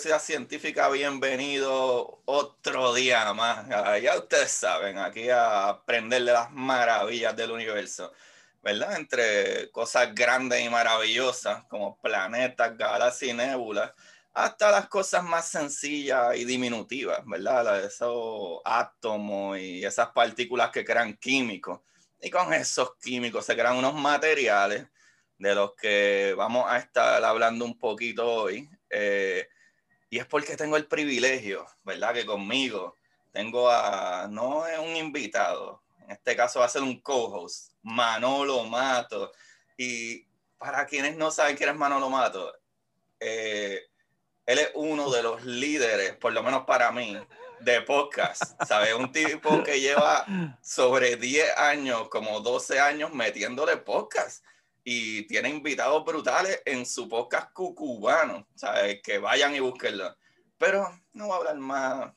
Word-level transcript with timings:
Curiosidad 0.00 0.22
Científica, 0.22 0.88
bienvenido 0.88 2.22
otro 2.24 2.94
día 2.94 3.34
más. 3.34 3.66
Ah, 3.70 3.98
Ya 3.98 4.16
ustedes 4.16 4.50
saben, 4.50 4.96
aquí 4.96 5.28
a 5.28 5.68
aprender 5.68 6.24
de 6.24 6.32
las 6.32 6.50
maravillas 6.52 7.36
del 7.36 7.50
universo, 7.50 8.10
¿verdad? 8.62 8.96
Entre 8.96 9.70
cosas 9.70 10.14
grandes 10.14 10.64
y 10.64 10.70
maravillosas 10.70 11.64
como 11.64 12.00
planetas, 12.00 12.78
galaxias 12.78 13.30
y 13.30 13.34
nébulas, 13.34 13.92
hasta 14.32 14.70
las 14.70 14.88
cosas 14.88 15.22
más 15.22 15.48
sencillas 15.48 16.34
y 16.34 16.46
diminutivas, 16.46 17.20
¿verdad? 17.26 17.84
Esos 17.84 18.60
átomos 18.64 19.58
y 19.58 19.84
esas 19.84 20.08
partículas 20.12 20.70
que 20.70 20.82
crean 20.82 21.14
químicos. 21.18 21.80
Y 22.22 22.30
con 22.30 22.54
esos 22.54 22.96
químicos 22.96 23.44
se 23.44 23.54
crean 23.54 23.76
unos 23.76 23.92
materiales 23.94 24.86
de 25.36 25.54
los 25.54 25.74
que 25.74 26.32
vamos 26.38 26.64
a 26.70 26.78
estar 26.78 27.22
hablando 27.22 27.66
un 27.66 27.78
poquito 27.78 28.26
hoy. 28.26 28.66
eh, 28.88 29.46
y 30.10 30.18
es 30.18 30.26
porque 30.26 30.56
tengo 30.56 30.76
el 30.76 30.86
privilegio, 30.86 31.66
¿verdad? 31.84 32.12
Que 32.12 32.26
conmigo 32.26 32.96
tengo 33.32 33.70
a, 33.70 34.26
no 34.28 34.66
es 34.66 34.78
un 34.78 34.96
invitado, 34.96 35.82
en 36.02 36.10
este 36.10 36.34
caso 36.34 36.58
va 36.58 36.66
a 36.66 36.68
ser 36.68 36.82
un 36.82 37.00
co-host, 37.00 37.72
Manolo 37.82 38.64
Mato. 38.64 39.30
Y 39.76 40.26
para 40.58 40.84
quienes 40.84 41.16
no 41.16 41.30
saben 41.30 41.56
quién 41.56 41.70
es 41.70 41.76
Manolo 41.76 42.10
Mato, 42.10 42.52
eh, 43.20 43.86
él 44.46 44.58
es 44.58 44.70
uno 44.74 45.10
de 45.12 45.22
los 45.22 45.44
líderes, 45.44 46.16
por 46.16 46.32
lo 46.32 46.42
menos 46.42 46.64
para 46.64 46.90
mí, 46.90 47.16
de 47.60 47.80
podcast. 47.82 48.60
¿Sabes? 48.66 48.94
Un 48.94 49.12
tipo 49.12 49.62
que 49.62 49.80
lleva 49.80 50.26
sobre 50.60 51.14
10 51.14 51.56
años, 51.56 52.08
como 52.08 52.40
12 52.40 52.80
años 52.80 53.14
metiéndole 53.14 53.76
podcast 53.76 54.44
y 54.84 55.26
tiene 55.26 55.48
invitados 55.48 56.04
brutales 56.04 56.62
en 56.64 56.86
su 56.86 57.08
podcast 57.08 57.52
cucubano, 57.52 58.46
¿sabes? 58.54 59.00
Que 59.02 59.18
vayan 59.18 59.54
y 59.54 59.60
búsquenlo. 59.60 60.16
Pero 60.58 60.88
no 61.12 61.26
voy 61.26 61.34
a 61.34 61.36
hablar 61.38 61.56
más 61.56 62.12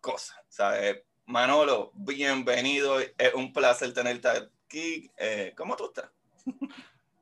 cosas, 0.00 0.38
¿sabes? 0.48 1.02
Manolo, 1.26 1.90
bienvenido, 1.94 3.00
es 3.00 3.34
un 3.34 3.52
placer 3.52 3.92
tenerte 3.92 4.28
aquí. 4.28 5.10
Eh, 5.16 5.52
¿Cómo 5.56 5.76
tú 5.76 5.86
estás? 5.86 6.10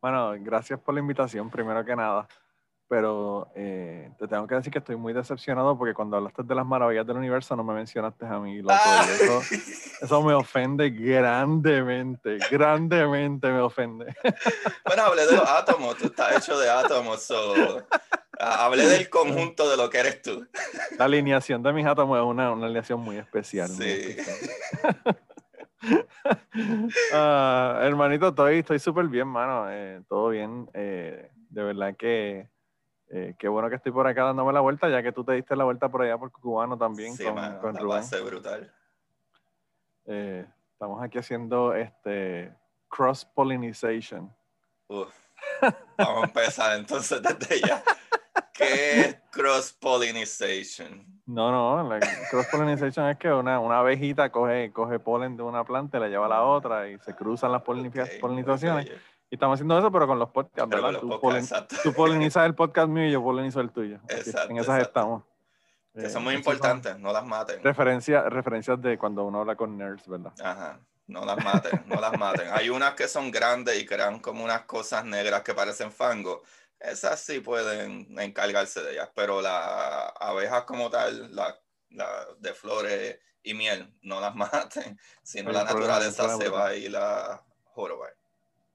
Bueno, 0.01 0.35
gracias 0.39 0.79
por 0.81 0.93
la 0.93 1.01
invitación, 1.01 1.49
primero 1.49 1.83
que 1.83 1.97
nada. 1.97 2.29
Pero 2.95 3.49
eh, 3.57 4.09
te 4.21 4.29
tengo 4.29 4.47
que 4.47 4.55
decir 4.55 4.73
que 4.73 4.79
estoy 4.79 4.95
muy 4.95 5.13
decepcionado 5.13 5.77
porque 5.77 5.95
cuando 5.95 6.17
hablaste 6.17 6.45
de 6.45 6.55
las 6.55 6.65
maravillas 6.65 7.05
del 7.05 7.17
universo 7.17 7.57
no 7.57 7.65
me 7.65 7.75
mencionaste 7.75 8.25
a 8.25 8.39
mí, 8.39 8.59
loco. 8.63 8.73
Ah. 8.73 9.05
Eso, 9.21 9.41
eso 10.01 10.23
me 10.23 10.33
ofende 10.33 10.91
grandemente, 10.91 12.39
grandemente 12.53 13.49
me 13.51 13.59
ofende. 13.59 14.15
Bueno, 14.87 15.03
hablé 15.07 15.27
de 15.27 15.33
los 15.33 15.49
átomos, 15.51 15.97
tú 15.97 16.07
estás 16.07 16.37
hecho 16.37 16.57
de 16.57 16.71
átomos, 16.71 17.21
so, 17.21 17.85
hablé 18.39 18.87
del 18.87 19.11
conjunto 19.11 19.69
de 19.69 19.77
lo 19.77 19.91
que 19.91 19.99
eres 19.99 20.23
tú. 20.23 20.47
La 20.97 21.07
alineación 21.07 21.65
de 21.65 21.73
mis 21.73 21.87
átomos 21.87 22.17
es 22.19 22.25
una, 22.25 22.53
una 22.53 22.67
alineación 22.67 23.01
muy 23.01 23.17
especial. 23.17 23.71
muy 23.71 23.87
Sí. 23.87 23.91
especial. 24.11 25.17
Ah, 27.13 27.81
hermanito, 27.83 28.29
estoy 28.29 28.61
estoy 28.61 28.79
súper 28.79 29.09
bien, 29.09 29.27
mano. 29.27 29.67
eh, 29.69 30.01
todo 30.09 30.29
bien. 30.29 30.71
eh, 30.75 31.31
de 31.51 31.63
verdad 31.63 31.95
que 31.97 32.49
eh, 33.17 33.37
qué 33.39 33.47
bueno 33.47 33.69
que 33.69 33.77
estoy 33.77 33.93
por 33.93 34.09
acá 34.09 34.25
dándome 34.25 34.53
la 34.53 34.59
vuelta, 34.59 34.89
ya 34.89 35.01
que 35.01 35.13
tú 35.13 35.23
te 35.23 35.35
diste 35.35 35.55
la 35.55 35.63
vuelta 35.63 35.89
por 35.89 36.03
allá 36.03 36.19
por 36.19 36.33
Cubano 36.33 36.77
también 36.77 37.17
Sí, 37.17 37.23
con, 37.25 37.37
mano, 37.37 37.61
con 37.61 37.77
Rubén. 37.77 37.89
base 38.01 38.21
brutal. 38.21 38.75
Eh, 40.07 40.45
estamos 40.73 41.01
aquí 41.01 41.19
haciendo 41.19 41.75
este 41.75 42.53
cross 42.89 43.25
pollinization. 43.25 44.35
Uf. 44.89 45.15
Vamos 45.97 46.25
a 46.25 46.27
empezar 46.27 46.77
entonces 46.77 47.23
desde 47.23 47.61
ya. 47.61 47.83
¿Qué 48.53 49.01
es 49.01 49.17
cross-pollinization? 49.31 51.23
No, 51.27 51.51
no, 51.51 51.89
la 51.89 52.01
cross 52.31 52.47
pollinization 52.51 53.09
es 53.09 53.17
que 53.17 53.33
una, 53.33 53.59
una 53.61 53.79
abejita 53.79 54.31
coge, 54.31 54.73
coge 54.73 54.99
polen 54.99 55.37
de 55.37 55.43
una 55.43 55.65
planta 55.65 55.99
y 55.99 56.01
la 56.01 56.09
lleva 56.09 56.27
a 56.27 56.29
la 56.29 56.43
otra 56.43 56.89
y 56.89 56.99
se 56.99 57.15
cruzan 57.15 57.53
las 57.53 57.63
polinizaciones. 57.63 58.91
Y 59.35 59.37
estamos 59.37 59.57
haciendo 59.57 59.77
eso, 59.77 59.91
pero 59.91 60.07
con 60.07 60.17
los 60.21 60.31
podcasts, 60.31 60.69
Pero 60.71 60.81
¿verdad? 60.85 61.01
con 61.01 61.09
Tú, 61.09 61.09
los 61.15 61.21
polen- 61.21 61.49
podcasts, 61.49 61.83
tú 61.83 61.93
polinizas 61.93 62.47
el 62.47 62.55
podcast 62.55 62.89
mío 62.89 63.09
y 63.09 63.11
yo 63.11 63.21
polinizo 63.21 63.61
el 63.61 63.73
tuyo. 63.73 63.99
Exacto, 64.09 64.51
en 64.53 64.59
esas 64.59 64.77
exacto. 64.79 64.83
estamos. 65.01 65.23
Que 65.93 66.07
Eh, 66.07 66.11
son 66.11 66.23
muy 66.23 66.35
esas 66.35 66.45
son 66.45 66.55
importantes, 66.55 66.99
no 67.01 67.13
las 67.13 67.27
maten. 67.27 67.61
Referencia, 67.65 68.23
referencias 68.31 68.81
de 68.81 68.97
cuando 68.97 69.25
uno 69.25 69.41
habla 69.41 69.57
con 69.57 69.77
nerds, 69.77 70.07
¿verdad? 70.07 70.33
Ajá, 70.41 70.79
no 71.09 71.25
las 71.25 71.43
maten, 71.45 71.83
no 71.87 72.01
las 72.01 72.17
maten. 72.17 72.47
Hay 72.53 72.71
unas 72.71 72.95
que 72.95 73.09
son 73.09 73.33
grandes 73.33 73.77
y 73.81 73.85
crean 73.85 74.21
como 74.21 74.45
unas 74.45 74.63
cosas 74.67 75.05
negras 75.05 75.43
que 75.43 75.53
parecen 75.53 75.91
fango. 75.91 76.43
Esas 76.79 77.19
sí 77.19 77.41
pueden 77.41 78.07
encargarse 78.21 78.83
de 78.85 78.93
ellas, 78.93 79.09
pero 79.17 79.41
las 79.43 80.13
abejas 80.21 80.63
como 80.63 80.91
tal, 80.91 81.35
la, 81.35 81.59
la 81.91 82.25
de 82.39 82.55
flores 82.55 83.19
y 83.43 83.55
miel, 83.55 83.93
no 84.03 84.21
las 84.21 84.35
maten, 84.37 84.97
sino 85.25 85.51
la 85.51 85.65
naturaleza 85.65 86.37
se 86.39 86.49
va 86.49 86.67
a 86.69 86.75
ir 86.77 86.97
a 86.97 87.43
jorobar. 87.65 88.15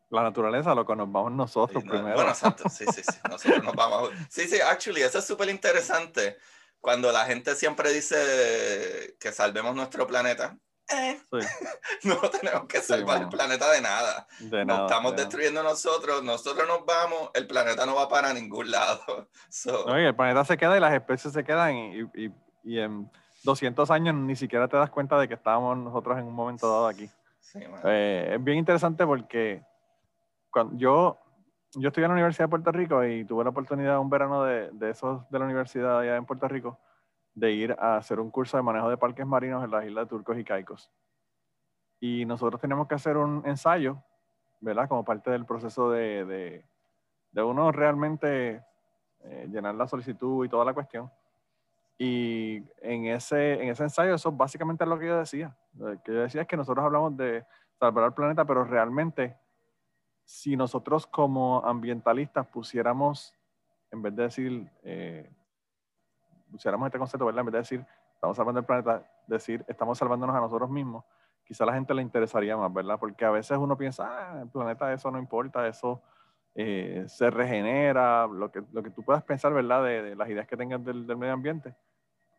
La 0.09 0.23
naturaleza, 0.23 0.73
lo 0.73 0.85
que 0.85 0.95
nos 0.95 1.11
vamos 1.11 1.31
nosotros 1.33 1.81
Sí, 1.83 1.87
no, 1.87 1.93
primero. 1.93 2.15
Bueno, 2.15 2.31
exacto, 2.31 2.67
sí, 2.69 2.85
sí, 2.91 3.01
sí. 3.03 3.19
Nosotros 3.29 3.63
nos 3.63 3.75
vamos. 3.75 4.09
Sí, 4.29 4.47
sí, 4.47 4.59
actually, 4.59 5.01
eso 5.03 5.19
es 5.19 5.25
súper 5.25 5.49
interesante. 5.49 6.37
Cuando 6.81 7.11
la 7.11 7.25
gente 7.25 7.53
siempre 7.55 7.91
dice 7.91 9.15
que 9.19 9.31
salvemos 9.31 9.75
nuestro 9.75 10.07
planeta, 10.07 10.57
eh, 10.91 11.19
Sí, 11.31 11.37
no 12.07 12.17
tenemos 12.29 12.65
que 12.67 12.81
salvar 12.81 13.17
el 13.17 13.23
mano. 13.25 13.29
planeta 13.29 13.69
de 13.71 13.81
nada. 13.81 14.25
de 14.39 14.65
Nos 14.65 14.77
nada, 14.77 14.87
estamos 14.87 15.11
de 15.11 15.17
nada. 15.17 15.25
destruyendo 15.27 15.61
nosotros, 15.63 16.23
nosotros 16.23 16.67
nos 16.67 16.83
vamos, 16.85 17.29
el 17.35 17.45
planeta 17.45 17.85
no 17.85 17.93
va 17.95 18.09
para 18.09 18.33
ningún 18.33 18.71
lado. 18.71 19.29
So, 19.51 19.85
No, 19.85 19.99
y 20.01 20.05
el 20.05 20.15
planeta 20.15 20.43
se 20.45 20.57
queda 20.57 20.75
y 20.77 20.79
las 20.79 20.93
especies 20.93 21.33
se 21.33 21.43
quedan 21.43 21.75
y, 21.75 21.99
y- 22.15 22.33
y 22.63 22.79
en 22.79 23.09
200 23.43 23.89
años 23.91 24.15
ni 24.15 24.35
siquiera 24.35 24.67
te 24.67 24.75
das 24.77 24.89
cuenta 24.89 25.19
de 25.19 25.27
que 25.27 25.35
estábamos 25.35 25.77
nosotros 25.77 26.17
en 26.17 26.25
un 26.25 26.33
momento 26.33 26.67
dado 26.69 26.87
aquí. 26.87 27.09
sí. 27.39 27.59
Eh, 27.85 28.33
es 28.35 28.43
bien 28.43 28.57
interesante 28.57 29.05
porque 29.05 29.61
cuando 30.51 30.77
yo, 30.77 31.19
yo 31.73 31.89
estudié 31.89 32.05
en 32.05 32.11
la 32.11 32.15
Universidad 32.15 32.45
de 32.45 32.49
Puerto 32.49 32.71
Rico 32.71 33.03
y 33.03 33.25
tuve 33.25 33.43
la 33.43 33.49
oportunidad 33.51 33.99
un 33.99 34.09
verano 34.09 34.43
de, 34.43 34.69
de 34.71 34.89
esos 34.89 35.29
de 35.29 35.39
la 35.39 35.45
universidad 35.45 35.99
allá 35.99 36.15
en 36.15 36.25
Puerto 36.25 36.47
Rico 36.47 36.79
de 37.33 37.51
ir 37.51 37.75
a 37.79 37.97
hacer 37.97 38.19
un 38.19 38.31
curso 38.31 38.57
de 38.57 38.63
manejo 38.63 38.89
de 38.89 38.97
parques 38.97 39.25
marinos 39.25 39.63
en 39.63 39.71
las 39.71 39.85
islas 39.85 40.05
de 40.05 40.09
Turcos 40.09 40.37
y 40.37 40.43
Caicos. 40.43 40.91
Y 41.99 42.25
nosotros 42.25 42.59
teníamos 42.59 42.87
que 42.87 42.95
hacer 42.95 43.17
un 43.17 43.43
ensayo, 43.45 44.01
¿verdad? 44.59 44.87
Como 44.87 45.05
parte 45.05 45.31
del 45.31 45.45
proceso 45.45 45.91
de, 45.91 46.25
de, 46.25 46.65
de 47.31 47.43
uno 47.43 47.71
realmente 47.71 48.63
eh, 49.21 49.47
llenar 49.49 49.75
la 49.75 49.87
solicitud 49.87 50.45
y 50.45 50.49
toda 50.49 50.65
la 50.65 50.73
cuestión. 50.73 51.11
Y 51.97 52.63
en 52.81 53.07
ese, 53.07 53.61
en 53.61 53.69
ese 53.69 53.83
ensayo, 53.83 54.15
eso 54.15 54.31
básicamente 54.31 54.85
es 54.85 54.89
lo 54.89 54.97
que 54.97 55.07
yo 55.07 55.19
decía. 55.19 55.55
Lo 55.73 56.01
que 56.01 56.13
yo 56.13 56.21
decía 56.21 56.41
es 56.41 56.47
que 56.47 56.55
nosotros 56.55 56.85
hablamos 56.85 57.17
de 57.17 57.45
salvar 57.77 58.05
al 58.05 58.13
planeta, 58.13 58.45
pero 58.45 58.63
realmente, 58.63 59.37
si 60.29 60.55
nosotros 60.55 61.07
como 61.07 61.65
ambientalistas 61.65 62.45
pusiéramos, 62.45 63.33
en 63.89 64.03
vez 64.03 64.15
de 64.15 64.23
decir, 64.23 64.71
eh, 64.83 65.27
pusiéramos 66.51 66.85
este 66.85 66.99
concepto, 66.99 67.25
¿verdad? 67.25 67.39
En 67.39 67.45
vez 67.47 67.53
de 67.53 67.57
decir, 67.57 67.85
estamos 68.13 68.37
salvando 68.37 68.59
el 68.59 68.65
planeta, 68.67 69.11
decir, 69.25 69.65
estamos 69.67 69.97
salvándonos 69.97 70.35
a 70.35 70.39
nosotros 70.39 70.69
mismos, 70.69 71.03
quizá 71.43 71.63
a 71.63 71.67
la 71.67 71.73
gente 71.73 71.95
le 71.95 72.03
interesaría 72.03 72.55
más, 72.55 72.71
¿verdad? 72.71 72.99
Porque 72.99 73.25
a 73.25 73.31
veces 73.31 73.57
uno 73.57 73.75
piensa, 73.75 74.05
ah, 74.07 74.41
el 74.43 74.49
planeta 74.49 74.93
eso 74.93 75.09
no 75.09 75.17
importa, 75.17 75.67
eso 75.67 75.99
eh, 76.53 77.05
se 77.07 77.31
regenera, 77.31 78.27
lo 78.27 78.51
que, 78.51 78.61
lo 78.71 78.83
que 78.83 78.91
tú 78.91 79.01
puedas 79.03 79.23
pensar, 79.23 79.51
¿verdad? 79.51 79.83
De, 79.83 80.03
de 80.03 80.15
las 80.15 80.29
ideas 80.29 80.45
que 80.45 80.55
tengas 80.55 80.85
del, 80.85 81.07
del 81.07 81.17
medio 81.17 81.33
ambiente. 81.33 81.73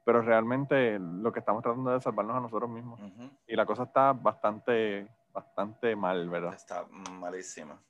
Pero 0.04 0.22
realmente 0.22 0.96
lo 1.00 1.32
que 1.32 1.40
estamos 1.40 1.60
tratando 1.60 1.90
de 1.90 2.00
salvarnos 2.00 2.36
a 2.36 2.40
nosotros 2.40 2.70
mismos. 2.70 3.00
Y 3.48 3.56
la 3.56 3.66
cosa 3.66 3.82
está 3.82 4.12
bastante, 4.12 5.08
bastante 5.32 5.96
mal, 5.96 6.28
¿verdad? 6.28 6.54
Está 6.54 6.84
malísima. 6.84 7.80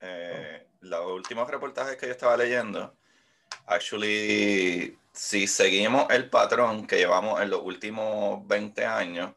Eh, 0.00 0.68
los 0.80 1.06
últimos 1.06 1.48
reportajes 1.50 1.96
que 1.96 2.06
yo 2.06 2.12
estaba 2.12 2.36
leyendo, 2.36 2.96
actually, 3.66 4.96
si 5.12 5.46
seguimos 5.46 6.06
el 6.10 6.30
patrón 6.30 6.86
que 6.86 6.96
llevamos 6.96 7.40
en 7.40 7.50
los 7.50 7.62
últimos 7.62 8.46
20 8.46 8.84
años, 8.86 9.34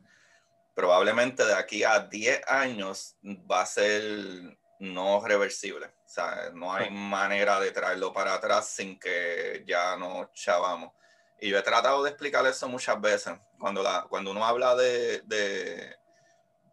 probablemente 0.75 1.45
de 1.45 1.55
aquí 1.55 1.83
a 1.83 1.99
10 1.99 2.47
años 2.47 3.17
va 3.23 3.61
a 3.61 3.65
ser 3.65 4.57
no 4.79 5.25
reversible. 5.25 5.87
O 5.87 6.09
sea, 6.09 6.49
no 6.53 6.73
hay 6.73 6.89
manera 6.89 7.59
de 7.59 7.71
traerlo 7.71 8.11
para 8.11 8.33
atrás 8.33 8.67
sin 8.67 8.99
que 8.99 9.63
ya 9.65 9.95
nos 9.95 10.31
chavamos. 10.33 10.91
Y 11.39 11.49
yo 11.49 11.57
he 11.57 11.61
tratado 11.63 12.03
de 12.03 12.09
explicar 12.09 12.45
eso 12.45 12.67
muchas 12.67 12.99
veces. 13.01 13.33
Cuando, 13.59 13.81
la, 13.81 14.05
cuando 14.09 14.31
uno 14.31 14.45
habla 14.45 14.75
de, 14.75 15.21
de 15.21 15.95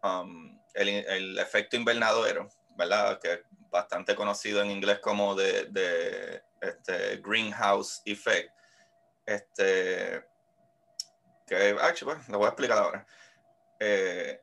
um, 0.03 0.58
el, 0.73 0.89
el, 0.89 1.39
efecto 1.39 1.75
invernadero, 1.75 2.49
¿verdad? 2.77 3.19
Que 3.19 3.33
es 3.33 3.39
bastante 3.69 4.15
conocido 4.15 4.61
en 4.61 4.71
inglés 4.71 4.99
como 4.99 5.35
de, 5.35 5.65
de 5.65 6.43
este, 6.61 7.17
greenhouse 7.17 8.01
effect. 8.05 8.51
Este, 9.25 10.25
que, 11.45 11.75
actually, 11.81 12.15
pues, 12.15 12.29
lo 12.29 12.37
voy 12.39 12.45
a 12.45 12.49
explicar 12.49 12.77
ahora. 12.77 13.05
Eh, 13.79 14.41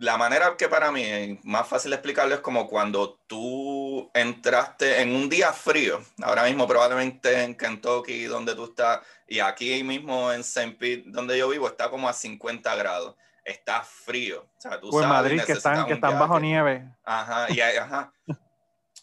la 0.00 0.18
manera 0.18 0.56
que 0.56 0.68
para 0.68 0.92
mí 0.92 1.02
es 1.02 1.44
más 1.44 1.66
fácil 1.66 1.92
explicarlo 1.92 2.34
es 2.34 2.40
como 2.40 2.66
cuando 2.66 3.18
tú 3.26 4.10
entraste 4.12 5.00
en 5.00 5.14
un 5.14 5.28
día 5.28 5.52
frío, 5.52 6.02
ahora 6.22 6.44
mismo 6.44 6.66
probablemente 6.66 7.42
en 7.42 7.56
Kentucky, 7.56 8.24
donde 8.24 8.54
tú 8.54 8.64
estás, 8.64 9.00
y 9.26 9.40
aquí 9.40 9.82
mismo 9.82 10.32
en 10.32 10.40
St. 10.40 10.76
Pete, 10.78 11.04
donde 11.06 11.38
yo 11.38 11.48
vivo, 11.48 11.66
está 11.66 11.90
como 11.90 12.08
a 12.08 12.12
50 12.12 12.74
grados. 12.76 13.16
Está 13.46 13.84
frío. 13.84 14.42
O 14.42 14.60
sea, 14.60 14.80
tú 14.80 14.90
pues 14.90 15.06
Madrid, 15.06 15.40
que 15.46 15.52
están, 15.52 15.86
que 15.86 15.92
están 15.92 16.18
bajo 16.18 16.40
nieve. 16.40 16.84
Ajá, 17.04 17.46
y, 17.48 17.60
ajá. 17.60 18.12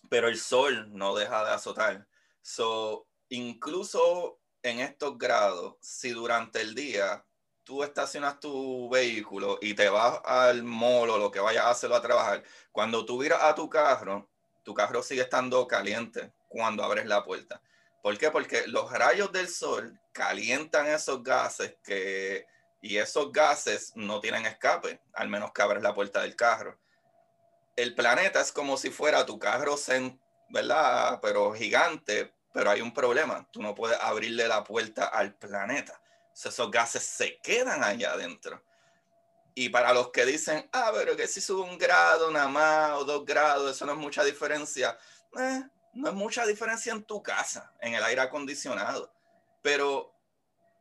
Pero 0.09 0.27
el 0.27 0.37
sol 0.37 0.89
no 0.91 1.15
deja 1.15 1.45
de 1.45 1.51
azotar. 1.51 2.05
So, 2.41 3.07
incluso 3.29 4.41
en 4.61 4.81
estos 4.81 5.17
grados, 5.17 5.75
si 5.79 6.09
durante 6.09 6.59
el 6.59 6.75
día 6.75 7.23
tú 7.63 7.83
estacionas 7.83 8.41
tu 8.41 8.89
vehículo 8.89 9.59
y 9.61 9.75
te 9.75 9.87
vas 9.87 10.19
al 10.25 10.63
mall 10.63 11.09
o 11.09 11.17
lo 11.17 11.31
que 11.31 11.39
vayas 11.39 11.63
a 11.63 11.69
hacerlo 11.69 11.95
a 11.95 12.01
trabajar, 12.01 12.43
cuando 12.73 13.05
tú 13.05 13.21
miras 13.21 13.41
a 13.43 13.55
tu 13.55 13.69
carro, 13.69 14.29
tu 14.63 14.73
carro 14.73 15.01
sigue 15.01 15.21
estando 15.21 15.65
caliente 15.69 16.33
cuando 16.49 16.83
abres 16.83 17.05
la 17.05 17.23
puerta. 17.23 17.61
¿Por 18.01 18.17
qué? 18.17 18.29
Porque 18.29 18.67
los 18.67 18.91
rayos 18.91 19.31
del 19.31 19.47
sol 19.47 19.97
calientan 20.11 20.87
esos 20.87 21.23
gases 21.23 21.77
que, 21.81 22.45
y 22.83 22.97
esos 22.97 23.31
gases 23.31 23.93
no 23.95 24.19
tienen 24.19 24.45
escape, 24.45 25.01
al 25.13 25.29
menos 25.29 25.51
que 25.51 25.63
abres 25.63 25.81
la 25.81 25.95
puerta 25.95 26.21
del 26.21 26.35
carro. 26.35 26.77
El 27.75 27.95
planeta 27.95 28.41
es 28.41 28.51
como 28.51 28.77
si 28.77 28.91
fuera 28.91 29.25
tu 29.25 29.39
carro, 29.39 29.75
¿verdad? 30.49 31.19
Pero 31.21 31.53
gigante, 31.53 32.35
pero 32.53 32.69
hay 32.69 32.81
un 32.81 32.93
problema. 32.93 33.49
Tú 33.51 33.63
no 33.63 33.73
puedes 33.73 33.99
abrirle 33.99 34.47
la 34.47 34.63
puerta 34.63 35.05
al 35.05 35.33
planeta 35.33 35.99
esos 36.33 36.71
gases 36.71 37.03
se 37.03 37.39
quedan 37.39 37.83
allá 37.83 38.13
adentro. 38.13 38.63
Y 39.55 39.69
para 39.69 39.93
los 39.93 40.09
que 40.09 40.25
dicen, 40.25 40.67
ah, 40.73 40.91
pero 40.93 41.15
que 41.15 41.27
si 41.27 41.39
sube 41.39 41.61
un 41.61 41.77
grado 41.77 42.31
nada 42.31 42.47
más 42.47 42.91
o 42.93 43.05
dos 43.05 43.23
grados, 43.23 43.75
eso 43.75 43.85
no 43.85 43.91
es 43.93 43.97
mucha 43.99 44.23
diferencia. 44.23 44.97
Eh, 45.37 45.63
no 45.93 46.09
es 46.09 46.15
mucha 46.15 46.45
diferencia 46.45 46.91
en 46.91 47.03
tu 47.03 47.21
casa, 47.21 47.71
en 47.79 47.93
el 47.93 48.03
aire 48.03 48.21
acondicionado. 48.21 49.13
Pero, 49.61 50.11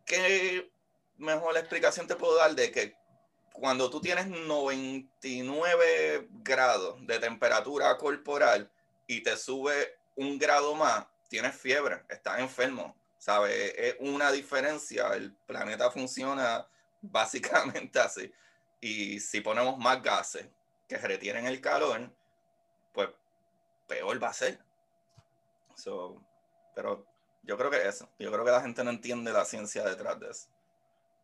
¿qué 0.06 0.71
mejor 1.22 1.56
explicación 1.56 2.06
te 2.06 2.16
puedo 2.16 2.36
dar 2.36 2.54
de 2.54 2.70
que 2.70 2.96
cuando 3.52 3.90
tú 3.90 4.00
tienes 4.00 4.26
99 4.26 6.28
grados 6.42 7.06
de 7.06 7.18
temperatura 7.18 7.96
corporal 7.96 8.70
y 9.06 9.22
te 9.22 9.36
sube 9.36 9.98
un 10.16 10.38
grado 10.38 10.74
más, 10.74 11.06
tienes 11.28 11.54
fiebre, 11.54 12.02
estás 12.08 12.40
enfermo, 12.40 12.96
¿sabes? 13.18 13.74
Es 13.76 13.96
una 14.00 14.32
diferencia, 14.32 15.08
el 15.14 15.32
planeta 15.32 15.90
funciona 15.90 16.66
básicamente 17.00 18.00
así. 18.00 18.32
Y 18.80 19.20
si 19.20 19.40
ponemos 19.40 19.78
más 19.78 20.02
gases 20.02 20.46
que 20.88 20.98
retienen 20.98 21.46
el 21.46 21.60
calor, 21.60 22.10
pues 22.92 23.08
peor 23.86 24.22
va 24.22 24.28
a 24.28 24.34
ser. 24.34 24.58
pero 26.74 27.06
yo 27.42 27.56
creo 27.56 27.70
que 27.70 27.86
eso, 27.86 28.08
yo 28.18 28.32
creo 28.32 28.44
que 28.44 28.50
la 28.50 28.60
gente 28.60 28.82
no 28.82 28.90
entiende 28.90 29.32
la 29.32 29.44
ciencia 29.44 29.84
detrás 29.84 30.18
de 30.18 30.30
eso. 30.30 30.51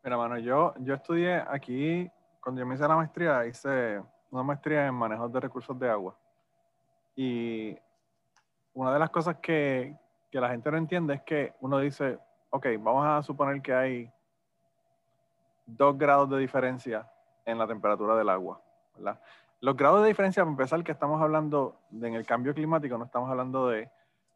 Mira, 0.02 0.16
mano, 0.16 0.38
yo, 0.38 0.74
yo 0.78 0.94
estudié 0.94 1.42
aquí, 1.48 2.10
cuando 2.40 2.60
yo 2.60 2.66
me 2.66 2.74
hice 2.74 2.86
la 2.86 2.96
maestría, 2.96 3.46
hice 3.46 4.02
una 4.30 4.42
maestría 4.42 4.86
en 4.86 4.94
manejo 4.94 5.28
de 5.28 5.40
recursos 5.40 5.78
de 5.78 5.90
agua. 5.90 6.16
Y 7.16 7.76
una 8.74 8.92
de 8.92 8.98
las 8.98 9.10
cosas 9.10 9.36
que, 9.36 9.96
que 10.30 10.40
la 10.40 10.50
gente 10.50 10.70
no 10.70 10.76
entiende 10.76 11.14
es 11.14 11.22
que 11.22 11.54
uno 11.60 11.78
dice, 11.80 12.18
ok, 12.50 12.66
vamos 12.78 13.06
a 13.06 13.22
suponer 13.22 13.60
que 13.60 13.74
hay 13.74 14.12
dos 15.66 15.98
grados 15.98 16.30
de 16.30 16.38
diferencia 16.38 17.10
en 17.44 17.58
la 17.58 17.66
temperatura 17.66 18.16
del 18.16 18.28
agua, 18.28 18.62
¿verdad? 18.94 19.20
Los 19.60 19.76
grados 19.76 20.02
de 20.02 20.08
diferencia, 20.08 20.44
para 20.44 20.52
empezar, 20.52 20.84
que 20.84 20.92
estamos 20.92 21.20
hablando 21.20 21.80
de, 21.90 22.08
en 22.08 22.14
el 22.14 22.24
cambio 22.24 22.54
climático, 22.54 22.96
no 22.96 23.04
estamos 23.04 23.28
hablando 23.28 23.68
de, 23.68 23.90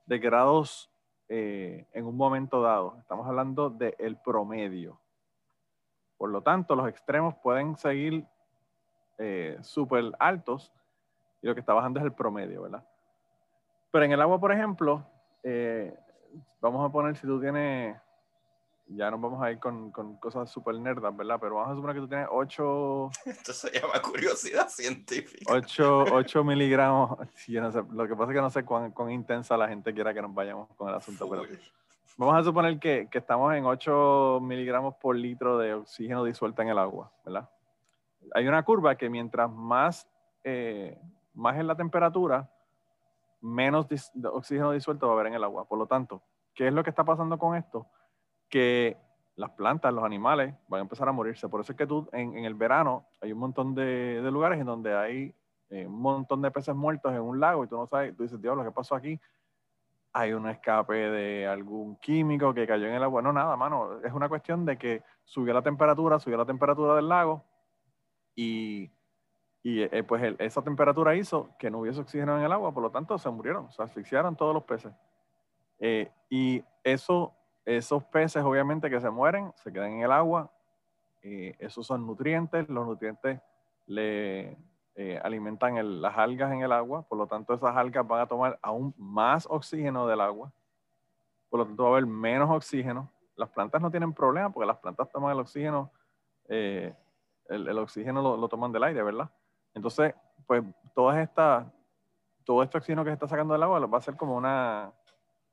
de 0.06 0.18
grados 0.18 0.90
eh, 1.28 1.86
en 1.92 2.06
un 2.06 2.16
momento 2.16 2.60
dado, 2.60 2.96
estamos 2.98 3.26
hablando 3.26 3.70
del 3.70 4.16
promedio. 4.24 5.01
Por 6.22 6.30
lo 6.30 6.40
tanto, 6.40 6.76
los 6.76 6.88
extremos 6.88 7.34
pueden 7.42 7.76
seguir 7.76 8.24
eh, 9.18 9.58
súper 9.60 10.12
altos 10.20 10.72
y 11.42 11.48
lo 11.48 11.54
que 11.54 11.58
está 11.58 11.74
bajando 11.74 11.98
es 11.98 12.06
el 12.06 12.12
promedio, 12.12 12.62
¿verdad? 12.62 12.86
Pero 13.90 14.04
en 14.04 14.12
el 14.12 14.20
agua, 14.20 14.38
por 14.38 14.52
ejemplo, 14.52 15.04
eh, 15.42 15.92
vamos 16.60 16.88
a 16.88 16.92
poner 16.92 17.16
si 17.16 17.26
tú 17.26 17.40
tienes, 17.40 18.00
ya 18.86 19.10
nos 19.10 19.20
vamos 19.20 19.42
a 19.42 19.50
ir 19.50 19.58
con, 19.58 19.90
con 19.90 20.14
cosas 20.18 20.48
súper 20.48 20.78
nerdas, 20.78 21.16
¿verdad? 21.16 21.38
Pero 21.40 21.56
vamos 21.56 21.72
a 21.72 21.74
suponer 21.74 21.96
que 21.96 22.02
tú 22.02 22.08
tienes 22.08 22.28
8... 22.30 23.10
Esto 23.26 23.52
se 23.52 23.80
llama 23.80 24.00
curiosidad 24.00 24.68
científica. 24.68 25.52
8, 25.52 26.04
8 26.12 26.44
miligramos, 26.44 27.18
yo 27.48 27.60
no 27.60 27.72
sé, 27.72 27.82
lo 27.90 28.06
que 28.06 28.14
pasa 28.14 28.30
es 28.30 28.36
que 28.36 28.42
no 28.42 28.50
sé 28.50 28.64
cuán, 28.64 28.92
cuán, 28.92 29.10
intensa 29.10 29.56
la 29.56 29.66
gente 29.66 29.92
quiera 29.92 30.14
que 30.14 30.22
nos 30.22 30.32
vayamos 30.32 30.68
con 30.76 30.88
el 30.88 30.94
asunto, 30.94 31.28
pero 31.28 31.42
vamos 32.16 32.36
a 32.36 32.44
suponer 32.44 32.78
que, 32.78 33.08
que 33.10 33.18
estamos 33.18 33.54
en 33.54 33.64
8 33.64 34.40
miligramos 34.42 34.94
por 34.96 35.16
litro 35.16 35.58
de 35.58 35.74
oxígeno 35.74 36.24
disuelto 36.24 36.62
en 36.62 36.68
el 36.68 36.78
agua, 36.78 37.12
¿verdad? 37.24 37.48
Hay 38.34 38.46
una 38.46 38.62
curva 38.62 38.96
que 38.96 39.10
mientras 39.10 39.50
más, 39.50 40.08
eh, 40.44 40.98
más 41.34 41.58
en 41.58 41.66
la 41.66 41.76
temperatura, 41.76 42.50
menos 43.40 43.86
oxígeno 44.24 44.72
disuelto 44.72 45.06
va 45.06 45.12
a 45.12 45.16
haber 45.16 45.26
en 45.28 45.34
el 45.34 45.44
agua. 45.44 45.66
Por 45.66 45.78
lo 45.78 45.86
tanto, 45.86 46.22
¿qué 46.54 46.68
es 46.68 46.72
lo 46.72 46.84
que 46.84 46.90
está 46.90 47.04
pasando 47.04 47.38
con 47.38 47.56
esto? 47.56 47.86
Que 48.48 48.96
las 49.36 49.50
plantas, 49.50 49.92
los 49.92 50.04
animales 50.04 50.54
van 50.68 50.80
a 50.80 50.82
empezar 50.82 51.08
a 51.08 51.12
morirse. 51.12 51.48
Por 51.48 51.60
eso 51.60 51.72
es 51.72 51.78
que 51.78 51.86
tú 51.86 52.08
en, 52.12 52.44
el 52.44 52.54
verano 52.54 53.06
hay 53.20 53.32
un 53.32 53.38
montón 53.38 53.74
de, 53.74 54.20
lugares 54.30 54.60
en 54.60 54.66
donde 54.66 54.94
hay 54.94 55.34
eh, 55.70 55.86
un 55.86 56.00
montón 56.00 56.42
de 56.42 56.50
peces 56.50 56.74
muertos 56.74 57.12
en 57.12 57.20
un 57.20 57.40
lago 57.40 57.64
y 57.64 57.68
tú 57.68 57.76
no 57.76 57.86
sabes, 57.86 58.16
tú 58.16 58.22
dices, 58.22 58.40
Dios, 58.40 58.56
lo 58.56 58.64
que 58.64 58.70
pasó 58.70 58.94
aquí, 58.94 59.18
hay 60.12 60.32
un 60.32 60.48
escape 60.48 60.94
de 60.94 61.46
algún 61.46 61.96
químico 61.96 62.52
que 62.52 62.66
cayó 62.66 62.86
en 62.86 62.94
el 62.94 63.02
agua. 63.02 63.22
No, 63.22 63.32
nada, 63.32 63.56
mano. 63.56 64.00
Es 64.04 64.12
una 64.12 64.28
cuestión 64.28 64.64
de 64.64 64.76
que 64.76 65.02
subió 65.24 65.54
la 65.54 65.62
temperatura, 65.62 66.18
subió 66.18 66.36
la 66.36 66.46
temperatura 66.46 66.96
del 66.96 67.08
lago 67.08 67.44
y 68.34 68.90
y 69.62 69.82
eh, 69.82 70.02
pues 70.02 70.34
esa 70.38 70.62
temperatura 70.62 71.14
hizo 71.14 71.50
que 71.58 71.70
no 71.70 71.78
hubiese 71.78 72.00
oxígeno 72.00 72.36
en 72.36 72.44
el 72.44 72.52
agua, 72.52 72.72
por 72.74 72.82
lo 72.82 72.90
tanto 72.90 73.16
se 73.16 73.30
murieron, 73.30 73.70
se 73.70 73.82
asfixiaron 73.82 74.34
todos 74.34 74.52
los 74.52 74.64
peces. 74.64 74.92
Eh, 75.78 76.10
y 76.28 76.64
eso, 76.82 77.32
esos 77.64 78.02
peces 78.04 78.42
obviamente 78.42 78.90
que 78.90 79.00
se 79.00 79.10
mueren, 79.10 79.52
se 79.54 79.72
quedan 79.72 79.92
en 79.92 80.00
el 80.02 80.12
agua, 80.12 80.50
eh, 81.22 81.54
esos 81.60 81.86
son 81.86 82.04
nutrientes, 82.04 82.68
los 82.68 82.86
nutrientes 82.86 83.40
le 83.86 84.56
alimentan 85.22 86.02
las 86.02 86.18
algas 86.18 86.52
en 86.52 86.62
el 86.62 86.72
agua, 86.72 87.02
por 87.02 87.18
lo 87.18 87.26
tanto 87.26 87.54
esas 87.54 87.76
algas 87.76 88.06
van 88.06 88.20
a 88.20 88.26
tomar 88.26 88.58
aún 88.62 88.94
más 88.98 89.46
oxígeno 89.48 90.06
del 90.06 90.20
agua, 90.20 90.52
por 91.48 91.60
lo 91.60 91.66
tanto 91.66 91.84
va 91.84 91.88
a 91.90 91.92
haber 91.92 92.06
menos 92.06 92.50
oxígeno. 92.50 93.10
Las 93.36 93.48
plantas 93.48 93.80
no 93.80 93.90
tienen 93.90 94.12
problema 94.12 94.50
porque 94.50 94.66
las 94.66 94.78
plantas 94.78 95.10
toman 95.10 95.32
el 95.32 95.40
oxígeno, 95.40 95.90
el, 96.48 96.94
el, 97.48 97.78
oxígeno 97.78 98.22
lo, 98.22 98.36
lo 98.36 98.48
toman 98.48 98.72
del 98.72 98.84
aire, 98.84 99.02
¿verdad? 99.02 99.30
Entonces, 99.74 100.14
pues 100.46 100.62
todas 100.94 101.18
estas, 101.18 101.66
todo 102.44 102.62
este 102.62 102.78
oxígeno 102.78 103.04
que 103.04 103.10
se 103.10 103.14
está 103.14 103.28
sacando 103.28 103.54
del 103.54 103.62
agua 103.62 103.80
va 103.86 103.98
a 103.98 104.02
ser 104.02 104.16
como 104.16 104.36
una, 104.36 104.92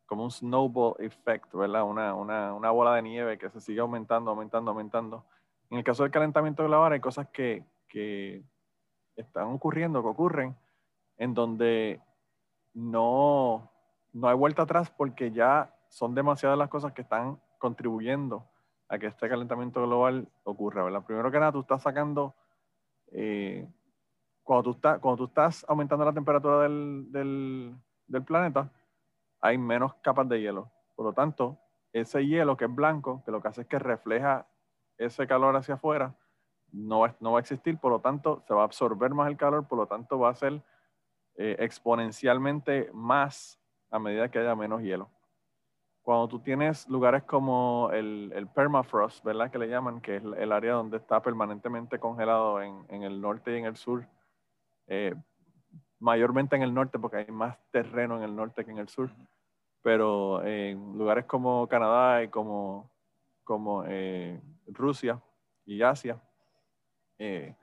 como 0.06 0.24
un 0.24 0.32
snowball 0.32 0.96
effect, 1.00 1.54
¿verdad? 1.54 1.84
Una, 1.84 2.14
una, 2.16 2.54
una, 2.54 2.72
bola 2.72 2.96
de 2.96 3.02
nieve 3.04 3.38
que 3.38 3.50
se 3.50 3.62
sigue 3.62 3.80
aumentando, 3.80 4.32
aumentando, 4.32 4.72
aumentando. 4.72 5.26
En 5.70 5.78
el 5.78 5.84
caso 5.84 6.04
del 6.04 6.12
calentamiento 6.12 6.64
global 6.64 6.94
hay 6.94 7.00
cosas 7.00 7.28
que, 7.30 7.64
que 7.88 8.44
están 9.22 9.48
ocurriendo, 9.48 10.02
que 10.02 10.08
ocurren, 10.10 10.56
en 11.18 11.34
donde 11.34 12.02
no, 12.74 13.72
no 14.14 14.28
hay 14.28 14.36
vuelta 14.36 14.64
atrás 14.64 14.90
porque 14.90 15.32
ya 15.32 15.74
son 15.90 16.16
demasiadas 16.16 16.58
las 16.58 16.70
cosas 16.70 16.94
que 16.94 17.02
están 17.02 17.40
contribuyendo 17.58 18.48
a 18.88 18.98
que 18.98 19.08
este 19.08 19.30
calentamiento 19.30 19.82
global 19.86 20.28
ocurra, 20.44 20.84
¿verdad? 20.84 21.04
Primero 21.06 21.32
que 21.32 21.40
nada, 21.40 21.52
tú 21.52 21.60
estás 21.62 21.82
sacando 21.82 22.36
eh, 23.12 23.68
cuando 24.44 24.64
tú, 24.64 24.72
estás, 24.72 25.00
cuando 25.00 25.18
tú 25.18 25.26
estás 25.26 25.66
aumentando 25.68 26.06
la 26.06 26.14
temperatura 26.14 26.64
del, 26.64 27.12
del, 27.12 27.76
del 28.08 28.24
planeta, 28.24 28.72
hay 29.42 29.58
menos 29.58 29.94
capas 29.96 30.28
de 30.28 30.42
hielo. 30.42 30.72
Por 30.96 31.06
lo 31.06 31.14
tanto, 31.14 31.60
ese 31.94 32.26
hielo 32.26 32.58
que 32.58 32.66
es 32.66 32.74
blanco, 32.74 33.24
que 33.24 33.32
lo 33.32 33.42
que 33.42 33.48
hace 33.48 33.62
es 33.62 33.68
que 33.68 33.80
refleja 33.80 34.48
ese 34.98 35.28
calor 35.28 35.56
hacia 35.56 35.76
afuera, 35.76 36.16
no 36.72 37.02
va, 37.02 37.16
no 37.20 37.32
va 37.34 37.40
a 37.40 37.42
existir, 37.42 37.78
por 37.78 37.92
lo 37.92 38.00
tanto, 38.00 38.44
se 38.48 38.54
va 38.54 38.62
a 38.62 38.66
absorber 38.66 39.14
más 39.14 39.30
el 39.30 39.38
calor, 39.38 39.68
por 39.68 39.78
lo 39.78 39.88
tanto, 39.88 40.20
va 40.20 40.30
a 40.30 40.36
ser 40.36 40.62
eh, 41.36 41.56
exponencialmente 41.60 42.90
más 42.94 43.60
a 43.92 44.00
medida 44.00 44.30
que 44.30 44.40
haya 44.40 44.56
menos 44.56 44.82
hielo. 44.82 45.10
Cuando 46.02 46.28
tú 46.28 46.40
tienes 46.40 46.88
lugares 46.88 47.24
como 47.24 47.90
el, 47.94 48.32
el, 48.36 48.48
permafrost, 48.48 49.24
¿verdad? 49.24 49.52
Que 49.52 49.60
le 49.60 49.68
llaman, 49.68 50.02
que 50.02 50.18
es 50.18 50.24
el 50.24 50.52
área 50.52 50.74
donde 50.74 50.98
está 50.98 51.22
permanentemente 51.22 52.00
congelado 52.00 52.62
en, 52.62 52.86
en 52.90 53.04
el 53.04 53.22
norte 53.22 53.54
y 53.54 53.60
en 53.60 53.66
el 53.66 53.76
sur, 53.76 54.08
eh, 54.88 55.14
mayormente 56.00 56.56
en 56.56 56.64
el 56.64 56.74
norte 56.74 56.98
porque 56.98 57.18
hay 57.18 57.28
más 57.28 57.58
terreno 57.72 58.18
en 58.18 58.24
el 58.24 58.36
norte 58.36 58.66
que 58.66 58.72
en 58.72 58.80
el 58.80 58.90
sur, 58.90 59.12
pero 59.82 60.44
en 60.44 60.98
lugares 60.98 61.26
como 61.26 61.68
Canadá 61.68 62.24
y 62.24 62.30
como, 62.30 62.92
como 63.44 63.84
eh, 63.88 64.42
Rusia 64.68 65.22
y 65.66 65.82
Asia, 65.82 66.22
eh, 67.20 67.56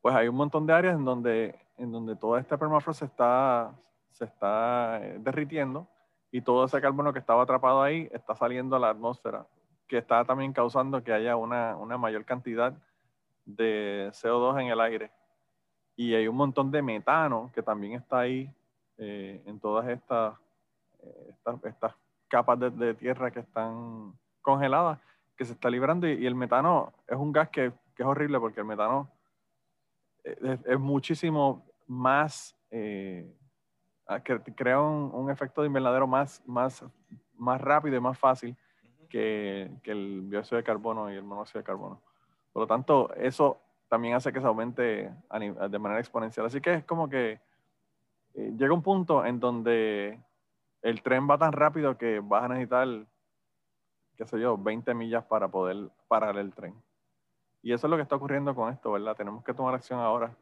pues 0.00 0.14
hay 0.14 0.28
un 0.28 0.36
montón 0.36 0.66
de 0.66 0.72
áreas 0.72 0.96
en 0.96 1.04
donde, 1.04 1.58
en 1.78 1.92
donde 1.92 2.16
toda 2.16 2.40
esta 2.40 2.56
permafrost 2.56 3.00
se 3.00 3.04
está, 3.04 3.72
se 4.10 4.24
está 4.24 4.98
eh, 5.02 5.18
derritiendo 5.20 5.86
y 6.32 6.40
todo 6.40 6.64
ese 6.64 6.80
carbono 6.80 7.12
que 7.12 7.20
estaba 7.20 7.42
atrapado 7.42 7.82
ahí 7.82 8.08
está 8.12 8.34
saliendo 8.34 8.74
a 8.74 8.80
la 8.80 8.90
atmósfera, 8.90 9.46
que 9.86 9.98
está 9.98 10.24
también 10.24 10.52
causando 10.52 11.04
que 11.04 11.12
haya 11.12 11.36
una, 11.36 11.76
una 11.76 11.96
mayor 11.96 12.24
cantidad 12.24 12.74
de 13.44 14.10
CO2 14.12 14.60
en 14.60 14.68
el 14.68 14.80
aire 14.80 15.12
y 15.96 16.14
hay 16.14 16.28
un 16.28 16.36
montón 16.36 16.70
de 16.70 16.82
metano 16.82 17.50
que 17.54 17.62
también 17.62 17.94
está 17.94 18.20
ahí 18.20 18.50
eh, 18.98 19.42
en 19.46 19.58
todas 19.58 19.88
estas, 19.88 20.34
estas, 21.64 21.94
capas 22.28 22.58
de, 22.60 22.94
tierra 22.94 23.30
que 23.30 23.40
están 23.40 24.12
congeladas, 24.42 24.98
que 25.36 25.44
se 25.44 25.52
está 25.52 25.70
librando. 25.70 26.06
Y, 26.06 26.26
el 26.26 26.34
metano 26.34 26.92
es 27.06 27.16
un 27.16 27.32
gas 27.32 27.48
que, 27.48 27.72
que, 27.96 28.02
es 28.02 28.08
horrible 28.08 28.38
porque 28.38 28.60
el 28.60 28.66
metano 28.66 29.10
eh, 30.24 30.58
es, 30.64 30.78
muchísimo 30.78 31.66
más, 31.86 32.56
que 32.70 33.34
crea 34.54 34.80
un, 34.80 35.10
un, 35.12 35.30
efecto 35.30 35.62
de 35.62 35.68
invernadero 35.68 36.06
más, 36.06 36.42
más, 36.46 36.84
más 37.34 37.60
rápido 37.60 37.96
y 37.96 38.00
más 38.00 38.18
fácil 38.18 38.56
que, 39.08 39.70
que 39.82 39.92
el 39.92 40.28
dióxido 40.30 40.58
de 40.58 40.64
carbono 40.64 41.10
y 41.12 41.16
el 41.16 41.22
monóxido 41.22 41.60
de 41.60 41.64
carbono. 41.64 42.02
Por 42.52 42.62
lo 42.62 42.66
tanto, 42.66 43.12
eso 43.14 43.60
también 43.88 44.14
hace 44.14 44.32
que 44.32 44.40
se 44.40 44.46
aumente 44.46 45.12
de 45.30 45.78
manera 45.78 46.00
exponencial. 46.00 46.46
Así 46.46 46.60
que 46.60 46.74
es 46.74 46.84
como 46.84 47.08
que 47.08 47.40
eh, 48.34 48.52
llega 48.56 48.74
un 48.74 48.82
punto 48.82 49.24
en 49.24 49.40
donde 49.40 50.20
el 50.82 51.02
tren 51.02 51.28
va 51.28 51.38
tan 51.38 51.52
rápido 51.52 51.96
que 51.96 52.20
vas 52.20 52.44
a 52.44 52.48
necesitar, 52.48 52.88
qué 54.16 54.26
sé 54.26 54.40
yo, 54.40 54.56
20 54.58 54.94
millas 54.94 55.24
para 55.24 55.48
poder 55.48 55.90
parar 56.08 56.36
el 56.38 56.52
tren. 56.52 56.74
Y 57.62 57.72
eso 57.72 57.86
es 57.86 57.90
lo 57.90 57.96
que 57.96 58.02
está 58.02 58.16
ocurriendo 58.16 58.54
con 58.54 58.72
esto, 58.72 58.92
¿verdad? 58.92 59.16
Tenemos 59.16 59.42
que 59.44 59.54
tomar 59.54 59.74
acción 59.74 60.00
ahora. 60.00 60.34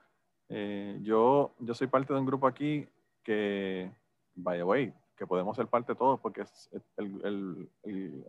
Eh, 0.49 0.99
yo, 1.03 1.55
yo 1.59 1.75
soy 1.75 1.87
parte 1.87 2.13
de 2.13 2.21
un 2.21 2.27
grupo 2.27 2.47
aquí 2.47 2.87
que, 3.23 3.91
by 4.35 4.59
the 4.59 4.65
way, 4.65 4.95
que 5.17 5.27
podemos 5.27 5.57
ser 5.57 5.67
parte 5.69 5.95
todos 5.95 6.21
porque 6.21 6.43
es 6.43 6.71
el, 6.97 7.69
el 7.85 8.27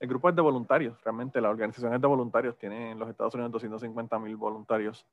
el 0.00 0.08
grupo 0.08 0.28
es 0.28 0.36
de 0.36 0.42
voluntarios, 0.42 1.02
realmente 1.02 1.40
la 1.40 1.50
organización 1.50 1.92
es 1.92 2.00
de 2.00 2.06
voluntarios, 2.06 2.56
tiene 2.56 2.92
en 2.92 2.98
los 2.98 3.08
Estados 3.08 3.34
Unidos 3.34 3.50
250 3.52 4.18
mil 4.20 4.36
voluntarios 4.36 5.04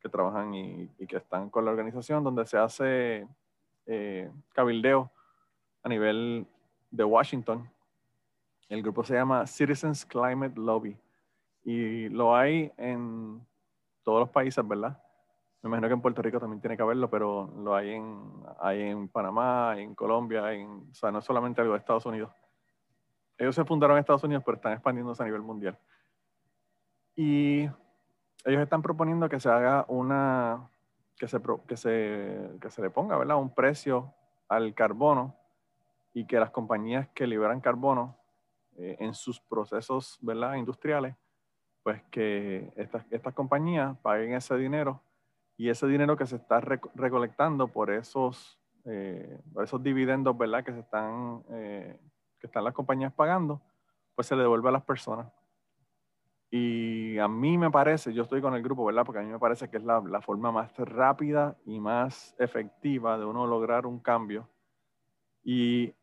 que 0.00 0.08
trabajan 0.08 0.52
y, 0.52 0.88
que 1.06 1.18
están 1.18 1.48
con 1.48 1.64
la 1.64 1.70
organización, 1.70 2.24
donde 2.24 2.44
se 2.46 2.58
hace 2.58 3.28
eh, 3.86 4.30
cabildeo 4.52 5.12
a 5.84 5.88
nivel 5.88 6.44
de 6.90 7.04
Washington. 7.04 7.70
El 8.68 8.82
grupo 8.82 9.04
se 9.04 9.14
llama 9.14 9.46
Citizens 9.46 10.04
Climate 10.04 10.58
Lobby 10.58 10.96
y 11.64 12.08
lo 12.08 12.34
hay 12.34 12.72
en 12.76 13.46
todos 14.02 14.20
los 14.20 14.30
países, 14.30 14.66
¿verdad? 14.66 15.00
Me 15.62 15.68
imagino 15.68 15.88
que 15.88 15.94
en 15.94 16.02
Puerto 16.02 16.22
Rico 16.22 16.40
también 16.40 16.60
tiene 16.60 16.76
que 16.76 16.82
haberlo, 16.82 17.08
pero 17.08 17.52
lo 17.58 17.74
hay 17.74 17.90
en, 17.92 18.20
hay 18.60 18.82
en 18.82 19.08
Panamá, 19.08 19.74
en 19.78 19.94
Colombia, 19.94 20.52
en, 20.52 20.88
o 20.90 20.94
sea, 20.94 21.10
no 21.12 21.20
es 21.20 21.24
solamente 21.24 21.60
algo 21.60 21.74
de 21.74 21.78
Estados 21.78 22.06
Unidos 22.06 22.30
ellos 23.42 23.56
se 23.56 23.64
fundaron 23.64 23.96
en 23.96 24.00
Estados 24.00 24.22
Unidos, 24.22 24.44
pero 24.44 24.56
están 24.56 24.72
expandiéndose 24.72 25.22
a 25.22 25.26
nivel 25.26 25.42
mundial. 25.42 25.76
Y 27.16 27.62
ellos 28.44 28.62
están 28.62 28.82
proponiendo 28.82 29.28
que 29.28 29.40
se 29.40 29.48
haga 29.48 29.84
una, 29.88 30.70
que 31.16 31.26
se, 31.26 31.40
que 31.66 31.76
se, 31.76 32.50
que 32.60 32.70
se 32.70 32.82
le 32.82 32.90
ponga, 32.90 33.16
¿verdad? 33.16 33.38
Un 33.38 33.52
precio 33.52 34.14
al 34.48 34.74
carbono 34.74 35.34
y 36.14 36.24
que 36.26 36.38
las 36.38 36.50
compañías 36.50 37.08
que 37.08 37.26
liberan 37.26 37.60
carbono 37.60 38.16
eh, 38.76 38.96
en 39.00 39.12
sus 39.12 39.40
procesos, 39.40 40.18
¿verdad? 40.20 40.54
Industriales, 40.54 41.16
pues 41.82 42.02
que 42.10 42.72
estas, 42.76 43.04
estas 43.10 43.34
compañías 43.34 43.96
paguen 43.98 44.34
ese 44.34 44.56
dinero 44.56 45.02
y 45.56 45.68
ese 45.68 45.86
dinero 45.86 46.16
que 46.16 46.26
se 46.26 46.36
está 46.36 46.60
recolectando 46.60 47.68
por 47.68 47.90
esos, 47.90 48.58
eh, 48.84 49.40
esos 49.62 49.82
dividendos, 49.82 50.36
¿verdad? 50.36 50.64
Que 50.64 50.72
se 50.72 50.80
están 50.80 51.42
eh, 51.50 51.98
que 52.42 52.48
están 52.48 52.64
las 52.64 52.74
compañías 52.74 53.12
pagando, 53.12 53.62
pues 54.16 54.26
se 54.26 54.34
le 54.34 54.42
devuelve 54.42 54.68
a 54.68 54.72
las 54.72 54.82
personas. 54.82 55.32
Y 56.50 57.16
a 57.18 57.28
mí 57.28 57.56
me 57.56 57.70
parece, 57.70 58.12
yo 58.12 58.24
estoy 58.24 58.42
con 58.42 58.54
el 58.54 58.62
grupo, 58.62 58.84
¿verdad? 58.84 59.06
Porque 59.06 59.20
a 59.20 59.22
mí 59.22 59.28
me 59.28 59.38
parece 59.38 59.70
que 59.70 59.78
es 59.78 59.84
la, 59.84 60.00
la 60.00 60.20
forma 60.20 60.50
más 60.52 60.76
rápida 60.76 61.56
y 61.64 61.80
más 61.80 62.34
efectiva 62.38 63.16
de 63.16 63.24
uno 63.24 63.46
lograr 63.46 63.86
un 63.86 64.00
cambio. 64.00 64.48
Y 65.44 65.94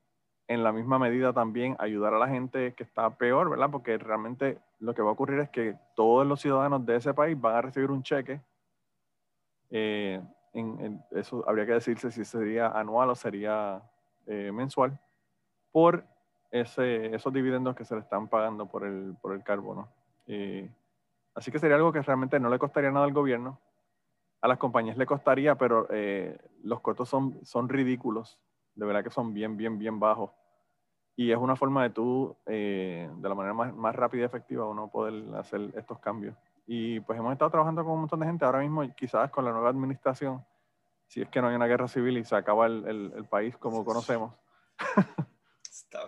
en 0.47 0.63
la 0.63 0.71
misma 0.71 0.97
medida 0.97 1.33
también 1.33 1.75
ayudar 1.77 2.13
a 2.13 2.19
la 2.19 2.29
gente 2.29 2.73
que 2.73 2.83
está 2.83 3.17
peor, 3.17 3.49
¿verdad? 3.49 3.69
Porque 3.69 3.97
realmente 3.97 4.57
lo 4.79 4.93
que 4.93 5.01
va 5.01 5.09
a 5.09 5.13
ocurrir 5.13 5.39
es 5.39 5.49
que 5.49 5.77
todos 5.95 6.25
los 6.25 6.41
ciudadanos 6.41 6.85
de 6.85 6.95
ese 6.95 7.13
país 7.13 7.39
van 7.39 7.55
a 7.55 7.61
recibir 7.61 7.91
un 7.91 8.03
cheque. 8.03 8.41
Eh, 9.69 10.21
en, 10.53 11.03
eso 11.11 11.43
habría 11.47 11.65
que 11.65 11.73
decirse 11.73 12.11
si 12.11 12.25
sería 12.25 12.69
anual 12.69 13.09
o 13.09 13.15
sería 13.15 13.83
eh, 14.25 14.51
mensual 14.51 14.99
por 15.71 16.03
ese, 16.49 17.13
esos 17.13 17.31
dividendos 17.31 17.75
que 17.75 17.85
se 17.85 17.93
le 17.93 18.01
están 18.01 18.27
pagando 18.27 18.65
por 18.65 18.83
el, 18.85 19.15
por 19.21 19.33
el 19.33 19.43
carbono. 19.43 19.89
así 21.35 21.51
que 21.51 21.59
sería 21.59 21.75
algo 21.75 21.91
que 21.93 22.01
realmente 22.01 22.39
no 22.39 22.49
le 22.49 22.57
costaría 22.57 22.91
nada 22.91 23.05
al 23.05 23.13
gobierno. 23.13 23.59
A 24.41 24.47
las 24.47 24.57
compañías 24.57 24.97
le 24.97 25.05
costaría, 25.05 25.55
pero 25.55 25.87
eh, 25.89 26.37
los 26.63 26.79
costos 26.79 27.09
son, 27.09 27.43
son 27.43 27.67
ridículos. 27.67 28.39
De 28.73 28.85
verdad 28.85 29.03
que 29.03 29.09
son 29.09 29.33
bien, 29.33 29.57
bien, 29.57 29.77
bien 29.77 29.99
bajos. 29.99 30.31
Y 31.19 31.33
es 31.33 31.37
una 31.37 31.57
forma 31.57 31.83
de 31.83 31.89
tú, 31.89 32.33
eh, 32.45 33.09
de 33.13 33.29
la 33.29 33.35
manera 33.35 33.53
más, 33.53 33.75
más, 33.75 33.93
rápida 33.93 34.21
y 34.21 34.25
efectiva, 34.25 34.65
uno 34.65 34.89
poder 34.89 35.35
hacer 35.35 35.69
estos 35.75 35.99
cambios. 35.99 36.33
Y 36.65 37.01
pues 37.01 37.19
hemos 37.19 37.33
estado 37.33 37.51
trabajando 37.51 37.83
con 37.83 37.91
un 37.91 37.99
montón 37.99 38.21
de 38.21 38.25
gente. 38.25 38.45
Ahora 38.45 38.59
mismo, 38.59 38.83
quizás 38.95 39.29
con 39.29 39.43
la 39.43 39.51
nueva 39.51 39.67
administración, 39.67 40.45
si 41.07 41.21
es 41.21 41.27
que 41.27 41.41
no 41.41 41.49
hay 41.49 41.55
una 41.55 41.67
guerra 41.67 41.89
civil 41.89 42.17
y 42.17 42.23
se 42.23 42.37
acaba 42.37 42.67
el, 42.67 42.87
el, 42.87 43.13
el 43.17 43.25
país 43.25 43.57
como 43.57 43.83
conocemos, 43.83 44.33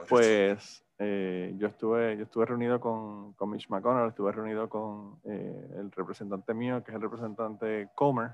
Pues 0.07 0.85
eh, 0.97 1.53
yo, 1.57 1.67
estuve, 1.67 2.15
yo 2.15 2.23
estuve 2.23 2.45
reunido 2.45 2.79
con, 2.79 3.33
con, 3.33 3.49
Mitch 3.49 3.67
McConnell, 3.69 4.07
estuve 4.07 4.31
reunido 4.31 4.69
con 4.69 5.19
eh, 5.25 5.75
el 5.77 5.91
representante 5.91 6.53
mío, 6.53 6.83
que 6.83 6.91
es 6.91 6.95
el 6.95 7.01
representante 7.01 7.89
Comer. 7.95 8.31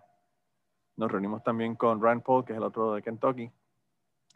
Nos 0.96 1.12
reunimos 1.12 1.43
también 1.43 1.75
con 1.75 2.01
Rand 2.01 2.24
Paul, 2.24 2.46
que 2.46 2.53
es 2.53 2.57
el 2.57 2.63
otro 2.63 2.93
de 2.93 3.01
Kentucky. 3.01 3.51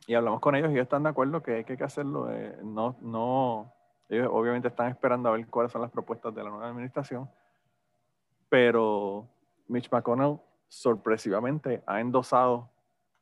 Y 0.08 0.14
hablamos 0.14 0.40
con 0.40 0.56
ellos 0.56 0.70
y 0.70 0.74
ellos 0.74 0.84
están 0.84 1.04
de 1.04 1.10
acuerdo 1.10 1.42
que, 1.42 1.56
hay 1.56 1.64
que 1.64 1.84
hacerlo. 1.84 2.32
Eh, 2.32 2.58
no, 2.64 2.98
no, 3.02 3.74
ellos 4.10 4.30
obviamente 4.32 4.68
están 4.68 4.90
esperando 4.90 5.30
a 5.30 5.34
ver 5.34 5.48
cuáles 5.48 5.72
son 5.72 5.82
las 5.82 5.92
propuestas 5.92 6.34
de 6.34 6.44
la 6.44 6.50
nueva 6.50 6.68
administración. 6.68 7.30
Pero 8.50 9.28
Mitch 9.68 9.92
McConnell 9.92 10.40
sorpresivamente 10.68 11.84
ha 11.86 12.02
endosado 12.02 12.70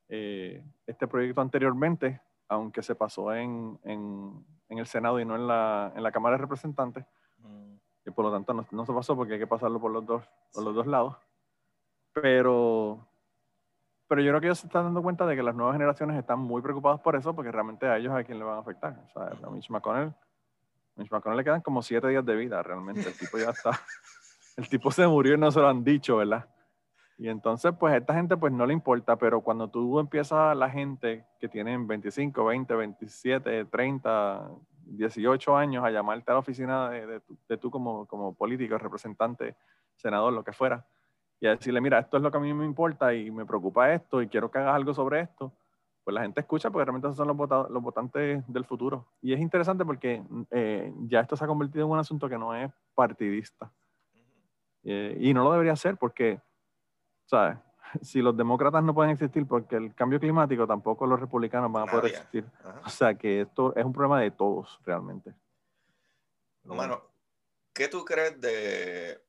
este 0.08 1.08
proyecto 1.08 1.40
anteriormente 1.40 2.20
aunque 2.50 2.82
se 2.82 2.96
pasó 2.96 3.34
en, 3.34 3.80
en, 3.84 4.46
en, 4.68 4.78
el 4.80 4.88
Senado 4.88 5.20
y 5.20 5.26
no 5.26 5.36
en 5.36 5.48
la, 5.48 5.94
en 5.96 6.04
la 6.04 6.12
Cámara 6.12 6.36
de 6.36 6.42
Representantes. 6.42 7.06
Mm. 7.38 7.76
Y 8.08 8.12
por 8.12 8.26
lo 8.26 8.32
tanto 8.32 8.54
no, 8.54 8.66
no, 8.72 8.86
se 8.86 8.94
pasó 8.94 9.16
porque 9.16 9.34
hay 9.34 9.40
que 9.40 9.48
pasarlo 9.48 9.80
por 9.80 9.92
los 9.92 10.06
dos, 10.06 10.28
por 10.52 10.64
los 10.64 10.76
dos 10.76 10.88
lados. 10.88 11.16
Pero, 12.12 13.08
pero 14.10 14.24
yo 14.24 14.32
creo 14.32 14.42
que 14.42 14.48
ellos 14.48 14.58
se 14.58 14.66
están 14.66 14.86
dando 14.86 15.04
cuenta 15.04 15.28
de 15.28 15.36
que 15.36 15.44
las 15.44 15.54
nuevas 15.54 15.76
generaciones 15.76 16.18
están 16.18 16.40
muy 16.40 16.64
preocupadas 16.64 17.00
por 17.00 17.16
eso, 17.16 17.36
porque 17.36 17.52
realmente 17.52 17.86
a 17.86 17.96
ellos 17.96 18.12
a 18.12 18.24
quién 18.24 18.40
le 18.40 18.44
van 18.44 18.58
a 18.58 18.62
afectar. 18.62 19.00
O 19.06 19.10
sea, 19.12 19.48
a 19.48 19.52
Mitch 19.52 19.70
McConnell, 19.70 20.12
Mitch 20.96 21.12
McConnell 21.12 21.38
le 21.38 21.44
quedan 21.44 21.62
como 21.62 21.84
siete 21.84 22.08
días 22.08 22.26
de 22.26 22.36
vida 22.36 22.64
realmente. 22.64 23.08
El 23.08 23.16
tipo 23.16 23.38
ya 23.38 23.52
está. 23.52 23.70
El 24.58 24.68
tipo 24.68 24.90
se 24.90 25.06
murió 25.06 25.36
y 25.36 25.38
no 25.38 25.52
se 25.52 25.60
lo 25.60 25.70
han 25.70 25.84
dicho, 25.84 26.18
¿verdad? 26.18 26.50
Y 27.20 27.30
entonces, 27.30 27.72
pues 27.80 27.94
a 27.94 27.98
esta 27.98 28.16
gente 28.16 28.36
pues 28.36 28.52
no 28.52 28.66
le 28.66 28.74
importa, 28.74 29.16
pero 29.16 29.42
cuando 29.42 29.70
tú 29.70 30.00
empiezas 30.00 30.40
a 30.40 30.56
la 30.56 30.72
gente 30.72 31.28
que 31.40 31.48
tienen 31.48 31.86
25, 31.86 32.46
20, 32.46 32.74
27, 32.74 33.66
30, 33.66 34.50
18 34.86 35.56
años 35.56 35.86
a 35.86 35.92
llamarte 35.92 36.32
a 36.32 36.34
la 36.34 36.40
oficina 36.40 36.90
de, 36.90 37.22
de, 37.48 37.58
tú 37.58 37.70
como, 37.70 38.08
como 38.08 38.34
político, 38.34 38.76
representante, 38.80 39.56
senador, 39.96 40.34
lo 40.34 40.44
que 40.44 40.52
fuera, 40.52 40.84
y 41.40 41.48
a 41.48 41.52
decirle, 41.52 41.82
mira, 41.82 42.00
esto 42.00 42.18
es 42.18 42.24
lo 42.24 42.32
que 42.32 42.38
a 42.38 42.42
mí 42.42 42.54
me 42.54 42.66
importa 42.66 43.14
y 43.14 43.32
me 43.32 43.46
preocupa 43.46 43.94
esto 43.94 44.22
y 44.22 44.28
quiero 44.28 44.52
que 44.52 44.60
hagas 44.60 44.76
algo 44.76 44.94
sobre 44.94 45.22
esto, 45.22 45.54
pues 46.04 46.14
la 46.14 46.22
gente 46.22 46.42
escucha 46.42 46.70
porque 46.70 46.86
realmente 46.86 47.08
esos 47.08 47.18
son 47.18 47.28
los, 47.28 47.70
los 47.70 47.84
votantes 47.84 48.44
del 48.48 48.66
futuro. 48.66 49.08
Y 49.22 49.34
es 49.34 49.40
interesante 49.40 49.86
porque 49.86 50.22
eh, 50.52 50.94
ya 51.08 51.22
esto 51.22 51.36
se 51.36 51.44
ha 51.44 51.48
convertido 51.48 51.86
en 51.86 51.92
un 51.92 52.00
asunto 52.00 52.28
que 52.28 52.38
no 52.38 52.54
es 52.54 52.72
partidista. 52.94 53.72
Eh, 54.84 55.18
y 55.20 55.34
no 55.34 55.44
lo 55.44 55.52
debería 55.52 55.76
ser 55.76 55.98
porque, 55.98 56.42
¿sabes? 57.26 57.58
Si 58.04 58.22
los 58.22 58.38
demócratas 58.38 58.84
no 58.84 58.94
pueden 58.94 59.12
existir 59.12 59.48
porque 59.48 59.76
el 59.76 59.96
cambio 59.96 60.20
climático, 60.20 60.68
tampoco 60.68 61.08
los 61.08 61.20
republicanos 61.20 61.72
van 61.72 61.88
a 61.88 61.92
poder 61.92 62.12
existir. 62.12 62.46
O 62.86 62.90
sea 62.90 63.16
que 63.16 63.42
esto 63.42 63.76
es 63.76 63.84
un 63.84 63.94
problema 63.94 64.22
de 64.22 64.30
todos 64.30 64.80
realmente. 64.86 65.34
Bueno, 66.64 67.02
¿qué 67.74 67.88
tú 67.88 68.06
crees 68.06 68.40
de 68.40 69.20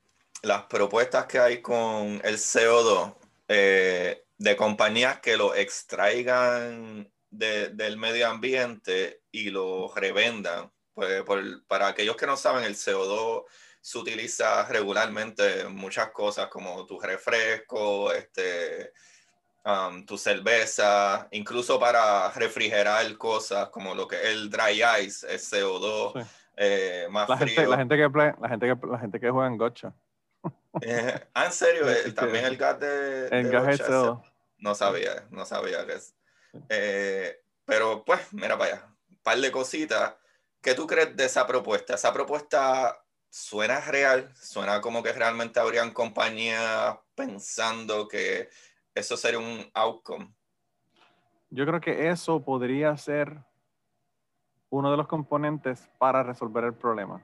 las 0.42 0.62
propuestas 0.64 1.26
que 1.26 1.38
hay 1.38 1.60
con 1.60 2.20
el 2.24 2.36
CO2 2.36 3.14
eh, 3.48 4.24
de 4.38 4.56
compañías 4.56 5.20
que 5.20 5.36
lo 5.36 5.54
extraigan 5.54 7.10
del 7.30 7.96
medio 7.96 8.28
ambiente 8.28 9.22
y 9.30 9.50
lo 9.50 9.92
revendan? 9.94 10.70
Pues, 10.94 11.22
para 11.66 11.88
aquellos 11.88 12.16
que 12.16 12.26
no 12.26 12.36
saben, 12.36 12.64
el 12.64 12.74
CO2 12.74 13.44
se 13.80 13.98
utiliza 13.98 14.66
regularmente 14.66 15.62
en 15.62 15.74
muchas 15.74 16.10
cosas 16.10 16.48
como 16.48 16.84
tu 16.84 17.00
refresco, 17.00 18.12
este, 18.12 18.92
um, 19.64 20.04
tu 20.04 20.18
cerveza, 20.18 21.28
incluso 21.30 21.80
para 21.80 22.30
refrigerar 22.32 23.16
cosas 23.16 23.70
como 23.70 23.94
lo 23.94 24.06
que 24.06 24.16
es 24.16 24.24
el 24.26 24.50
dry 24.50 24.82
ice, 25.02 25.26
el 25.32 25.38
CO2. 25.38 26.26
Eh, 26.56 27.06
más 27.10 27.28
la 27.28 27.38
frío. 27.38 27.54
Gente, 27.56 27.70
la, 27.70 27.76
gente 27.78 27.96
que 27.96 28.02
la, 28.02 28.48
gente 28.48 28.66
que, 28.66 28.86
la 28.86 28.98
gente 28.98 29.20
que 29.20 29.30
juega 29.30 29.48
en 29.48 29.56
gotcha. 29.56 29.94
Eh, 30.82 31.28
ah, 31.34 31.46
en 31.46 31.52
serio, 31.52 31.90
eh, 31.90 32.12
también 32.12 32.44
el 32.44 32.56
gas 32.56 32.78
de. 32.80 33.28
El 33.28 33.50
gas 33.50 33.80
No 34.58 34.74
sabía, 34.74 35.26
no 35.30 35.44
sabía 35.44 35.86
que 35.86 35.94
es. 35.94 36.14
Eh, 36.68 37.40
pero 37.64 38.04
pues, 38.04 38.32
mira 38.32 38.58
para 38.58 38.74
allá. 38.74 38.86
Un 39.08 39.18
par 39.18 39.38
de 39.38 39.50
cositas. 39.52 40.14
¿Qué 40.60 40.74
tú 40.74 40.86
crees 40.86 41.16
de 41.16 41.24
esa 41.24 41.46
propuesta? 41.46 41.94
¿Esa 41.94 42.12
propuesta 42.12 43.02
suena 43.28 43.80
real? 43.80 44.30
¿Suena 44.34 44.80
como 44.80 45.02
que 45.02 45.12
realmente 45.12 45.60
habrían 45.60 45.92
compañías 45.92 46.98
pensando 47.14 48.08
que 48.08 48.50
eso 48.94 49.16
sería 49.16 49.38
un 49.38 49.70
outcome? 49.74 50.34
Yo 51.50 51.66
creo 51.66 51.80
que 51.80 52.10
eso 52.10 52.44
podría 52.44 52.96
ser 52.96 53.38
uno 54.68 54.90
de 54.90 54.96
los 54.96 55.08
componentes 55.08 55.90
para 55.98 56.22
resolver 56.22 56.64
el 56.64 56.74
problema. 56.74 57.22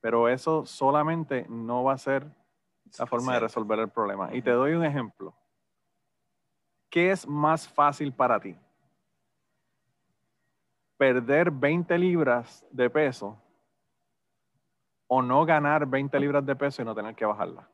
Pero 0.00 0.28
eso 0.28 0.66
solamente 0.66 1.46
no 1.48 1.84
va 1.84 1.94
a 1.94 1.98
ser 1.98 2.26
la 2.98 3.06
forma 3.06 3.34
de 3.34 3.40
resolver 3.40 3.78
el 3.78 3.88
problema. 3.88 4.34
Y 4.34 4.42
te 4.42 4.50
doy 4.50 4.72
un 4.72 4.84
ejemplo. 4.84 5.34
¿Qué 6.90 7.10
es 7.10 7.26
más 7.26 7.68
fácil 7.68 8.12
para 8.12 8.40
ti? 8.40 8.56
¿Perder 10.96 11.50
20 11.50 11.98
libras 11.98 12.64
de 12.70 12.88
peso 12.88 13.40
o 15.06 15.20
no 15.20 15.44
ganar 15.44 15.86
20 15.86 16.18
libras 16.18 16.44
de 16.46 16.56
peso 16.56 16.82
y 16.82 16.84
no 16.84 16.94
tener 16.94 17.14
que 17.14 17.26
bajarla? 17.26 17.68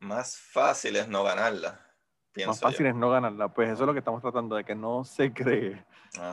Más 0.00 0.36
fácil 0.36 0.96
es 0.96 1.08
no 1.08 1.22
ganarla. 1.22 1.80
más 2.46 2.58
fácil 2.58 2.86
es 2.86 2.94
no 2.94 3.10
ganarla. 3.10 3.48
Pues 3.48 3.68
eso 3.68 3.82
es 3.82 3.86
lo 3.86 3.92
que 3.92 3.98
estamos 3.98 4.22
tratando 4.22 4.56
de 4.56 4.64
que 4.64 4.74
no 4.74 5.04
se 5.04 5.32
cree 5.32 5.84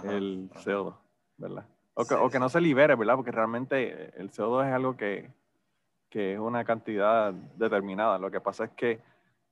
el 0.04 0.50
CO2, 0.52 0.96
¿verdad? 1.38 1.68
O 1.94 2.06
que, 2.06 2.14
o 2.14 2.30
que, 2.30 2.40
no 2.40 2.48
se 2.48 2.62
libere, 2.62 2.96
¿verdad? 2.96 3.16
Porque 3.16 3.32
realmente 3.32 4.18
el 4.18 4.32
CO2 4.32 4.68
es 4.68 4.74
algo 4.74 4.96
que, 4.96 5.34
que 6.10 6.34
es 6.34 6.40
una 6.40 6.64
cantidad 6.66 7.34
determinada. 7.34 8.18
Lo 8.18 8.32
que 8.32 8.42
pasa 8.42 8.66
es 8.66 8.72
que 8.72 9.00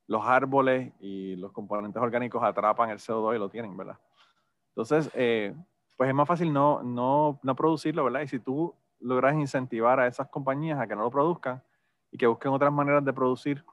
los 0.07 0.25
árboles 0.25 0.93
y 0.99 1.35
los 1.35 1.51
componentes 1.51 2.01
orgánicos 2.01 2.43
atrapan 2.43 2.89
el 2.89 2.99
CO2 2.99 3.35
y 3.35 3.39
lo 3.39 3.49
tienen, 3.49 3.75
¿verdad? 3.75 3.97
Entonces, 4.69 5.09
eh, 5.13 5.53
pues 5.97 6.09
es 6.09 6.15
más 6.15 6.27
fácil 6.27 6.53
no, 6.53 6.81
no, 6.83 7.39
no, 7.43 7.55
producirlo, 7.55 8.03
¿verdad? 8.05 8.21
Y 8.21 8.27
si 8.27 8.39
tú 8.39 8.73
logras 8.99 9.35
incentivar 9.35 9.99
a 9.99 10.07
esas 10.07 10.29
compañías 10.29 10.79
a 10.79 10.87
que 10.87 10.95
no 10.95 11.01
lo 11.01 11.11
produzcan 11.11 11.61
y 12.11 12.17
que 12.17 12.27
busquen 12.27 12.51
otras 12.51 12.71
maneras 12.71 13.03
de 13.03 13.13
producir, 13.13 13.65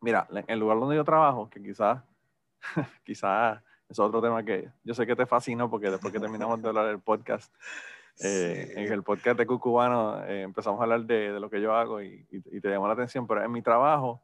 mira, 0.00 0.26
en 0.30 0.44
el 0.46 0.60
lugar 0.60 0.78
donde 0.78 0.96
yo 0.96 1.04
trabajo, 1.04 1.48
que 1.50 1.62
quizás, 1.62 2.02
quizás 3.04 3.62
es 3.88 3.98
otro 3.98 4.22
tema 4.22 4.42
que 4.44 4.70
yo 4.82 4.94
sé 4.94 5.06
que 5.06 5.16
te 5.16 5.26
fascina 5.26 5.68
porque 5.68 5.90
después 5.90 6.12
que 6.12 6.20
terminamos 6.20 6.60
de 6.62 6.68
hablar 6.68 6.86
del 6.86 7.00
podcast, 7.00 7.52
eh, 8.20 8.72
en 8.76 8.92
el 8.92 9.02
podcast 9.02 9.38
de 9.38 9.46
Cucubano 9.46 10.24
eh, 10.24 10.42
empezamos 10.42 10.78
a 10.78 10.84
hablar 10.84 11.04
de, 11.04 11.32
de, 11.32 11.40
lo 11.40 11.50
que 11.50 11.60
yo 11.60 11.74
hago 11.74 12.00
y, 12.00 12.24
y, 12.30 12.60
te 12.60 12.68
llamó 12.68 12.86
la 12.86 12.92
atención, 12.92 13.26
pero 13.26 13.42
en 13.42 13.50
mi 13.50 13.60
trabajo, 13.60 14.22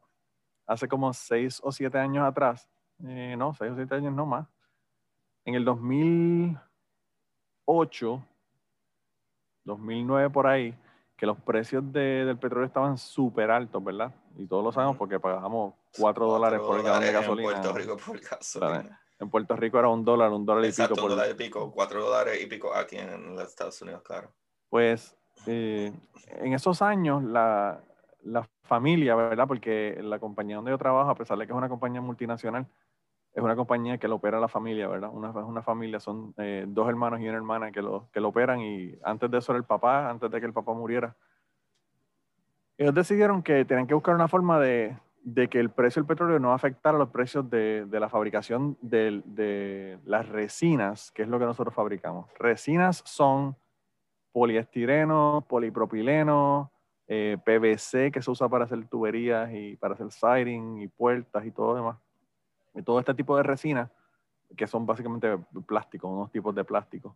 hace 0.65 0.87
como 0.87 1.11
seis 1.13 1.59
o 1.61 1.73
siete 1.73 1.97
años 1.97 2.25
atrás, 2.25 2.69
eh, 3.05 3.35
no, 3.37 3.53
seis 3.53 3.71
o 3.71 3.75
siete 3.75 3.95
años 3.95 4.13
no 4.13 4.25
más, 4.25 4.47
en 5.43 5.55
el 5.55 5.65
2008, 5.65 8.25
2009 9.65 10.29
por 10.29 10.47
ahí, 10.47 10.73
que 11.17 11.25
los 11.25 11.37
precios 11.41 11.91
de, 11.91 12.23
del 12.25 12.37
petróleo 12.37 12.67
estaban 12.67 12.97
súper 12.97 13.51
altos, 13.51 13.83
¿verdad? 13.83 14.15
Y 14.37 14.47
todos 14.47 14.63
lo 14.63 14.71
sabemos 14.71 14.95
porque 14.95 15.19
pagamos 15.19 15.73
cuatro 15.97 16.27
dólares 16.27 16.61
por 16.61 16.79
el 16.79 16.85
galón 16.85 17.01
de 17.01 17.11
gasolina. 17.11 17.49
En 17.49 17.61
Puerto 17.61 17.77
Rico 17.77 17.97
por 17.97 18.21
gasolina. 18.21 19.00
En 19.21 19.29
Puerto 19.29 19.55
Rico 19.55 19.77
era 19.77 19.87
un 19.87 20.03
dólar, 20.03 20.31
un 20.31 20.47
dólar 20.47 20.65
y 20.65 20.71
pico. 20.71 20.95
un 21.03 21.09
dólar 21.09 21.29
y 21.29 21.35
pico, 21.35 21.71
cuatro 21.71 22.03
dólares 22.03 22.41
y 22.41 22.47
pico 22.47 22.73
aquí 22.73 22.97
en 22.97 23.35
los 23.35 23.47
Estados 23.47 23.79
Unidos, 23.83 24.01
claro. 24.01 24.31
Pues 24.67 25.15
eh, 25.45 25.93
en 26.27 26.53
esos 26.53 26.81
años 26.81 27.23
la, 27.23 27.79
la, 28.23 28.49
familia, 28.63 29.15
¿verdad? 29.15 29.47
Porque 29.47 29.99
la 30.01 30.17
compañía 30.17 30.55
donde 30.55 30.71
yo 30.71 30.77
trabajo, 30.77 31.09
a 31.09 31.15
pesar 31.15 31.37
de 31.37 31.45
que 31.45 31.51
es 31.51 31.57
una 31.57 31.67
compañía 31.67 31.99
multinacional, 31.99 32.65
es 33.33 33.43
una 33.43 33.55
compañía 33.55 33.97
que 33.97 34.07
lo 34.07 34.15
opera 34.15 34.39
la 34.39 34.47
familia, 34.47 34.87
¿verdad? 34.87 35.09
Una, 35.11 35.29
una 35.31 35.61
familia, 35.61 35.99
son 35.99 36.33
eh, 36.37 36.65
dos 36.67 36.89
hermanos 36.89 37.19
y 37.19 37.27
una 37.27 37.37
hermana 37.37 37.71
que 37.71 37.81
lo, 37.81 38.09
que 38.13 38.21
lo 38.21 38.29
operan 38.29 38.61
y 38.61 38.97
antes 39.03 39.29
de 39.29 39.37
eso 39.37 39.51
era 39.51 39.57
el 39.57 39.65
papá, 39.65 40.09
antes 40.09 40.31
de 40.31 40.39
que 40.39 40.45
el 40.45 40.53
papá 40.53 40.73
muriera. 40.73 41.15
Ellos 42.77 42.95
decidieron 42.95 43.43
que 43.43 43.65
tenían 43.65 43.87
que 43.87 43.93
buscar 43.93 44.15
una 44.15 44.29
forma 44.29 44.59
de, 44.59 44.97
de 45.23 45.47
que 45.47 45.59
el 45.59 45.69
precio 45.69 46.01
del 46.01 46.07
petróleo 46.07 46.39
no 46.39 46.53
afectara 46.53 46.97
los 46.97 47.09
precios 47.09 47.49
de, 47.49 47.85
de 47.85 47.99
la 47.99 48.09
fabricación 48.09 48.77
de, 48.81 49.21
de, 49.25 49.99
las 50.05 50.27
resinas, 50.27 51.11
que 51.11 51.21
es 51.23 51.27
lo 51.27 51.39
que 51.39 51.45
nosotros 51.45 51.73
fabricamos. 51.73 52.27
Resinas 52.39 53.03
son 53.05 53.55
poliestireno, 54.31 55.45
polipropileno, 55.47 56.71
eh, 57.07 57.37
PVC, 57.43 58.11
que 58.11 58.21
se 58.21 58.31
usa 58.31 58.49
para 58.49 58.65
hacer 58.65 58.87
tuberías 58.87 59.51
y 59.53 59.75
para 59.75 59.93
hacer 59.93 60.11
siding 60.11 60.81
y 60.81 60.87
puertas 60.87 61.45
y 61.45 61.51
todo 61.51 61.75
demás. 61.75 61.97
Y 62.73 62.81
todo 62.81 62.99
este 62.99 63.13
tipo 63.13 63.35
de 63.35 63.43
resinas, 63.43 63.91
que 64.55 64.65
son 64.65 64.85
básicamente 64.85 65.37
plásticos, 65.67 66.09
unos 66.09 66.31
tipos 66.31 66.55
de 66.55 66.63
plástico. 66.63 67.15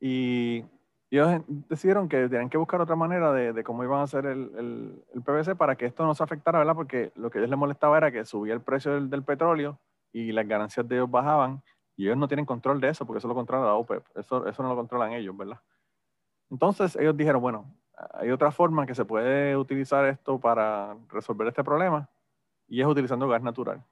Y 0.00 0.64
ellos 1.16 1.42
decidieron 1.46 2.08
que 2.08 2.28
tenían 2.28 2.50
que 2.50 2.58
buscar 2.58 2.80
otra 2.80 2.96
manera 2.96 3.32
de, 3.32 3.52
de 3.52 3.64
cómo 3.64 3.82
iban 3.82 4.00
a 4.00 4.02
hacer 4.02 4.26
el, 4.26 4.50
el, 4.56 5.04
el, 5.14 5.22
PVC 5.22 5.56
para 5.56 5.76
que 5.76 5.86
esto 5.86 6.04
no 6.04 6.14
se 6.14 6.22
afectara, 6.22 6.58
¿verdad? 6.58 6.74
Porque 6.74 7.12
lo 7.16 7.30
que 7.30 7.38
a 7.38 7.40
ellos 7.40 7.50
les 7.50 7.58
molestaba 7.58 7.96
era 7.96 8.12
que 8.12 8.24
subía 8.24 8.52
el 8.52 8.60
precio 8.60 8.92
del, 8.92 9.08
del, 9.08 9.24
petróleo 9.24 9.78
y 10.12 10.32
las 10.32 10.46
ganancias 10.46 10.86
de 10.86 10.96
ellos 10.96 11.10
bajaban 11.10 11.62
y 11.96 12.04
ellos 12.04 12.18
no 12.18 12.28
tienen 12.28 12.44
control 12.44 12.80
de 12.80 12.88
eso 12.88 13.06
porque 13.06 13.18
eso 13.18 13.28
lo 13.28 13.34
controla 13.34 13.66
la 13.66 13.74
OPEP, 13.74 14.04
eso, 14.16 14.46
eso 14.46 14.62
no 14.62 14.68
lo 14.68 14.76
controlan 14.76 15.12
ellos, 15.12 15.34
¿verdad? 15.36 15.60
Entonces 16.50 16.94
ellos 16.96 17.16
dijeron, 17.16 17.40
bueno, 17.40 17.74
hay 18.12 18.30
otra 18.30 18.50
forma 18.50 18.86
que 18.86 18.94
se 18.94 19.04
puede 19.04 19.56
utilizar 19.56 20.04
esto 20.04 20.38
para 20.38 20.96
resolver 21.08 21.48
este 21.48 21.64
problema 21.64 22.08
y 22.68 22.80
es 22.80 22.86
utilizando 22.86 23.28
gas 23.28 23.42
natural. 23.42 23.82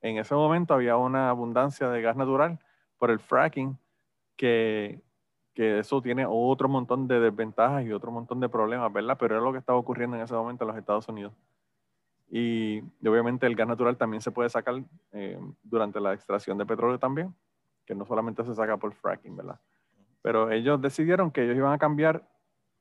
En 0.00 0.18
ese 0.18 0.34
momento 0.34 0.74
había 0.74 0.96
una 0.96 1.30
abundancia 1.30 1.88
de 1.88 2.02
gas 2.02 2.16
natural 2.16 2.58
por 2.98 3.10
el 3.10 3.18
fracking 3.18 3.78
que 4.36 5.00
que 5.56 5.78
eso 5.78 6.02
tiene 6.02 6.26
otro 6.28 6.68
montón 6.68 7.08
de 7.08 7.18
desventajas 7.18 7.82
y 7.82 7.90
otro 7.90 8.12
montón 8.12 8.40
de 8.40 8.48
problemas, 8.48 8.92
¿verdad? 8.92 9.16
Pero 9.18 9.36
era 9.36 9.42
lo 9.42 9.52
que 9.52 9.58
estaba 9.58 9.78
ocurriendo 9.78 10.14
en 10.14 10.22
ese 10.22 10.34
momento 10.34 10.64
en 10.64 10.68
los 10.68 10.76
Estados 10.76 11.08
Unidos. 11.08 11.32
Y, 12.28 12.80
obviamente 13.08 13.46
el 13.46 13.56
gas 13.56 13.66
natural 13.66 13.96
también 13.96 14.20
se 14.20 14.30
puede 14.30 14.50
sacar 14.50 14.82
eh, 15.12 15.40
durante 15.62 15.98
la 15.98 16.12
extracción 16.12 16.58
de 16.58 16.66
petróleo 16.66 16.98
también, 16.98 17.34
que 17.86 17.94
no 17.94 18.04
solamente 18.04 18.44
se 18.44 18.54
saca 18.54 18.76
por 18.76 18.92
fracking, 18.92 19.34
¿verdad? 19.34 19.58
Pero 20.20 20.50
ellos 20.50 20.78
decidieron 20.82 21.30
que 21.30 21.44
ellos 21.44 21.56
iban 21.56 21.72
a 21.72 21.78
cambiar, 21.78 22.28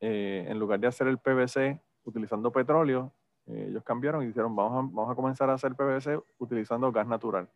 eh, 0.01 0.45
en 0.49 0.59
lugar 0.59 0.77
de 0.81 0.87
hacer 0.87 1.07
el 1.07 1.17
PVC 1.17 1.79
utilizando 2.03 2.51
petróleo, 2.51 3.13
eh, 3.47 3.67
ellos 3.69 3.85
cambiaron 3.85 4.21
y 4.23 4.27
dijeron, 4.27 4.53
vamos 4.53 4.73
a, 4.73 4.75
vamos 4.93 5.11
a 5.13 5.15
comenzar 5.15 5.49
a 5.49 5.53
hacer 5.53 5.75
PVC 5.75 6.19
utilizando 6.39 6.91
gas 6.91 7.07
natural. 7.07 7.47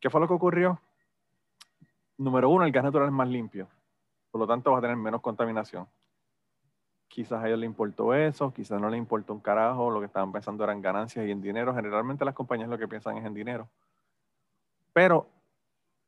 ¿Qué 0.00 0.10
fue 0.10 0.20
lo 0.20 0.26
que 0.26 0.34
ocurrió? 0.34 0.80
Número 2.18 2.48
uno, 2.48 2.64
el 2.64 2.72
gas 2.72 2.82
natural 2.82 3.06
es 3.06 3.14
más 3.14 3.28
limpio. 3.28 3.68
Por 4.34 4.40
lo 4.40 4.48
tanto, 4.48 4.72
va 4.72 4.78
a 4.78 4.80
tener 4.80 4.96
menos 4.96 5.20
contaminación. 5.20 5.86
Quizás 7.06 7.40
a 7.40 7.46
ellos 7.46 7.60
le 7.60 7.66
importó 7.66 8.12
eso, 8.14 8.52
quizás 8.52 8.80
no 8.80 8.90
le 8.90 8.96
importó 8.96 9.32
un 9.32 9.38
carajo, 9.38 9.92
lo 9.92 10.00
que 10.00 10.06
estaban 10.06 10.32
pensando 10.32 10.64
eran 10.64 10.82
ganancias 10.82 11.24
y 11.24 11.30
en 11.30 11.40
dinero. 11.40 11.72
Generalmente 11.72 12.24
las 12.24 12.34
compañías 12.34 12.68
lo 12.68 12.76
que 12.76 12.88
piensan 12.88 13.16
es 13.16 13.24
en 13.24 13.32
dinero. 13.32 13.68
Pero 14.92 15.28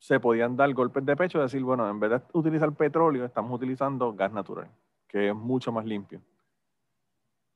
se 0.00 0.18
podían 0.18 0.56
dar 0.56 0.74
golpes 0.74 1.06
de 1.06 1.14
pecho 1.14 1.38
y 1.38 1.42
decir, 1.42 1.62
bueno, 1.62 1.88
en 1.88 2.00
vez 2.00 2.10
de 2.10 2.20
utilizar 2.32 2.72
petróleo, 2.72 3.24
estamos 3.24 3.52
utilizando 3.52 4.12
gas 4.12 4.32
natural, 4.32 4.68
que 5.06 5.28
es 5.28 5.34
mucho 5.36 5.70
más 5.70 5.84
limpio. 5.84 6.20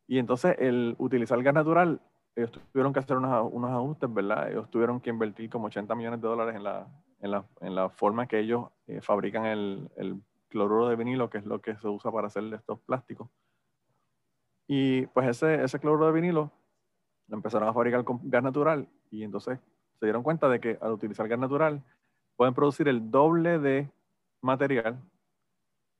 Y 0.07 0.21
entonces 0.21 0.55
el 0.61 0.95
utilizar 0.99 1.43
gas 1.43 1.55
natural, 1.55 2.01
ellos 2.37 2.53
tuvieron 2.53 2.93
que 2.93 3.01
hacer 3.01 3.17
unos, 3.17 3.49
unos 3.53 3.73
ajustes, 3.73 4.15
¿verdad? 4.15 4.53
Ellos 4.53 4.71
tuvieron 4.71 5.01
que 5.01 5.11
invertir 5.11 5.51
como 5.51 5.67
80 5.67 5.97
millones 5.97 6.21
de 6.21 6.29
dólares 6.29 6.55
en 6.55 6.63
la, 6.63 6.87
en 7.21 7.33
la, 7.33 7.45
en 7.61 7.75
la 7.75 7.89
forma 7.89 8.29
que 8.29 8.39
ellos 8.39 8.69
eh, 8.87 9.01
fabrican 9.01 9.47
el, 9.47 9.91
el, 9.97 10.23
cloruro 10.51 10.89
de 10.89 10.97
vinilo, 10.97 11.31
que 11.31 11.39
es 11.39 11.47
lo 11.47 11.61
que 11.61 11.77
se 11.77 11.89
usa 11.89 12.13
para 12.13 12.27
hacer 12.27 12.45
estos 12.53 12.79
plásticos. 12.81 13.29
Y 14.67 15.07
pues 15.07 15.29
ese, 15.29 15.65
ese 15.65 15.79
cloruro 15.79 16.07
de 16.07 16.13
vinilo 16.13 16.51
lo 17.29 17.37
empezaron 17.37 17.69
a 17.69 17.73
fabricar 17.73 18.05
con 18.05 18.21
gas 18.25 18.43
natural 18.43 18.89
y 19.11 19.23
entonces 19.23 19.59
se 19.99 20.07
dieron 20.07 20.23
cuenta 20.23 20.49
de 20.49 20.61
que 20.61 20.79
al 20.81 20.93
utilizar 20.93 21.27
gas 21.29 21.39
natural 21.39 21.83
pueden 22.37 22.55
producir 22.55 22.89
el 22.89 23.11
doble 23.11 23.59
de 23.59 23.91
material 24.43 25.01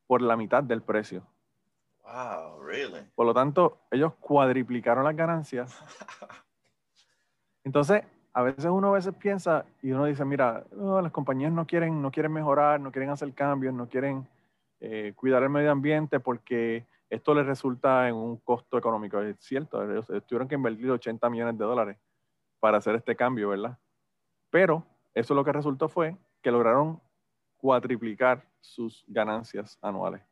por 0.07 0.23
la 0.23 0.37
mitad 0.37 0.63
del 0.63 0.83
precio. 0.83 1.23
Wow, 2.03 2.63
really? 2.63 3.01
Por 3.15 3.27
lo 3.27 3.35
tanto, 3.35 3.79
ellos 3.91 4.15
cuadriplicaron 4.21 5.05
las 5.05 5.15
ganancias. 5.15 5.79
Entonces, 7.65 8.03
a 8.33 8.43
veces 8.43 8.65
uno 8.67 8.89
a 8.89 8.93
veces 8.93 9.15
piensa 9.15 9.65
y 9.83 9.93
uno 9.93 10.07
dice, 10.07 10.25
mira, 10.25 10.65
las 10.73 11.13
compañías 11.13 11.53
no 11.53 11.67
quieren, 11.67 12.01
no 12.01 12.11
quieren 12.11 12.33
mejorar, 12.33 12.81
no 12.81 12.91
quieren 12.91 13.11
hacer 13.11 13.33
cambios, 13.35 13.75
no 13.75 13.89
quieren 13.89 14.27
eh, 14.81 15.13
cuidar 15.15 15.43
el 15.43 15.51
medio 15.51 15.71
ambiente 15.71 16.21
porque 16.21 16.87
esto 17.09 17.35
les 17.35 17.47
resulta 17.47 18.09
en 18.09 18.15
un 18.15 18.39
costo 18.39 18.79
económico. 18.79 19.21
Es 19.21 19.37
cierto, 19.41 19.83
ellos 19.83 20.07
tuvieron 20.27 20.49
que 20.49 20.55
invertir 20.55 20.91
80 20.91 21.29
millones 21.29 21.59
de 21.59 21.65
dólares 21.65 21.99
para 22.61 22.79
hacer 22.79 22.95
este 22.95 23.17
cambio, 23.17 23.51
¿verdad? 23.51 23.79
Pero 24.51 24.85
eso 25.15 25.35
lo 25.35 25.45
que 25.45 25.53
resultó 25.53 25.89
fue 25.89 26.17
que 26.43 26.51
lograron 26.51 27.01
cuatriplicar 27.57 28.49
sus 28.61 29.05
ganancias 29.07 29.79
anuales. 29.83 30.23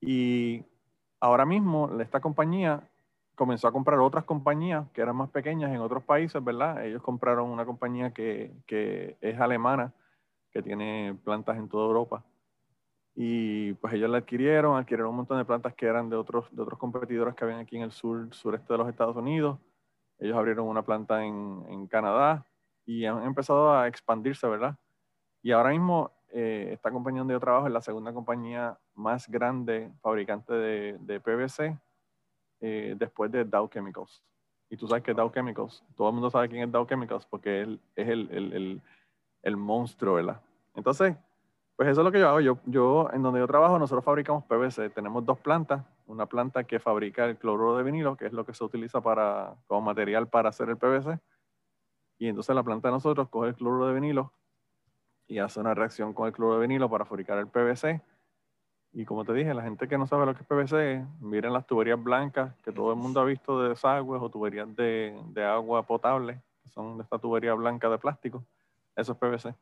Y 0.00 0.64
ahora 1.20 1.44
mismo 1.44 1.90
esta 2.00 2.20
compañía 2.20 2.88
comenzó 3.34 3.68
a 3.68 3.72
comprar 3.72 3.98
otras 3.98 4.24
compañías 4.24 4.88
que 4.92 5.02
eran 5.02 5.16
más 5.16 5.30
pequeñas 5.30 5.70
en 5.72 5.80
otros 5.80 6.02
países, 6.04 6.42
¿verdad? 6.42 6.84
Ellos 6.84 7.02
compraron 7.02 7.50
una 7.50 7.66
compañía 7.66 8.12
que, 8.12 8.52
que 8.66 9.18
es 9.20 9.38
alemana, 9.38 9.92
que 10.50 10.62
tiene 10.62 11.18
plantas 11.22 11.58
en 11.58 11.68
toda 11.68 11.86
Europa. 11.86 12.24
Y 13.16 13.72
pues 13.74 13.94
ellos 13.94 14.10
la 14.10 14.18
adquirieron, 14.18 14.76
adquirieron 14.76 15.10
un 15.10 15.16
montón 15.16 15.38
de 15.38 15.44
plantas 15.44 15.74
que 15.74 15.86
eran 15.86 16.08
de 16.10 16.16
otros, 16.16 16.54
de 16.54 16.62
otros 16.62 16.78
competidores 16.78 17.34
que 17.34 17.44
habían 17.44 17.60
aquí 17.60 17.76
en 17.76 17.82
el 17.82 17.90
sur, 17.90 18.28
sureste 18.32 18.72
de 18.72 18.78
los 18.78 18.88
Estados 18.88 19.16
Unidos. 19.16 19.58
Ellos 20.18 20.36
abrieron 20.36 20.68
una 20.68 20.82
planta 20.82 21.24
en, 21.24 21.64
en 21.68 21.86
Canadá 21.86 22.46
y 22.84 23.06
han 23.06 23.24
empezado 23.24 23.74
a 23.74 23.88
expandirse, 23.88 24.46
¿verdad? 24.46 24.76
Y 25.42 25.52
ahora 25.52 25.70
mismo 25.70 26.12
eh, 26.28 26.70
esta 26.72 26.90
compañía 26.90 27.20
donde 27.20 27.34
yo 27.34 27.40
trabajo 27.40 27.66
es 27.66 27.72
la 27.72 27.80
segunda 27.80 28.12
compañía 28.12 28.78
más 28.94 29.28
grande 29.28 29.90
fabricante 30.02 30.52
de, 30.52 30.98
de 31.00 31.20
PVC 31.20 31.78
eh, 32.60 32.94
después 32.98 33.30
de 33.30 33.44
Dow 33.44 33.68
Chemicals. 33.68 34.22
Y 34.68 34.76
tú 34.76 34.88
sabes 34.88 35.04
que 35.04 35.14
Dow 35.14 35.30
Chemicals, 35.30 35.84
todo 35.94 36.08
el 36.08 36.14
mundo 36.14 36.30
sabe 36.30 36.48
quién 36.48 36.62
es 36.62 36.72
Dow 36.72 36.86
Chemicals 36.86 37.26
porque 37.26 37.60
él 37.62 37.80
es 37.94 38.08
el, 38.08 38.28
el, 38.30 38.52
el, 38.52 38.82
el, 39.42 39.56
monstruo, 39.56 40.14
¿verdad? 40.14 40.40
Entonces, 40.74 41.16
pues 41.76 41.90
eso 41.90 42.00
es 42.00 42.04
lo 42.06 42.10
que 42.10 42.18
yo 42.18 42.28
hago. 42.28 42.40
Yo, 42.40 42.58
yo, 42.64 43.10
en 43.12 43.22
donde 43.22 43.40
yo 43.40 43.46
trabajo, 43.46 43.78
nosotros 43.78 44.02
fabricamos 44.02 44.44
PVC. 44.44 44.90
Tenemos 44.90 45.24
dos 45.26 45.38
plantas. 45.38 45.84
Una 46.06 46.24
planta 46.24 46.64
que 46.64 46.80
fabrica 46.80 47.26
el 47.26 47.36
cloruro 47.36 47.76
de 47.76 47.84
vinilo, 47.84 48.16
que 48.16 48.26
es 48.26 48.32
lo 48.32 48.46
que 48.46 48.54
se 48.54 48.64
utiliza 48.64 49.02
para, 49.02 49.54
como 49.66 49.82
material 49.82 50.26
para 50.28 50.48
hacer 50.48 50.70
el 50.70 50.78
PVC. 50.78 51.20
Y 52.18 52.28
entonces 52.28 52.56
la 52.56 52.62
planta 52.62 52.88
de 52.88 52.92
nosotros 52.92 53.28
coge 53.28 53.48
el 53.48 53.54
cloruro 53.54 53.88
de 53.88 53.94
vinilo 53.94 54.32
y 55.26 55.38
hace 55.38 55.60
una 55.60 55.74
reacción 55.74 56.14
con 56.14 56.26
el 56.26 56.32
cloruro 56.32 56.58
de 56.58 56.66
vinilo 56.66 56.88
para 56.88 57.04
fabricar 57.04 57.36
el 57.38 57.48
PVC. 57.48 58.00
Y 58.92 59.04
como 59.04 59.26
te 59.26 59.34
dije, 59.34 59.52
la 59.52 59.62
gente 59.62 59.86
que 59.86 59.98
no 59.98 60.06
sabe 60.06 60.24
lo 60.24 60.34
que 60.34 60.40
es 60.42 60.46
PVC, 60.46 61.04
miren 61.20 61.52
las 61.52 61.66
tuberías 61.66 62.02
blancas 62.02 62.54
que 62.62 62.72
todo 62.72 62.92
el 62.92 62.98
mundo 62.98 63.20
ha 63.20 63.24
visto 63.24 63.60
de 63.60 63.68
desagües 63.70 64.22
o 64.22 64.30
tuberías 64.30 64.74
de, 64.74 65.14
de 65.28 65.44
agua 65.44 65.82
potable, 65.82 66.40
que 66.62 66.70
son 66.70 66.96
de 66.96 67.02
esta 67.02 67.18
tubería 67.18 67.52
blanca 67.52 67.90
de 67.90 67.98
plástico. 67.98 68.42
Eso 68.94 69.12
es 69.12 69.18
PVC. 69.18 69.54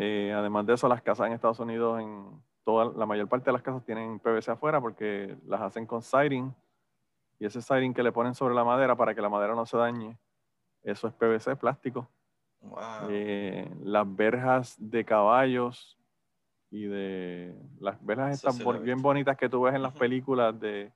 Eh, 0.00 0.32
además 0.32 0.64
de 0.64 0.74
eso, 0.74 0.86
las 0.86 1.02
casas 1.02 1.26
en 1.26 1.32
Estados 1.32 1.58
Unidos, 1.58 2.00
en 2.00 2.40
toda 2.62 2.96
la 2.96 3.04
mayor 3.04 3.28
parte 3.28 3.46
de 3.46 3.52
las 3.52 3.62
casas 3.62 3.84
tienen 3.84 4.20
PVC 4.20 4.52
afuera 4.52 4.80
porque 4.80 5.36
las 5.44 5.60
hacen 5.60 5.86
con 5.86 6.02
siding. 6.02 6.54
Y 7.40 7.46
ese 7.46 7.60
siding 7.60 7.92
que 7.92 8.04
le 8.04 8.12
ponen 8.12 8.36
sobre 8.36 8.54
la 8.54 8.62
madera 8.62 8.94
para 8.94 9.12
que 9.12 9.20
la 9.20 9.28
madera 9.28 9.56
no 9.56 9.66
se 9.66 9.76
dañe, 9.76 10.16
eso 10.84 11.08
es 11.08 11.14
PVC, 11.14 11.56
plástico. 11.56 12.08
Eh, 13.08 13.68
las 13.82 14.06
verjas 14.14 14.76
de 14.78 15.04
caballos 15.04 15.98
y 16.70 16.84
de 16.84 17.56
las 17.80 18.04
verjas 18.04 18.34
estas 18.34 18.82
bien 18.82 19.02
bonitas 19.02 19.36
que 19.36 19.48
tú 19.48 19.62
ves 19.62 19.74
en 19.74 19.82
las 19.82 19.94
películas 19.94 20.58
de 20.60 20.92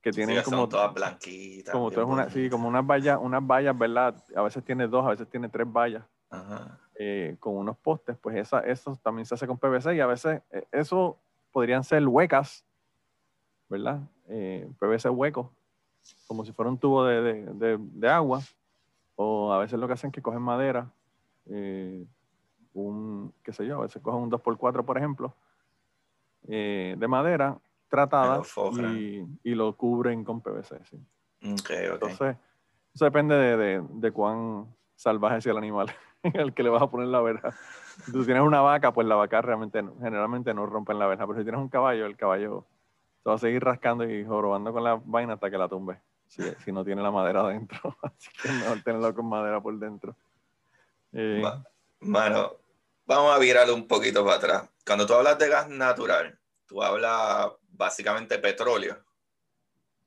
que 0.00 0.10
tienen 0.12 0.42
como 0.42 0.68
todas 0.68 0.94
blanquitas 0.94 1.72
como 1.72 1.86
una, 1.86 2.30
sí, 2.30 2.48
como 2.48 2.68
unas 2.68 2.86
vallas 2.86 3.18
unas 3.20 3.44
vallas 3.44 3.76
verdad 3.76 4.22
a 4.36 4.42
veces 4.42 4.62
tiene 4.64 4.86
dos 4.86 5.04
a 5.04 5.10
veces 5.10 5.28
tiene 5.28 5.48
tres 5.48 5.66
vallas 5.66 6.04
eh, 7.02 7.36
con 7.38 7.56
unos 7.56 7.78
postes 7.78 8.16
pues 8.18 8.36
esa 8.36 8.60
eso 8.60 8.96
también 9.02 9.24
se 9.24 9.34
hace 9.34 9.46
con 9.46 9.56
PVC 9.56 9.94
y 9.94 10.00
a 10.00 10.06
veces 10.06 10.42
eh, 10.50 10.66
eso 10.72 11.18
podrían 11.50 11.82
ser 11.82 12.06
huecas 12.06 12.64
verdad 13.68 14.00
PVC 14.78 15.08
hueco 15.10 15.52
como 16.26 16.44
si 16.44 16.52
fuera 16.52 16.70
un 16.70 16.78
tubo 16.78 17.04
de, 17.04 17.44
de, 17.44 17.78
de 17.78 18.08
agua 18.08 18.42
o 19.22 19.52
a 19.52 19.58
veces 19.58 19.78
lo 19.78 19.86
que 19.86 19.92
hacen 19.92 20.08
es 20.08 20.14
que 20.14 20.22
cogen 20.22 20.40
madera, 20.40 20.90
eh, 21.50 22.06
un, 22.72 23.34
qué 23.42 23.52
sé 23.52 23.66
yo, 23.66 23.76
a 23.76 23.82
veces 23.82 24.00
cogen 24.00 24.22
un 24.22 24.30
2x4, 24.30 24.82
por 24.82 24.96
ejemplo, 24.96 25.34
eh, 26.48 26.96
de 26.96 27.06
madera 27.06 27.58
tratada 27.88 28.40
y, 28.96 29.26
y, 29.42 29.54
lo 29.54 29.76
cubren 29.76 30.24
con 30.24 30.40
PVC. 30.40 30.82
¿sí? 30.86 30.98
Entonces, 31.42 32.36
eso 32.94 33.04
depende 33.04 33.34
de, 33.34 33.56
de, 33.58 33.84
de, 33.90 34.10
cuán 34.10 34.74
salvaje 34.96 35.42
sea 35.42 35.52
el 35.52 35.58
animal 35.58 35.90
al 36.38 36.54
que 36.54 36.62
le 36.62 36.70
vas 36.70 36.82
a 36.82 36.90
poner 36.90 37.08
la 37.08 37.20
verja. 37.20 37.52
Si 38.04 38.12
tú 38.12 38.24
tienes 38.24 38.42
una 38.42 38.60
vaca, 38.60 38.92
pues 38.92 39.06
la 39.06 39.16
vaca 39.16 39.42
realmente, 39.42 39.82
generalmente 40.00 40.54
no 40.54 40.66
rompen 40.66 40.98
la 40.98 41.06
verja, 41.06 41.26
pero 41.26 41.38
si 41.38 41.44
tienes 41.44 41.60
un 41.60 41.68
caballo, 41.68 42.06
el 42.06 42.16
caballo 42.16 42.66
te 43.22 43.30
va 43.30 43.36
a 43.36 43.38
seguir 43.38 43.62
rascando 43.62 44.08
y 44.08 44.24
jorobando 44.24 44.72
con 44.72 44.84
la 44.84 45.00
vaina 45.04 45.34
hasta 45.34 45.50
que 45.50 45.58
la 45.58 45.68
tumbe 45.68 46.00
si, 46.30 46.72
no 46.72 46.84
tiene 46.84 47.02
la 47.02 47.10
madera 47.10 47.40
adentro. 47.40 47.96
Así 48.02 48.30
que 48.40 48.48
es 48.48 48.54
mejor 48.54 48.82
tenerlo 48.82 49.14
con 49.14 49.26
madera 49.26 49.60
por 49.60 49.78
dentro. 49.78 50.16
Eh, 51.12 51.42
Mano, 52.00 52.56
vamos 53.04 53.34
a 53.34 53.38
virarlo 53.38 53.74
un 53.74 53.86
poquito 53.86 54.24
para 54.24 54.36
atrás. 54.36 54.70
Cuando 54.86 55.06
tú 55.06 55.14
hablas 55.14 55.38
de 55.38 55.48
gas 55.48 55.68
natural, 55.68 56.38
tú 56.66 56.82
hablas 56.82 57.50
básicamente 57.70 58.38
petróleo. 58.38 59.04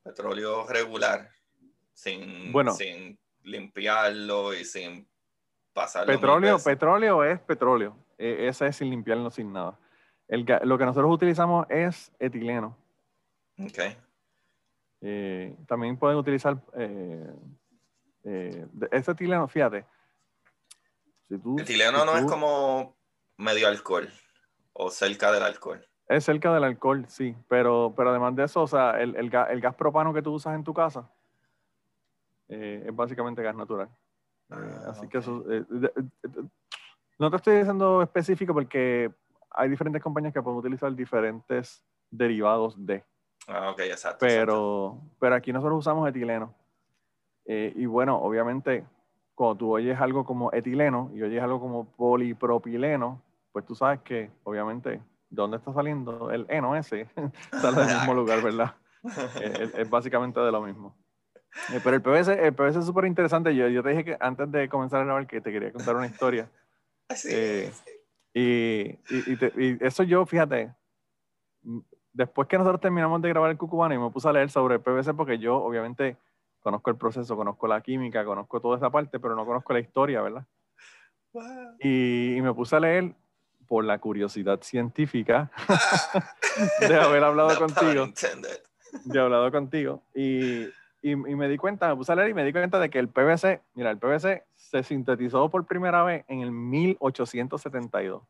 Petróleo 0.02 0.65
regular, 0.67 1.30
sin, 1.93 2.54
sin 2.76 3.17
limpiarlo 3.43 4.54
y 4.54 4.65
sin 4.65 5.08
Petróleo, 6.05 6.59
petróleo 6.59 7.23
es 7.23 7.39
petróleo. 7.39 7.95
E, 8.17 8.47
ese 8.47 8.67
es 8.67 8.75
sin 8.75 8.89
limpiarlo, 8.89 9.29
sin 9.29 9.51
nada. 9.51 9.77
El, 10.27 10.45
lo 10.63 10.77
que 10.77 10.86
nosotros 10.86 11.12
utilizamos 11.12 11.65
es 11.69 12.12
etileno. 12.19 12.77
Okay. 13.57 13.97
Eh, 15.01 15.55
también 15.67 15.97
pueden 15.97 16.17
utilizar 16.17 16.57
eh, 16.75 17.33
este 18.91 19.12
etileno, 19.12 19.47
fíjate. 19.47 19.86
Si 21.27 21.38
tú, 21.39 21.59
etileno 21.59 22.05
no 22.05 22.17
es 22.17 22.25
como 22.25 22.95
medio 23.38 23.67
alcohol 23.67 24.09
o 24.73 24.89
cerca 24.89 25.31
del 25.31 25.43
alcohol. 25.43 25.86
Es 26.07 26.25
cerca 26.25 26.53
del 26.53 26.63
alcohol, 26.63 27.05
sí, 27.07 27.36
pero, 27.47 27.93
pero 27.95 28.12
además 28.12 28.36
de 28.36 28.43
eso, 28.43 28.62
o 28.62 28.67
sea, 28.67 29.01
el, 29.01 29.15
el, 29.15 29.29
gas, 29.29 29.49
el 29.49 29.59
gas 29.59 29.75
propano 29.75 30.13
que 30.13 30.21
tú 30.21 30.33
usas 30.33 30.55
en 30.55 30.63
tu 30.63 30.73
casa 30.73 31.09
es 32.47 32.95
básicamente 32.95 33.41
gas 33.41 33.55
natural. 33.55 33.89
Ah, 34.49 34.89
así 34.89 35.08
que 35.08 35.17
eso, 35.17 35.43
no 37.19 37.29
te 37.29 37.36
estoy 37.38 37.58
diciendo 37.58 38.01
específico 38.01 38.53
porque 38.53 39.12
hay 39.51 39.69
diferentes 39.69 40.01
compañías 40.01 40.34
que 40.34 40.41
pueden 40.41 40.60
utilizar 40.60 40.93
diferentes 40.93 41.84
derivados 42.10 42.75
de. 42.86 43.03
Ah, 43.47 43.71
ok, 43.71 43.79
exacto. 43.82 44.17
Pero, 44.19 45.01
pero 45.19 45.36
aquí 45.36 45.51
nosotros 45.51 45.79
usamos 45.79 46.08
etileno. 46.08 46.53
Eh, 47.45 47.73
y 47.75 47.86
bueno, 47.86 48.17
obviamente, 48.17 48.86
cuando 49.36 49.58
tú 49.58 49.73
oyes 49.73 49.99
algo 49.99 50.25
como 50.25 50.51
etileno 50.53 51.12
y 51.13 51.21
oyes 51.23 51.41
algo 51.41 51.60
como 51.60 51.86
polipropileno, 51.86 53.21
pues 53.51 53.65
tú 53.65 53.75
sabes 53.75 54.01
que, 54.01 54.32
obviamente, 54.43 55.01
¿dónde 55.29 55.58
está 55.58 55.73
saliendo? 55.73 56.32
El 56.32 56.45
eno 56.49 56.75
ese 56.75 57.08
sale 57.51 57.86
del 57.86 57.95
mismo 57.97 58.13
lugar, 58.15 58.41
¿verdad? 58.41 58.75
es, 59.41 59.89
básicamente 59.89 60.39
de 60.39 60.51
lo 60.51 60.62
mismo. 60.62 60.95
Eh, 61.71 61.79
pero 61.83 61.95
el 61.95 62.01
PVC, 62.01 62.45
el 62.45 62.53
PVC 62.53 62.79
es 62.79 62.85
súper 62.85 63.05
interesante. 63.05 63.55
Yo, 63.55 63.67
yo 63.67 63.83
te 63.83 63.89
dije 63.89 64.03
que 64.03 64.17
antes 64.19 64.51
de 64.51 64.67
comenzar 64.69 65.01
a 65.01 65.05
grabar 65.05 65.27
que 65.27 65.41
te 65.41 65.51
quería 65.51 65.71
contar 65.71 65.95
una 65.95 66.07
historia. 66.07 66.49
Sí, 67.15 67.29
eh, 67.31 67.71
y, 68.33 69.13
y, 69.13 69.37
y, 69.57 69.77
eso 69.81 70.01
yo, 70.03 70.25
fíjate, 70.25 70.73
después 72.13 72.47
que 72.47 72.57
nosotros 72.57 72.81
terminamos 72.81 73.21
de 73.21 73.29
grabar 73.29 73.51
el 73.51 73.57
Cucubano 73.57 73.93
y 73.93 73.97
me 73.97 74.09
puse 74.09 74.29
a 74.29 74.33
leer 74.33 74.49
sobre 74.49 74.75
el 74.75 74.81
PVC 74.81 75.13
porque 75.13 75.37
yo 75.37 75.57
obviamente 75.57 76.17
conozco 76.61 76.89
el 76.89 76.95
proceso, 76.95 77.35
conozco 77.35 77.67
la 77.67 77.81
química, 77.81 78.23
conozco 78.23 78.61
toda 78.61 78.77
esa 78.77 78.89
parte, 78.89 79.19
pero 79.19 79.35
no 79.35 79.45
conozco 79.45 79.73
la 79.73 79.79
historia, 79.79 80.21
¿verdad? 80.21 80.45
Y, 81.79 82.37
me 82.41 82.53
puse 82.53 82.75
a 82.75 82.79
leer 82.79 83.13
por 83.67 83.83
la 83.83 83.97
curiosidad 83.99 84.61
científica 84.61 85.51
de 86.79 86.95
haber 86.95 87.23
hablado 87.23 87.57
contigo. 87.57 88.07
yo 89.05 89.21
he 89.21 89.23
hablado 89.23 89.51
contigo 89.51 90.03
y, 90.15 90.67
y, 91.03 91.15
me 91.17 91.49
di 91.49 91.57
cuenta, 91.57 91.89
me 91.89 91.97
puse 91.97 92.13
a 92.13 92.15
leer 92.15 92.29
y 92.29 92.33
me 92.33 92.45
di 92.45 92.53
cuenta 92.53 92.79
de 92.79 92.89
que 92.89 92.97
el 92.97 93.09
PVC, 93.09 93.61
mira, 93.73 93.91
el 93.91 93.97
PVC 93.97 94.45
se 94.55 94.83
sintetizó 94.83 95.49
por 95.49 95.65
primera 95.65 96.01
vez 96.01 96.23
en 96.29 96.39
el 96.39 96.51
1872. 96.51 98.23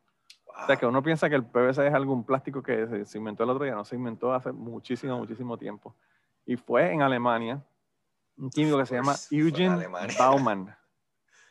O 0.46 0.66
sea, 0.66 0.76
que 0.76 0.84
uno 0.84 1.00
piensa 1.00 1.28
que 1.28 1.36
el 1.36 1.44
PVC 1.44 1.86
es 1.86 1.94
algún 1.94 2.24
plástico 2.24 2.64
que 2.64 3.04
se, 3.06 3.18
inventó 3.18 3.44
el 3.44 3.50
otro 3.50 3.64
día, 3.64 3.76
no 3.76 3.84
se 3.84 3.94
inventó 3.94 4.34
hace 4.34 4.50
muchísimo, 4.50 5.16
muchísimo 5.16 5.56
tiempo. 5.56 5.94
Y 6.44 6.56
fue 6.56 6.92
en 6.92 7.02
Alemania, 7.02 7.62
un 8.36 8.50
químico 8.50 8.76
que 8.78 8.86
se 8.86 8.96
llama 8.96 9.14
Eugen 9.30 9.78
Baumann. 10.18 10.76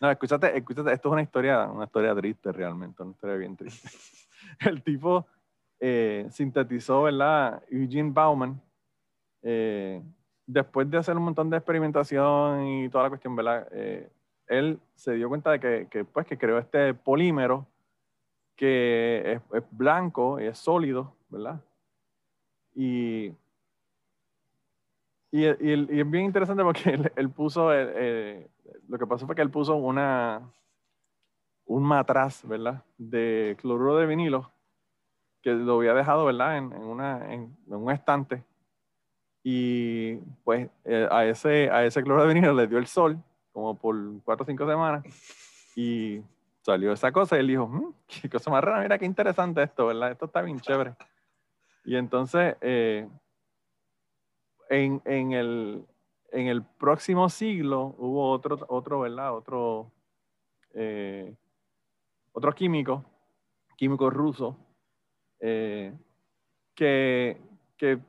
No, 0.01 0.11
escúchate, 0.11 0.57
escúchate, 0.57 0.91
esto 0.91 1.07
es 1.07 1.13
una 1.13 1.21
historia, 1.21 1.65
una 1.67 1.85
historia 1.85 2.13
triste 2.13 2.51
realmente, 2.51 3.01
una 3.01 3.13
historia 3.13 3.37
bien 3.37 3.55
triste. 3.55 3.89
El 4.59 4.83
tipo 4.83 5.25
eh, 5.79 6.27
sintetizó, 6.29 7.03
¿verdad? 7.03 7.63
Eugene 7.69 8.11
Bauman, 8.11 8.61
eh, 9.41 10.01
después 10.45 10.89
de 10.89 10.97
hacer 10.97 11.17
un 11.17 11.23
montón 11.23 11.49
de 11.49 11.57
experimentación 11.57 12.65
y 12.67 12.89
toda 12.89 13.05
la 13.05 13.09
cuestión, 13.09 13.35
¿verdad? 13.35 13.67
Eh, 13.71 14.09
él 14.47 14.79
se 14.95 15.13
dio 15.13 15.29
cuenta 15.29 15.51
de 15.51 15.87
que, 15.89 16.05
pues, 16.05 16.25
que 16.25 16.37
creó 16.37 16.57
este 16.57 16.93
polímero 16.93 17.65
que 18.55 19.41
es, 19.51 19.63
blanco 19.71 20.39
y 20.39 20.45
es 20.45 20.57
sólido, 20.57 21.15
¿verdad? 21.29 21.59
Y, 22.75 23.33
y, 25.31 25.45
es 25.45 26.09
bien 26.11 26.25
interesante 26.25 26.63
porque 26.63 26.93
él, 27.15 27.29
puso 27.29 27.71
lo 27.71 28.97
que 28.99 29.07
pasó 29.07 29.25
fue 29.25 29.35
que 29.35 29.41
él 29.41 29.49
puso 29.49 29.75
una, 29.75 30.41
un 31.65 31.83
matraz, 31.83 32.45
¿verdad? 32.47 32.83
De 32.97 33.55
cloruro 33.59 33.97
de 33.97 34.05
vinilo 34.05 34.51
que 35.43 35.51
lo 35.51 35.75
había 35.75 35.93
dejado, 35.93 36.25
¿verdad? 36.25 36.57
En, 36.57 36.73
una, 36.73 37.33
en, 37.33 37.55
un 37.67 37.91
estante. 37.91 38.43
Y 39.43 40.15
pues 40.43 40.69
eh, 40.85 41.07
a, 41.11 41.25
ese, 41.25 41.69
a 41.69 41.85
ese 41.85 42.01
cloruro 42.01 42.27
de 42.27 42.33
vinilo 42.33 42.53
le 42.53 42.67
dio 42.67 42.77
el 42.77 42.87
sol, 42.87 43.21
como 43.51 43.77
por 43.77 43.95
cuatro 44.23 44.43
o 44.43 44.47
cinco 44.47 44.65
semanas. 44.65 45.03
Y 45.75 46.21
salió 46.61 46.93
esa 46.93 47.11
cosa 47.11 47.35
y 47.35 47.39
él 47.39 47.47
dijo, 47.47 47.67
mm, 47.67 47.93
qué 48.07 48.29
cosa 48.29 48.49
más 48.49 48.63
rara, 48.63 48.81
mira 48.81 48.97
qué 48.97 49.05
interesante 49.05 49.63
esto, 49.63 49.87
¿verdad? 49.87 50.11
Esto 50.11 50.25
está 50.25 50.41
bien 50.41 50.59
chévere. 50.59 50.95
Y 51.85 51.97
entonces, 51.97 52.55
eh, 52.61 53.07
en, 54.69 55.01
en, 55.05 55.31
el, 55.33 55.85
en 56.31 56.47
el 56.47 56.63
próximo 56.63 57.29
siglo 57.29 57.95
hubo 57.97 58.31
otro, 58.31 58.57
otro 58.69 59.01
¿verdad? 59.01 59.35
Otro, 59.35 59.91
eh, 60.73 61.35
otro 62.31 62.53
químico, 62.53 63.03
químico 63.75 64.09
ruso, 64.09 64.57
eh, 65.39 65.93
que, 66.73 67.37
que, 67.77 67.99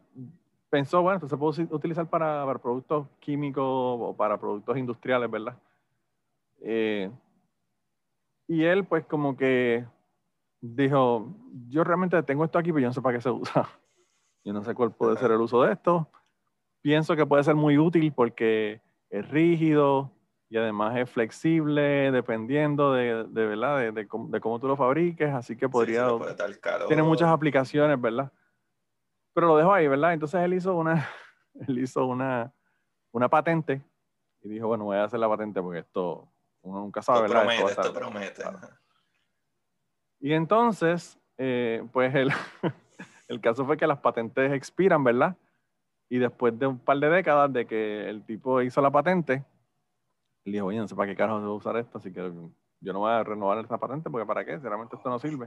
pensó, 0.77 1.03
bueno, 1.03 1.17
esto 1.17 1.29
se 1.29 1.37
puede 1.37 1.75
utilizar 1.75 2.09
para, 2.09 2.45
para, 2.45 2.59
productos 2.59 3.07
químicos 3.21 3.65
o 3.65 4.15
para 4.17 4.39
productos 4.39 4.77
industriales, 4.77 5.31
¿verdad? 5.31 5.57
Eh, 6.61 7.11
y 8.49 8.65
él 8.65 8.85
pues 8.85 9.05
como 9.07 9.37
que 9.37 9.85
dijo, 10.61 11.29
yo 11.69 11.85
realmente 11.85 12.23
tengo 12.23 12.45
esto 12.45 12.59
aquí, 12.59 12.73
pero 12.73 12.81
yo 12.81 12.89
no 12.89 12.93
sé 12.93 13.03
para 13.03 13.17
qué 13.17 13.23
se 13.23 13.31
usa. 13.31 13.69
Yo 14.47 14.53
no 14.53 14.63
sé 14.63 14.75
cuál 14.75 14.93
puede 14.93 15.17
ser 15.17 15.31
el 15.31 15.41
uso 15.41 15.63
de 15.63 15.73
esto 15.73 16.07
pienso 16.85 17.17
que 17.17 17.25
puede 17.25 17.43
ser 17.43 17.55
muy 17.55 17.79
útil 17.79 18.13
porque 18.13 18.83
es 19.09 19.27
rígido 19.31 20.11
y 20.51 20.59
además 20.59 20.95
es 20.99 21.09
flexible 21.09 22.13
dependiendo 22.13 22.93
de, 22.93 23.25
de 23.25 23.47
¿verdad? 23.47 23.79
De, 23.79 23.93
de, 23.93 24.07
cómo 24.07 24.61
tú 24.61 24.69
lo 24.69 24.77
fabriques, 24.77 25.33
así 25.33 25.57
que 25.57 25.67
podría... 25.67 26.07
tiene 26.87 27.03
muchas 27.03 27.31
aplicaciones, 27.31 27.99
¿verdad? 27.99 28.31
Pero 29.35 29.49
lo 29.49 29.57
dejo 29.57 29.75
ahí, 29.75 29.89
¿verdad? 29.89 30.13
Entonces 30.15 30.41
él 30.41 30.55
hizo 30.55 30.75
una, 30.77 31.09
él 31.69 31.79
hizo 31.79 32.07
una, 32.07 32.53
una 33.13 33.29
patente 33.29 33.83
y 34.43 34.49
dijo, 34.49 34.69
bueno, 34.69 34.85
voy 34.85 34.97
a 34.97 35.05
hacer 35.05 35.21
la 35.21 35.29
patente 35.29 35.61
porque 35.61 35.81
esto 35.81 36.29
uno 36.63 36.81
nunca 36.81 37.03
sabe, 37.03 37.27
esto 37.27 37.35
¿verdad? 37.35 37.57
Promete, 37.57 37.81
esto, 37.81 37.93
promete. 37.93 38.45
Y 40.21 40.33
entonces, 40.33 41.19
eh, 41.37 41.87
pues 41.93 42.15
el, 42.15 42.31
el 43.29 43.41
caso 43.41 43.67
fue 43.67 43.77
que 43.77 43.87
las 43.87 43.99
patentes 43.99 44.53
expiran, 44.53 45.05
¿verdad? 45.05 45.37
Y 46.09 46.19
después 46.19 46.59
de 46.59 46.67
un 46.67 46.79
par 46.79 46.99
de 46.99 47.11
décadas 47.11 47.53
de 47.53 47.67
que 47.67 48.09
el 48.09 48.25
tipo 48.25 48.63
hizo 48.63 48.81
la 48.81 48.91
patente, 48.91 49.45
le 50.45 50.53
dijo, 50.53 50.67
oye, 50.67 50.79
no 50.79 50.87
sé 50.87 50.95
para 50.95 51.11
qué 51.11 51.17
carajo 51.17 51.41
debo 51.41 51.55
usar 51.55 51.77
esto, 51.77 51.99
así 51.99 52.13
que 52.13 52.33
yo 52.81 52.93
no 52.93 52.99
voy 53.01 53.11
a 53.11 53.25
renovar 53.25 53.59
esta 53.59 53.79
patente 53.79 54.11
porque 54.11 54.27
para 54.27 54.45
qué, 54.45 54.59
realmente 54.59 54.97
esto 54.97 55.09
no 55.09 55.19
sirve. 55.19 55.47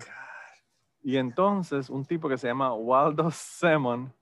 Y 1.07 1.15
entonces 1.15 1.89
un 1.89 2.03
tipo 2.03 2.27
que 2.27 2.37
se 2.37 2.47
llama 2.47 2.73
Waldo 2.73 3.31
Simon, 3.31 4.13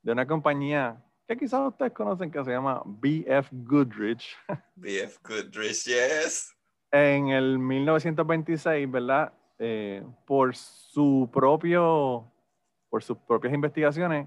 de 0.00 0.12
una 0.12 0.26
compañía 0.26 0.96
que 1.28 1.36
quizás 1.36 1.60
ustedes 1.68 1.92
conocen 1.92 2.30
que 2.30 2.42
se 2.42 2.50
llama 2.50 2.80
BF 2.86 3.50
Goodrich. 3.52 4.38
BF 4.74 5.18
Goodrich, 5.22 5.84
yes. 5.84 6.56
En 6.90 7.28
el 7.28 7.58
1926, 7.58 8.90
¿verdad? 8.90 9.34
Eh, 9.58 10.02
por 10.24 10.56
su 10.56 11.28
propio, 11.30 12.24
por 12.88 13.02
sus 13.02 13.18
propias 13.18 13.52
investigaciones, 13.52 14.26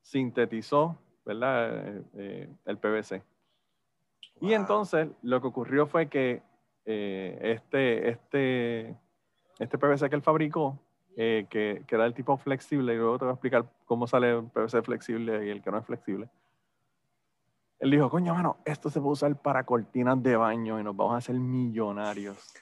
sintetizó 0.00 0.98
¿verdad? 1.24 1.78
Eh, 1.78 2.02
eh, 2.14 2.48
el 2.64 2.78
PVC. 2.78 3.22
Y 4.40 4.52
entonces 4.52 5.06
lo 5.22 5.40
que 5.40 5.46
ocurrió 5.46 5.86
fue 5.86 6.08
que 6.08 6.42
este, 6.84 8.08
este, 8.08 8.96
este 9.60 9.78
PVC 9.78 10.10
que 10.10 10.16
él 10.16 10.22
fabricó, 10.22 10.76
que, 11.14 11.84
que, 11.86 11.94
era 11.94 12.06
el 12.06 12.14
tipo 12.14 12.36
flexible, 12.36 12.94
y 12.94 12.96
luego 12.96 13.18
te 13.18 13.24
voy 13.24 13.32
a 13.32 13.34
explicar 13.34 13.66
cómo 13.84 14.06
sale 14.06 14.30
el 14.30 14.44
PVC 14.44 14.82
flexible 14.82 15.46
y 15.46 15.50
el 15.50 15.62
que 15.62 15.70
no 15.70 15.78
es 15.78 15.86
flexible. 15.86 16.28
Él 17.78 17.90
dijo, 17.90 18.08
coño, 18.08 18.34
mano, 18.34 18.58
esto 18.64 18.90
se 18.90 19.00
puede 19.00 19.12
usar 19.12 19.36
para 19.36 19.64
cortinas 19.64 20.22
de 20.22 20.36
baño 20.36 20.78
y 20.78 20.84
nos 20.84 20.96
vamos 20.96 21.14
a 21.14 21.18
hacer 21.18 21.34
millonarios. 21.34 22.54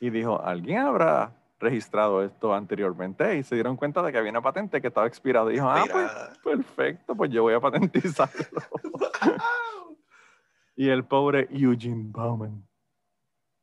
Y 0.00 0.10
dijo, 0.10 0.40
¿alguien 0.42 0.78
habrá 0.78 1.32
registrado 1.64 2.22
esto 2.22 2.54
anteriormente 2.54 3.36
y 3.36 3.42
se 3.42 3.54
dieron 3.54 3.76
cuenta 3.76 4.02
de 4.02 4.12
que 4.12 4.18
había 4.18 4.30
una 4.30 4.42
patente 4.42 4.80
que 4.80 4.88
estaba 4.88 5.06
expirada. 5.06 5.50
Y 5.50 5.54
dijo, 5.54 5.68
ah, 5.68 5.84
pues 5.90 6.10
perfecto, 6.42 7.16
pues 7.16 7.30
yo 7.30 7.42
voy 7.42 7.54
a 7.54 7.60
patentizarlo. 7.60 8.60
y 10.76 10.88
el 10.88 11.04
pobre 11.04 11.48
Eugene 11.50 12.04
Bauman 12.08 12.66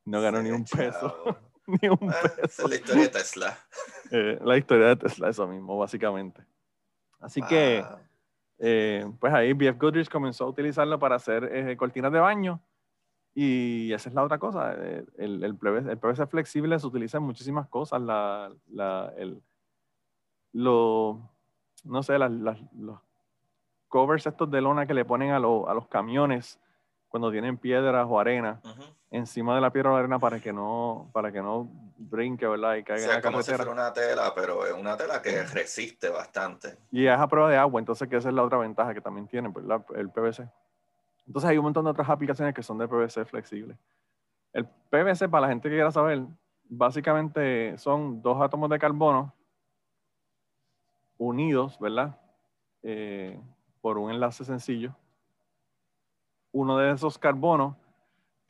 no 0.05 0.21
ganó 0.21 0.41
ni 0.41 0.49
un 0.49 0.65
peso. 0.65 1.37
ni 1.81 1.89
un 1.89 2.09
ah, 2.09 2.15
peso. 2.35 2.63
es 2.63 2.69
la 2.69 2.75
historia 2.75 3.03
de 3.03 3.09
Tesla. 3.09 3.57
Eh, 4.13 4.37
la 4.43 4.57
historia 4.57 4.87
de 4.87 4.95
Tesla, 4.97 5.29
eso 5.29 5.47
mismo, 5.47 5.77
básicamente. 5.77 6.45
Así 7.21 7.41
que, 7.41 7.81
eh, 8.59 9.09
pues 9.21 9.33
ahí 9.33 9.53
BF 9.53 9.79
Goodrich 9.79 10.09
comenzó 10.09 10.43
a 10.43 10.49
utilizarlo 10.49 10.99
para 10.99 11.15
hacer 11.15 11.45
eh, 11.45 11.77
cortinas 11.77 12.11
de 12.11 12.19
baño 12.19 12.61
y 13.33 13.93
esa 13.93 14.09
es 14.09 14.15
la 14.15 14.23
otra 14.23 14.37
cosa. 14.37 14.73
Eh, 14.77 15.05
el, 15.17 15.43
el, 15.43 15.55
PVC, 15.55 16.27
flexible 16.27 16.77
se 16.77 16.87
utiliza 16.87 17.19
en 17.19 17.23
muchísimas 17.23 17.69
cosas. 17.69 18.01
La, 18.01 18.51
la, 18.67 19.13
el, 19.15 19.41
lo, 20.51 21.31
no 21.85 22.03
sé, 22.03 22.19
las, 22.19 22.31
los 22.31 22.99
covers 23.87 24.27
estos 24.27 24.51
de 24.51 24.61
lona 24.61 24.85
que 24.85 24.93
le 24.93 25.05
ponen 25.05 25.31
a, 25.31 25.37
a 25.37 25.39
los 25.39 25.87
camiones 25.87 26.59
cuando 27.07 27.31
tienen 27.31 27.57
piedras 27.57 28.05
o 28.09 28.19
arena 28.19 28.61
encima 29.11 29.53
de 29.53 29.61
la 29.61 29.71
piedra 29.71 29.91
o 29.91 29.95
arena 29.95 30.17
para 30.17 30.39
que 30.39 30.53
no 30.53 31.09
para 31.11 31.31
que 31.31 31.41
no 31.41 31.69
brinque, 31.97 32.47
¿verdad? 32.47 32.75
Y 32.75 32.83
caiga 32.83 33.03
en 33.03 33.09
la 33.11 33.21
como 33.21 33.43
si 33.43 33.53
fuera 33.53 33.69
una 33.69 33.93
tela, 33.93 34.33
pero 34.33 34.65
es 34.65 34.73
una 34.73 34.95
tela 34.95 35.21
que 35.21 35.43
resiste 35.43 36.09
bastante. 36.09 36.77
Y 36.91 37.05
es 37.05 37.19
a 37.19 37.27
prueba 37.27 37.49
de 37.49 37.57
agua, 37.57 37.79
entonces 37.79 38.07
que 38.07 38.15
esa 38.15 38.29
es 38.29 38.35
la 38.35 38.43
otra 38.43 38.57
ventaja 38.57 38.93
que 38.93 39.01
también 39.01 39.27
tiene 39.27 39.51
pues, 39.51 39.65
el 39.95 40.09
PVC. 40.09 40.49
Entonces 41.27 41.49
hay 41.49 41.57
un 41.57 41.65
montón 41.65 41.83
de 41.83 41.91
otras 41.91 42.09
aplicaciones 42.09 42.55
que 42.55 42.63
son 42.63 42.77
de 42.77 42.87
PVC 42.87 43.25
flexible. 43.25 43.77
El 44.53 44.65
PVC, 44.65 45.29
para 45.29 45.41
la 45.41 45.47
gente 45.49 45.69
que 45.69 45.75
quiera 45.75 45.91
saber, 45.91 46.23
básicamente 46.63 47.77
son 47.77 48.21
dos 48.21 48.41
átomos 48.41 48.69
de 48.69 48.79
carbono 48.79 49.33
unidos, 51.17 51.77
¿verdad? 51.79 52.17
Eh, 52.81 53.39
por 53.81 53.97
un 53.97 54.11
enlace 54.11 54.43
sencillo. 54.43 54.95
Uno 56.51 56.77
de 56.77 56.91
esos 56.91 57.17
carbonos 57.17 57.75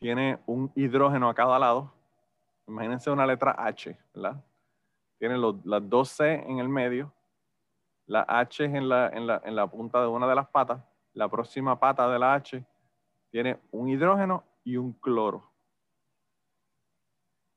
tiene 0.01 0.39
un 0.47 0.69
hidrógeno 0.75 1.29
a 1.29 1.33
cada 1.33 1.57
lado. 1.57 1.93
Imagínense 2.67 3.09
una 3.09 3.25
letra 3.25 3.55
H, 3.57 3.97
¿verdad? 4.13 4.43
Tiene 5.17 5.37
las 5.37 5.87
dos 5.87 6.09
C 6.09 6.33
en 6.33 6.59
el 6.59 6.67
medio, 6.67 7.13
la 8.07 8.25
H 8.27 8.65
en 8.65 8.89
la, 8.89 9.07
en 9.07 9.55
la 9.55 9.67
punta 9.67 10.01
de 10.01 10.07
una 10.07 10.27
de 10.27 10.35
las 10.35 10.49
patas 10.49 10.81
la 11.13 11.29
próxima 11.29 11.79
pata 11.79 12.09
de 12.09 12.19
la 12.19 12.33
H 12.33 12.63
tiene 13.29 13.59
un 13.71 13.89
hidrógeno 13.89 14.43
y 14.63 14.77
un 14.77 14.93
cloro. 14.93 15.49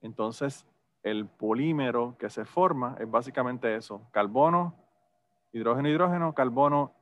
Entonces, 0.00 0.66
el 1.02 1.26
polímero 1.26 2.16
que 2.18 2.30
se 2.30 2.44
forma 2.44 2.96
es 2.98 3.11
básicamente 3.11 3.74
eso, 3.74 4.09
carbono, 4.11 4.74
hidrógeno, 5.52 5.88
hidrógeno, 5.88 6.35
carbono, 6.35 6.92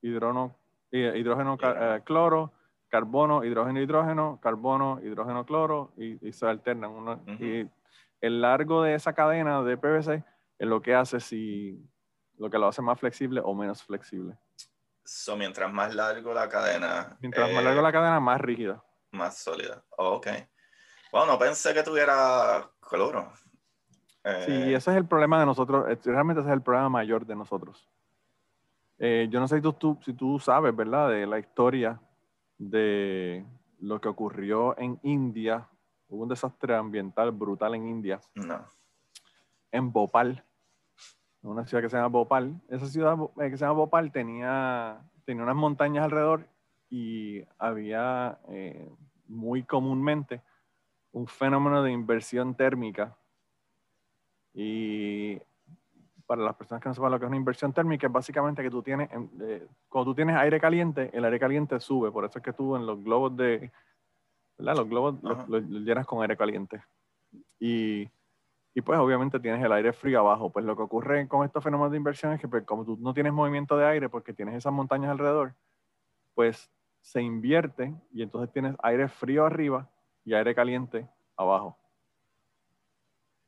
hidrógeno, 0.00 0.54
eh, 0.90 1.14
hidrógeno 1.16 1.56
eh, 1.60 2.00
cloro, 2.04 2.52
carbono, 2.92 3.42
hidrógeno, 3.42 3.80
hidrógeno, 3.80 4.38
carbono, 4.42 5.00
hidrógeno, 5.02 5.46
cloro, 5.46 5.94
y, 5.96 6.30
se 6.30 6.46
alternan. 6.46 7.22
Y 7.40 7.66
el 8.20 8.42
largo 8.42 8.82
de 8.82 8.94
esa 8.94 9.14
cadena 9.14 9.62
de 9.62 9.78
PVC 9.78 10.22
es 10.58 10.68
lo 10.68 10.82
que 10.82 10.94
hace 10.94 11.18
si, 11.18 11.82
lo 12.36 12.50
que 12.50 12.58
lo 12.58 12.68
hace 12.68 12.82
más 12.82 13.00
flexible 13.00 13.40
o 13.42 13.54
menos 13.54 13.82
flexible. 13.82 14.36
So, 15.06 15.38
mientras 15.38 15.72
más 15.72 15.94
largo 15.94 16.34
la 16.34 16.50
cadena. 16.50 17.16
Mientras 17.20 17.50
más 17.50 17.64
largo 17.64 17.80
eh, 17.80 17.82
la 17.82 17.92
cadena, 17.92 18.20
más 18.20 18.38
rígida. 18.42 18.84
Más 19.10 19.38
sólida. 19.38 19.82
Oh, 19.96 20.16
ok. 20.16 20.26
Bueno, 21.10 21.32
no 21.32 21.38
pensé 21.38 21.72
que 21.72 21.82
tuviera 21.82 22.70
cloro. 22.78 23.32
Sí, 23.34 24.52
Eh, 24.52 24.74
ese 24.74 24.90
es 24.90 24.96
el 24.98 25.06
problema 25.06 25.40
de 25.40 25.46
nosotros. 25.46 25.86
Realmente 26.04 26.42
ese 26.42 26.50
es 26.50 26.54
el 26.54 26.62
problema 26.62 26.90
mayor 26.90 27.24
de 27.24 27.36
nosotros. 27.36 27.88
Eh, 28.98 29.28
yo 29.30 29.40
no 29.40 29.48
sé 29.48 29.56
si 29.56 29.62
tú, 29.62 29.72
tú- 29.72 29.98
si 30.04 30.12
tú 30.12 30.38
sabes, 30.38 30.76
¿verdad? 30.76 31.08
De 31.08 31.26
la 31.26 31.38
historia 31.38 31.98
de 32.58 33.44
lo 33.80 34.00
que 34.00 34.08
ocurrió 34.08 34.78
en 34.78 34.98
India. 35.02 35.68
Hubo 36.08 36.22
un 36.22 36.28
desastre 36.28 36.74
ambiental 36.74 37.30
brutal 37.32 37.74
en 37.74 37.88
India, 37.88 38.20
no. 38.34 38.64
en 39.70 39.92
Bhopal, 39.92 40.44
una 41.42 41.66
ciudad 41.66 41.82
que 41.82 41.88
se 41.88 41.96
llama 41.96 42.08
Bhopal. 42.08 42.60
Esa 42.68 42.86
ciudad 42.86 43.16
eh, 43.40 43.50
que 43.50 43.56
se 43.56 43.64
llama 43.64 43.78
Bhopal 43.78 44.12
tenía, 44.12 45.00
tenía 45.24 45.42
unas 45.42 45.56
montañas 45.56 46.04
alrededor 46.04 46.46
y 46.90 47.42
había 47.58 48.38
eh, 48.48 48.90
muy 49.26 49.62
comúnmente 49.64 50.42
un 51.12 51.26
fenómeno 51.26 51.82
de 51.82 51.92
inversión 51.92 52.54
térmica. 52.54 53.16
Y 54.54 55.40
para 56.32 56.44
las 56.44 56.56
personas 56.56 56.82
que 56.82 56.88
no 56.88 56.94
sepan 56.94 57.10
lo 57.10 57.18
que 57.18 57.26
es 57.26 57.28
una 57.28 57.36
inversión 57.36 57.74
térmica, 57.74 58.06
es 58.06 58.12
básicamente 58.12 58.62
que 58.62 58.70
tú 58.70 58.82
tienes, 58.82 59.12
en- 59.12 59.30
eh, 59.42 59.68
cuando 59.86 60.12
tú 60.12 60.14
tienes 60.14 60.34
aire 60.36 60.58
caliente, 60.58 61.10
el 61.12 61.26
aire 61.26 61.38
caliente 61.38 61.78
sube. 61.78 62.10
Por 62.10 62.24
eso 62.24 62.38
es 62.38 62.42
que 62.42 62.54
tú 62.54 62.74
en 62.74 62.86
los 62.86 63.04
globos 63.04 63.36
de, 63.36 63.70
¿verdad? 64.56 64.76
Los 64.76 64.88
globos 64.88 65.22
los- 65.22 65.46
los 65.46 65.62
llenas 65.82 66.06
con 66.06 66.22
aire 66.22 66.34
caliente. 66.34 66.82
Y, 67.60 68.08
y 68.72 68.80
pues 68.80 68.98
obviamente 68.98 69.38
tienes 69.40 69.62
el 69.62 69.72
aire 69.72 69.92
frío 69.92 70.20
abajo. 70.20 70.48
Pues 70.48 70.64
lo 70.64 70.74
que 70.74 70.80
ocurre 70.80 71.28
con 71.28 71.44
estos 71.44 71.62
fenómenos 71.62 71.90
de 71.90 71.98
inversión 71.98 72.32
es 72.32 72.40
que 72.40 72.48
pues, 72.48 72.64
como 72.64 72.86
tú 72.86 72.96
no 72.98 73.12
tienes 73.12 73.34
movimiento 73.34 73.76
de 73.76 73.84
aire 73.84 74.08
porque 74.08 74.32
tienes 74.32 74.54
esas 74.54 74.72
montañas 74.72 75.10
alrededor, 75.10 75.52
pues 76.34 76.70
se 77.02 77.20
invierte 77.20 77.92
y 78.10 78.22
entonces 78.22 78.50
tienes 78.54 78.74
aire 78.82 79.06
frío 79.08 79.44
arriba 79.44 79.86
y 80.24 80.32
aire 80.32 80.54
caliente 80.54 81.06
abajo. 81.36 81.76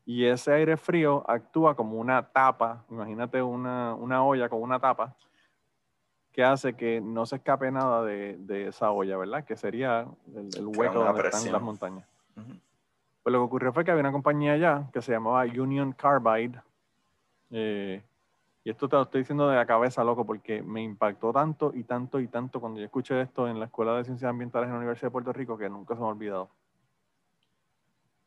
Y 0.06 0.26
ese 0.26 0.52
aire 0.52 0.76
frío 0.76 1.24
actúa 1.28 1.74
como 1.74 1.98
una 1.98 2.22
tapa, 2.30 2.84
imagínate 2.90 3.40
una, 3.42 3.94
una 3.94 4.22
olla 4.24 4.48
con 4.48 4.60
una 4.60 4.78
tapa, 4.78 5.14
que 6.30 6.42
hace 6.44 6.74
que 6.74 7.00
no 7.00 7.24
se 7.26 7.36
escape 7.36 7.70
nada 7.70 8.02
de, 8.02 8.36
de 8.38 8.68
esa 8.68 8.90
olla, 8.90 9.16
¿verdad? 9.16 9.44
Que 9.44 9.56
sería 9.56 10.06
el, 10.34 10.48
el 10.56 10.66
hueco 10.66 10.98
donde 10.98 11.22
están 11.22 11.30
presión. 11.30 11.52
las 11.52 11.62
montañas. 11.62 12.08
Pues 13.22 13.32
lo 13.32 13.38
que 13.38 13.44
ocurrió 13.44 13.72
fue 13.72 13.84
que 13.84 13.90
había 13.92 14.02
una 14.02 14.12
compañía 14.12 14.52
allá 14.52 14.90
que 14.92 15.00
se 15.00 15.12
llamaba 15.12 15.44
Union 15.44 15.92
Carbide. 15.92 16.60
eh, 17.50 18.02
y 18.66 18.70
esto 18.70 18.88
te 18.88 18.96
lo 18.96 19.02
estoy 19.02 19.20
diciendo 19.20 19.46
de 19.46 19.56
la 19.56 19.66
cabeza, 19.66 20.02
loco, 20.02 20.24
porque 20.24 20.62
me 20.62 20.82
impactó 20.82 21.32
tanto 21.34 21.70
y 21.74 21.84
tanto 21.84 22.18
y 22.18 22.28
tanto 22.28 22.60
cuando 22.60 22.80
yo 22.80 22.86
escuché 22.86 23.20
esto 23.20 23.46
en 23.46 23.58
la 23.60 23.66
Escuela 23.66 23.94
de 23.94 24.04
Ciencias 24.04 24.30
Ambientales 24.30 24.66
en 24.68 24.72
la 24.72 24.78
Universidad 24.78 25.08
de 25.08 25.12
Puerto 25.12 25.32
Rico 25.34 25.58
que 25.58 25.68
nunca 25.68 25.94
se 25.94 26.00
me 26.00 26.06
ha 26.06 26.10
olvidado. 26.10 26.48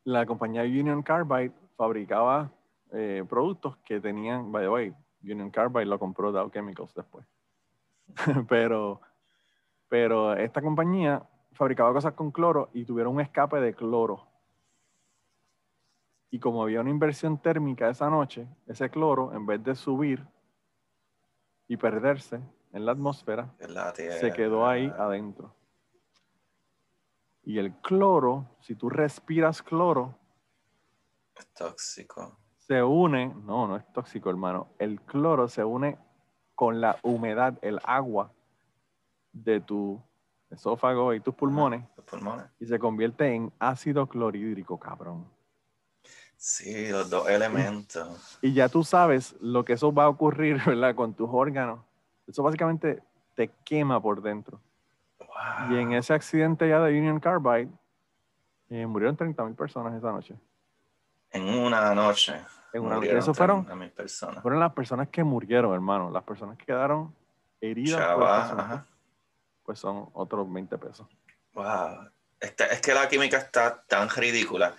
La 0.04 0.26
compañía 0.26 0.62
Union 0.62 1.02
Carbide 1.02 1.52
fabricaba 1.76 2.50
eh, 2.92 3.24
productos 3.28 3.76
que 3.78 4.00
tenían, 4.00 4.50
by 4.50 4.64
the 4.64 4.68
way, 4.68 4.94
Union 5.22 5.50
Carbide 5.50 5.86
lo 5.86 5.98
compró 5.98 6.32
Dow 6.32 6.50
Chemicals 6.50 6.94
después. 6.94 7.26
pero, 8.48 9.00
pero 9.88 10.34
esta 10.34 10.62
compañía 10.62 11.22
fabricaba 11.52 11.92
cosas 11.92 12.14
con 12.14 12.30
cloro 12.30 12.70
y 12.72 12.84
tuvieron 12.84 13.14
un 13.14 13.20
escape 13.20 13.60
de 13.60 13.74
cloro. 13.74 14.26
Y 16.30 16.38
como 16.38 16.62
había 16.62 16.80
una 16.80 16.90
inversión 16.90 17.38
térmica 17.38 17.88
esa 17.88 18.10
noche, 18.10 18.46
ese 18.66 18.90
cloro, 18.90 19.32
en 19.34 19.46
vez 19.46 19.62
de 19.64 19.74
subir 19.74 20.26
y 21.66 21.76
perderse 21.76 22.40
en 22.72 22.86
la 22.86 22.92
atmósfera, 22.92 23.54
En 23.58 23.74
la 23.74 23.94
se 23.94 24.32
quedó 24.32 24.66
ahí 24.66 24.92
adentro. 24.98 25.54
Y 27.48 27.58
el 27.58 27.72
cloro, 27.80 28.44
si 28.60 28.74
tú 28.74 28.90
respiras 28.90 29.62
cloro, 29.62 30.14
Es 31.34 31.46
tóxico. 31.54 32.36
se 32.58 32.82
une, 32.82 33.28
no, 33.46 33.66
no 33.66 33.76
es 33.76 33.90
tóxico, 33.90 34.28
hermano. 34.28 34.68
El 34.78 35.00
cloro 35.00 35.48
se 35.48 35.64
une 35.64 35.96
con 36.54 36.82
la 36.82 36.98
humedad, 37.02 37.58
el 37.62 37.80
agua 37.84 38.30
de 39.32 39.60
tu 39.62 39.98
esófago 40.50 41.14
y 41.14 41.20
tus 41.20 41.34
pulmones 41.34 41.84
Los 41.96 42.04
pulmones. 42.04 42.46
y 42.60 42.66
se 42.66 42.78
convierte 42.78 43.32
en 43.34 43.50
ácido 43.58 44.06
clorhídrico, 44.06 44.78
cabrón. 44.78 45.26
Sí, 46.36 46.88
los 46.90 47.08
dos 47.08 47.30
elementos. 47.30 48.38
Y 48.42 48.52
ya 48.52 48.68
tú 48.68 48.84
sabes 48.84 49.34
lo 49.40 49.64
que 49.64 49.72
eso 49.72 49.90
va 49.90 50.04
a 50.04 50.08
ocurrir, 50.10 50.58
¿verdad? 50.66 50.94
Con 50.94 51.14
tus 51.14 51.30
órganos. 51.32 51.80
Eso 52.26 52.42
básicamente 52.42 53.02
te 53.34 53.48
quema 53.64 54.02
por 54.02 54.20
dentro. 54.20 54.60
Wow. 55.38 55.72
Y 55.72 55.80
en 55.80 55.92
ese 55.92 56.14
accidente 56.14 56.68
ya 56.68 56.80
de 56.80 56.98
Union 56.98 57.20
Carbide, 57.20 57.70
eh, 58.70 58.86
murieron 58.86 59.16
30.000 59.16 59.54
personas 59.54 59.94
esa 59.94 60.10
noche. 60.10 60.34
En 61.30 61.44
una 61.44 61.94
noche. 61.94 62.34
En 62.72 62.82
una 62.82 62.96
noche. 62.96 63.16
Eso 63.16 63.32
fueron, 63.32 63.64
30.000 63.64 63.90
personas. 63.92 64.42
fueron 64.42 64.60
las 64.60 64.72
personas 64.72 65.08
que 65.08 65.22
murieron, 65.22 65.72
hermano. 65.72 66.10
Las 66.10 66.24
personas 66.24 66.58
que 66.58 66.66
quedaron 66.66 67.14
heridas 67.60 68.00
Chava, 68.00 68.44
ajá. 68.44 68.86
pues 69.62 69.78
son 69.78 70.08
otros 70.12 70.50
20 70.52 70.76
pesos. 70.78 71.06
Wow. 71.54 72.10
Este- 72.40 72.72
es 72.72 72.80
que 72.80 72.94
la 72.94 73.08
química 73.08 73.38
está 73.38 73.82
tan 73.82 74.08
ridícula. 74.10 74.74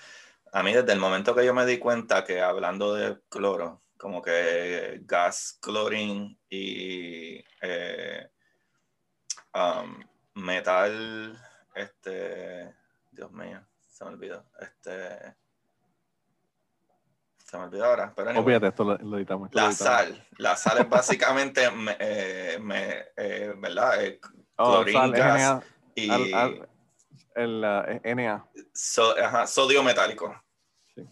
A 0.52 0.64
mí, 0.64 0.74
desde 0.74 0.94
el 0.94 1.00
momento 1.00 1.36
que 1.36 1.46
yo 1.46 1.54
me 1.54 1.66
di 1.66 1.78
cuenta 1.78 2.24
que 2.24 2.42
hablando 2.42 2.94
de 2.94 3.20
cloro, 3.30 3.82
como 3.98 4.22
que 4.22 5.02
gas, 5.04 5.60
clorín 5.62 6.40
y 6.50 7.44
eh, 7.62 8.30
um, 9.54 10.00
metal, 10.40 11.38
este, 11.76 12.74
Dios 13.12 13.32
mío, 13.32 13.62
se 13.88 14.04
me 14.06 14.12
olvidó, 14.12 14.46
este, 14.60 15.36
se 17.46 17.58
me 17.58 17.64
olvidó 17.64 17.86
ahora, 17.86 18.14
pero 18.16 18.30
anyway. 18.30 18.44
Olvídate, 18.46 18.68
esto 18.68 18.84
lo, 18.84 18.98
lo 18.98 19.18
editamos. 19.18 19.48
esto 19.50 19.60
lo 19.60 19.66
La 19.66 19.72
editamos. 19.72 19.78
sal, 19.78 20.28
la 20.38 20.56
sal 20.56 20.78
es 20.80 20.90
básicamente, 20.90 21.72
me- 21.72 21.98
eh, 22.00 22.60
me- 22.62 23.06
eh, 23.18 23.54
¿verdad? 23.58 24.04
Eh, 24.04 24.20
Oh, 24.62 24.84
sal, 24.92 25.12
NA, 25.14 25.62
y 25.96 26.10
al- 26.10 26.34
al- 26.34 26.70
el, 27.36 27.64
uh, 27.64 27.90
eh, 28.04 28.14
NA. 28.16 28.46
so- 28.74 29.18
ajá, 29.18 29.48
sodio 29.48 29.82
metálico. 29.84 30.36
Sí. 30.94 31.08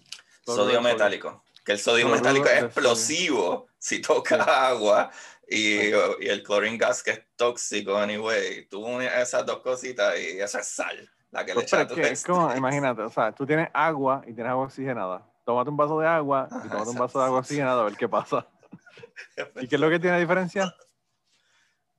Sodio 0.45 0.81
metálico. 0.81 1.45
Que 1.63 1.71
el 1.73 1.79
sodio 1.79 2.09
metálico 2.09 2.45
es 2.47 2.63
explosivo 2.63 3.67
si 3.77 4.01
toca 4.01 4.67
agua 4.67 5.09
y, 5.47 5.89
y 5.89 6.27
el 6.27 6.43
chlorine 6.43 6.77
gas 6.77 7.01
que 7.03 7.11
es 7.11 7.21
tóxico 7.35 7.95
anyway. 7.97 8.67
Tú 8.67 8.85
unes 8.85 9.11
esas 9.13 9.45
dos 9.45 9.59
cositas 9.61 10.19
y 10.19 10.39
esa 10.39 10.59
es 10.59 10.67
sal, 10.67 11.09
la 11.31 11.45
que 11.45 11.51
le 11.53 11.61
Pues, 11.61 11.73
echas 11.73 11.97
es 11.97 12.23
como, 12.23 12.53
imagínate, 12.55 13.01
o 13.01 13.09
sea, 13.09 13.31
tú 13.33 13.45
tienes 13.45 13.69
agua 13.73 14.21
y 14.27 14.33
tienes 14.33 14.51
agua 14.51 14.65
oxigenada. 14.65 15.25
Tómate 15.45 15.69
un 15.69 15.77
vaso 15.77 15.99
de 15.99 16.07
agua 16.07 16.49
y 16.65 16.69
tómate 16.69 16.89
un 16.89 16.97
vaso 16.97 17.19
de 17.19 17.25
agua 17.25 17.39
oxigenada 17.39 17.81
a 17.81 17.85
ver 17.85 17.95
qué 17.95 18.09
pasa. 18.09 18.47
¿Y 19.61 19.67
qué 19.67 19.75
es 19.75 19.81
lo 19.81 19.89
que 19.89 19.99
tiene 19.99 20.19
diferencia? 20.19 20.75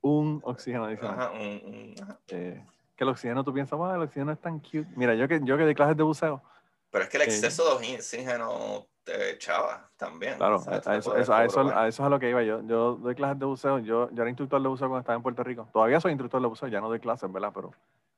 Un 0.01 0.41
oxígeno 0.45 0.85
adicional. 0.85 1.19
Ajá, 1.19 1.31
un- 1.33 1.41
un- 1.65 1.95
ajá. 2.03 2.19
Eh, 2.29 2.65
que 2.97 3.05
el 3.05 3.11
oxígeno, 3.11 3.45
tú 3.45 3.53
piensas, 3.55 3.79
"Wow, 3.79 3.95
el 3.95 4.03
oxígeno 4.03 4.33
es 4.33 4.41
tan 4.41 4.59
cute. 4.61 4.87
Mira, 4.97 5.15
yo 5.15 5.27
que, 5.29 5.41
yo 5.43 5.57
que 5.57 5.65
di 5.67 5.75
clases 5.75 5.97
de 5.97 6.03
buceo, 6.03 6.43
Pero 6.91 7.05
es 7.05 7.11
que 7.11 7.17
el 7.19 7.23
Eh, 7.25 7.27
exceso 7.27 7.65
de 7.79 7.95
oxígeno 7.97 8.87
te 9.13 9.31
echaba 9.31 9.89
también. 9.97 10.37
claro, 10.37 10.57
O 10.57 10.59
sea, 10.59 10.75
a, 10.75 10.97
eso, 10.97 11.17
eso- 11.17 11.33
a, 11.35 11.45
eso, 11.45 11.61
a 11.61 11.89
eso 11.89 12.03
es 12.03 12.07
a 12.07 12.09
lo 12.11 12.19
que 12.21 12.29
iba 12.31 12.43
yo. 12.43 12.61
Yo 12.63 12.97
doy 12.97 13.15
clases 13.15 13.39
de 13.39 13.47
buceo, 13.47 13.79
yo, 13.79 14.11
yo 14.11 14.23
era 14.23 14.29
instructor 14.31 14.61
de 14.61 14.69
buceo 14.69 14.89
cuando 14.89 15.01
estaba 15.01 15.17
en 15.17 15.23
Puerto 15.23 15.43
Rico. 15.43 15.69
Todavía 15.73 16.01
soy 16.01 16.13
instructor 16.13 16.41
de 16.43 16.47
buceo, 16.49 16.69
ya 16.69 16.81
no 16.81 16.89
doy 16.89 17.01
clases, 17.01 17.33
¿verdad? 17.33 17.51
Pero 17.55 17.71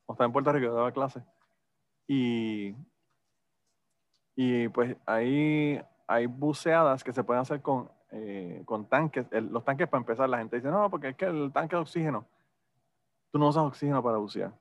cuando 0.04 0.12
estaba 0.14 0.26
en 0.26 0.32
Puerto 0.32 0.52
Rico 0.52 0.66
yo 0.66 0.74
daba 0.74 0.92
clases. 0.92 1.22
Y, 2.08 2.74
y 4.36 4.68
pues 4.68 4.96
ahí 5.06 5.80
hay 6.06 6.26
buceadas 6.26 7.04
que 7.04 7.12
se 7.12 7.22
pueden 7.22 7.42
hacer 7.42 7.60
con, 7.62 7.90
eh, 8.10 8.62
con 8.64 8.86
tanques. 8.86 9.26
El- 9.30 9.46
los 9.52 9.64
tanques 9.64 9.88
para 9.88 10.00
empezar, 10.00 10.28
la 10.28 10.38
gente 10.38 10.56
dice, 10.56 10.68
no, 10.68 10.90
porque 10.90 11.10
es 11.10 11.16
que 11.16 11.26
el 11.26 11.52
tanque 11.52 11.76
de 11.76 11.82
oxígeno, 11.82 12.26
tú 13.30 13.38
no 13.38 13.48
usas 13.48 13.62
oxígeno 13.64 14.02
para 14.02 14.18
bucear. 14.18 14.52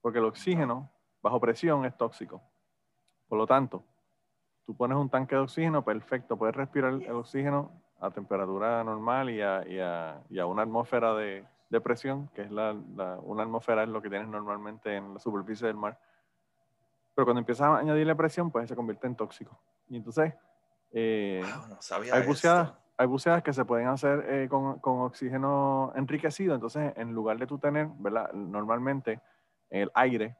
Porque 0.00 0.18
el 0.18 0.24
oxígeno 0.24 0.90
bajo 1.22 1.40
presión 1.40 1.84
es 1.84 1.96
tóxico. 1.96 2.40
Por 3.28 3.38
lo 3.38 3.46
tanto, 3.46 3.82
tú 4.66 4.76
pones 4.76 4.98
un 4.98 5.08
tanque 5.08 5.34
de 5.36 5.42
oxígeno, 5.42 5.82
perfecto, 5.84 6.36
puedes 6.36 6.54
respirar 6.54 6.92
el 6.94 7.10
oxígeno 7.12 7.70
a 8.00 8.10
temperatura 8.10 8.82
normal 8.84 9.30
y 9.30 9.40
a, 9.40 9.66
y 9.66 9.78
a- 9.78 10.20
y 10.28 10.38
a 10.38 10.46
una 10.46 10.62
atmósfera 10.62 11.14
de, 11.14 11.44
de 11.70 11.80
presión, 11.80 12.28
que 12.34 12.42
es 12.42 12.50
la, 12.50 12.74
la- 12.94 13.18
una 13.22 13.44
atmósfera 13.44 13.84
es 13.84 13.88
lo 13.88 14.02
que 14.02 14.10
tienes 14.10 14.28
normalmente 14.28 14.96
en 14.96 15.14
la 15.14 15.20
superficie 15.20 15.66
del 15.66 15.76
mar. 15.76 15.98
Pero 17.14 17.24
cuando 17.24 17.38
empiezas 17.40 17.66
a 17.68 17.78
añadirle 17.78 18.14
presión, 18.14 18.50
pues 18.50 18.68
se 18.68 18.76
convierte 18.76 19.06
en 19.06 19.14
tóxico. 19.16 19.58
Y 19.88 19.96
entonces, 19.96 20.34
eh, 20.92 21.42
Wow, 21.42 21.68
no 21.68 21.82
sabía 21.82 22.14
hay 22.14 22.26
buceadas, 22.26 22.72
hay 22.98 23.06
buceadas 23.06 23.42
que 23.42 23.52
se 23.54 23.64
pueden 23.64 23.88
hacer 23.88 24.24
eh, 24.28 24.48
con, 24.50 24.78
con 24.80 25.00
oxígeno 25.00 25.92
enriquecido. 25.96 26.54
Entonces, 26.54 26.92
en 26.96 27.12
lugar 27.12 27.38
de 27.38 27.46
tú 27.46 27.58
tener, 27.58 27.88
¿verdad? 27.98 28.32
Normalmente 28.34 29.20
el 29.70 29.90
aire 29.94 30.36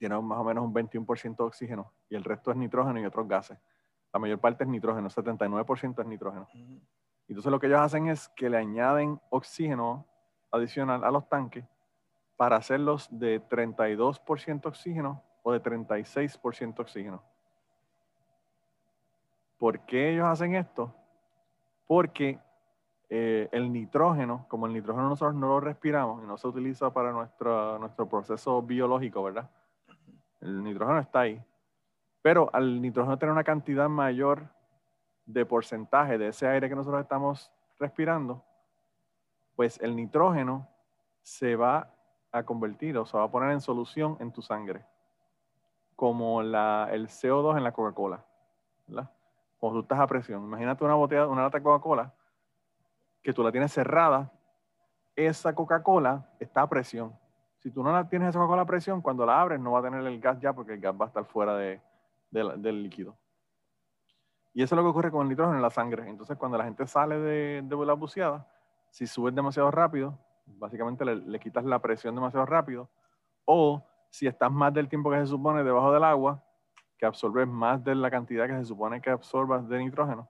tiene 0.00 0.18
más 0.18 0.38
o 0.38 0.44
menos 0.44 0.64
un 0.64 0.72
21% 0.72 1.36
de 1.36 1.44
oxígeno 1.44 1.92
y 2.08 2.16
el 2.16 2.24
resto 2.24 2.50
es 2.50 2.56
nitrógeno 2.56 2.98
y 2.98 3.04
otros 3.04 3.28
gases. 3.28 3.58
La 4.14 4.18
mayor 4.18 4.38
parte 4.40 4.64
es 4.64 4.70
nitrógeno, 4.70 5.10
79% 5.10 6.00
es 6.00 6.06
nitrógeno. 6.06 6.48
Entonces 7.28 7.52
lo 7.52 7.60
que 7.60 7.66
ellos 7.66 7.80
hacen 7.80 8.08
es 8.08 8.30
que 8.30 8.48
le 8.48 8.56
añaden 8.56 9.20
oxígeno 9.28 10.06
adicional 10.50 11.04
a 11.04 11.10
los 11.10 11.28
tanques 11.28 11.66
para 12.36 12.56
hacerlos 12.56 13.08
de 13.10 13.46
32% 13.46 14.66
oxígeno 14.66 15.22
o 15.42 15.52
de 15.52 15.62
36% 15.62 16.80
oxígeno. 16.80 17.22
¿Por 19.58 19.80
qué 19.80 20.14
ellos 20.14 20.24
hacen 20.26 20.54
esto? 20.54 20.94
Porque 21.86 22.38
eh, 23.10 23.50
el 23.52 23.70
nitrógeno, 23.70 24.46
como 24.48 24.64
el 24.64 24.72
nitrógeno 24.72 25.10
nosotros 25.10 25.34
no 25.34 25.48
lo 25.48 25.60
respiramos 25.60 26.24
y 26.24 26.26
no 26.26 26.38
se 26.38 26.48
utiliza 26.48 26.90
para 26.90 27.12
nuestro, 27.12 27.78
nuestro 27.78 28.08
proceso 28.08 28.62
biológico, 28.62 29.22
¿verdad? 29.22 29.50
El 30.40 30.62
nitrógeno 30.62 30.98
está 30.98 31.20
ahí. 31.20 31.42
Pero 32.22 32.50
al 32.52 32.80
nitrógeno 32.80 33.18
tener 33.18 33.32
una 33.32 33.44
cantidad 33.44 33.88
mayor 33.88 34.48
de 35.24 35.46
porcentaje 35.46 36.18
de 36.18 36.28
ese 36.28 36.46
aire 36.46 36.68
que 36.68 36.74
nosotros 36.74 37.00
estamos 37.00 37.52
respirando, 37.78 38.44
pues 39.56 39.80
el 39.80 39.94
nitrógeno 39.96 40.68
se 41.22 41.56
va 41.56 41.94
a 42.32 42.42
convertir 42.42 42.96
o 42.98 43.06
se 43.06 43.16
va 43.16 43.24
a 43.24 43.30
poner 43.30 43.50
en 43.50 43.60
solución 43.60 44.16
en 44.20 44.32
tu 44.32 44.42
sangre, 44.42 44.84
como 45.96 46.40
el 46.40 46.52
CO2 46.54 47.56
en 47.56 47.64
la 47.64 47.72
Coca-Cola. 47.72 48.24
Cuando 49.58 49.78
tú 49.78 49.82
estás 49.82 50.00
a 50.00 50.06
presión, 50.06 50.42
imagínate 50.42 50.84
una 50.84 50.94
botella, 50.94 51.26
una 51.26 51.42
lata 51.42 51.58
de 51.58 51.64
Coca-Cola 51.64 52.14
que 53.22 53.32
tú 53.34 53.42
la 53.42 53.52
tienes 53.52 53.72
cerrada, 53.72 54.32
esa 55.14 55.54
Coca-Cola 55.54 56.30
está 56.38 56.62
a 56.62 56.68
presión. 56.68 57.14
Si 57.60 57.70
tú 57.70 57.82
no 57.82 57.92
la 57.92 58.08
tienes 58.08 58.30
esa 58.30 58.38
Coca-Cola 58.38 58.62
a 58.62 58.66
presión, 58.66 59.00
cuando 59.02 59.24
la 59.24 59.40
abres 59.40 59.60
no 59.60 59.72
va 59.72 59.80
a 59.80 59.82
tener 59.82 60.04
el 60.04 60.20
gas 60.20 60.40
ya 60.40 60.52
porque 60.52 60.74
el 60.74 60.80
gas 60.80 60.94
va 60.98 61.04
a 61.04 61.08
estar 61.08 61.24
fuera 61.24 61.56
de, 61.56 61.80
del 62.30 62.82
líquido. 62.82 63.16
Y 64.52 64.62
eso 64.62 64.74
es 64.74 64.76
lo 64.76 64.82
que 64.82 64.90
ocurre 64.90 65.10
con 65.10 65.22
el 65.22 65.28
nitrógeno 65.28 65.56
en 65.56 65.62
la 65.62 65.70
sangre. 65.70 66.08
Entonces, 66.08 66.36
cuando 66.36 66.58
la 66.58 66.64
gente 66.64 66.86
sale 66.86 67.18
de, 67.18 67.62
de 67.62 67.86
la 67.86 67.92
buceada, 67.92 68.46
si 68.90 69.06
subes 69.06 69.34
demasiado 69.34 69.70
rápido, 69.70 70.18
básicamente 70.46 71.04
le, 71.04 71.38
quitas 71.38 71.64
la 71.64 71.78
presión 71.78 72.14
demasiado 72.14 72.46
rápido. 72.46 72.88
O 73.44 73.82
si 74.08 74.26
estás 74.26 74.50
más 74.50 74.72
del 74.74 74.88
tiempo 74.88 75.10
que 75.10 75.18
se 75.18 75.26
supone 75.26 75.62
debajo 75.62 75.92
del 75.92 76.04
agua, 76.04 76.42
que 76.98 77.06
absorbes 77.06 77.46
más 77.46 77.82
de 77.84 77.94
la 77.94 78.10
cantidad 78.10 78.46
que 78.46 78.56
se 78.58 78.64
supone 78.64 79.00
que 79.00 79.10
absorbas 79.10 79.68
de 79.68 79.78
nitrógeno, 79.78 80.28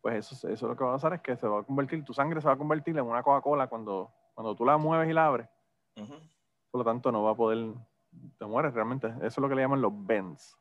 pues 0.00 0.32
eso, 0.32 0.48
eso 0.48 0.66
lo 0.66 0.76
que 0.76 0.84
va 0.84 0.90
a 0.90 0.94
pasar 0.94 1.14
es 1.14 1.20
que 1.20 1.36
se 1.36 1.46
va 1.46 1.60
a 1.60 1.62
convertir, 1.62 2.04
tu 2.04 2.12
sangre 2.12 2.40
se 2.40 2.48
va 2.48 2.54
a 2.54 2.58
convertir 2.58 2.98
en 2.98 3.04
una 3.04 3.22
Coca-Cola 3.22 3.68
cuando, 3.68 4.12
cuando 4.34 4.54
tú 4.56 4.64
la 4.64 4.76
mueves 4.76 5.08
y 5.08 5.12
la 5.12 5.26
abres. 5.26 5.48
Por 6.72 6.80
lo 6.80 6.84
tanto, 6.84 7.12
no 7.12 7.22
va 7.22 7.32
a 7.32 7.36
poder, 7.36 7.74
te 8.38 8.44
mueres 8.46 8.72
realmente. 8.72 9.08
Eso 9.18 9.26
es 9.26 9.38
lo 9.38 9.48
que 9.48 9.54
le 9.54 9.62
llaman 9.62 9.82
los 9.82 9.92
bends. 9.94 10.56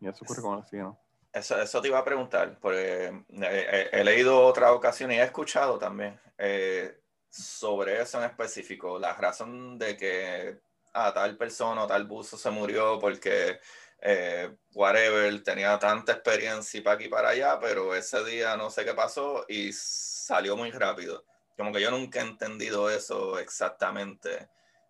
Y 0.00 0.08
eso 0.08 0.24
ocurre 0.24 0.42
con 0.42 0.54
el 0.54 0.58
oxígeno. 0.58 0.98
Eso, 1.32 1.60
eso 1.60 1.80
te 1.80 1.88
iba 1.88 1.98
a 1.98 2.04
preguntar, 2.04 2.58
porque 2.60 3.24
eh, 3.28 3.88
he, 3.92 4.04
leído 4.04 4.40
otra 4.40 4.72
ocasión 4.72 5.12
y 5.12 5.16
he 5.16 5.22
escuchado 5.22 5.78
también 5.78 6.18
eh, 6.38 6.98
sobre 7.28 8.00
eso 8.00 8.18
en 8.18 8.24
específico, 8.24 8.98
la 8.98 9.14
razón 9.14 9.78
de 9.78 9.96
que 9.96 10.60
a 10.94 11.12
tal 11.12 11.36
persona 11.36 11.84
o 11.84 11.86
tal 11.86 12.06
buzo 12.06 12.38
se 12.38 12.50
murió 12.50 12.98
porque 12.98 13.60
eh, 14.00 14.56
whatever, 14.74 15.42
tenía 15.42 15.78
tanta 15.78 16.12
experiencia 16.12 16.80
y 16.80 16.82
para 16.82 16.96
aquí 16.96 17.08
para 17.08 17.28
allá, 17.30 17.58
pero 17.60 17.94
ese 17.94 18.24
día 18.24 18.56
no 18.56 18.70
sé 18.70 18.84
qué 18.84 18.94
pasó 18.94 19.44
y 19.48 19.72
salió 19.72 20.56
muy 20.56 20.70
rápido. 20.70 21.24
Como 21.56 21.72
que 21.72 21.82
yo 21.82 21.90
nunca 21.90 22.20
he 22.20 22.22
entendido 22.22 22.90
eso 22.90 23.38
exactamente 23.38 24.48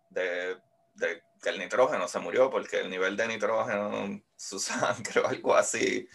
de, 0.09 0.57
de 0.95 1.23
que 1.41 1.49
el 1.49 1.59
nitrógeno 1.59 2.07
se 2.07 2.19
murió 2.19 2.49
porque 2.49 2.81
el 2.81 2.89
nivel 2.89 3.15
de 3.15 3.27
nitrógeno 3.27 3.95
en 3.97 4.23
su 4.35 4.59
sangre 4.59 5.21
o 5.21 5.27
algo 5.27 5.55
así, 5.55 6.07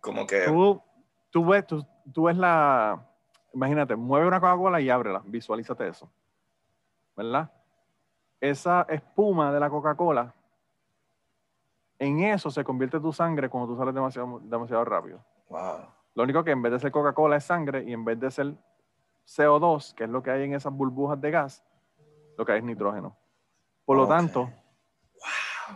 como 0.00 0.26
que... 0.26 0.44
Tú, 0.44 0.82
tú 1.30 1.46
ves, 1.46 1.66
tú, 1.66 1.86
tú 2.12 2.24
ves 2.24 2.36
la... 2.36 3.04
Imagínate, 3.52 3.96
mueve 3.96 4.26
una 4.26 4.40
Coca-Cola 4.40 4.80
y 4.80 4.90
ábrela, 4.90 5.22
visualízate 5.24 5.88
eso. 5.88 6.10
¿Verdad? 7.16 7.50
Esa 8.40 8.86
espuma 8.90 9.52
de 9.52 9.60
la 9.60 9.70
Coca-Cola 9.70 10.34
en 11.98 12.20
eso 12.20 12.50
se 12.50 12.64
convierte 12.64 13.00
tu 13.00 13.12
sangre 13.12 13.48
cuando 13.48 13.72
tú 13.72 13.78
sales 13.78 13.94
demasiado, 13.94 14.40
demasiado 14.42 14.84
rápido. 14.84 15.24
Lo 16.14 16.22
único 16.22 16.44
que 16.44 16.50
en 16.50 16.62
vez 16.62 16.72
de 16.72 16.80
ser 16.80 16.92
Coca-Cola 16.92 17.36
es 17.36 17.44
sangre 17.44 17.84
y 17.84 17.92
en 17.92 18.04
vez 18.04 18.18
de 18.20 18.30
ser 18.30 18.54
CO2, 19.26 19.94
que 19.94 20.04
es 20.04 20.10
lo 20.10 20.22
que 20.22 20.30
hay 20.30 20.44
en 20.44 20.54
esas 20.54 20.72
burbujas 20.72 21.20
de 21.20 21.30
gas, 21.30 21.64
lo 22.36 22.44
que 22.44 22.52
hay 22.52 22.58
es 22.58 22.64
nitrógeno. 22.64 23.16
Por 23.84 23.96
lo 23.96 24.06
tanto, 24.06 24.50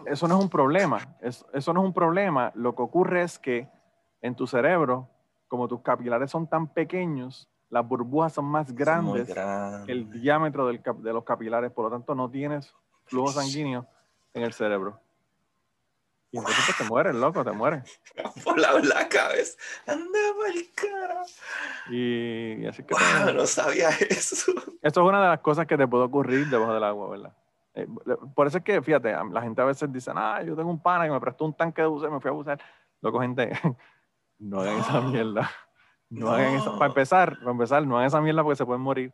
eso 0.07 0.29
no 0.29 0.37
es 0.37 0.43
un 0.43 0.51
problema. 0.51 1.17
Eso, 1.21 1.47
eso 1.53 1.73
no 1.73 1.81
es 1.81 1.87
un 1.87 1.93
problema. 1.93 2.53
Lo 2.55 2.75
que 2.75 2.83
ocurre 2.83 3.23
es 3.23 3.39
que 3.39 3.69
en 4.21 4.35
tu 4.35 4.47
cerebro, 4.47 5.09
como 5.49 5.69
tus 5.69 5.81
capilares 5.81 6.31
son 6.31 6.49
tan 6.49 6.69
pequeños, 6.69 7.49
las 7.71 7.87
burbujas 7.87 8.33
son 8.33 8.47
más 8.47 8.73
grandes 8.75 9.33
que 9.33 9.93
el 9.93 10.11
diámetro 10.11 10.67
del, 10.67 10.83
de 10.83 11.13
los 11.13 11.25
capilares. 11.25 11.71
Por 11.71 11.85
lo 11.85 11.91
tanto, 11.91 12.15
no 12.15 12.29
tienes 12.29 12.75
flujo 13.05 13.29
sanguíneo 13.29 13.87
en 14.35 14.43
el 14.43 14.53
cerebro. 14.53 15.01
Y 16.33 16.39
entonces 16.39 16.65
pues, 16.65 16.79
te 16.79 16.85
mueres, 16.85 17.15
loco, 17.15 17.45
te 17.45 17.51
mueres. 17.51 18.01
Por 18.45 18.59
la 18.59 19.09
cabeza. 19.09 19.59
Andaba 19.87 20.49
el 20.55 20.71
cara. 20.75 21.23
Y, 21.91 22.67
así 22.67 22.85
que. 22.85 22.95
Wow, 22.95 23.35
no 23.35 23.47
sabía 23.47 23.89
eso. 24.09 24.53
Esto 24.83 25.01
es 25.01 25.09
una 25.09 25.23
de 25.23 25.29
las 25.29 25.41
cosas 25.41 25.67
que 25.67 25.77
te 25.77 25.89
puede 25.89 26.05
ocurrir 26.05 26.49
debajo 26.49 26.73
del 26.73 26.85
agua, 26.85 27.11
¿verdad? 27.11 27.37
Eh, 27.75 27.87
por 28.35 28.47
eso 28.47 28.59
es 28.59 28.65
que, 28.65 28.81
fíjate, 28.81 29.13
la 29.13 29.43
gente 29.43 29.61
a 29.61 29.65
veces 29.65 29.93
dice, 29.93 30.13
ah, 30.15 30.43
yo 30.45 30.55
tengo 30.55 30.71
un 30.71 30.81
pana 30.81 31.05
que 31.05 31.11
me 31.11 31.21
prestó 31.21 31.45
un 31.45 31.55
tanque 31.55 31.83
de 31.83 31.89
buceo 31.89 32.09
y 32.09 32.13
me 32.13 32.21
fui 32.21 32.29
a 32.29 32.33
bucear. 32.33 32.61
Loco, 33.01 33.21
gente, 33.21 33.51
no 34.39 34.61
hagan 34.61 34.79
esa 34.79 35.01
mierda. 35.01 35.51
No, 36.11 36.31
hagan 36.31 36.55
eso. 36.55 36.79
Para 36.79 36.87
empezar, 36.87 37.39
para 37.39 37.51
empezar, 37.51 37.87
no 37.87 37.97
hagan 37.97 38.07
esa 38.07 38.21
mierda 38.21 38.43
porque 38.43 38.57
se 38.57 38.67
pueden 38.67 38.83
morir. 38.83 39.13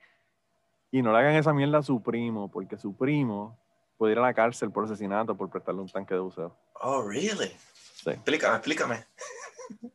Y 0.91 1.03
no 1.03 1.13
le 1.13 1.19
hagan 1.19 1.35
esa 1.35 1.53
mierda 1.53 1.79
a 1.79 1.83
su 1.83 2.03
primo, 2.03 2.51
porque 2.51 2.77
su 2.77 2.97
primo 2.97 3.59
puede 3.97 4.13
ir 4.13 4.19
a 4.19 4.23
la 4.23 4.35
cárcel 4.35 4.71
por 4.71 4.85
asesinato 4.85 5.37
por 5.37 5.51
prestarle 5.51 5.81
un 5.81 5.89
tanque 5.89 6.15
de 6.15 6.21
buceo. 6.21 6.57
Oh, 6.81 7.03
really? 7.03 7.51
Sí. 7.95 8.11
Explícame, 8.11 8.57
explícame. 8.57 9.05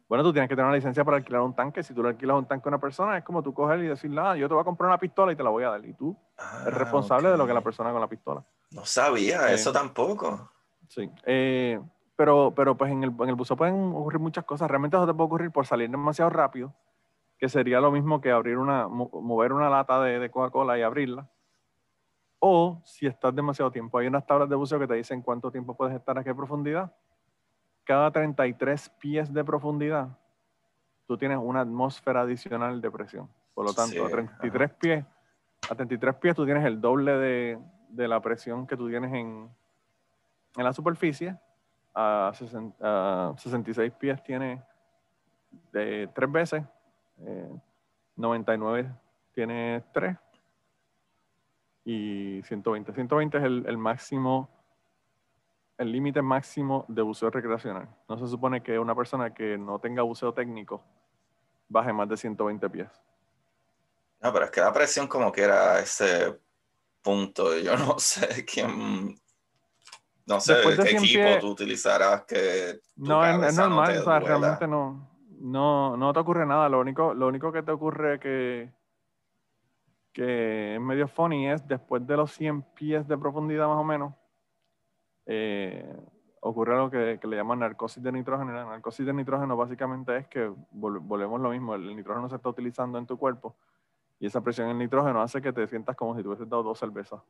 Bueno, 0.10 0.22
tú 0.26 0.34
tienes 0.34 0.50
que 0.50 0.56
tener 0.56 0.66
una 0.66 0.76
licencia 0.76 1.06
para 1.06 1.16
alquilar 1.16 1.42
un 1.42 1.56
tanque. 1.56 1.82
Si 1.82 1.94
tú 1.94 2.04
le 2.04 2.10
alquilas 2.10 2.36
un 2.36 2.46
tanque 2.46 2.68
a 2.68 2.72
una 2.72 2.82
persona, 2.82 3.18
es 3.18 3.24
como 3.24 3.42
tú 3.42 3.54
coger 3.54 3.80
y 3.80 3.88
decir, 3.88 4.12
nada, 4.12 4.36
yo 4.36 4.50
te 4.50 4.54
voy 4.54 4.60
a 4.60 4.66
comprar 4.66 4.90
una 4.90 4.98
pistola 4.98 5.32
y 5.32 5.38
te 5.38 5.44
la 5.44 5.50
voy 5.50 5.64
a 5.64 5.70
dar. 5.70 5.86
Y 5.86 5.94
tú 5.94 6.14
eres 6.64 6.76
ah, 6.76 6.78
responsable 6.78 7.30
de 7.30 7.38
lo 7.38 7.48
que 7.48 7.54
la 7.54 7.62
persona 7.62 7.92
con 7.94 8.02
la 8.02 8.08
pistola. 8.08 8.44
No 8.72 8.84
sabía 8.84 9.50
eso 9.54 9.72
tampoco. 9.72 10.52
Sí. 10.90 11.10
Eh, 11.26 11.80
pero, 12.18 12.52
pero 12.54 12.76
pues 12.76 12.92
en 12.92 13.04
el, 13.04 13.14
en 13.18 13.30
el 13.30 13.36
buceo 13.36 13.56
pueden 13.56 13.94
ocurrir 13.94 14.20
muchas 14.20 14.44
cosas. 14.44 14.70
Realmente 14.70 14.98
eso 14.98 15.08
te 15.08 15.14
puede 15.14 15.28
ocurrir 15.28 15.52
por 15.52 15.66
salir 15.66 15.90
demasiado 15.90 16.30
rápido, 16.30 16.74
que 17.38 17.48
sería 17.48 17.80
lo 17.80 17.92
mismo 17.92 18.20
que 18.20 18.32
abrir 18.32 18.58
una, 18.58 18.90
mover 18.90 19.54
una 19.54 19.70
lata 19.70 20.02
de, 20.04 20.20
de 20.20 20.30
Coca-Cola 20.30 20.78
y 20.78 20.82
abrirla 20.82 21.30
o 22.44 22.82
si 22.84 23.06
estás 23.06 23.34
demasiado 23.36 23.72
tiempo. 23.72 24.00
Hay 24.00 24.08
unas 24.08 24.26
tablas 24.26 24.50
de 24.50 24.56
buceo 24.56 24.80
que 24.80 24.88
te 24.88 24.96
dicen 24.96 25.22
cuánto 25.22 25.52
tiempo 25.52 25.76
puedes 25.76 25.96
estar 25.96 26.18
a 26.18 26.24
qué 26.24 26.34
profundidad. 26.34 26.92
Cada 27.84 28.12
33 28.12 28.90
pies 29.00 29.32
de 29.32 29.44
profundidad, 29.44 30.18
tú 31.06 31.18
tienes 31.18 31.38
una 31.38 31.62
atmósfera 31.62 32.22
adicional 32.22 32.82
de 32.82 32.90
presión. 32.90 33.30
Por 33.54 33.66
lo 33.66 33.74
tanto, 33.74 34.04
a 34.04 34.10
33 34.10 34.72
pies, 34.72 35.06
a 35.70 35.76
33 35.76 36.16
pies 36.16 36.36
tú 36.36 36.44
tienes 36.44 36.66
el 36.66 36.82
doble 36.82 37.12
de, 37.12 37.60
de 37.90 38.08
la 38.08 38.20
presión 38.20 38.66
que 38.66 38.76
tú 38.76 38.90
tienes 38.90 39.14
en, 39.14 39.48
en 40.58 40.64
la 40.64 40.74
superficie. 40.74 41.38
A, 41.94 42.32
66 42.34 43.92
pies 44.00 44.24
tiene 44.24 44.64
de 45.72 46.10
tres 46.16 46.32
veces. 46.32 46.64
99 48.16 48.80
eh, 48.80 48.92
tiene 49.32 49.84
tres 49.94 50.18
y 51.84 52.42
120. 52.44 52.94
120 52.94 53.38
es 53.38 53.44
el, 53.44 53.78
máximo, 53.78 54.50
el 55.78 55.92
límite 55.92 56.22
máximo 56.22 56.86
de 56.88 57.02
buceo 57.02 57.30
recreacional. 57.30 57.90
No 58.08 58.18
se 58.18 58.28
supone 58.28 58.62
que 58.62 58.78
una 58.78 58.96
persona 58.96 59.34
que 59.34 59.58
no 59.58 59.80
tenga 59.80 60.04
buceo 60.04 60.34
técnico 60.34 60.84
baje 61.68 61.94
más 61.94 62.08
de 62.10 62.18
120 62.18 62.70
pies. 62.70 62.90
No, 64.22 64.32
pero 64.32 64.46
es 64.46 64.52
que 64.52 64.62
la 64.62 64.72
presión 64.72 65.08
como 65.08 65.32
que 65.32 65.42
era 65.42 65.80
ese 65.80 66.40
punto. 67.02 67.58
Yo 67.58 67.76
no 67.76 67.98
sé 67.98 68.46
quién, 68.46 69.20
no 70.26 70.40
sé 70.40 70.56
qué 70.84 70.92
equipo 70.92 71.40
tú 71.40 71.50
utilizarás 71.50 72.24
que... 72.26 72.80
No, 72.98 73.26
es, 73.26 73.56
normal, 73.56 73.98
o 73.98 74.04
sea, 74.04 74.20
realmente 74.20 74.68
no, 74.68 75.10
no, 75.40 75.98
no 75.98 76.14
te 76.14 76.20
ocurre 76.20 76.46
nada. 76.46 76.70
Lo 76.70 76.80
único, 76.80 77.14
lo 77.14 77.28
único 77.28 77.52
que 77.52 77.64
te 77.64 77.72
ocurre 77.72 78.20
que 78.20 78.72
que 80.14 80.76
es 80.76 80.82
medio 80.82 81.08
funny, 81.08 81.48
es 81.50 81.68
después 81.68 82.06
de 82.06 82.18
los 82.18 82.32
100 82.34 82.62
pies 82.74 83.08
de 83.08 83.18
profundidad 83.18 83.68
más 83.68 83.78
o 83.78 83.84
menos, 83.84 84.14
eh, 85.26 85.96
ocurre 86.42 86.76
algo 86.76 86.90
que, 86.90 87.20
le 87.22 87.36
llaman 87.36 87.60
narcosis 87.60 88.02
de 88.04 88.12
nitrógeno. 88.12 88.52
La 88.52 88.66
narcosis 88.66 89.06
de 89.06 89.14
nitrógeno 89.14 89.56
básicamente 89.56 90.18
es 90.18 90.28
que 90.28 90.52
volvemos 90.72 91.40
lo 91.40 91.50
mismo, 91.50 91.76
el 91.76 91.96
nitrógeno 91.96 92.30
se 92.30 92.36
está 92.36 92.50
utilizando 92.50 92.98
en 92.98 93.06
tu 93.06 93.18
cuerpo 93.18 93.56
y 94.20 94.28
esa 94.28 94.42
presión 94.42 94.70
en 94.70 94.78
nitrógeno 94.78 95.22
hace 95.22 95.42
que 95.42 95.52
te 95.52 95.68
sientas 95.68 95.96
como 95.96 96.16
si 96.16 96.24
tuvieses 96.24 96.48
dado 96.48 96.64
dos 96.64 96.80
cervezas. 96.80 97.22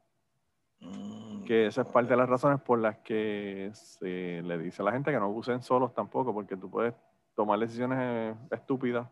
Mm, 0.79 1.43
que 1.43 1.67
esa 1.67 1.81
es 1.81 1.87
parte 1.87 2.09
de 2.09 2.17
las 2.17 2.29
razones 2.29 2.59
por 2.61 2.79
las 2.79 2.97
que 2.97 3.69
se 3.73 4.41
le 4.41 4.57
dice 4.57 4.81
a 4.81 4.85
la 4.85 4.91
gente 4.91 5.11
que 5.11 5.19
no 5.19 5.29
usen 5.29 5.61
solos 5.61 5.93
tampoco, 5.93 6.33
porque 6.33 6.57
tú 6.57 6.69
puedes 6.69 6.93
tomar 7.35 7.59
decisiones 7.59 7.97
eh, 8.01 8.35
estúpidas 8.51 9.07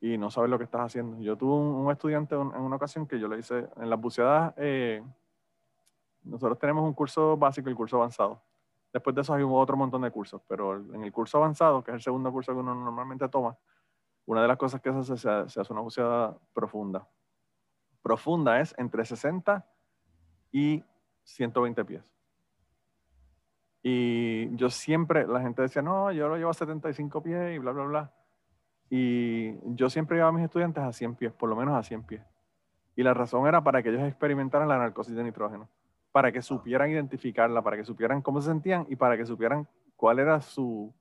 y 0.00 0.16
no 0.16 0.30
sabes 0.30 0.50
lo 0.50 0.58
que 0.58 0.64
estás 0.64 0.80
haciendo. 0.80 1.20
Yo 1.20 1.36
tuve 1.36 1.54
un, 1.54 1.90
estudiante 1.90 2.34
en 2.34 2.40
una 2.40 2.76
ocasión 2.76 3.06
que 3.06 3.20
yo 3.20 3.28
le 3.28 3.38
hice 3.38 3.68
en 3.76 3.90
las 3.90 4.00
buceadas, 4.00 4.54
eh, 4.56 5.02
nosotros 6.22 6.58
tenemos 6.58 6.84
un 6.84 6.94
curso 6.94 7.36
básico 7.36 7.68
y 7.68 7.72
el 7.72 7.76
curso 7.76 7.96
avanzado. 7.96 8.42
Después 8.92 9.14
de 9.14 9.22
eso 9.22 9.34
hay 9.34 9.42
otro 9.42 9.76
montón 9.76 10.02
de 10.02 10.10
cursos, 10.10 10.42
pero 10.48 10.76
en 10.76 11.04
el 11.04 11.12
curso 11.12 11.38
avanzado, 11.38 11.82
que 11.82 11.92
es 11.92 11.96
el 11.96 12.02
segundo 12.02 12.32
curso 12.32 12.52
que 12.52 12.58
uno 12.58 12.74
normalmente 12.74 13.28
toma, 13.28 13.56
una 14.26 14.42
de 14.42 14.48
las 14.48 14.56
cosas 14.56 14.80
que 14.80 14.92
se 14.92 15.12
hace, 15.12 15.48
se, 15.48 15.72
una 15.72 15.80
buceada 15.80 16.36
profunda. 16.52 17.08
Profunda 18.02 18.60
es 18.60 18.74
entre 18.78 19.04
60 19.04 19.64
y 20.52 20.82
120 21.24 21.84
pies. 21.84 22.12
Y 23.82 24.54
yo 24.56 24.68
siempre, 24.68 25.26
la 25.26 25.40
gente 25.40 25.62
decía, 25.62 25.82
no, 25.82 26.12
yo 26.12 26.28
lo 26.28 26.36
llevo 26.36 26.50
a 26.50 26.54
75 26.54 27.22
pies 27.22 27.54
y 27.54 27.58
bla, 27.58 27.72
bla, 27.72 27.84
bla. 27.84 28.14
Y 28.90 29.54
yo 29.76 29.88
siempre 29.88 30.16
llevaba 30.16 30.30
a 30.30 30.36
mis 30.36 30.44
estudiantes 30.44 30.82
a 30.82 30.92
100 30.92 31.14
pies, 31.14 31.32
por 31.32 31.48
lo 31.48 31.56
menos 31.56 31.74
a 31.74 31.82
100 31.82 32.02
pies. 32.02 32.22
Y 32.96 33.02
la 33.04 33.14
razón 33.14 33.46
era 33.46 33.62
para 33.62 33.82
que 33.82 33.90
ellos 33.90 34.02
experimentaran 34.02 34.68
la 34.68 34.76
narcosis 34.78 35.14
de 35.14 35.22
nitrógeno, 35.22 35.68
para 36.12 36.32
que 36.32 36.42
supieran 36.42 36.90
identificarla, 36.90 37.62
para 37.62 37.76
que 37.76 37.84
supieran 37.84 38.20
cómo 38.20 38.40
se 38.40 38.48
sentían 38.48 38.84
y 38.88 38.96
para 38.96 39.16
que 39.16 39.24
supieran 39.24 39.68
cuál 39.96 40.18
era 40.18 40.40
su, 40.40 40.92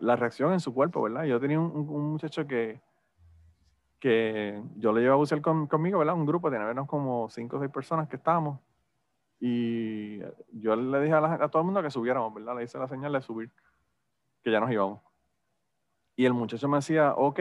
la 0.00 0.16
reacción 0.16 0.52
en 0.52 0.60
su 0.60 0.72
cuerpo, 0.72 1.02
¿verdad? 1.02 1.24
Yo 1.24 1.38
tenía 1.38 1.60
un, 1.60 2.12
muchacho 2.12 2.46
que, 2.46 2.80
que 4.00 4.62
yo 4.76 4.92
le 4.92 5.00
llevaba 5.02 5.16
a 5.16 5.18
bucear 5.18 5.40
conmigo, 5.42 5.98
¿verdad? 5.98 6.14
Un 6.14 6.26
grupo, 6.26 6.50
tenía 6.50 6.74
como 6.86 7.28
5 7.28 7.56
o 7.56 7.60
6 7.60 7.70
personas 7.70 8.08
que 8.08 8.16
estábamos. 8.16 8.58
Y 9.38 10.20
yo 10.52 10.74
le 10.76 11.00
dije 11.02 11.14
a, 11.14 11.48
todo 11.48 11.60
el 11.60 11.66
mundo 11.66 11.82
que 11.82 11.90
subiéramos, 11.90 12.32
¿verdad? 12.32 12.56
Le 12.56 12.64
hice 12.64 12.78
la 12.78 12.88
señal 12.88 13.12
de 13.12 13.20
subir, 13.20 13.50
que 14.42 14.50
ya 14.50 14.60
nos 14.60 14.70
íbamos. 14.70 15.00
Y 16.16 16.24
el 16.24 16.32
muchacho 16.32 16.66
me 16.66 16.78
decía, 16.78 17.12
ok, 17.14 17.40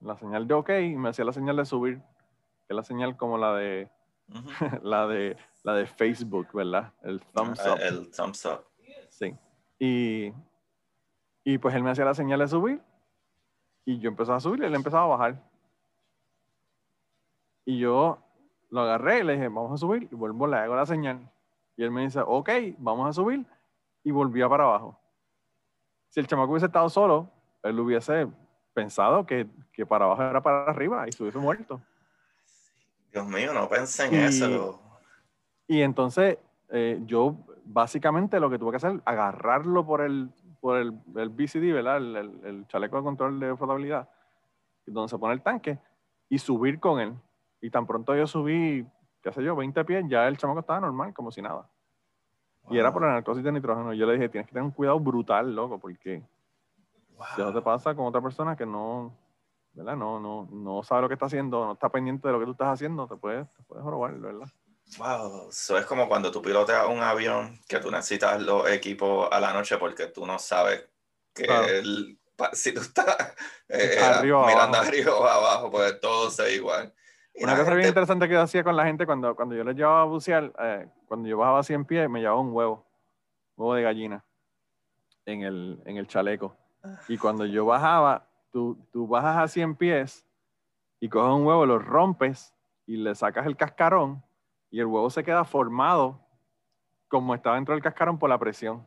la 0.00 0.16
señal 0.16 0.46
de 0.46 0.54
ok, 0.54 0.70
y 0.82 0.96
me 0.96 1.08
hacía 1.08 1.24
la 1.24 1.32
señal 1.32 1.56
de 1.56 1.64
subir, 1.64 1.98
que 1.98 2.68
es 2.70 2.76
la 2.76 2.84
señal 2.84 3.16
como 3.16 3.36
la 3.36 3.54
de, 3.54 3.90
la 4.82 5.06
de, 5.08 5.36
la 5.64 5.74
de 5.74 5.86
Facebook, 5.86 6.48
¿verdad? 6.52 6.92
El 7.02 7.20
thumbs 7.20 7.60
ah, 7.60 7.74
up. 7.74 7.80
El 7.80 8.10
thumbs 8.10 8.44
up. 8.46 8.64
Sí. 9.10 9.36
Y, 9.78 10.32
y 11.42 11.58
pues 11.58 11.74
él 11.74 11.82
me 11.82 11.90
hacía 11.90 12.04
la 12.04 12.14
señal 12.14 12.38
de 12.38 12.48
subir, 12.48 12.80
y 13.84 13.98
yo 13.98 14.08
empezaba 14.08 14.38
a 14.38 14.40
subir 14.40 14.62
y 14.62 14.66
él 14.66 14.74
empezaba 14.74 15.04
a 15.04 15.16
bajar. 15.16 15.42
Y 17.66 17.78
yo 17.78 18.18
lo 18.70 18.80
agarré 18.80 19.20
y 19.20 19.24
le 19.24 19.32
dije, 19.34 19.48
vamos 19.48 19.72
a 19.72 19.76
subir, 19.76 20.08
y 20.10 20.14
vuelvo, 20.14 20.46
le 20.46 20.56
hago 20.56 20.76
la 20.76 20.86
señal. 20.86 21.30
Y 21.76 21.82
él 21.82 21.90
me 21.90 22.02
dice, 22.02 22.20
ok, 22.24 22.50
vamos 22.78 23.08
a 23.08 23.12
subir, 23.12 23.44
y 24.04 24.10
volvía 24.10 24.48
para 24.48 24.64
abajo. 24.64 24.98
Si 26.10 26.20
el 26.20 26.26
chamaco 26.26 26.52
hubiese 26.52 26.66
estado 26.66 26.88
solo, 26.88 27.28
él 27.64 27.80
hubiese 27.80 28.28
pensado 28.72 29.26
que, 29.26 29.46
que 29.72 29.86
para 29.86 30.04
abajo 30.04 30.22
era 30.22 30.42
para 30.42 30.64
arriba 30.70 31.08
y 31.08 31.12
se 31.12 31.22
hubiese 31.22 31.38
muerto. 31.38 31.80
Dios 33.12 33.26
mío, 33.26 33.52
no 33.52 33.68
pensé 33.68 34.06
en 34.06 34.14
eso. 34.14 34.80
Y 35.66 35.80
entonces 35.80 36.38
eh, 36.70 37.00
yo 37.06 37.36
básicamente 37.64 38.40
lo 38.40 38.50
que 38.50 38.58
tuve 38.58 38.72
que 38.72 38.76
hacer, 38.76 39.00
agarrarlo 39.04 39.86
por 39.86 40.02
el, 40.02 40.30
por 40.60 40.78
el, 40.78 40.92
el 41.16 41.28
BCD, 41.30 41.72
¿verdad? 41.72 41.98
El, 41.98 42.40
el, 42.44 42.66
chaleco 42.68 42.96
de 42.96 43.02
control 43.02 43.40
de 43.40 43.56
flotabilidad, 43.56 44.08
donde 44.86 45.08
se 45.08 45.18
pone 45.18 45.34
el 45.34 45.42
tanque, 45.42 45.78
y 46.28 46.38
subir 46.38 46.80
con 46.80 47.00
él. 47.00 47.14
Y 47.60 47.70
tan 47.70 47.86
pronto 47.86 48.14
yo 48.14 48.26
subí, 48.26 48.86
qué 49.22 49.32
sé 49.32 49.42
yo, 49.42 49.56
20 49.56 49.84
pies, 49.84 50.04
ya 50.08 50.28
el 50.28 50.36
chamaco 50.36 50.60
estaba 50.60 50.80
normal, 50.80 51.14
como 51.14 51.30
si 51.30 51.40
nada. 51.40 51.68
Y 52.70 52.78
era 52.78 52.92
por 52.92 53.02
la 53.02 53.12
narcosis 53.12 53.44
de 53.44 53.52
nitrógeno. 53.52 53.92
Yo 53.92 54.06
le 54.06 54.14
dije, 54.14 54.28
tienes 54.28 54.46
que 54.46 54.52
tener 54.52 54.64
un 54.64 54.70
cuidado 54.70 54.98
brutal, 54.98 55.54
loco, 55.54 55.78
porque 55.78 56.22
si 57.34 57.40
eso 57.40 57.52
te 57.52 57.62
pasa 57.62 57.94
con 57.94 58.06
otra 58.06 58.20
persona 58.20 58.56
que 58.56 58.66
no, 58.66 59.16
¿verdad? 59.72 59.96
No, 59.96 60.20
no, 60.20 60.48
no 60.50 60.82
sabe 60.82 61.02
lo 61.02 61.08
que 61.08 61.14
está 61.14 61.26
haciendo, 61.26 61.64
no 61.64 61.72
está 61.72 61.88
pendiente 61.88 62.28
de 62.28 62.32
lo 62.32 62.40
que 62.40 62.46
tú 62.46 62.52
estás 62.52 62.68
haciendo, 62.68 63.06
te 63.06 63.16
puedes, 63.16 63.46
te 63.54 63.62
puedes 63.62 63.84
robar, 63.84 64.14
¿verdad? 64.14 64.48
Wow, 64.98 65.48
eso 65.48 65.78
es 65.78 65.86
como 65.86 66.08
cuando 66.08 66.30
tú 66.30 66.42
piloteas 66.42 66.86
un 66.88 67.00
avión 67.00 67.58
que 67.68 67.80
tú 67.80 67.90
necesitas 67.90 68.40
los 68.42 68.68
equipos 68.70 69.28
a 69.30 69.40
la 69.40 69.52
noche 69.52 69.78
porque 69.78 70.06
tú 70.06 70.26
no 70.26 70.38
sabes 70.38 70.88
que 71.32 71.82
si 72.52 72.72
tú 72.72 72.80
estás 72.80 73.34
eh, 73.68 73.98
mirando 74.22 74.78
arriba 74.78 75.14
o 75.14 75.24
abajo, 75.24 75.70
pues 75.70 75.98
todo 76.00 76.30
se 76.30 76.42
ve 76.42 76.54
igual. 76.54 76.92
Una 77.36 77.56
cosa 77.56 77.74
bien 77.74 77.88
interesante 77.88 78.28
que 78.28 78.34
yo 78.34 78.42
hacía 78.42 78.62
con 78.62 78.76
la 78.76 78.84
gente 78.84 79.06
cuando, 79.06 79.34
cuando 79.34 79.56
yo 79.56 79.64
les 79.64 79.74
llevaba 79.74 80.02
a 80.02 80.04
bucear, 80.04 80.52
eh, 80.60 80.88
cuando 81.06 81.28
yo 81.28 81.36
bajaba 81.36 81.60
a 81.60 81.64
100 81.64 81.84
pies, 81.84 82.08
me 82.08 82.20
llevaba 82.20 82.40
un 82.40 82.52
huevo, 82.52 82.86
huevo 83.56 83.74
de 83.74 83.82
gallina 83.82 84.24
en 85.26 85.42
el, 85.42 85.82
en 85.84 85.96
el 85.96 86.06
chaleco. 86.06 86.56
Y 87.08 87.18
cuando 87.18 87.46
yo 87.46 87.64
bajaba, 87.66 88.26
tú, 88.50 88.78
tú 88.92 89.06
bajas 89.06 89.36
a 89.36 89.48
100 89.48 89.76
pies 89.76 90.26
y 91.00 91.08
coges 91.08 91.32
un 91.32 91.46
huevo, 91.46 91.66
lo 91.66 91.78
rompes 91.78 92.54
y 92.86 92.96
le 92.96 93.14
sacas 93.14 93.46
el 93.46 93.56
cascarón 93.56 94.22
y 94.70 94.80
el 94.80 94.86
huevo 94.86 95.08
se 95.10 95.24
queda 95.24 95.44
formado 95.44 96.20
como 97.08 97.34
estaba 97.34 97.56
dentro 97.56 97.74
del 97.74 97.82
cascarón 97.82 98.18
por 98.18 98.28
la 98.28 98.38
presión. 98.38 98.86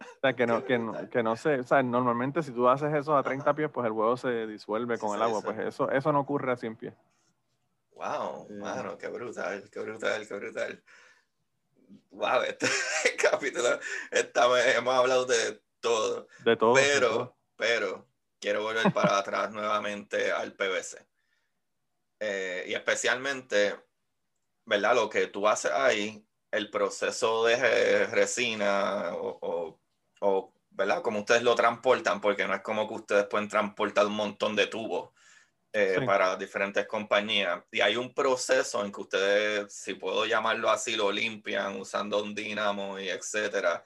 O 0.00 0.18
sea, 0.20 0.34
que 0.34 0.46
no, 0.46 0.64
que 0.64 0.78
no, 0.78 1.08
que 1.08 1.22
no 1.22 1.36
sé, 1.36 1.60
o 1.60 1.62
sea, 1.62 1.82
normalmente 1.82 2.42
si 2.42 2.52
tú 2.52 2.68
haces 2.68 2.92
eso 2.94 3.16
a 3.16 3.22
30 3.22 3.54
pies, 3.54 3.70
pues 3.70 3.86
el 3.86 3.92
huevo 3.92 4.16
se 4.16 4.46
disuelve 4.46 4.98
con 4.98 5.14
el 5.14 5.22
agua, 5.22 5.40
pues 5.42 5.58
eso, 5.58 5.90
eso 5.90 6.12
no 6.12 6.20
ocurre 6.20 6.52
a 6.52 6.56
100 6.56 6.76
pies. 6.76 6.94
Wow, 7.92 8.48
mano, 8.58 8.98
qué 8.98 9.08
brutal, 9.08 9.70
qué 9.70 9.80
brutal, 9.80 10.26
qué 10.26 10.34
brutal. 10.34 10.82
Wow, 12.10 12.42
este 12.42 12.66
capítulo, 13.30 13.68
hemos 14.10 14.94
hablado 14.94 15.24
de 15.26 15.62
todo. 15.86 16.28
De 16.44 16.56
todo. 16.56 16.74
Pero, 16.74 17.36
pero, 17.56 18.08
quiero 18.40 18.62
volver 18.62 18.92
para 18.92 19.18
atrás 19.18 19.50
nuevamente 19.52 20.32
al 20.32 20.52
PVC. 20.54 21.06
Eh, 22.20 22.64
y 22.68 22.74
especialmente, 22.74 23.76
¿verdad? 24.64 24.94
Lo 24.94 25.08
que 25.08 25.26
tú 25.28 25.46
haces 25.46 25.70
ahí, 25.72 26.26
el 26.50 26.70
proceso 26.70 27.44
de 27.44 28.06
resina 28.06 29.14
o, 29.14 29.78
o, 30.20 30.52
¿verdad? 30.70 31.02
Como 31.02 31.20
ustedes 31.20 31.42
lo 31.42 31.54
transportan, 31.54 32.20
porque 32.20 32.46
no 32.46 32.54
es 32.54 32.62
como 32.62 32.88
que 32.88 32.94
ustedes 32.94 33.26
pueden 33.26 33.48
transportar 33.48 34.06
un 34.06 34.14
montón 34.14 34.56
de 34.56 34.66
tubos. 34.66 35.10
Eh, 35.78 36.00
para 36.06 36.36
diferentes 36.36 36.86
compañías. 36.86 37.62
Y 37.70 37.82
hay 37.82 37.96
un 37.96 38.14
proceso 38.14 38.82
en 38.82 38.90
que 38.90 39.00
ustedes, 39.02 39.74
si 39.74 39.92
puedo 39.92 40.24
llamarlo 40.24 40.70
así, 40.70 40.96
lo 40.96 41.12
limpian 41.12 41.78
usando 41.78 42.22
un 42.22 42.34
dinamo 42.34 42.98
y 42.98 43.10
etcétera. 43.10 43.84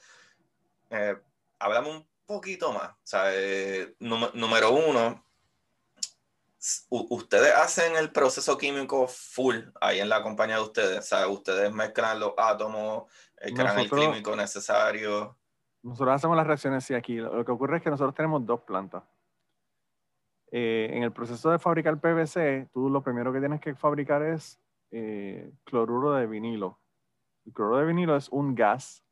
Eh, 0.88 1.16
hablamos 1.60 1.96
un 1.96 2.08
poquito 2.26 2.72
más. 2.72 2.90
O 2.90 3.04
sea, 3.04 3.24
eh, 3.32 3.94
número 4.00 4.72
uno, 4.72 5.24
ustedes 6.88 7.54
hacen 7.54 7.96
el 7.96 8.10
proceso 8.10 8.58
químico 8.58 9.06
full 9.06 9.56
ahí 9.80 10.00
en 10.00 10.08
la 10.08 10.22
compañía 10.22 10.56
de 10.56 10.62
ustedes. 10.62 10.98
O 10.98 11.02
sea, 11.02 11.28
ustedes 11.28 11.72
mezclan 11.72 12.18
los 12.18 12.32
átomos, 12.36 13.12
eh, 13.40 13.52
crean 13.52 13.78
el 13.78 13.90
químico 13.90 14.34
necesario. 14.34 15.38
Nosotros 15.82 16.16
hacemos 16.16 16.36
las 16.36 16.46
reacciones 16.46 16.90
aquí. 16.90 17.16
Lo 17.16 17.44
que 17.44 17.52
ocurre 17.52 17.78
es 17.78 17.82
que 17.82 17.90
nosotros 17.90 18.14
tenemos 18.14 18.44
dos 18.44 18.62
plantas. 18.62 19.04
Eh, 20.52 20.90
en 20.92 21.04
el 21.04 21.12
proceso 21.12 21.50
de 21.50 21.60
fabricar 21.60 22.00
PVC, 22.00 22.68
tú 22.72 22.90
lo 22.90 23.02
primero 23.04 23.32
que 23.32 23.38
tienes 23.38 23.60
que 23.60 23.74
fabricar 23.74 24.22
es 24.22 24.58
cloruro 25.62 26.14
de 26.14 26.26
vinilo. 26.26 26.80
El 27.46 27.52
cloruro 27.52 27.78
de 27.78 27.86
vinilo 27.86 28.16
es 28.16 28.28
un 28.30 28.56
gas 28.56 29.04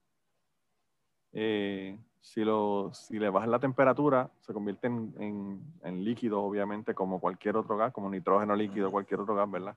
eh, 1.32 1.98
si, 2.28 2.44
lo, 2.44 2.90
si 2.92 3.18
le 3.18 3.30
bajas 3.30 3.48
la 3.48 3.58
temperatura, 3.58 4.30
se 4.40 4.52
convierte 4.52 4.86
en, 4.86 5.62
en, 5.82 6.04
líquido, 6.04 6.42
obviamente, 6.42 6.94
como 6.94 7.20
cualquier 7.20 7.56
otro 7.56 7.76
gas, 7.78 7.92
como 7.92 8.10
nitrógeno 8.10 8.54
líquido, 8.54 8.90
cualquier 8.90 9.20
otro 9.20 9.34
gas, 9.34 9.50
¿verdad? 9.50 9.76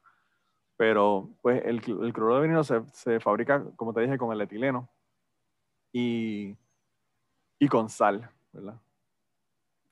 Pero 0.75 1.29
pues 1.41 1.63
el, 1.63 1.77
el 1.77 2.13
cloruro 2.13 2.35
de 2.35 2.41
vinilo 2.41 2.63
se, 2.65 2.83
se, 2.91 3.19
fabrica, 3.21 3.63
como 3.77 3.93
te 3.93 4.01
dije, 4.01 4.17
con 4.17 4.33
el 4.33 4.41
etileno 4.41 4.89
y, 5.93 6.57
y 7.57 7.67
con 7.69 7.87
sal, 7.87 8.29
¿verdad? 8.51 8.79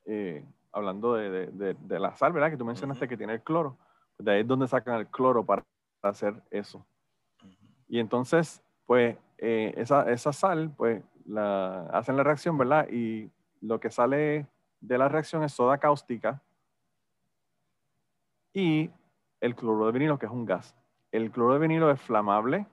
Eh, 0.05 0.43
hablando 0.73 1.13
de, 1.13 1.47
de, 1.47 1.73
de, 1.75 1.99
la 1.99 2.13
sal, 2.15 2.33
¿verdad? 2.33 2.49
Que 2.49 2.57
tú 2.57 2.65
mencionaste 2.65 3.07
que 3.07 3.17
tiene 3.17 3.35
el 3.35 3.41
cloro. 3.41 3.77
Pues, 4.17 4.25
de 4.25 4.31
ahí 4.33 4.41
es 4.41 4.47
donde 4.47 4.67
sacan 4.67 4.99
el 4.99 5.07
cloro 5.07 5.45
para, 5.45 5.65
hacer 6.01 6.33
eso. 6.51 6.85
Y 7.87 7.99
entonces, 7.99 8.61
pues, 8.85 9.17
eh, 9.37 9.73
esa, 9.77 10.11
esa 10.11 10.33
sal, 10.33 10.73
pues, 10.75 11.03
hacen 11.37 12.17
la 12.17 12.23
reacción, 12.23 12.57
¿verdad? 12.57 12.87
Y 12.89 13.31
lo 13.61 13.79
que 13.79 13.89
sale 13.89 14.47
de 14.81 14.97
la 14.97 15.09
reacción 15.09 15.43
es 15.43 15.53
soda 15.53 15.77
cáustica 15.77 16.41
y 18.53 18.89
el 19.41 19.55
cloruro 19.55 19.87
de 19.87 19.91
vinilo, 19.91 20.17
que 20.17 20.25
es 20.25 20.31
un 20.31 20.45
gas. 20.45 20.75
El 21.11 21.31
cloruro 21.31 21.55
de 21.55 21.59
vinilo 21.59 21.91
es 21.91 22.01
flamable. 22.01 22.65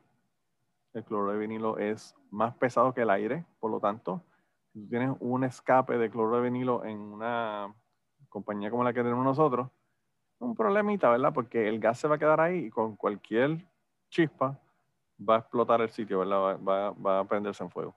El 0.95 1.05
cloruro 1.05 1.33
de 1.33 1.39
vinilo 1.39 1.79
es 1.79 2.15
más 2.31 2.55
pesado 2.55 2.95
que 2.95 3.03
el 3.03 3.11
aire, 3.11 3.45
por 3.61 3.71
lo 3.71 3.81
tanto, 3.81 4.23
si 4.73 4.81
tú 4.81 4.89
tienes 4.89 5.15
un 5.21 5.45
escape 5.45 5.99
de 5.99 6.11
cloruro 6.11 6.37
de 6.37 6.43
vinilo 6.43 6.85
en 6.85 6.99
una 6.99 7.75
compañía 8.29 8.71
como 8.71 8.85
la 8.85 8.93
que 8.93 9.03
tenemos 9.03 9.25
nosotros, 9.25 9.69
un 10.39 10.55
problemita, 10.55 11.11
¿verdad? 11.11 11.33
Porque 11.33 11.69
el 11.69 11.79
gas 11.79 11.99
se 11.99 12.09
va 12.09 12.17
a 12.17 12.19
quedar 12.19 12.41
ahí 12.41 12.67
y 12.67 12.71
con 12.71 12.97
cualquier 12.97 13.65
chispa 14.11 14.59
va 15.19 15.37
a 15.37 15.39
explotar 15.39 15.81
el 15.81 15.91
sitio, 15.91 16.19
¿verdad? 16.21 16.59
Va, 16.61 16.91
va 16.91 17.21
a 17.21 17.25
prenderse 17.25 17.63
en 17.63 17.71
fuego 17.71 17.95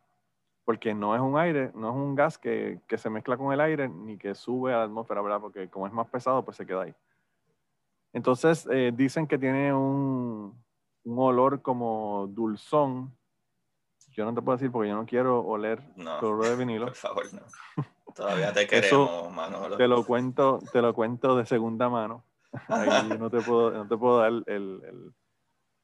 porque 0.69 0.93
no 0.93 1.15
es 1.15 1.21
un 1.21 1.35
aire, 1.35 1.71
no 1.73 1.89
es 1.89 1.95
un 1.95 2.13
gas 2.13 2.37
que, 2.37 2.79
que, 2.87 2.99
se 2.99 3.09
mezcla 3.09 3.35
con 3.37 3.51
el 3.51 3.59
aire 3.59 3.89
ni 3.89 4.19
que 4.19 4.35
sube 4.35 4.71
a 4.71 4.77
la 4.77 4.83
atmósfera, 4.83 5.19
¿verdad? 5.19 5.41
Porque 5.41 5.67
como 5.67 5.87
es 5.87 5.93
más 5.93 6.07
pesado, 6.09 6.45
pues 6.45 6.57
se 6.57 6.65
queda 6.67 6.83
ahí. 6.83 6.93
Entonces 8.13 8.67
eh, 8.71 8.91
dicen 8.93 9.25
que 9.25 9.39
tiene 9.39 9.73
un, 9.73 10.63
un, 11.05 11.17
olor 11.17 11.63
como 11.63 12.27
dulzón. 12.27 13.17
Yo 14.09 14.25
no 14.25 14.35
te 14.35 14.43
puedo 14.43 14.59
decir 14.59 14.71
porque 14.71 14.89
yo 14.89 14.95
no 14.95 15.07
quiero 15.07 15.39
oler 15.39 15.81
no, 15.95 16.37
de 16.37 16.55
vinilo. 16.55 16.85
Por 16.85 16.95
favor, 16.95 17.33
no. 17.33 17.41
Todavía 18.13 18.53
te 18.53 18.67
queremos, 18.67 19.31
Manolo. 19.33 19.75
Te 19.75 19.87
lo 19.87 20.05
cuento, 20.05 20.59
te 20.71 20.83
lo 20.83 20.93
cuento 20.93 21.35
de 21.35 21.47
segunda 21.47 21.89
mano. 21.89 22.25
Ahí 22.67 23.09
no 23.17 23.31
te 23.31 23.41
puedo, 23.41 23.71
no 23.71 23.87
te 23.87 23.97
puedo 23.97 24.19
dar 24.19 24.27
el, 24.27 24.43
el, 24.45 25.13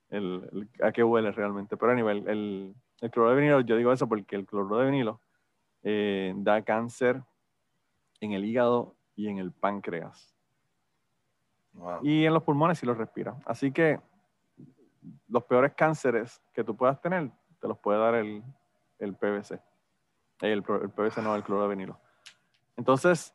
el, 0.10 0.70
a 0.84 0.92
qué 0.92 1.04
huele 1.04 1.32
realmente. 1.32 1.76
Pero 1.76 1.92
a 1.92 1.96
nivel, 1.96 2.28
el, 2.28 2.76
el 3.02 3.12
cloruro 3.12 3.36
de 3.36 3.42
vinilo, 3.42 3.62
yo 3.62 3.76
digo 3.78 3.92
eso 3.92 4.08
porque 4.08 4.36
el 4.36 4.46
cloruro 4.46 4.78
de 4.78 4.86
vinilo 4.86 5.20
eh, 5.84 6.34
da 6.38 6.62
cáncer 6.64 7.22
en 8.20 8.32
el 8.32 8.46
hígado 8.46 8.96
y 9.16 9.28
en 9.28 9.38
el 9.38 9.52
páncreas. 9.52 10.34
Y 12.02 12.26
en 12.26 12.34
los 12.34 12.44
pulmones 12.44 12.80
si 12.80 12.86
los 12.86 12.98
respira. 12.98 13.36
Así 13.46 13.72
que 13.72 14.00
los 15.28 15.44
peores 15.44 15.74
cánceres 15.74 16.42
que 16.54 16.64
tú 16.64 16.76
puedas 16.76 17.02
tener, 17.02 17.30
te 17.60 17.68
los 17.68 17.78
puede 17.78 18.00
dar 18.00 18.16
el, 18.16 18.44
el 19.00 19.14
PVC. 19.14 19.60
El, 20.42 20.64
el 20.82 20.90
PVC 20.90 21.22
no, 21.22 21.36
el 21.36 21.44
cloruro 21.44 21.68
de 21.68 21.76
vinilo. 21.76 22.00
Entonces, 22.78 23.34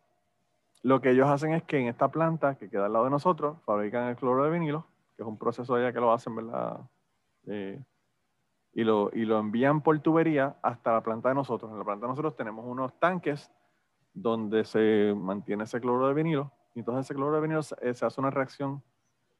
lo 0.83 1.01
que 1.01 1.11
ellos 1.11 1.29
hacen 1.29 1.53
es 1.53 1.63
que 1.65 1.79
en 1.79 1.89
esta 1.89 2.09
planta 2.09 2.57
que 2.57 2.71
queda 2.71 2.87
al 2.87 2.93
lado 2.93 3.05
de 3.05 3.11
nosotros, 3.11 3.59
fabrican 3.65 4.09
el 4.09 4.17
cloruro 4.17 4.45
de 4.45 4.51
vinilo, 4.51 4.87
que 5.17 5.23
es 5.23 5.29
un 5.29 5.39
proceso 5.39 5.75
allá 5.75 5.93
que 5.93 6.01
lo 6.01 6.13
hacen, 6.13 6.35
¿verdad? 6.35 6.81
Eh, 7.47 7.83
y, 8.73 8.85
lo, 8.85 9.11
y 9.12 9.25
lo 9.25 9.39
envían 9.39 9.83
por 9.83 9.99
tubería 10.01 10.57
hasta 10.62 10.93
la 10.93 11.03
planta 11.03 11.29
de 11.29 11.35
nosotros. 11.35 11.71
En 11.71 11.79
la 11.79 11.85
planta 11.85 12.07
de 12.07 12.11
nosotros 12.11 12.37
tenemos 12.37 12.64
unos 12.66 12.99
tanques 12.99 13.51
donde 14.14 14.64
se 14.64 15.14
mantiene 15.16 15.64
ese 15.64 15.81
cloruro 15.81 16.09
de 16.09 16.14
vinilo. 16.14 16.53
Y 16.75 16.81
entonces 16.81 17.07
ese 17.07 17.14
cloruro 17.14 17.37
de 17.37 17.43
vinilo 17.43 17.62
se, 17.62 17.77
eh, 17.81 17.95
se 17.95 18.07
hace 18.07 18.21
una 18.21 18.31
reacción, 18.31 18.83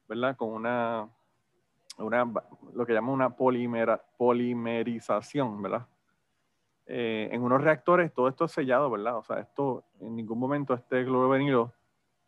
¿verdad? 0.07 0.35
Con 0.35 0.49
una, 0.49 1.09
una 1.97 2.31
lo 2.73 2.85
que 2.85 2.93
llaman 2.93 3.13
una 3.13 3.35
polimera, 3.35 4.01
polimerización, 4.17 5.61
¿verdad? 5.61 5.87
Eh, 6.87 7.29
en 7.31 7.41
unos 7.41 7.61
reactores 7.61 8.13
todo 8.13 8.27
esto 8.27 8.45
es 8.45 8.51
sellado, 8.51 8.89
¿verdad? 8.89 9.17
O 9.17 9.23
sea, 9.23 9.39
esto 9.39 9.85
en 10.01 10.15
ningún 10.15 10.39
momento 10.39 10.73
este 10.73 11.05
clorovenilo 11.05 11.71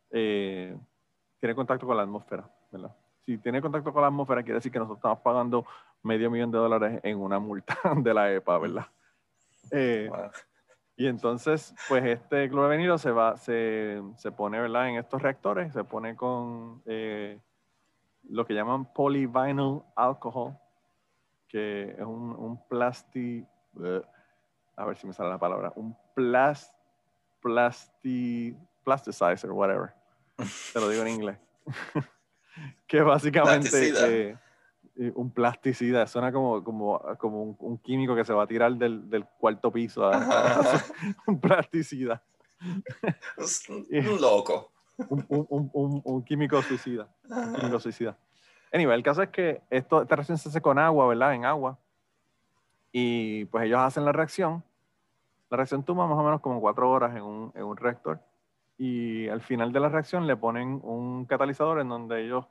eh, 0.09 0.77
tiene 1.39 1.55
contacto 1.55 1.85
con 1.85 1.97
la 1.97 2.03
atmósfera, 2.03 2.49
¿verdad? 2.71 2.95
Si 3.25 3.37
tiene 3.37 3.61
contacto 3.61 3.91
con 3.91 4.01
la 4.01 4.07
atmósfera, 4.07 4.43
quiere 4.43 4.55
decir 4.55 4.71
que 4.71 4.79
nosotros 4.79 4.99
estamos 4.99 5.19
pagando 5.19 5.65
medio 6.03 6.29
millón 6.29 6.51
de 6.51 6.57
dólares 6.57 6.99
en 7.03 7.17
una 7.19 7.39
multa 7.39 7.77
de 7.97 8.13
la 8.13 8.31
EPA, 8.31 8.57
¿verdad? 8.59 8.85
Eh, 9.71 10.09
y 10.95 11.07
entonces, 11.07 11.73
pues 11.87 12.03
este 12.05 12.49
clorovenilo 12.49 12.97
se 12.97 13.11
va, 13.11 13.37
se, 13.37 14.01
se, 14.17 14.31
pone, 14.31 14.59
¿verdad? 14.59 14.89
En 14.89 14.97
estos 14.97 15.21
reactores, 15.21 15.73
se 15.73 15.83
pone 15.83 16.15
con 16.15 16.83
eh, 16.85 17.39
lo 18.29 18.45
que 18.45 18.53
llaman 18.53 18.93
polyvinyl 18.93 19.81
alcohol, 19.95 20.55
que 21.47 21.95
es 21.97 22.05
un, 22.05 22.35
un 22.35 22.67
plástico 22.67 23.47
a 24.75 24.85
ver 24.85 24.97
si 24.97 25.07
me 25.07 25.13
sale 25.13 25.29
la 25.29 25.37
palabra, 25.37 25.71
un 25.75 25.95
plas, 26.15 26.73
plasti, 27.41 28.55
plasticizer, 28.83 29.51
whatever. 29.51 29.93
Te 30.73 30.79
lo 30.79 30.89
digo 30.89 31.03
en 31.03 31.09
inglés. 31.09 31.37
que 32.87 33.01
básicamente 33.01 34.29
eh, 34.29 34.37
un 34.95 35.31
plasticida, 35.31 36.05
suena 36.07 36.31
como, 36.31 36.63
como, 36.63 37.01
como 37.17 37.43
un, 37.43 37.77
químico 37.79 38.15
que 38.15 38.25
se 38.25 38.33
va 38.33 38.43
a 38.43 38.47
tirar 38.47 38.75
del, 38.75 39.09
del 39.09 39.25
cuarto 39.25 39.71
piso. 39.71 40.09
un 41.27 41.39
plasticida. 41.39 42.21
un 43.89 44.21
loco. 44.21 44.71
Un, 45.09 45.25
un, 45.29 46.01
un, 46.03 46.23
químico 46.23 46.61
suicida. 46.61 47.07
Un 47.27 47.55
químico 47.55 47.79
suicida. 47.79 48.17
Anyway, 48.71 48.95
el 48.95 49.03
caso 49.03 49.23
es 49.23 49.29
que 49.29 49.61
esto, 49.69 50.03
esta 50.03 50.15
reacción 50.15 50.37
se 50.37 50.49
hace 50.49 50.61
con 50.61 50.77
agua, 50.77 51.07
¿verdad? 51.07 51.33
En 51.33 51.45
agua. 51.45 51.77
Y 52.91 53.45
pues 53.45 53.65
ellos 53.65 53.79
hacen 53.79 54.05
la 54.05 54.11
reacción. 54.11 54.63
La 55.49 55.57
reacción 55.57 55.83
toma 55.83 56.07
más 56.07 56.17
o 56.17 56.23
menos 56.23 56.41
como 56.41 56.61
cuatro 56.61 56.89
horas 56.89 57.15
en 57.15 57.23
un, 57.23 57.51
en 57.55 57.63
un 57.63 57.77
reactor. 57.77 58.19
Y 58.77 59.27
al 59.27 59.41
final 59.41 59.71
de 59.71 59.79
la 59.79 59.89
reacción 59.89 60.27
le 60.27 60.35
ponen 60.35 60.79
un 60.83 61.25
catalizador 61.25 61.79
en 61.79 61.89
donde 61.89 62.23
ellos 62.23 62.45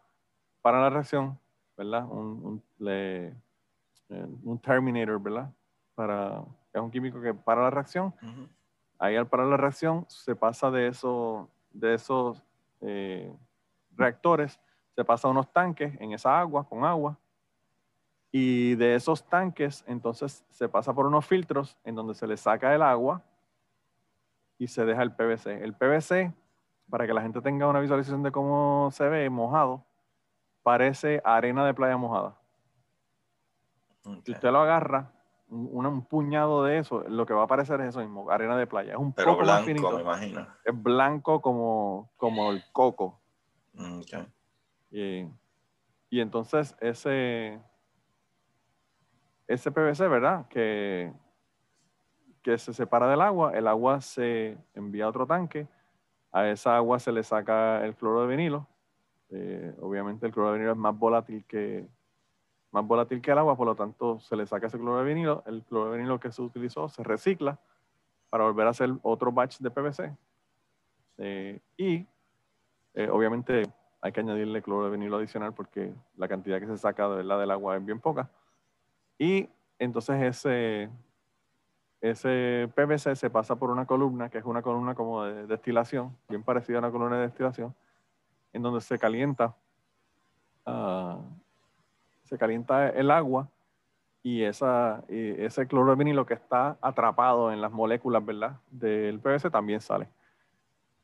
paran 0.63 0.83
la 0.83 0.91
reacción, 0.91 1.39
¿verdad? 1.85 2.07
Un, 2.11 2.63
un, 2.79 4.43
un 4.45 4.59
terminator, 4.59 5.21
¿verdad? 5.21 5.53
Para, 5.95 6.45
es 6.73 6.81
un 6.81 6.91
químico 6.91 7.21
que 7.21 7.35
para 7.35 7.63
la 7.63 7.71
reacción. 7.71 8.15
Ahí 8.99 9.17
al 9.17 9.27
parar 9.27 9.47
la 9.47 9.57
reacción 9.57 10.05
se 10.09 10.37
pasa 10.37 10.71
de, 10.71 10.89
eso, 10.89 11.49
de 11.73 11.95
esos 11.95 12.43
eh, 12.81 13.35
reactores, 13.97 14.61
se 14.95 15.05
pasa 15.05 15.27
a 15.27 15.31
unos 15.31 15.53
tanques 15.53 16.01
en 16.01 16.13
esa 16.13 16.39
agua, 16.39 16.69
con 16.69 16.85
agua, 16.85 17.19
y 18.31 18.77
de 18.77 18.95
esos 18.95 19.25
tanques, 19.29 19.85
entonces 19.87 20.45
se 20.51 20.69
pasa 20.69 20.95
por 20.95 21.07
unos 21.07 21.27
filtros 21.27 21.77
en 21.85 21.95
donde 21.95 22.15
se 22.15 22.27
le 22.27 22.37
saca 22.37 22.75
el 22.75 22.83
agua 22.83 23.23
y 24.57 24.69
se 24.69 24.85
deja 24.87 25.03
el 25.03 25.13
PVC. 25.13 25.63
El 25.63 25.75
PVC, 25.75 26.33
para 26.89 27.07
que 27.07 27.13
la 27.13 27.23
gente 27.23 27.43
tenga 27.43 27.69
una 27.69 27.81
visualización 27.81 28.23
de 28.23 28.33
cómo 28.33 28.91
se 28.93 29.09
ve 29.09 29.29
mojado, 29.29 29.85
parece 30.63 31.21
arena 31.25 31.65
de 31.67 31.75
playa 31.75 31.97
mojada. 31.97 32.37
Si 34.25 34.33
usted 34.33 34.51
lo 34.51 34.61
agarra, 34.61 35.13
un, 35.49 36.05
puñado 36.07 36.65
de 36.65 36.79
eso, 36.79 37.05
lo 37.09 37.27
que 37.27 37.35
va 37.35 37.43
a 37.43 37.45
aparecer 37.45 37.81
es 37.83 37.91
eso 37.91 38.01
mismo, 38.01 38.31
arena 38.31 38.57
de 38.57 38.67
playa. 38.67 38.93
Es 38.93 38.99
un 38.99 39.13
Pero 39.13 39.33
poco 39.33 39.43
blanco, 39.43 39.59
más 39.59 39.67
finito. 39.67 39.91
me 39.93 40.01
imagino. 40.01 40.47
Es 40.65 40.83
blanco 40.83 41.41
como, 41.41 42.11
como 42.17 42.51
el 42.51 42.63
coco. 42.73 43.21
Okay. 43.75 44.27
Y, 44.91 45.29
y 46.11 46.21
entonces 46.21 46.77
ese, 46.81 47.61
ese 49.47 49.71
PVC, 49.71 50.09
¿verdad? 50.09 50.49
Que, 50.49 51.13
que 52.43 52.59
se 52.59 52.73
separa 52.73 53.09
del 53.09 53.21
agua, 53.21 53.53
el 53.55 53.69
agua 53.69 54.01
se 54.01 54.59
envía 54.75 55.05
a 55.05 55.09
otro 55.09 55.27
tanque, 55.27 55.69
a 56.33 56.49
esa 56.49 56.77
agua 56.77 56.99
se 56.99 57.13
le 57.13 57.23
saca 57.23 57.85
el 57.85 57.95
cloro 57.95 58.23
de 58.23 58.29
vinilo. 58.29 58.67
Eh, 59.33 59.75
obviamente 59.81 60.27
el 60.27 60.33
cloro 60.33 60.51
de 60.51 60.59
vinilo 60.59 60.73
es 60.73 60.79
más 60.79 60.97
volátil 60.99 61.45
que 61.47 61.89
más 62.71 62.87
volátil 62.87 63.21
que 63.21 63.31
el 63.31 63.39
agua, 63.39 63.57
por 63.57 63.67
lo 63.67 63.75
tanto 63.75 64.19
se 64.19 64.35
le 64.35 64.47
saca 64.47 64.67
ese 64.67 64.79
cloro 64.79 64.99
de 64.99 65.05
vinilo, 65.05 65.43
el 65.47 65.63
cloro 65.63 65.91
de 65.91 65.99
vinilo 65.99 66.19
que 66.19 66.33
se 66.33 66.41
utilizó 66.41 66.89
se 66.89 67.03
recicla 67.03 67.59
para 68.31 68.45
volver 68.45 68.67
a 68.67 68.71
hacer 68.71 68.91
otro 69.03 69.31
batch 69.31 69.59
de 69.59 69.71
PVC. 69.71 70.17
Eh, 71.19 71.61
y 71.77 72.07
eh, 72.95 73.09
obviamente 73.11 73.65
hay 74.01 74.13
que 74.13 74.21
añadirle 74.21 74.63
cloro 74.63 74.87
de 74.87 74.91
vinilo 74.97 75.19
adicional 75.19 75.53
porque 75.53 75.93
la 76.17 76.29
cantidad 76.29 76.59
que 76.59 76.67
se 76.67 76.79
saca 76.79 77.09
de 77.11 77.17
verdad 77.17 77.39
del 77.39 77.51
agua 77.51 77.77
es 77.77 77.85
bien 77.85 78.01
poca. 78.01 78.31
Y 79.19 79.51
entonces 79.79 80.23
ese, 80.23 80.89
ese 82.01 82.71
PVC 82.75 83.15
se 83.17 83.29
pasa 83.29 83.55
por 83.57 83.71
una 83.71 83.85
columna, 83.85 84.31
que 84.31 84.39
es 84.39 84.45
una 84.45 84.63
columna 84.63 84.95
como 84.95 85.25
de 85.25 85.47
destilación, 85.47 86.17
bien 86.29 86.43
parecida 86.43 86.79
a 86.79 86.81
una 86.81 86.91
columna 86.91 87.17
de 87.17 87.23
destilación, 87.27 87.75
en 88.53 88.63
donde 88.63 88.81
se 88.81 88.99
calienta, 88.99 89.55
uh, 90.67 91.21
se 92.25 92.39
calienta 92.39 92.89
el 92.89 93.11
agua 93.11 93.49
y, 94.23 94.43
esa, 94.43 95.03
y 95.09 95.43
ese 95.43 95.67
cloro 95.67 95.97
que 96.27 96.35
está 96.35 96.77
atrapado 96.81 97.53
en 97.53 97.61
las 97.61 97.73
moléculas 97.73 98.25
¿verdad? 98.25 98.57
del 98.71 99.19
PVC 99.21 99.51
también 99.51 99.81
sale. 99.81 100.09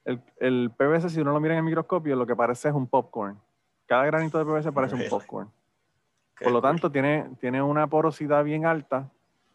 El, 0.04 0.22
el, 0.38 0.70
PVC, 0.70 1.10
si 1.10 1.20
uno 1.20 1.32
lo 1.32 1.40
mira 1.40 1.54
en 1.54 1.58
el 1.58 1.64
microscopio, 1.64 2.16
lo 2.16 2.26
que 2.26 2.36
parece 2.36 2.68
es 2.68 2.74
un 2.74 2.86
popcorn. 2.86 3.38
Cada 3.86 4.06
granito 4.06 4.38
de 4.38 4.44
PVC 4.44 4.72
parece 4.72 4.94
un 4.94 5.08
popcorn. 5.08 5.50
Por 6.40 6.52
lo 6.52 6.62
tanto, 6.62 6.90
tiene, 6.90 7.28
tiene 7.40 7.60
una 7.62 7.88
porosidad 7.88 8.44
bien 8.44 8.64
alta 8.64 9.10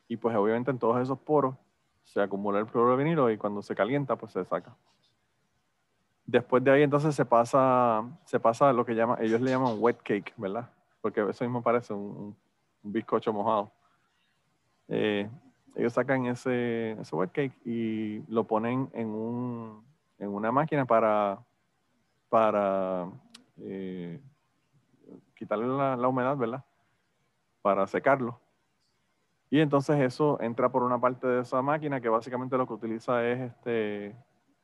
y 0.07 0.17
pues 0.17 0.35
obviamente 0.35 0.69
en 0.69 0.79
todos 0.79 1.01
esos 1.01 1.17
poros 1.19 1.55
se 2.03 2.21
acumula 2.21 2.59
el 2.59 2.67
cloro 2.67 3.31
y 3.31 3.37
cuando 3.37 3.61
se 3.61 3.73
calienta 3.73 4.15
pues 4.15 4.33
se 4.33 4.43
saca. 4.43 4.75
Después 6.25 6.63
de 6.63 6.71
ahí 6.71 6.83
entonces 6.83 7.15
se 7.15 7.25
pasa, 7.25 8.03
se 8.25 8.39
pasa 8.39 8.71
lo 8.71 8.85
que 8.85 8.95
llama, 8.95 9.17
ellos 9.19 9.41
le 9.41 9.51
llaman 9.51 9.75
wet 9.79 9.97
cake, 10.03 10.33
¿verdad? 10.37 10.69
Porque 11.01 11.21
eso 11.29 11.43
mismo 11.43 11.61
parece 11.61 11.93
un, 11.93 12.35
bizcocho 12.81 13.33
mojado. 13.33 13.71
Eh, 14.87 15.29
ellos 15.75 15.93
sacan 15.93 16.25
ese, 16.25 16.91
ese 16.91 17.15
wet 17.15 17.31
cake 17.31 17.55
y 17.65 18.19
lo 18.31 18.45
ponen 18.45 18.89
en, 18.93 19.07
un, 19.07 19.83
en 20.19 20.29
una 20.29 20.51
máquina 20.51 20.85
para, 20.85 21.39
para 22.29 23.09
eh, 23.57 24.19
quitarle 25.35 25.67
la 25.67 26.07
humedad, 26.07 26.37
¿verdad? 26.37 26.63
para 27.63 27.87
secarlo. 27.87 28.39
Y 29.49 29.59
entonces 29.61 29.99
eso 30.01 30.39
entra 30.41 30.69
por 30.69 30.83
una 30.83 30.99
parte 30.99 31.25
de 31.25 31.41
esa 31.41 31.61
máquina 31.61 32.01
que 32.01 32.09
básicamente 32.09 32.57
lo 32.57 32.67
que 32.67 32.73
utiliza 32.73 33.25
es 33.25 33.39
este, 33.39 34.15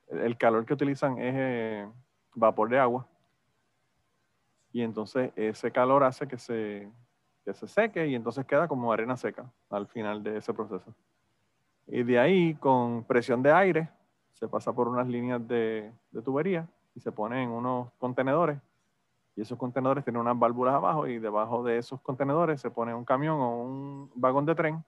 el 0.10 0.38
calor 0.38 0.66
que 0.66 0.74
utilizan 0.74 1.18
es 1.18 1.34
eh, 1.38 1.88
vapor 2.36 2.70
de 2.70 2.80
agua. 2.80 3.08
Y 4.72 4.82
entonces 4.82 5.32
ese 5.36 5.72
calor 5.72 6.04
hace 6.04 6.28
que 6.28 6.38
se, 6.38 6.92
que 7.44 7.54
se 7.54 7.68
seque 7.68 8.08
y 8.08 8.16
entonces 8.16 8.46
queda 8.46 8.68
como 8.68 8.92
arena 8.92 9.18
seca 9.18 9.52
al 9.70 9.88
final 9.88 10.24
de 10.24 10.38
ese 10.38 10.54
proceso. 10.54 10.94
Y 11.88 12.04
de 12.04 12.20
ahí, 12.20 12.56
con 12.56 13.04
presión 13.04 13.42
de 13.42 13.52
aire, 13.52 13.90
se 14.34 14.48
pasa 14.48 14.72
por 14.72 14.88
unas 14.88 15.08
líneas 15.08 15.46
de, 15.48 15.92
de 16.12 16.22
tubería 16.22 16.68
y 16.94 17.00
se 17.00 17.12
pone 17.12 17.42
en 17.44 17.50
unos 17.50 17.92
contenedores. 17.98 18.60
Y 19.36 19.42
esos 19.42 19.58
contenedores 19.58 20.04
tienen 20.04 20.22
unas 20.22 20.38
válvulas 20.38 20.76
abajo 20.76 21.08
y 21.08 21.18
debajo 21.18 21.64
de 21.64 21.78
esos 21.78 22.00
contenedores 22.02 22.62
se 22.62 22.70
pone 22.70 22.94
un 22.94 23.06
camión 23.06 23.40
o 23.40 23.64
un 23.64 24.12
vagón 24.14 24.46
de 24.46 24.54
tren, 24.54 24.84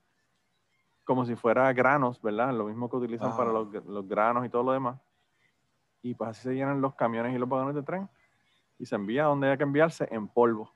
como 1.03 1.25
si 1.25 1.35
fuera 1.35 1.71
granos, 1.73 2.21
¿verdad? 2.21 2.53
Lo 2.53 2.65
mismo 2.65 2.89
que 2.89 2.97
utilizan 2.97 3.35
para 3.35 3.51
los, 3.51 3.73
los 3.85 4.07
granos 4.07 4.45
y 4.45 4.49
todo 4.49 4.63
lo 4.63 4.73
demás. 4.73 4.99
Y 6.01 6.15
pues 6.15 6.31
así 6.31 6.41
se 6.43 6.53
llenan 6.53 6.81
los 6.81 6.95
camiones 6.95 7.35
y 7.35 7.37
los 7.37 7.47
vagones 7.47 7.75
de 7.75 7.83
tren 7.83 8.09
y 8.79 8.85
se 8.85 8.95
envía 8.95 9.25
donde 9.25 9.47
haya 9.47 9.57
que 9.57 9.63
enviarse 9.63 10.07
en 10.11 10.27
polvo. 10.27 10.71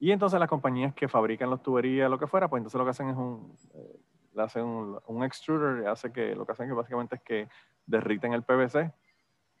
Y 0.00 0.12
entonces 0.12 0.38
las 0.38 0.48
compañías 0.48 0.94
que 0.94 1.08
fabrican 1.08 1.50
las 1.50 1.62
tuberías, 1.62 2.10
lo 2.10 2.18
que 2.18 2.26
fuera, 2.26 2.48
pues 2.48 2.60
entonces 2.60 2.78
lo 2.78 2.84
que 2.84 2.90
hacen 2.90 3.08
es 3.10 3.16
un, 3.16 3.56
eh, 3.74 4.00
hacen 4.36 4.64
un, 4.64 5.24
extruder, 5.24 5.86
hace 5.88 6.12
que 6.12 6.34
lo 6.34 6.46
que 6.46 6.52
hacen 6.52 6.68
que 6.68 6.74
básicamente 6.74 7.16
es 7.16 7.22
que 7.22 7.48
derriten 7.86 8.32
el 8.32 8.42
PVC 8.42 8.92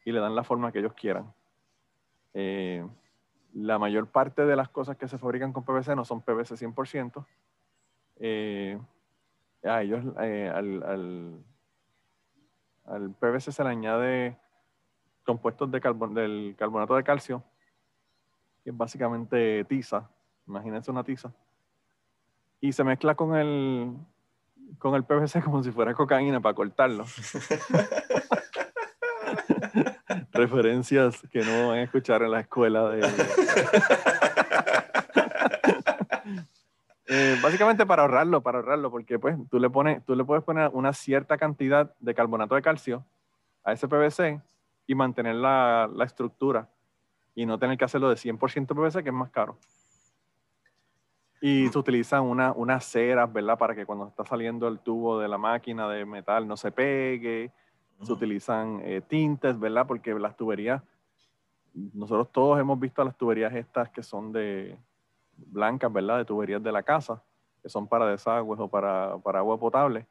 y 0.04 0.12
le 0.12 0.20
dan 0.20 0.34
la 0.34 0.44
forma 0.44 0.72
que 0.72 0.78
ellos 0.78 0.94
quieran. 0.94 1.32
Eh, 2.34 2.86
la 3.54 3.78
mayor 3.78 4.08
parte 4.08 4.44
de 4.44 4.56
las 4.56 4.68
cosas 4.68 4.96
que 4.96 5.08
se 5.08 5.18
fabrican 5.18 5.52
con 5.52 5.64
PVC 5.64 5.96
no 5.96 6.04
son 6.04 6.22
PVC 6.22 6.56
100%. 6.56 7.26
Eh, 8.16 8.78
a 9.64 9.82
ellos, 9.82 10.04
eh, 10.20 10.50
al, 10.54 10.82
al, 10.82 11.44
al, 12.86 13.10
PVC 13.10 13.52
se 13.52 13.64
le 13.64 13.70
añade 13.70 14.38
compuestos 15.28 15.70
de 15.70 15.78
del 15.78 16.56
carbonato 16.56 16.96
de 16.96 17.04
calcio, 17.04 17.44
que 18.64 18.70
es 18.70 18.76
básicamente 18.76 19.62
tiza, 19.64 20.08
imagínense 20.46 20.90
una 20.90 21.04
tiza, 21.04 21.30
y 22.62 22.72
se 22.72 22.82
mezcla 22.82 23.14
con 23.14 23.36
el, 23.36 23.92
con 24.78 24.94
el 24.94 25.04
PVC 25.04 25.42
como 25.44 25.62
si 25.62 25.70
fuera 25.70 25.92
cocaína 25.92 26.40
para 26.40 26.54
cortarlo. 26.54 27.04
Referencias 30.32 31.20
que 31.30 31.40
no 31.40 31.68
van 31.68 31.80
a 31.80 31.82
escuchar 31.82 32.22
en 32.22 32.30
la 32.30 32.40
escuela 32.40 32.88
de... 32.88 33.06
Eh, 37.10 37.38
básicamente 37.42 37.86
para 37.86 38.02
ahorrarlo, 38.02 38.42
para 38.42 38.58
ahorrarlo, 38.58 38.90
porque 38.90 39.18
pues 39.18 39.34
tú 39.48 39.58
le, 39.58 39.70
pones, 39.70 40.04
tú 40.04 40.14
le 40.14 40.24
puedes 40.24 40.44
poner 40.44 40.68
una 40.74 40.92
cierta 40.92 41.38
cantidad 41.38 41.94
de 42.00 42.14
carbonato 42.14 42.54
de 42.54 42.60
calcio 42.60 43.02
a 43.64 43.72
ese 43.72 43.88
PVC 43.88 44.42
y 44.88 44.94
mantener 44.94 45.36
la, 45.36 45.88
la 45.94 46.04
estructura 46.04 46.68
y 47.34 47.46
no 47.46 47.58
tener 47.58 47.78
que 47.78 47.84
hacerlo 47.84 48.08
de 48.08 48.16
100% 48.16 48.66
PVC, 48.66 49.04
que 49.04 49.10
es 49.10 49.14
más 49.14 49.30
caro. 49.30 49.56
Y 51.40 51.68
se 51.68 51.78
utilizan 51.78 52.24
una, 52.24 52.52
unas 52.52 52.84
ceras, 52.84 53.32
¿verdad? 53.32 53.56
Para 53.56 53.74
que 53.76 53.86
cuando 53.86 54.08
está 54.08 54.24
saliendo 54.24 54.66
el 54.66 54.80
tubo 54.80 55.20
de 55.20 55.28
la 55.28 55.38
máquina 55.38 55.88
de 55.88 56.04
metal 56.04 56.48
no 56.48 56.56
se 56.56 56.72
pegue. 56.72 57.52
Se 58.02 58.12
utilizan 58.12 58.80
eh, 58.82 59.02
tintes, 59.06 59.58
¿verdad? 59.60 59.86
Porque 59.86 60.14
las 60.14 60.36
tuberías, 60.36 60.82
nosotros 61.74 62.32
todos 62.32 62.58
hemos 62.58 62.80
visto 62.80 63.04
las 63.04 63.16
tuberías 63.16 63.54
estas 63.54 63.90
que 63.90 64.02
son 64.02 64.32
de 64.32 64.76
blancas, 65.36 65.92
¿verdad? 65.92 66.18
De 66.18 66.24
tuberías 66.24 66.62
de 66.62 66.72
la 66.72 66.82
casa, 66.82 67.22
que 67.62 67.68
son 67.68 67.86
para 67.86 68.06
desagües 68.06 68.58
o 68.58 68.68
para, 68.68 69.18
para 69.18 69.40
agua 69.40 69.58
potable. 69.58 70.06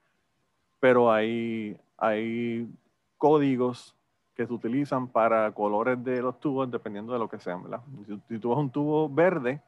Pero 0.80 1.12
hay, 1.12 1.78
hay 1.98 2.70
códigos 3.18 3.97
que 4.38 4.46
se 4.46 4.54
utilizan 4.54 5.08
para 5.08 5.52
colores 5.52 6.02
de 6.04 6.22
los 6.22 6.40
tubos 6.40 6.70
dependiendo 6.70 7.12
de 7.12 7.20
lo 7.20 7.28
que 7.28 7.40
sean, 7.40 7.64
¿verdad? 7.64 7.82
Si, 8.06 8.22
si 8.30 8.40
tú 8.40 8.50
ves 8.50 8.60
un 8.60 8.70
tubo 8.70 9.10
verde, 9.10 9.62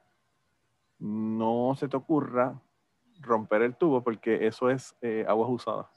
no 1.00 1.74
se 1.76 1.88
te 1.88 1.98
ocurra 1.98 2.54
romper 3.20 3.64
el 3.64 3.76
tubo 3.76 4.04
porque 4.04 4.46
eso 4.46 4.70
es 4.70 4.96
eh, 5.02 5.26
aguas 5.28 5.50
usadas. 5.50 5.88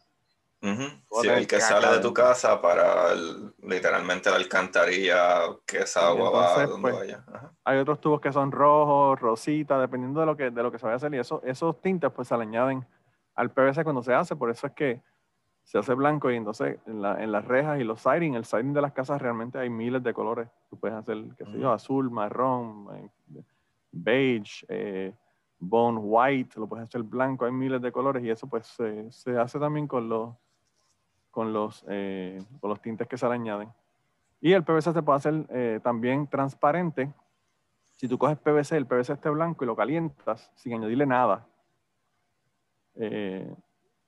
Sí, 0.62 1.28
el 1.28 1.48
que 1.48 1.60
sale 1.60 1.88
de 1.88 1.98
tu 1.98 2.14
casa 2.14 2.62
para 2.62 3.12
literalmente 3.62 4.30
la 4.30 4.36
alcantarilla 4.36 5.40
que 5.66 5.78
esa 5.78 6.06
agua 6.06 6.30
va 6.30 6.66
donde 6.66 6.80
pues, 6.80 6.94
vaya. 6.94 7.24
Hay 7.64 7.78
otros 7.78 8.00
tubos 8.00 8.20
que 8.20 8.32
son 8.32 8.52
rojos, 8.52 9.18
rositas, 9.18 9.80
dependiendo 9.80 10.20
de 10.20 10.26
lo 10.26 10.36
que, 10.36 10.50
de 10.50 10.62
lo 10.62 10.70
que 10.70 10.78
se 10.78 10.86
vaya 10.86 10.94
a 10.94 10.96
hacer. 10.98 11.12
Y 11.14 11.18
eso, 11.18 11.42
esos 11.44 11.80
tintes 11.80 12.12
pues 12.12 12.28
se 12.28 12.36
le 12.36 12.44
añaden 12.44 12.86
al 13.34 13.50
PVC 13.50 13.82
cuando 13.82 14.04
se 14.04 14.14
hace. 14.14 14.36
Por 14.36 14.50
eso 14.50 14.68
es 14.68 14.72
que 14.72 15.02
se 15.62 15.78
hace 15.78 15.94
blanco 15.94 16.30
y 16.30 16.36
entonces 16.36 16.78
en, 16.86 17.00
la, 17.00 17.22
en 17.22 17.32
las 17.32 17.44
rejas 17.44 17.80
y 17.80 17.84
los 17.84 18.00
siding, 18.00 18.34
el 18.34 18.44
siding 18.44 18.72
de 18.72 18.82
las 18.82 18.92
casas 18.92 19.20
realmente 19.22 19.58
hay 19.58 19.70
miles 19.70 20.02
de 20.02 20.12
colores. 20.12 20.48
Tú 20.68 20.78
puedes 20.78 20.96
hacer, 20.96 21.24
qué 21.36 21.46
sé 21.46 21.58
yo, 21.58 21.72
azul, 21.72 22.10
marrón, 22.10 22.88
eh, 22.94 23.42
beige, 23.92 24.66
eh, 24.68 25.14
bone 25.58 25.98
white, 25.98 26.58
lo 26.58 26.66
puedes 26.66 26.88
hacer 26.88 27.02
blanco, 27.02 27.44
hay 27.44 27.52
miles 27.52 27.80
de 27.80 27.92
colores 27.92 28.24
y 28.24 28.30
eso 28.30 28.48
pues 28.48 28.66
se, 28.66 29.38
hace 29.38 29.58
también 29.58 29.86
con 29.86 30.08
los, 30.08 30.34
con, 31.30 31.52
los, 31.52 31.84
eh, 31.88 32.42
con 32.60 32.70
los 32.70 32.80
tintes 32.80 33.06
que 33.06 33.16
se 33.16 33.26
le 33.28 33.34
añaden. 33.34 33.70
Y 34.40 34.52
el 34.52 34.64
PVC 34.64 34.92
se 34.92 35.02
puede 35.02 35.16
hacer 35.18 35.46
eh, 35.50 35.78
también 35.82 36.26
transparente. 36.26 37.12
Si 37.96 38.08
tú 38.08 38.18
coges 38.18 38.36
PVC, 38.38 38.76
el 38.76 38.86
PVC 38.86 39.12
esté 39.12 39.30
blanco 39.30 39.62
y 39.62 39.68
lo 39.68 39.76
calientas 39.76 40.50
sin 40.56 40.74
añadirle 40.74 41.06
nada, 41.06 41.46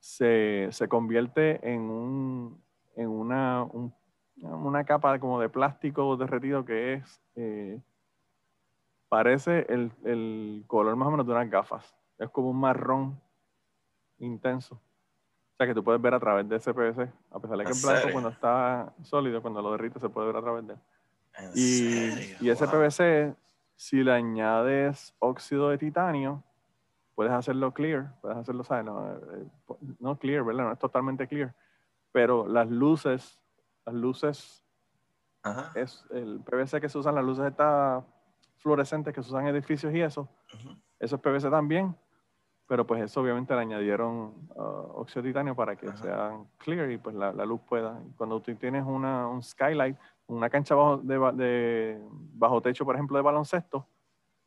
se, 0.04 0.68
se, 0.70 0.86
convierte 0.86 1.66
en, 1.66 1.80
un, 1.80 2.62
en 2.94 3.08
una, 3.08 3.66
una 4.36 4.84
capa 4.84 5.18
como 5.18 5.40
de 5.40 5.48
plástico 5.48 6.14
derretido 6.18 6.62
que 6.66 6.92
es 6.92 7.22
parece 9.08 9.64
el, 9.70 9.90
el, 10.04 10.64
color 10.66 10.94
más 10.94 11.08
o 11.08 11.10
menos 11.10 11.26
de 11.26 11.32
unas 11.32 11.48
gafas. 11.48 11.96
Es 12.18 12.28
como 12.28 12.50
un 12.50 12.60
marrón 12.60 13.18
intenso. 14.18 14.74
O 14.74 15.56
sea 15.56 15.66
que 15.66 15.74
tú 15.74 15.82
puedes 15.82 16.02
ver 16.02 16.12
a 16.12 16.20
través 16.20 16.46
de 16.50 16.56
ese 16.56 16.74
PVC, 16.74 17.10
a 17.30 17.38
pesar 17.40 17.56
de 17.56 17.64
que 17.64 17.72
es 17.72 17.82
blanco 17.82 18.08
cuando 18.12 18.28
está 18.28 18.92
sólido, 19.04 19.40
cuando 19.40 19.62
lo 19.62 19.72
derrite 19.72 20.00
se 20.00 20.10
puede 20.10 20.26
ver 20.26 20.36
a 20.36 20.42
través 20.42 20.66
de 20.66 20.74
él. 20.74 20.80
Y, 21.54 22.44
y, 22.44 22.50
ese 22.50 22.68
PVC, 22.68 23.34
si 23.74 24.04
le 24.04 24.12
añades 24.12 25.14
óxido 25.18 25.70
de 25.70 25.78
titanio, 25.78 26.42
puedes 27.14 27.32
hacerlo 27.32 27.72
clear, 27.72 28.14
puedes 28.20 28.36
hacerlo, 28.36 28.64
¿sabes? 28.64 28.84
No, 28.84 29.12
eh, 29.12 29.46
no 30.00 30.18
clear, 30.18 30.44
¿verdad? 30.44 30.64
No 30.64 30.72
es 30.72 30.78
totalmente 30.78 31.26
clear, 31.26 31.54
pero 32.12 32.46
las 32.46 32.68
luces, 32.68 33.40
las 33.84 33.94
luces, 33.94 34.64
es 35.74 36.06
el 36.10 36.40
PVC 36.40 36.80
que 36.80 36.88
se 36.88 36.98
usan, 36.98 37.14
las 37.14 37.24
luces 37.24 37.44
está 37.44 38.02
fluorescentes 38.56 39.12
que 39.12 39.22
se 39.22 39.28
usan 39.28 39.46
en 39.46 39.54
edificios 39.54 39.92
y 39.94 40.00
eso. 40.00 40.28
Eso 40.98 41.16
es 41.16 41.20
PVC 41.20 41.50
también, 41.50 41.94
pero 42.66 42.86
pues 42.86 43.02
eso 43.02 43.20
obviamente 43.20 43.54
le 43.54 43.60
añadieron 43.60 44.32
uh, 44.54 45.00
óxido 45.00 45.22
de 45.22 45.28
titanio 45.28 45.54
para 45.54 45.76
que 45.76 45.94
sean 45.98 46.48
clear 46.56 46.90
y 46.90 46.96
pues 46.96 47.14
la, 47.14 47.32
luz 47.44 47.60
pueda. 47.68 48.00
Cuando 48.16 48.40
tú 48.40 48.54
tienes 48.54 48.84
una, 48.86 49.28
un 49.28 49.42
skylight, 49.42 49.98
una 50.28 50.48
cancha 50.48 50.74
bajo, 50.74 50.96
de, 50.96 52.00
bajo 52.32 52.62
techo, 52.62 52.86
por 52.86 52.94
ejemplo, 52.94 53.18
de 53.18 53.22
baloncesto, 53.22 53.86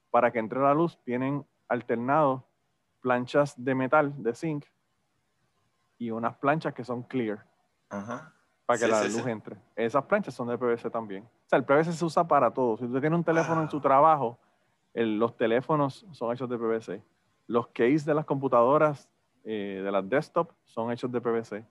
para 0.09 0.31
que 0.31 0.39
entre 0.39 0.59
la 0.59 0.73
luz 0.73 0.97
tienen 1.03 1.45
alternado 1.67 2.46
planchas 3.01 3.53
de 3.63 3.75
metal, 3.75 4.13
de 4.21 4.33
zinc, 4.33 4.65
y 5.97 6.11
unas 6.11 6.35
planchas 6.37 6.73
que 6.73 6.83
son 6.83 7.03
clear. 7.03 7.45
Para 8.65 8.79
que 8.79 8.87
la 8.87 9.03
luz 9.05 9.25
entre. 9.27 9.57
Esas 9.75 10.03
planchas 10.05 10.33
son 10.33 10.47
de 10.49 10.57
PVC 10.57 10.89
también. 10.89 11.23
O 11.23 11.49
sea, 11.49 11.57
el 11.57 11.65
PVC 11.65 11.93
se 11.93 12.03
usa 12.03 12.27
para 12.27 12.51
todo. 12.51 12.77
Si 12.77 12.85
usted 12.85 12.99
tiene 12.99 13.15
un 13.15 13.23
teléfono 13.23 13.61
en 13.61 13.69
su 13.69 13.79
trabajo, 13.79 14.37
los 14.93 15.37
teléfonos 15.37 16.05
son 16.11 16.33
hechos 16.33 16.49
de 16.49 16.57
PVC. 16.57 17.01
Los 17.47 17.67
case 17.67 18.03
de 18.05 18.13
las 18.13 18.25
computadoras, 18.25 19.09
eh, 19.45 19.81
de 19.83 19.91
las 19.91 20.07
desktop, 20.09 20.51
son 20.65 20.91
hechos 20.91 21.11
de 21.11 21.21
PVC. 21.21 21.65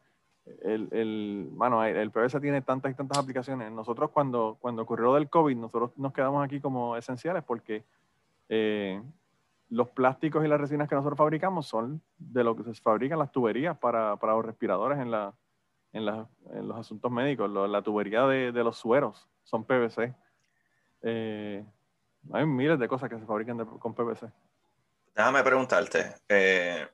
El, 0.62 0.88
el, 0.92 1.48
bueno, 1.52 1.84
el 1.84 2.10
PVC 2.10 2.40
tiene 2.40 2.62
tantas 2.62 2.92
y 2.92 2.94
tantas 2.94 3.18
aplicaciones. 3.18 3.70
Nosotros 3.72 4.10
cuando, 4.10 4.56
cuando 4.60 4.82
ocurrió 4.82 5.12
del 5.14 5.28
COVID, 5.28 5.56
nosotros 5.56 5.90
nos 5.96 6.12
quedamos 6.12 6.44
aquí 6.44 6.60
como 6.60 6.96
esenciales 6.96 7.42
porque 7.42 7.84
eh, 8.48 9.02
los 9.68 9.90
plásticos 9.90 10.44
y 10.44 10.48
las 10.48 10.60
resinas 10.60 10.88
que 10.88 10.94
nosotros 10.94 11.18
fabricamos 11.18 11.66
son 11.66 12.02
de 12.18 12.44
lo 12.44 12.56
que 12.56 12.62
se 12.62 12.74
fabrican 12.80 13.18
las 13.18 13.32
tuberías 13.32 13.76
para, 13.78 14.16
para 14.16 14.34
los 14.34 14.44
respiradores 14.44 14.98
en, 14.98 15.10
la, 15.10 15.34
en, 15.92 16.06
la, 16.06 16.28
en 16.52 16.68
los 16.68 16.78
asuntos 16.78 17.10
médicos, 17.10 17.50
la 17.50 17.82
tubería 17.82 18.26
de, 18.26 18.52
de 18.52 18.64
los 18.64 18.76
sueros 18.76 19.28
son 19.42 19.64
PVC. 19.64 20.14
Eh, 21.02 21.64
hay 22.32 22.46
miles 22.46 22.78
de 22.78 22.88
cosas 22.88 23.08
que 23.08 23.18
se 23.18 23.26
fabrican 23.26 23.64
con 23.64 23.94
PVC. 23.94 24.30
Déjame 25.14 25.42
preguntarte, 25.42 26.14
eh, 26.28 26.86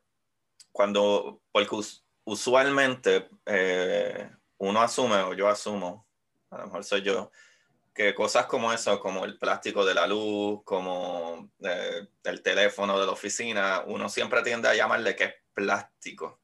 cuando, 0.70 1.40
porque 1.50 1.76
usualmente 2.24 3.28
eh, 3.46 4.30
uno 4.58 4.80
asume, 4.80 5.16
o 5.16 5.34
yo 5.34 5.48
asumo, 5.48 6.06
a 6.50 6.58
lo 6.58 6.64
mejor 6.66 6.84
soy 6.84 7.02
yo, 7.02 7.32
que 7.95 8.14
cosas 8.14 8.47
como 8.47 8.72
eso, 8.72 8.99
como 9.01 9.24
el 9.24 9.38
plástico 9.38 9.84
de 9.84 9.95
la 9.95 10.07
luz, 10.07 10.62
como 10.64 11.51
el 12.24 12.43
teléfono 12.43 12.99
de 12.99 13.07
la 13.07 13.12
oficina, 13.12 13.82
uno 13.86 14.09
siempre 14.09 14.43
tiende 14.43 14.68
a 14.68 14.74
llamarle 14.74 15.14
que 15.14 15.24
es 15.24 15.34
plástico. 15.53 16.40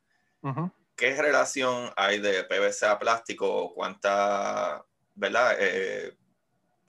¿Qué 0.95 1.15
relación 1.21 1.91
hay 1.97 2.19
de 2.21 2.45
PVC 2.45 2.87
a 2.87 2.99
plástico? 2.99 3.73
¿Cuánta 3.75 4.85
¿verdad? 5.19 5.57
Eh, 5.59 6.17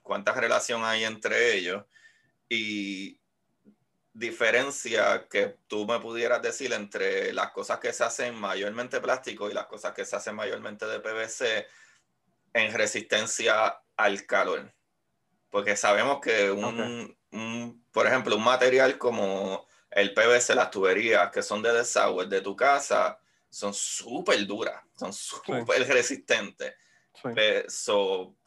¿Cuánta 0.03 0.33
relación 0.33 0.83
hay 0.83 1.03
entre 1.03 1.55
ellos? 1.55 1.83
Y 2.47 3.19
diferencia 4.13 5.27
que 5.29 5.57
tú 5.67 5.85
me 5.85 5.99
pudieras 5.99 6.41
decir 6.41 6.73
entre 6.73 7.33
las 7.33 7.51
cosas 7.51 7.79
que 7.79 7.93
se 7.93 8.03
hacen 8.03 8.35
mayormente 8.35 8.99
plástico 9.01 9.49
y 9.49 9.53
las 9.53 9.65
cosas 9.65 9.93
que 9.93 10.05
se 10.05 10.15
hacen 10.15 10.35
mayormente 10.35 10.85
de 10.85 10.99
PVC 10.99 11.67
en 12.53 12.73
resistencia 12.73 13.81
al 13.95 14.25
calor? 14.25 14.73
Porque 15.49 15.75
sabemos 15.75 16.19
que 16.21 16.51
un, 16.51 17.85
por 17.91 18.07
ejemplo, 18.07 18.35
un 18.35 18.43
material 18.43 18.97
como 18.97 19.67
el 19.91 20.13
PVC, 20.13 20.55
las 20.55 20.71
tuberías 20.71 21.31
que 21.31 21.41
son 21.41 21.61
de 21.61 21.73
desagüe 21.73 22.27
de 22.27 22.41
tu 22.41 22.55
casa, 22.55 23.19
son 23.49 23.73
súper 23.73 24.45
duras, 24.45 24.81
son 24.95 25.11
súper 25.11 25.65
resistentes. 25.87 26.75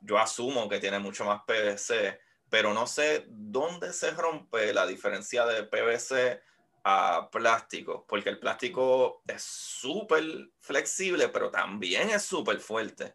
yo 0.00 0.18
asumo 0.18 0.68
que 0.68 0.78
tiene 0.78 0.98
mucho 0.98 1.24
más 1.24 1.42
PVC, 1.44 2.20
pero 2.48 2.72
no 2.72 2.86
sé 2.86 3.24
dónde 3.28 3.92
se 3.92 4.12
rompe 4.12 4.72
la 4.72 4.86
diferencia 4.86 5.44
de 5.46 5.64
PVC 5.64 6.40
a 6.84 7.28
plástico, 7.30 8.04
porque 8.08 8.28
el 8.28 8.38
plástico 8.38 9.22
es 9.26 9.42
súper 9.42 10.50
flexible, 10.58 11.28
pero 11.28 11.50
también 11.50 12.10
es 12.10 12.22
súper 12.22 12.60
fuerte. 12.60 13.14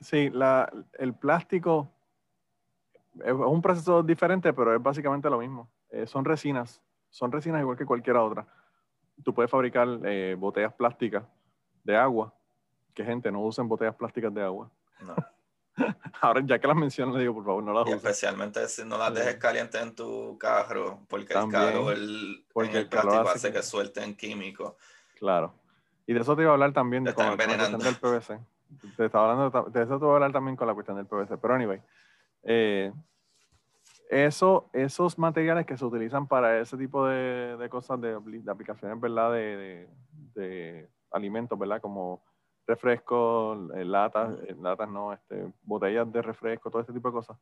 Sí, 0.00 0.30
la, 0.30 0.70
el 0.98 1.14
plástico 1.14 1.90
es 3.24 3.32
un 3.32 3.62
proceso 3.62 4.02
diferente, 4.02 4.52
pero 4.52 4.74
es 4.74 4.82
básicamente 4.82 5.30
lo 5.30 5.38
mismo. 5.38 5.70
Eh, 5.90 6.06
son 6.06 6.24
resinas, 6.24 6.82
son 7.10 7.32
resinas 7.32 7.60
igual 7.60 7.76
que 7.76 7.86
cualquier 7.86 8.16
otra. 8.16 8.46
Tú 9.24 9.32
puedes 9.32 9.50
fabricar 9.50 9.88
eh, 10.04 10.36
botellas 10.38 10.74
plásticas 10.74 11.24
de 11.84 11.96
agua, 11.96 12.34
que 12.94 13.04
gente 13.04 13.30
no 13.30 13.40
usen 13.40 13.68
botellas 13.68 13.94
plásticas 13.94 14.34
de 14.34 14.42
agua. 14.42 14.70
No. 15.00 15.14
Ahora, 16.20 16.42
ya 16.44 16.58
que 16.58 16.66
las 16.66 16.76
menciono, 16.76 17.14
le 17.14 17.20
digo, 17.20 17.34
por 17.34 17.44
favor, 17.44 17.62
no 17.62 17.72
las 17.72 17.84
uses. 17.84 17.96
Especialmente 17.96 18.66
si 18.68 18.84
no 18.84 18.98
las 18.98 19.14
dejes 19.14 19.36
calientes 19.36 19.80
en 19.80 19.94
tu 19.94 20.36
carro, 20.38 21.00
porque 21.08 21.34
el 21.34 21.48
calor 21.48 21.92
el, 21.92 22.46
porque 22.52 22.78
el, 22.78 22.88
plástico 22.88 23.28
hace 23.28 23.52
que, 23.52 23.62
suelten 23.62 24.16
químicos. 24.16 24.74
Claro. 25.18 25.54
Y 26.06 26.14
de 26.14 26.20
eso 26.20 26.36
te 26.36 26.42
iba 26.42 26.50
a 26.50 26.54
hablar 26.54 26.72
también 26.72 27.04
de 27.04 27.14
con, 27.14 27.36
del 27.36 27.96
PVC. 27.96 28.38
Te 28.96 29.06
estaba 29.06 29.32
hablando 29.32 29.70
de, 29.70 29.82
eso 29.82 29.98
te 29.98 30.04
voy 30.04 30.12
a 30.12 30.14
hablar 30.14 30.32
también 30.32 30.56
con 30.56 30.66
la 30.66 30.74
cuestión 30.74 30.96
del 30.96 31.06
PVC. 31.06 31.38
Pero 31.38 31.54
anyway, 31.54 31.80
eh, 32.42 32.92
eso, 34.10 34.70
esos 34.72 35.18
materiales 35.18 35.66
que 35.66 35.76
se 35.76 35.84
utilizan 35.84 36.26
para 36.26 36.60
ese 36.60 36.76
tipo 36.76 37.06
de, 37.06 37.56
de 37.56 37.68
cosas, 37.68 38.00
de, 38.00 38.18
de, 38.20 38.50
aplicaciones, 38.50 39.00
¿verdad? 39.00 39.32
De, 39.32 39.88
de, 40.34 40.88
alimentos, 41.10 41.58
¿verdad? 41.58 41.80
Como 41.80 42.22
refrescos, 42.66 43.70
eh, 43.74 43.84
latas, 43.84 44.38
eh, 44.46 44.56
latas 44.60 44.88
no, 44.88 45.12
este, 45.12 45.52
botellas 45.62 46.10
de 46.12 46.22
refresco, 46.22 46.70
todo 46.70 46.80
este 46.80 46.92
tipo 46.92 47.08
de 47.08 47.14
cosas. 47.14 47.36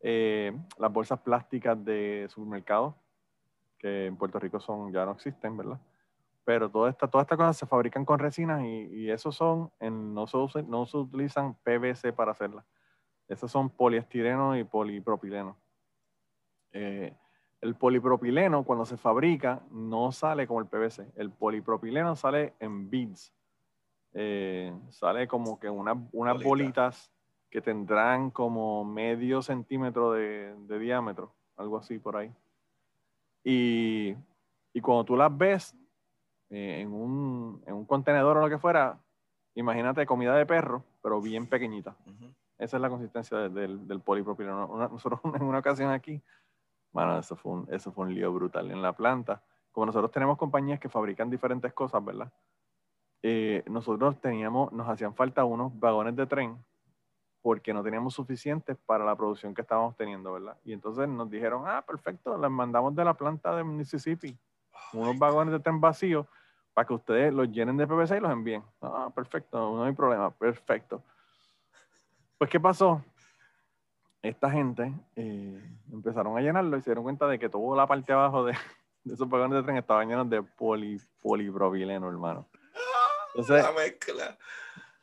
las 0.00 0.92
bolsas 0.92 1.20
plásticas 1.20 1.82
de 1.84 2.26
supermercados, 2.28 2.94
que 3.78 4.06
en 4.06 4.16
Puerto 4.16 4.38
Rico 4.38 4.60
son, 4.60 4.92
ya 4.92 5.04
no 5.04 5.12
existen, 5.12 5.56
¿verdad? 5.56 5.78
Pero 6.48 6.70
todas 6.70 6.94
estas 6.94 7.10
toda 7.10 7.20
esta 7.20 7.36
cosas 7.36 7.58
se 7.58 7.66
fabrican 7.66 8.06
con 8.06 8.18
resinas 8.18 8.62
y, 8.62 8.86
y 8.90 9.10
esos 9.10 9.36
son, 9.36 9.70
en, 9.80 10.14
no, 10.14 10.26
se, 10.26 10.62
no 10.62 10.86
se 10.86 10.96
utilizan 10.96 11.54
PVC 11.62 12.14
para 12.14 12.32
hacerlas 12.32 12.64
esos 13.28 13.50
son 13.50 13.68
poliestireno 13.68 14.56
y 14.56 14.64
polipropileno. 14.64 15.56
Eh, 16.72 17.14
el 17.60 17.74
polipropileno, 17.74 18.64
cuando 18.64 18.86
se 18.86 18.96
fabrica, 18.96 19.62
no 19.70 20.12
sale 20.12 20.46
como 20.46 20.60
el 20.60 20.66
PVC. 20.66 21.12
El 21.16 21.30
polipropileno 21.30 22.16
sale 22.16 22.54
en 22.58 22.88
beads. 22.88 23.34
Eh, 24.14 24.72
sale 24.88 25.28
como 25.28 25.60
que 25.60 25.68
unas 25.68 26.42
bolitas 26.42 27.12
que 27.50 27.60
tendrán 27.60 28.30
como 28.30 28.84
medio 28.84 29.42
centímetro 29.42 30.12
de, 30.12 30.54
diámetro, 30.78 31.34
algo 31.56 31.76
así 31.76 31.98
por 31.98 32.16
ahí. 32.16 32.32
Y, 33.44 34.14
cuando 34.80 35.04
tú 35.04 35.16
las 35.16 35.36
ves 35.36 35.76
eh, 36.50 36.80
en, 36.80 36.92
un, 36.92 37.84
contenedor 37.86 38.36
o 38.38 38.40
lo 38.40 38.48
que 38.48 38.58
fuera, 38.58 38.98
imagínate 39.54 40.06
comida 40.06 40.34
de 40.34 40.46
perro, 40.46 40.84
pero 41.02 41.20
bien 41.20 41.46
pequeñita. 41.46 41.96
Esa 42.58 42.76
es 42.76 42.80
la 42.80 42.88
consistencia 42.88 43.48
del, 43.48 43.86
del 43.86 44.00
polipropileno. 44.00 44.66
nosotros 44.90 45.20
en 45.34 45.42
una 45.42 45.58
ocasión 45.58 45.90
aquí, 45.90 46.22
bueno, 46.92 47.18
eso 47.18 47.36
fue, 47.36 47.52
un, 47.52 47.68
eso 47.70 47.92
fue 47.92 48.06
un 48.06 48.14
lío 48.14 48.32
brutal. 48.32 48.70
En 48.70 48.82
la 48.82 48.92
planta, 48.94 49.42
como 49.72 49.86
nosotros 49.86 50.10
tenemos 50.10 50.38
compañías 50.38 50.80
que 50.80 50.88
fabrican 50.88 51.30
diferentes 51.30 51.72
cosas, 51.72 52.04
¿verdad? 52.04 52.32
Eh, 53.22 53.62
nosotros 53.66 54.20
teníamos, 54.20 54.72
nos 54.72 54.88
hacían 54.88 55.14
falta 55.14 55.44
unos 55.44 55.78
vagones 55.78 56.16
de 56.16 56.26
tren 56.26 56.56
porque 57.42 57.72
no 57.72 57.82
teníamos 57.82 58.14
suficientes 58.14 58.76
para 58.86 59.04
la 59.04 59.16
producción 59.16 59.54
que 59.54 59.62
estábamos 59.62 59.96
teniendo, 59.96 60.32
¿verdad? 60.32 60.56
Y 60.64 60.72
entonces 60.72 61.08
nos 61.08 61.30
dijeron, 61.30 61.64
ah, 61.66 61.84
perfecto, 61.86 62.36
les 62.38 62.50
mandamos 62.50 62.94
de 62.94 63.04
la 63.04 63.14
planta 63.14 63.54
de 63.54 63.64
Mississippi 63.64 64.36
unos 64.92 65.18
vagones 65.18 65.52
de 65.52 65.60
tren 65.60 65.80
vacíos 65.80 66.26
para 66.74 66.86
que 66.86 66.94
ustedes 66.94 67.34
los 67.34 67.50
llenen 67.50 67.76
de 67.76 67.86
PVC 67.86 68.16
y 68.16 68.20
los 68.20 68.30
envíen. 68.30 68.62
Ah, 68.80 69.10
perfecto, 69.14 69.58
no 69.58 69.84
hay 69.84 69.92
problema, 69.92 70.30
perfecto. 70.30 71.02
Pues, 72.38 72.48
¿qué 72.50 72.60
pasó? 72.60 73.02
Esta 74.22 74.50
gente 74.50 74.92
eh, 75.16 75.60
empezaron 75.92 76.36
a 76.36 76.40
llenarlo 76.40 76.76
y 76.76 76.82
se 76.82 76.90
dieron 76.90 77.04
cuenta 77.04 77.26
de 77.26 77.38
que 77.38 77.48
toda 77.48 77.76
la 77.76 77.86
parte 77.86 78.12
de 78.12 78.18
abajo 78.18 78.44
de, 78.44 78.56
esos 79.12 79.28
vagones 79.28 79.58
de 79.58 79.62
tren 79.64 79.76
estaba 79.76 80.04
lleno 80.04 80.24
de 80.24 80.42
poli, 80.42 81.00
polipropileno, 81.20 82.08
hermano. 82.08 82.46
Entonces, 83.34 83.64
la 83.64 83.72
mezcla. 83.72 84.38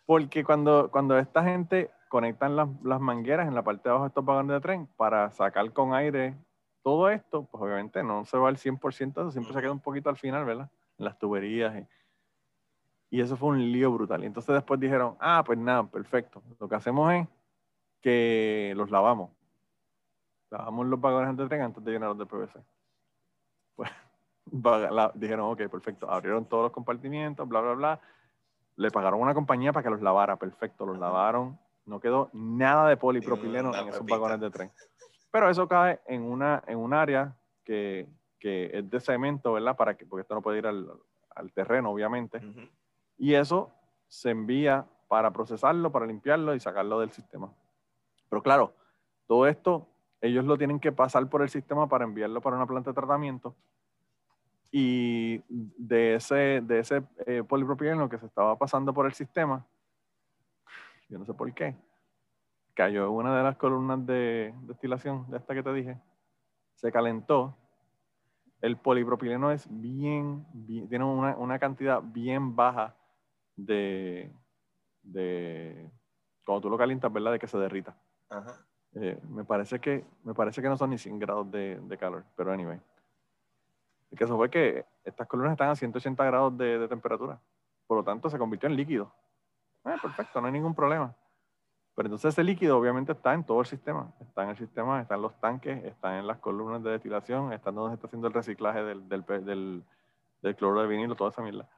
Porque 0.05 0.43
cuando, 0.43 0.89
cuando 0.91 1.17
esta 1.17 1.43
gente 1.43 1.91
conectan 2.07 2.55
las, 2.55 2.69
las, 2.83 3.01
mangueras 3.01 3.47
en 3.47 3.55
la 3.55 3.63
parte 3.63 3.83
de 3.83 3.89
abajo 3.89 4.05
de 4.05 4.09
estos 4.09 4.23
vagones 4.23 4.53
de 4.53 4.61
tren 4.61 4.87
para 4.95 5.31
sacar 5.31 5.73
con 5.73 5.93
aire 5.93 6.35
todo 6.85 7.09
esto, 7.09 7.45
pues 7.45 7.63
obviamente 7.63 8.03
no 8.03 8.25
se 8.25 8.37
va 8.37 8.47
al 8.47 8.57
100%, 8.57 9.09
eso 9.09 9.31
siempre 9.31 9.55
se 9.55 9.59
queda 9.59 9.71
un 9.71 9.79
poquito 9.79 10.07
al 10.07 10.17
final, 10.17 10.45
¿verdad? 10.45 10.69
En 10.99 11.05
las 11.05 11.17
tuberías. 11.17 11.75
Y, 13.09 13.17
y 13.17 13.21
eso 13.21 13.35
fue 13.35 13.49
un 13.49 13.71
lío 13.71 13.91
brutal. 13.91 14.21
Y 14.21 14.27
entonces 14.27 14.53
después 14.53 14.79
dijeron, 14.79 15.17
ah, 15.19 15.41
pues 15.43 15.57
nada, 15.57 15.87
perfecto. 15.87 16.43
Lo 16.59 16.69
que 16.69 16.75
hacemos 16.75 17.11
es 17.11 17.27
que 18.01 18.73
los 18.75 18.91
lavamos. 18.91 19.31
Lavamos 20.51 20.85
los 20.85 21.01
vagones 21.01 21.35
de 21.35 21.47
tren 21.47 21.63
antes 21.63 21.83
de 21.83 21.91
llenarlos 21.91 22.19
de 22.19 22.25
PVC. 22.27 22.63
Pues 23.75 23.89
dijeron, 25.15 25.51
ok, 25.53 25.67
perfecto. 25.71 26.07
Abrieron 26.07 26.45
todos 26.45 26.65
los 26.65 26.71
compartimientos, 26.71 27.49
bla, 27.49 27.61
bla, 27.61 27.73
bla. 27.73 27.99
Le 28.75 28.91
pagaron 28.91 29.21
a 29.21 29.23
una 29.23 29.33
compañía 29.33 29.73
para 29.73 29.85
que 29.85 29.89
los 29.89 30.03
lavara. 30.03 30.35
Perfecto, 30.35 30.85
los 30.85 30.99
lavaron. 30.99 31.57
No 31.87 31.99
quedó 31.99 32.29
nada 32.31 32.87
de 32.89 32.97
polipropileno 32.97 33.75
en 33.75 33.87
esos 33.87 34.05
vagones 34.05 34.39
de 34.39 34.51
tren. 34.51 34.71
Pero 35.35 35.49
eso 35.49 35.67
cae 35.67 35.99
en, 36.05 36.21
una, 36.21 36.63
en 36.65 36.77
un 36.77 36.93
área 36.93 37.35
que, 37.65 38.07
que 38.39 38.69
es 38.71 38.89
de 38.89 39.01
cemento, 39.01 39.51
¿verdad? 39.51 39.75
Para 39.75 39.97
que, 39.97 40.05
porque 40.05 40.21
esto 40.21 40.33
no 40.33 40.41
puede 40.41 40.59
ir 40.59 40.65
al, 40.65 40.89
al 41.35 41.51
terreno, 41.51 41.91
obviamente. 41.91 42.39
Y 43.17 43.33
eso 43.33 43.69
se 44.07 44.29
envía 44.29 44.85
para 45.09 45.31
procesarlo, 45.31 45.91
para 45.91 46.05
limpiarlo 46.05 46.55
y 46.55 46.61
sacarlo 46.61 47.01
del 47.01 47.11
sistema. 47.11 47.53
Pero 48.29 48.41
claro, 48.41 48.75
todo 49.27 49.45
esto 49.45 49.89
ellos 50.21 50.45
lo 50.45 50.57
tienen 50.57 50.79
que 50.79 50.93
pasar 50.93 51.27
por 51.29 51.41
el 51.41 51.49
sistema 51.49 51.89
para 51.89 52.05
enviarlo 52.05 52.39
para 52.39 52.55
una 52.55 52.65
planta 52.65 52.91
de 52.91 52.95
tratamiento. 52.95 53.57
Y 54.71 55.43
de 55.49 56.15
ese, 56.15 56.61
de 56.61 56.79
ese 56.79 57.03
eh, 57.25 57.43
polipropileno 57.43 58.07
que 58.07 58.19
se 58.19 58.25
estaba 58.25 58.57
pasando 58.57 58.93
por 58.93 59.05
el 59.05 59.13
sistema, 59.13 59.65
yo 61.09 61.19
no 61.19 61.25
sé 61.25 61.33
por 61.33 61.53
qué, 61.53 61.75
cayó 62.75 63.11
una 63.11 63.35
de 63.35 63.43
las 63.43 63.57
columnas 63.57 64.05
de 64.05 64.53
destilación 64.63 65.29
de 65.31 65.37
esta 65.37 65.53
que 65.53 65.63
te 65.63 65.73
dije, 65.73 65.97
se 66.75 66.91
calentó 66.91 67.57
el 68.61 68.77
polipropileno 68.77 69.51
es 69.51 69.67
bien, 69.69 70.45
tiene 70.89 71.05
una, 71.05 71.59
cantidad 71.59 72.01
bien 72.01 72.55
baja 72.55 72.95
de, 73.55 74.31
de, 75.03 75.87
cuando 76.43 76.61
tú 76.61 76.69
lo 76.71 76.77
calientas, 76.77 77.13
¿verdad? 77.13 77.33
De 77.33 77.39
que 77.39 77.47
se 77.47 77.59
derrita. 77.59 77.95
Eh, 78.95 79.19
me, 79.29 79.43
parece 79.43 79.79
que, 79.79 80.03
me 80.23 80.33
parece 80.33 80.63
que 80.63 80.69
no 80.69 80.77
son 80.77 80.89
ni 80.89 80.97
100 80.97 81.19
grados 81.19 81.51
de, 81.51 81.97
calor, 81.99 82.23
pero 82.35 82.51
anyway. 82.51 82.79
El 84.09 84.17
caso 84.17 84.35
fue 84.35 84.49
que 84.49 84.83
estas 85.03 85.27
columnas 85.27 85.51
están 85.51 85.69
a 85.69 85.75
180 85.75 86.25
grados 86.25 86.57
de, 86.57 86.87
temperatura, 86.87 87.39
por 87.85 87.97
lo 87.97 88.03
tanto 88.03 88.31
se 88.31 88.39
convirtió 88.39 88.67
en 88.67 88.75
líquido. 88.75 89.13
Eh, 89.85 89.95
perfecto, 90.01 90.41
no 90.41 90.47
hay 90.47 90.53
ningún 90.53 90.73
problema. 90.73 91.13
Pero 91.95 92.07
entonces 92.07 92.33
ese 92.33 92.43
líquido 92.43 92.77
obviamente 92.77 93.13
está 93.13 93.33
en 93.33 93.45
todo 93.45 93.61
el 93.61 93.65
sistema. 93.65 94.11
Está 94.19 94.43
en 94.43 94.49
el 94.49 94.57
sistema, 94.57 95.01
está 95.01 95.15
en 95.15 95.21
los 95.21 95.39
tanques, 95.39 95.83
está 95.85 96.19
en 96.19 96.27
las 96.27 96.39
columnas 96.39 96.83
de 96.83 96.91
destilación, 96.91 97.53
está 97.53 97.71
donde 97.71 97.91
se 97.91 97.95
está 97.95 98.07
haciendo 98.07 98.27
el 98.27 98.33
reciclaje 98.33 98.83
del, 98.83 99.07
del, 99.07 99.23
del, 99.23 99.83
del 100.41 100.55
cloro 100.57 100.81
de 100.81 100.87
vinilo, 100.87 101.15
toda 101.15 101.29
esa 101.29 101.41
mierda. 101.41 101.69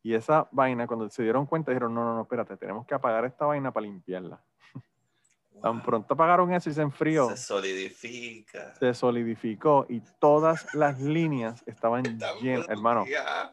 Y 0.00 0.14
esa 0.14 0.48
vaina, 0.52 0.86
cuando 0.86 1.10
se 1.10 1.24
dieron 1.24 1.44
cuenta, 1.44 1.72
dijeron, 1.72 1.92
no, 1.92 2.04
no, 2.04 2.14
no, 2.14 2.22
espérate, 2.22 2.56
tenemos 2.56 2.86
que 2.86 2.94
apagar 2.94 3.24
esta 3.24 3.46
vaina 3.46 3.72
para 3.72 3.84
limpiarla. 3.84 4.40
Tan 5.60 5.82
pronto 5.82 6.14
apagaron 6.14 6.52
eso 6.52 6.70
y 6.70 6.72
se 6.72 6.82
enfrió. 6.82 7.28
Se 7.30 7.36
solidifica. 7.36 8.74
Se 8.76 8.94
solidificó 8.94 9.86
y 9.88 10.00
todas 10.20 10.72
las 10.72 11.00
líneas 11.00 11.64
estaban 11.66 12.04
llenas, 12.40 12.68
hermano, 12.68 13.04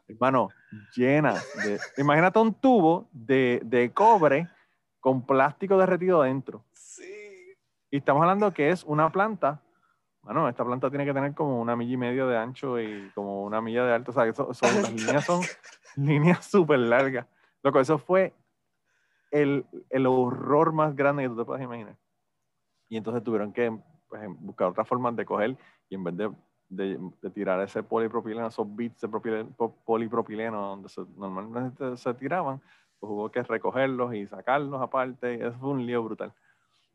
hermano, 0.07 0.49
llenas 0.95 1.43
de... 1.63 1.79
Imagínate 1.97 2.37
un 2.37 2.53
tubo 2.53 3.09
de, 3.11 3.59
de 3.65 3.91
cobre 3.91 4.47
con 5.05 5.21
plástico 5.21 5.77
derretido 5.77 6.23
adentro. 6.23 6.63
Sí. 6.73 7.53
Y 7.91 7.97
estamos 7.97 8.23
hablando 8.23 8.51
que 8.51 8.71
es 8.71 8.83
una 8.85 9.11
planta 9.11 9.61
bueno, 10.23 10.49
esta 10.49 10.65
planta 10.65 10.89
tiene 10.89 11.05
que 11.05 11.13
tener 11.13 11.35
como 11.35 11.61
una 11.61 11.75
milla 11.75 11.93
y 11.93 11.97
medio 11.97 12.27
de 12.27 12.35
ancho 12.35 12.79
y 12.79 13.11
como 13.13 13.43
una 13.43 13.61
milla 13.61 13.85
de 13.85 13.93
alto. 13.93 14.09
O 14.09 14.13
sea, 14.15 14.25
eso, 14.25 14.51
son, 14.55 14.81
las 14.81 14.91
líneas 14.93 15.23
son 15.23 15.41
líneas 15.95 16.43
súper 16.45 16.79
largas. 16.79 17.27
Loco, 17.61 17.79
eso 17.79 17.99
fue 17.99 18.33
el, 19.29 19.67
el, 19.91 20.07
horror 20.07 20.73
más 20.73 20.95
grande 20.95 21.21
que 21.21 21.29
tú 21.29 21.37
te 21.37 21.45
puedas 21.45 21.61
imaginar. 21.61 21.95
Y 22.89 22.97
entonces 22.97 23.23
tuvieron 23.23 23.53
que 23.53 23.71
pues, 24.09 24.21
buscar 24.39 24.69
otras 24.69 24.87
formas 24.87 25.15
de 25.15 25.25
coger 25.25 25.55
y 25.89 25.93
en 25.93 26.03
vez 26.03 26.17
de, 26.17 26.31
de, 26.69 27.29
tirar 27.29 27.61
ese 27.61 27.83
polipropileno, 27.83 28.47
esos 28.47 28.75
bits 28.75 29.01
de 29.01 29.07
polipropileno 29.85 30.59
donde 30.59 30.89
normalmente 31.17 31.97
se 31.97 32.13
tiraban, 32.15 32.59
hubo 33.09 33.31
que 33.31 33.43
recogerlos 33.43 34.13
y 34.13 34.27
sacarlos 34.27 34.81
aparte. 34.81 35.35
Y 35.35 35.41
eso 35.41 35.57
fue 35.59 35.69
un 35.69 35.85
lío 35.85 36.03
brutal. 36.03 36.33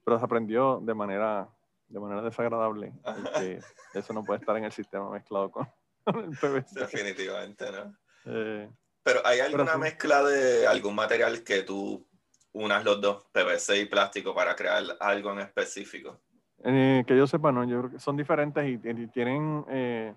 Pero 0.05 0.19
se 0.19 0.25
aprendió 0.25 0.81
de 0.81 0.95
manera 0.95 1.49
de 1.91 2.01
manera 2.01 2.23
desagradable, 2.23 2.93
porque 3.03 3.61
eso 3.95 4.13
no 4.13 4.25
puede 4.25 4.41
estar 4.41 4.57
en 4.57 4.65
el 4.65 4.73
sistema 4.73 5.11
mezclado 5.11 5.51
con, 5.51 5.69
el 6.07 6.31
PVC. 6.31 6.81
Definitivamente, 6.81 7.67
¿no? 7.71 7.95
Eh, 8.27 8.71
pero 9.03 9.21
¿hay 9.25 9.41
alguna 9.41 9.77
mezcla 9.77 10.23
de 10.23 10.67
algún 10.67 10.95
material 10.95 11.43
que 11.43 11.63
tú 11.63 12.07
unas 12.53 12.85
los 12.85 13.01
dos, 13.01 13.25
PVC 13.33 13.81
y 13.81 13.85
plástico, 13.87 14.35
para 14.35 14.55
crear 14.55 14.83
algo 15.01 15.33
en 15.33 15.41
específico? 15.41 16.21
Eh, 16.65 17.05
que 17.07 17.17
yo 17.17 17.27
sepa, 17.27 17.53
no, 17.53 17.65
yo 17.65 17.79
creo 17.81 17.91
que 17.93 17.99
son 17.99 18.17
diferentes 18.17 18.65
y, 18.69 18.79
tienen, 19.09 19.65
eh, 19.69 20.15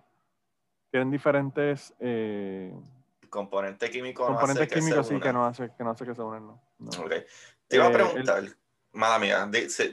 tienen 0.92 1.12
diferentes 1.12 1.94
componentes 3.34 3.90
químicos. 3.90 4.28
Componentes 4.28 4.72
químicos 4.72 5.08
sí 5.08 5.20
que 5.20 5.34
no 5.34 5.46
hace 5.46 5.72
que 5.76 5.84
no 5.84 5.90
hace 5.90 6.06
que 6.06 6.14
se 6.14 6.22
unan, 6.22 6.46
no. 6.46 6.62
Te 7.68 7.76
iba 7.76 7.88
a 7.88 7.92
preguntar. 7.92 8.44
Mala 8.92 9.18
mía, 9.18 9.50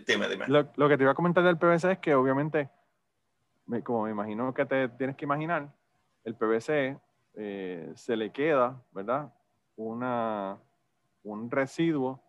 dime, 0.07 0.29
dime. 0.29 0.45
Lo, 0.47 0.89
que 0.89 0.99
te 0.99 1.05
iba 1.05 1.13
a 1.13 1.15
comentar 1.15 1.43
del 1.43 1.57
PVC 1.57 1.93
es 1.93 1.99
que 2.01 2.15
obviamente, 2.15 2.69
como 3.83 4.05
me 4.05 4.11
imagino 4.11 4.53
que 4.53 4.67
te 4.67 4.91
tienes 4.91 5.17
que 5.17 5.25
imaginar, 5.25 5.73
el 6.25 6.35
PVC 6.35 6.99
eh, 7.35 7.91
se 7.95 8.15
le 8.15 8.31
queda, 8.31 8.79
¿verdad? 8.93 9.33
Una, 9.77 10.59
un 11.23 11.51
residuo 11.51 12.21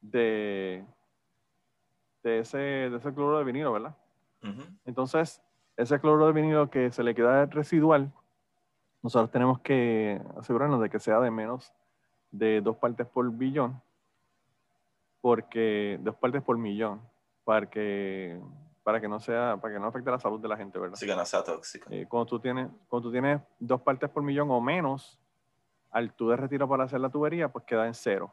de, 0.00 0.82
de, 2.22 2.38
ese, 2.38 2.56
de 2.56 2.96
ese 2.96 3.12
cloro 3.12 3.36
de 3.36 3.44
vinilo, 3.44 3.74
¿verdad? 3.74 3.94
Entonces, 4.86 5.42
ese 5.76 6.00
cloro 6.00 6.28
de 6.28 6.32
vinilo 6.32 6.70
que 6.70 6.90
se 6.90 7.02
le 7.02 7.14
queda 7.14 7.44
residual, 7.44 8.10
nosotros 9.02 9.30
tenemos 9.30 9.60
que 9.60 10.20
asegurarnos 10.38 10.80
de 10.80 10.90
que 10.90 10.98
sea 10.98 11.20
de 11.20 11.30
menos 11.30 11.72
de 12.30 12.60
dos 12.60 12.76
partes 12.76 13.06
por 13.06 13.30
billón 13.30 13.80
porque 15.20 15.98
dos 16.02 16.16
partes 16.16 16.42
por 16.42 16.56
millón, 16.56 17.00
para 17.44 17.68
que, 17.68 18.40
para 18.82 19.00
que 19.00 19.08
no 19.08 19.20
sea, 19.20 19.58
para 19.60 19.74
que 19.74 19.80
no 19.80 19.86
afecte 19.88 20.10
la 20.10 20.18
salud 20.18 20.40
de 20.40 20.48
la 20.48 20.56
gente, 20.56 20.78
¿verdad? 20.78 20.96
Sí, 20.96 21.06
que 21.06 21.14
no 21.14 21.24
sea 21.24 21.42
tóxico. 21.42 21.88
Eh, 21.90 22.06
cuando, 22.08 22.26
tú 22.26 22.40
tienes, 22.40 22.68
cuando 22.88 23.08
tú 23.08 23.12
tienes 23.12 23.40
dos 23.58 23.80
partes 23.82 24.08
por 24.10 24.22
millón 24.22 24.50
o 24.50 24.60
menos, 24.60 25.18
al 25.90 26.12
tú 26.12 26.28
de 26.28 26.36
retiro 26.36 26.68
para 26.68 26.84
hacer 26.84 27.00
la 27.00 27.10
tubería, 27.10 27.48
pues 27.48 27.64
queda 27.64 27.86
en 27.86 27.94
cero. 27.94 28.32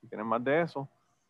Si 0.00 0.06
tienes 0.06 0.26
más 0.26 0.42
de 0.42 0.62
eso, 0.62 0.88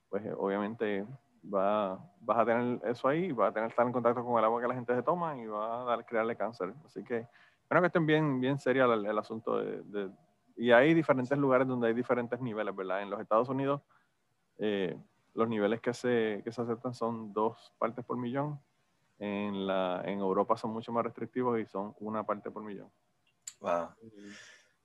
pues 0.09 0.25
eh, 0.25 0.33
obviamente 0.37 1.07
va, 1.53 1.99
vas 2.21 2.39
a 2.39 2.45
tener 2.45 2.81
eso 2.85 3.09
ahí, 3.09 3.33
vas 3.33 3.51
a 3.51 3.55
tener 3.55 3.71
estar 3.71 3.87
en 3.87 3.93
contacto 3.93 4.25
con 4.25 4.39
el 4.39 4.45
agua 4.45 4.61
que 4.61 4.69
la 4.69 4.75
gente 4.75 4.95
se 4.95 5.03
toma 5.03 5.37
y 5.39 5.47
va 5.47 5.83
a 5.83 5.85
dar, 5.85 6.05
crearle 6.05 6.37
cáncer. 6.37 6.73
Así 6.85 7.03
que, 7.03 7.27
bueno, 7.73 7.81
que 7.81 7.87
estén 7.87 8.05
bien, 8.05 8.39
bien 8.39 8.59
seria 8.59 8.85
el, 8.85 9.19
asunto 9.19 9.57
de, 9.59 9.83
de, 9.85 10.11
Y 10.57 10.73
hay 10.73 10.93
diferentes 10.93 11.39
lugares 11.39 11.67
donde 11.67 11.89
hay 11.89 11.95
diferentes 11.95 12.39
niveles, 12.39 12.77
¿verdad? 12.77 13.01
En 13.01 13.09
los 13.09 13.19
Estados 13.19 13.49
Unidos 13.49 13.81
eh, 14.59 14.97
los 15.35 15.49
niveles 15.49 15.81
que 15.81 15.95
se, 15.95 16.43
que 16.45 16.53
se 16.53 16.61
aceptan 16.61 16.93
son 16.93 17.33
dos 17.33 17.73
partes 17.79 18.05
por 18.05 18.19
millón. 18.19 18.61
En, 19.19 19.67
la, 19.67 20.03
en 20.05 20.19
Europa 20.19 20.57
son 20.57 20.73
mucho 20.73 20.93
más 20.93 21.05
restrictivos 21.05 21.59
y 21.59 21.67
son 21.67 21.95
una 22.01 22.25
parte 22.25 22.51
por 22.51 22.63
millón. 22.63 22.91
Wow. 23.61 23.89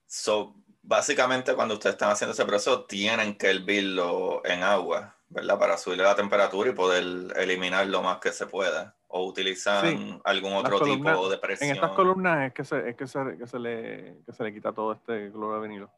So, 0.05 0.55
básicamente 0.81 1.55
cuando 1.55 1.73
ustedes 1.73 1.95
están 1.95 2.11
haciendo 2.11 2.31
ese 2.31 2.45
proceso 2.45 2.85
tienen 2.85 3.37
que 3.37 3.49
hervirlo 3.49 4.45
en 4.45 4.63
agua, 4.63 5.15
¿verdad? 5.27 5.59
Para 5.59 5.77
subirle 5.77 6.05
la 6.05 6.15
temperatura 6.15 6.69
y 6.69 6.73
poder 6.73 7.03
eliminar 7.35 7.85
lo 7.87 8.01
más 8.01 8.19
que 8.19 8.31
se 8.31 8.45
pueda. 8.45 8.96
O 9.17 9.25
utilizan 9.25 10.21
algún 10.23 10.53
otro 10.53 10.79
tipo 10.81 11.29
de 11.29 11.37
presión. 11.39 11.69
En 11.69 11.75
estas 11.75 11.91
columnas 11.91 12.47
es 12.47 12.53
que 12.53 12.63
se, 12.63 12.89
es 12.89 12.95
que 12.95 13.07
se, 13.07 13.37
que 13.37 13.47
se, 13.47 13.57
le, 13.57 14.17
que 14.25 14.31
se 14.31 14.43
le 14.43 14.53
quita 14.53 14.71
todo 14.71 14.93
este 14.93 15.31
cloro 15.31 15.55
de 15.55 15.67
vinilo. 15.67 15.91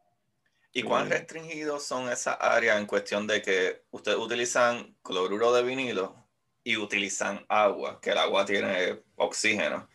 ¿Y 0.71 0.83
cuán 0.83 1.09
restringidos 1.09 1.83
son 1.83 2.09
esas 2.09 2.37
áreas 2.39 2.79
en 2.79 2.85
cuestión 2.85 3.25
de 3.27 3.41
que 3.41 3.83
ustedes 3.91 4.17
utilizan 4.17 4.95
cloruro 5.01 5.51
de 5.51 5.63
vinilo 5.63 6.15
y 6.63 6.77
utilizan 6.77 7.43
agua, 7.49 7.99
que 7.99 8.11
el 8.11 8.19
agua 8.19 8.45
tiene 8.45 9.01
oxígeno? 9.15 9.87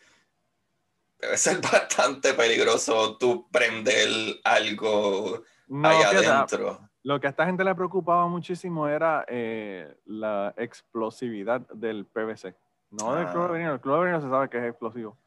Debe 1.17 1.37
ser 1.37 1.61
bastante 1.73 2.33
peligroso 2.33 3.17
tú 3.17 3.49
prender 3.49 4.09
algo 4.43 5.43
ahí 5.83 6.03
adentro. 6.03 6.89
Lo 7.03 7.19
que 7.19 7.27
a 7.27 7.29
esta 7.29 7.45
gente 7.45 7.63
le 7.63 7.75
preocupaba 7.75 8.27
muchísimo 8.27 8.87
era 8.87 9.25
eh, 9.27 9.95
la 10.05 10.53
explosividad 10.57 11.61
del 11.69 12.05
PVC. 12.07 12.55
No 12.99 13.15
del 13.15 13.27
cloro 13.27 13.47
de 13.47 13.49
ah. 13.49 13.53
vinilo. 13.53 13.73
El 13.73 13.81
cloro 13.81 14.01
de 14.01 14.07
vinilo 14.07 14.21
se 14.21 14.29
sabe 14.29 14.49
que 14.49 14.57
es 14.57 14.65
explosivo. 14.65 15.17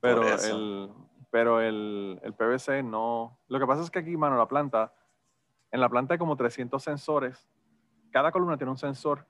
Pero 0.00 0.22
el, 0.22 0.90
pero 1.30 1.60
el, 1.60 2.20
el, 2.22 2.34
PVC 2.34 2.82
no. 2.82 3.38
Lo 3.48 3.58
que 3.58 3.66
pasa 3.66 3.82
es 3.82 3.90
que 3.90 3.98
aquí, 3.98 4.16
mano, 4.16 4.36
la 4.36 4.46
planta, 4.46 4.92
en 5.70 5.80
la 5.80 5.88
planta 5.88 6.14
hay 6.14 6.18
como 6.18 6.36
300 6.36 6.82
sensores. 6.82 7.48
Cada 8.10 8.30
columna 8.32 8.56
tiene 8.56 8.70
un 8.70 8.78
sensor 8.78 9.26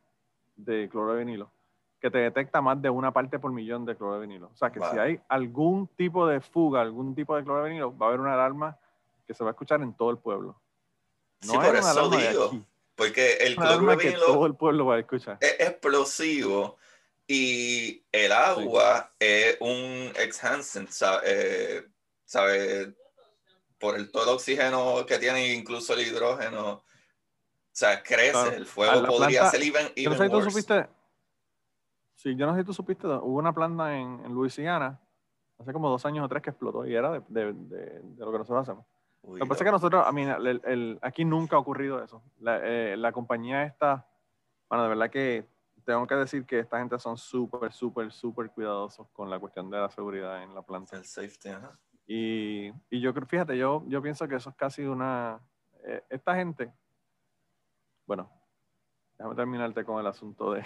de 0.56 0.88
cloro 0.88 1.14
de 1.14 1.24
vinilo 1.24 1.50
que 2.00 2.10
te 2.10 2.18
detecta 2.18 2.60
más 2.60 2.80
de 2.80 2.90
una 2.90 3.12
parte 3.12 3.38
por 3.38 3.52
millón 3.52 3.84
de 3.84 3.96
cloro 3.96 4.14
de 4.14 4.20
vinilo. 4.20 4.50
O 4.52 4.56
sea 4.56 4.70
que 4.70 4.80
si 4.80 4.98
hay 4.98 5.20
algún 5.28 5.88
tipo 5.88 6.26
de 6.26 6.40
fuga, 6.40 6.80
algún 6.80 7.14
tipo 7.14 7.34
de 7.34 7.42
cloro 7.42 7.64
de 7.64 7.70
vinilo, 7.70 7.96
va 7.96 8.06
a 8.06 8.08
haber 8.10 8.20
una 8.20 8.34
alarma 8.34 8.78
que 9.26 9.34
se 9.34 9.42
va 9.42 9.50
a 9.50 9.52
escuchar 9.52 9.82
en 9.82 9.94
todo 9.94 10.10
el 10.10 10.18
pueblo. 10.18 10.60
No 11.44 11.52
sí, 11.52 11.58
por 11.58 11.76
eso 11.76 12.10
digo. 12.10 12.50
Porque 12.94 13.36
el 13.38 13.56
cloro 13.56 13.86
de 13.86 13.96
vinilo. 13.96 14.26
todo 14.26 14.46
el 14.46 14.54
pueblo 14.54 14.86
va 14.86 14.94
a 14.94 14.98
escuchar. 15.00 15.38
Es 15.40 15.56
explosivo 15.58 16.76
y 17.30 18.02
el 18.10 18.32
agua 18.32 19.12
es 19.18 19.58
un 19.60 20.10
enhancement, 20.16 20.88
¿sabe? 20.88 21.22
Eh, 21.26 22.94
Por 23.78 23.96
el, 23.96 24.10
todo 24.10 24.22
el 24.24 24.28
oxígeno 24.30 25.04
que 25.06 25.18
tiene, 25.18 25.52
incluso 25.52 25.92
el 25.92 26.06
hidrógeno. 26.06 26.70
O 26.70 26.84
sea, 27.70 28.02
crece, 28.02 28.56
el 28.56 28.66
fuego 28.66 29.06
podría 29.06 29.48
ser 29.50 29.62
even, 29.62 29.86
even 29.94 30.18
yo 30.18 30.28
no 30.28 30.42
sé 30.42 30.50
supiste, 30.50 30.88
sí, 32.16 32.34
yo 32.34 32.46
no 32.46 32.54
sé 32.54 32.62
si 32.62 32.66
tú 32.66 32.74
supiste, 32.74 33.06
hubo 33.06 33.38
una 33.38 33.52
planta 33.52 33.96
en, 33.96 34.20
en 34.24 34.32
Luisiana 34.32 35.00
hace 35.58 35.72
como 35.72 35.88
dos 35.88 36.04
años 36.06 36.24
o 36.24 36.28
tres 36.28 36.42
que 36.42 36.50
explotó 36.50 36.86
y 36.86 36.94
era 36.94 37.12
de, 37.12 37.22
de, 37.28 37.52
de, 37.52 38.02
lo 38.16 38.32
que 38.32 38.38
nosotros 38.38 38.62
hacemos. 38.62 38.84
lo 39.22 39.34
que 39.34 39.46
pasa 39.46 39.62
es 39.62 39.68
que 39.68 39.70
nosotros, 39.70 40.04
a 40.04 40.10
mí, 40.10 40.22
el, 40.22 40.60
el, 40.64 40.98
aquí 41.02 41.24
nunca 41.24 41.54
ha 41.54 41.60
ocurrido 41.60 42.02
eso. 42.02 42.22
La, 42.40 42.58
eh, 42.64 42.96
la 42.96 43.12
compañía 43.12 43.64
está, 43.64 44.08
bueno, 44.68 44.82
de 44.82 44.88
verdad 44.88 45.10
que 45.10 45.46
tengo 45.88 46.06
que 46.06 46.16
decir 46.16 46.44
que 46.44 46.58
esta 46.58 46.78
gente 46.80 46.98
son 46.98 47.16
súper, 47.16 47.72
súper, 47.72 48.12
súper 48.12 48.50
cuidadosos 48.50 49.08
con 49.14 49.30
la 49.30 49.38
cuestión 49.38 49.70
de 49.70 49.78
la 49.78 49.88
seguridad 49.88 50.42
en 50.42 50.54
la 50.54 50.60
planta. 50.60 50.98
El 50.98 51.06
safety, 51.06 51.48
ajá. 51.48 51.78
Y, 52.06 52.70
y 52.90 53.00
yo 53.00 53.14
creo, 53.14 53.26
fíjate, 53.26 53.56
yo, 53.56 53.82
yo 53.86 54.02
pienso 54.02 54.28
que 54.28 54.34
eso 54.34 54.50
es 54.50 54.56
casi 54.56 54.84
una... 54.84 55.40
Eh, 55.82 56.04
esta 56.10 56.34
gente, 56.34 56.70
bueno, 58.06 58.30
déjame 59.16 59.34
terminarte 59.34 59.82
con 59.82 59.98
el 59.98 60.06
asunto 60.06 60.52
de, 60.52 60.62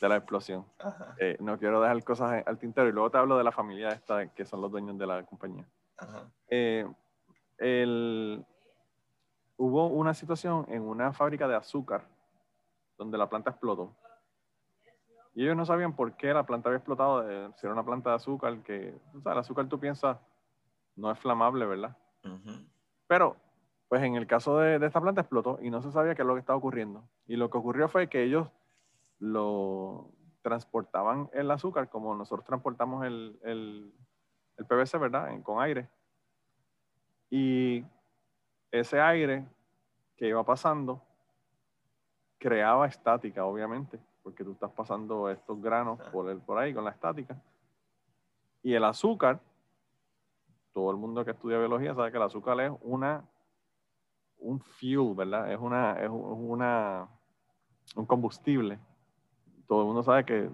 de 0.00 0.08
la 0.08 0.18
explosión. 0.18 0.64
Eh, 1.18 1.36
no 1.40 1.58
quiero 1.58 1.80
dejar 1.80 2.04
cosas 2.04 2.44
al 2.46 2.56
tintero 2.56 2.88
y 2.88 2.92
luego 2.92 3.10
te 3.10 3.18
hablo 3.18 3.36
de 3.36 3.42
la 3.42 3.50
familia 3.50 3.88
esta 3.88 4.28
que 4.28 4.44
son 4.44 4.60
los 4.60 4.70
dueños 4.70 4.96
de 4.96 5.06
la 5.08 5.26
compañía. 5.26 5.66
Eh, 6.46 6.88
el, 7.58 8.46
hubo 9.56 9.88
una 9.88 10.14
situación 10.14 10.66
en 10.68 10.82
una 10.82 11.12
fábrica 11.12 11.48
de 11.48 11.56
azúcar 11.56 12.06
donde 12.96 13.18
la 13.18 13.28
planta 13.28 13.50
explotó. 13.50 13.96
Y 15.34 15.44
ellos 15.44 15.56
no 15.56 15.64
sabían 15.64 15.94
por 15.94 16.16
qué 16.16 16.32
la 16.34 16.44
planta 16.44 16.68
había 16.68 16.78
explotado, 16.78 17.22
si 17.56 17.66
era 17.66 17.72
una 17.72 17.84
planta 17.84 18.10
de 18.10 18.16
azúcar, 18.16 18.62
que, 18.62 18.94
o 19.16 19.20
sea, 19.20 19.32
el 19.32 19.38
azúcar 19.38 19.68
tú 19.68 19.78
piensas 19.78 20.18
no 20.96 21.10
es 21.10 21.18
flamable, 21.18 21.66
¿verdad? 21.66 21.96
Pero, 23.06 23.36
pues 23.88 24.02
en 24.02 24.16
el 24.16 24.26
caso 24.26 24.58
de, 24.58 24.84
esta 24.84 25.00
planta 25.00 25.20
explotó 25.20 25.58
y 25.62 25.70
no 25.70 25.82
se 25.82 25.92
sabía 25.92 26.14
qué 26.14 26.22
es 26.22 26.28
lo 26.28 26.34
que 26.34 26.40
estaba 26.40 26.58
ocurriendo. 26.58 27.08
Y 27.26 27.36
lo 27.36 27.48
que 27.48 27.58
ocurrió 27.58 27.88
fue 27.88 28.08
que 28.08 28.24
ellos 28.24 28.48
lo 29.18 30.10
transportaban 30.42 31.30
el 31.32 31.50
azúcar 31.50 31.88
como 31.88 32.14
nosotros 32.14 32.44
transportamos 32.44 33.04
el, 33.04 33.38
el, 33.42 33.92
el 34.56 34.66
PVC, 34.66 34.98
¿verdad? 34.98 35.42
con 35.42 35.62
aire. 35.62 35.88
Y 37.30 37.84
ese 38.72 39.00
aire 39.00 39.46
que 40.16 40.28
iba 40.28 40.44
pasando 40.44 41.02
creaba 42.38 42.86
estática, 42.86 43.44
obviamente 43.44 44.00
porque 44.22 44.44
tú 44.44 44.52
estás 44.52 44.70
pasando 44.72 45.28
estos 45.30 45.60
granos 45.60 45.98
por, 46.12 46.28
el, 46.28 46.38
por 46.38 46.58
ahí 46.58 46.74
con 46.74 46.84
la 46.84 46.90
estática. 46.90 47.40
Y 48.62 48.74
el 48.74 48.84
azúcar, 48.84 49.40
todo 50.72 50.90
el 50.90 50.96
mundo 50.96 51.24
que 51.24 51.30
estudia 51.30 51.58
biología 51.58 51.94
sabe 51.94 52.10
que 52.10 52.16
el 52.18 52.22
azúcar 52.22 52.60
es 52.60 52.72
una, 52.82 53.24
un 54.38 54.60
fuel, 54.60 55.14
¿verdad? 55.14 55.52
Es, 55.52 55.58
una, 55.58 56.00
es 56.00 56.10
una, 56.10 57.08
un 57.96 58.06
combustible. 58.06 58.78
Todo 59.66 59.80
el 59.80 59.86
mundo 59.86 60.02
sabe 60.02 60.24
que 60.24 60.50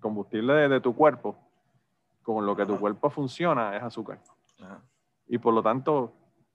combustible 0.00 0.68
de, 0.68 0.80
tu 0.80 0.94
cuerpo, 0.94 1.36
con 2.22 2.44
lo 2.44 2.54
que 2.54 2.66
tu 2.66 2.78
cuerpo 2.78 3.10
funciona, 3.10 3.76
es 3.76 3.82
azúcar. 3.82 4.20
Y 5.26 5.38
por 5.38 5.54
lo 5.54 5.62
tanto, 5.62 6.12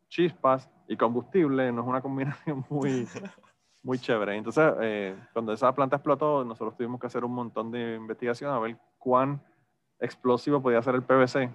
chispas 0.08 0.70
y 0.88 0.96
combustible 0.96 1.72
no 1.72 1.82
es 1.82 1.88
una 1.88 2.02
combinación 2.02 2.66
muy, 2.70 3.08
muy 3.84 4.00
chévere. 4.00 4.36
Entonces, 4.36 4.74
eh, 4.82 5.16
cuando 5.34 5.54
esa 5.54 5.74
planta 5.74 5.96
explotó, 5.96 6.44
nosotros 6.44 6.76
tuvimos 6.76 7.00
que 7.00 7.08
hacer 7.08 7.26
un 7.26 7.34
montón 7.34 7.72
de 7.72 7.96
investigación 7.96 8.52
a 8.52 8.60
ver 8.60 8.78
cuán 8.98 9.42
explosivo 10.00 10.62
podía 10.62 10.82
ser 10.82 10.96
el 10.96 11.04
PVC. 11.04 11.50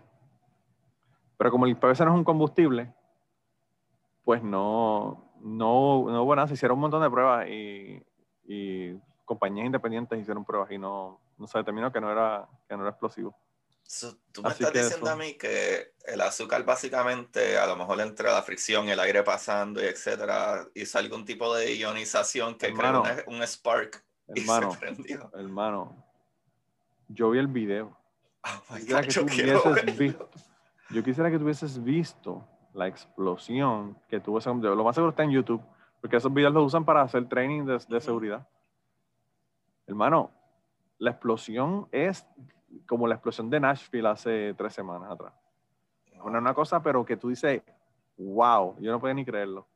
Pero 1.39 1.51
como 1.51 1.67
el 1.67 1.77
PVC 1.77 2.05
no 2.05 2.13
es 2.13 2.19
un 2.19 2.25
combustible, 2.25 2.93
pues 4.25 4.43
no, 4.43 5.33
no, 5.41 6.05
no 6.09 6.23
hubo 6.23 6.35
nada. 6.35 6.49
Se 6.49 6.55
hicieron 6.55 6.77
un 6.77 6.83
montón 6.83 7.03
de 7.03 7.11
pruebas 7.11 7.49
y, 7.49 8.03
y 8.45 8.99
compañías 9.25 9.67
independientes 9.67 10.19
hicieron 10.19 10.45
pruebas 10.45 10.71
y 10.71 10.79
no, 10.79 11.21
se 11.47 11.59
determinó 11.59 11.93
que 11.93 12.01
no 12.01 12.11
era, 12.11 12.49
que 12.69 12.77
no 12.77 12.83
era 12.83 12.91
explosivo. 12.91 13.37
Tú 14.33 14.43
me 14.43 14.51
estás 14.51 14.73
diciendo 14.73 15.11
a 15.11 15.17
mí 15.17 15.35
que 15.35 15.93
el 16.07 16.21
azúcar 16.21 16.65
básicamente, 16.65 17.59
a 17.59 17.67
lo 17.67 17.77
mejor 17.77 18.01
entre 18.01 18.29
la 18.29 18.43
fricción, 18.43 18.89
el 18.89 19.01
aire 19.01 19.23
pasando 19.23 19.83
y 19.83 19.87
etcétera, 19.87 20.67
hizo 20.75 20.99
algún 20.99 21.25
tipo 21.25 21.55
de 21.55 21.77
ionización 21.77 22.57
que 22.57 22.73
creó 22.73 23.03
un, 23.27 23.43
spark 23.43 24.05
hermano, 24.29 24.69
y 24.69 24.73
se 24.73 24.79
prendió. 24.79 25.31
Hermano, 25.35 26.05
yo 27.09 27.31
vi 27.31 27.39
el 27.39 27.49
video. 27.49 27.97
Oh 28.71 28.79
yo, 28.79 29.25
visto, 29.97 30.31
yo 30.91 31.03
quisiera 31.03 31.31
que 31.31 31.39
tú 31.39 31.45
hubieses 31.45 31.83
visto 31.83 32.47
la 32.75 32.87
explosión 32.87 33.99
que 34.09 34.21
tuvo 34.21 34.39
ese 34.39 34.51
Lo 34.51 34.85
más 34.85 34.95
seguro 34.95 35.11
está 35.11 35.25
en 35.25 35.33
YouTube, 35.33 35.63
porque 36.01 36.17
esos 36.17 36.33
videos 36.33 36.53
los 36.53 36.67
usan 36.67 36.85
para 36.85 37.03
hacer 37.03 37.29
training 37.29 37.65
de, 37.65 37.79
de 37.89 38.01
seguridad. 38.01 38.47
Hermano, 39.87 40.31
la 40.99 41.11
explosión 41.11 41.89
es 41.91 42.27
como 42.87 43.07
la 43.07 43.15
explosión 43.15 43.49
de 43.51 43.61
Nashville 43.61 44.09
hace 44.09 44.55
tres 44.55 44.75
semanas 44.75 45.11
atrás. 45.11 45.33
Una, 46.23 46.39
una 46.39 46.55
cosa, 46.55 46.83
pero 46.83 47.05
que 47.05 47.17
tú 47.17 47.29
dices, 47.29 47.63
wow, 48.17 48.77
yo 48.81 48.91
no 48.91 49.01
puedo 49.01 49.15
ni 49.15 49.25
creerlo. 49.25 49.67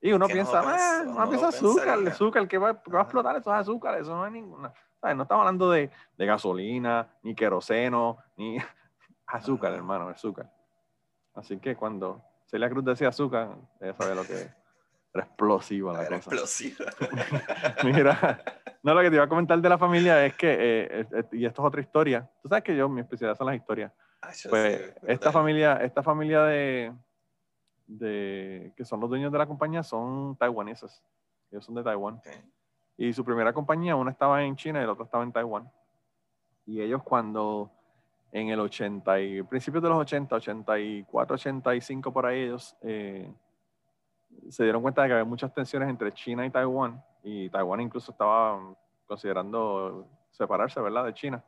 Y 0.00 0.12
uno 0.12 0.26
piensa, 0.26 0.62
ah, 0.64 1.04
no, 1.04 1.28
piensa 1.28 1.48
azúcar, 1.48 1.98
el 1.98 2.08
azúcar, 2.08 2.48
que 2.48 2.58
va, 2.58 2.72
va, 2.72 2.98
a 2.98 3.02
explotar 3.02 3.36
eso 3.36 3.52
es 3.54 3.60
azúcar, 3.60 4.00
eso 4.00 4.16
no 4.16 4.26
es 4.26 4.32
ninguna. 4.32 4.72
No 5.00 5.22
estamos 5.22 5.42
hablando 5.42 5.70
de, 5.70 5.90
de 6.16 6.26
gasolina, 6.26 7.08
ni 7.22 7.34
queroseno, 7.34 8.18
ni 8.36 8.58
azúcar, 9.26 9.72
hermano, 9.72 10.08
azúcar. 10.08 10.52
Así 11.34 11.58
que 11.58 11.76
cuando 11.76 12.20
Celia 12.46 12.68
Cruz 12.68 12.84
decía 12.84 13.08
azúcar, 13.08 13.56
ella 13.80 13.94
sabe 13.94 14.14
lo 14.14 14.24
que 14.24 14.34
es. 14.34 14.61
Era 15.14 15.24
explosiva 15.24 15.92
la 15.92 16.06
Era 16.06 16.16
explosiva. 16.16 16.86
Mira, 17.84 18.42
no, 18.82 18.94
lo 18.94 19.00
que 19.02 19.10
te 19.10 19.16
iba 19.16 19.24
a 19.24 19.28
comentar 19.28 19.60
de 19.60 19.68
la 19.68 19.78
familia 19.78 20.24
es 20.24 20.34
que, 20.34 20.56
eh, 20.58 21.06
y 21.32 21.44
esto 21.44 21.62
es 21.62 21.68
otra 21.68 21.80
historia, 21.80 22.30
tú 22.42 22.48
sabes 22.48 22.64
que 22.64 22.76
yo, 22.76 22.88
mi 22.88 23.00
especialidad 23.00 23.36
son 23.36 23.46
las 23.46 23.56
historias. 23.56 23.92
pues 24.48 24.94
esta 25.06 25.30
familia, 25.30 25.76
esta 25.82 26.02
familia 26.02 26.44
de, 26.44 26.92
de, 27.86 28.72
que 28.76 28.84
son 28.84 29.00
los 29.00 29.10
dueños 29.10 29.32
de 29.32 29.38
la 29.38 29.46
compañía 29.46 29.82
son 29.82 30.36
taiwaneses. 30.36 31.02
Ellos 31.50 31.64
son 31.64 31.74
de 31.74 31.82
Taiwán. 31.82 32.20
Y 32.96 33.12
su 33.12 33.24
primera 33.24 33.52
compañía, 33.52 33.96
una 33.96 34.10
estaba 34.10 34.42
en 34.42 34.56
China 34.56 34.82
y 34.82 34.86
la 34.86 34.92
otra 34.92 35.04
estaba 35.04 35.24
en 35.24 35.32
Taiwán. 35.32 35.70
Y 36.64 36.80
ellos 36.80 37.02
cuando 37.02 37.70
en 38.30 38.48
el 38.48 38.60
80 38.60 39.20
y 39.20 39.42
principios 39.42 39.82
de 39.82 39.90
los 39.90 39.98
80, 39.98 40.36
84, 40.36 41.34
85 41.34 42.12
por 42.12 42.24
ahí 42.24 42.42
ellos 42.44 42.74
eh, 42.80 43.30
se 44.48 44.64
dieron 44.64 44.82
cuenta 44.82 45.02
de 45.02 45.08
que 45.08 45.12
había 45.14 45.24
muchas 45.24 45.52
tensiones 45.52 45.88
entre 45.88 46.12
China 46.12 46.44
y 46.44 46.50
Taiwán 46.50 47.02
y 47.22 47.48
Taiwán 47.48 47.80
incluso 47.80 48.12
estaba 48.12 48.58
considerando 49.06 50.06
separarse, 50.30 50.80
¿verdad?, 50.80 51.04
de 51.04 51.14
China. 51.14 51.44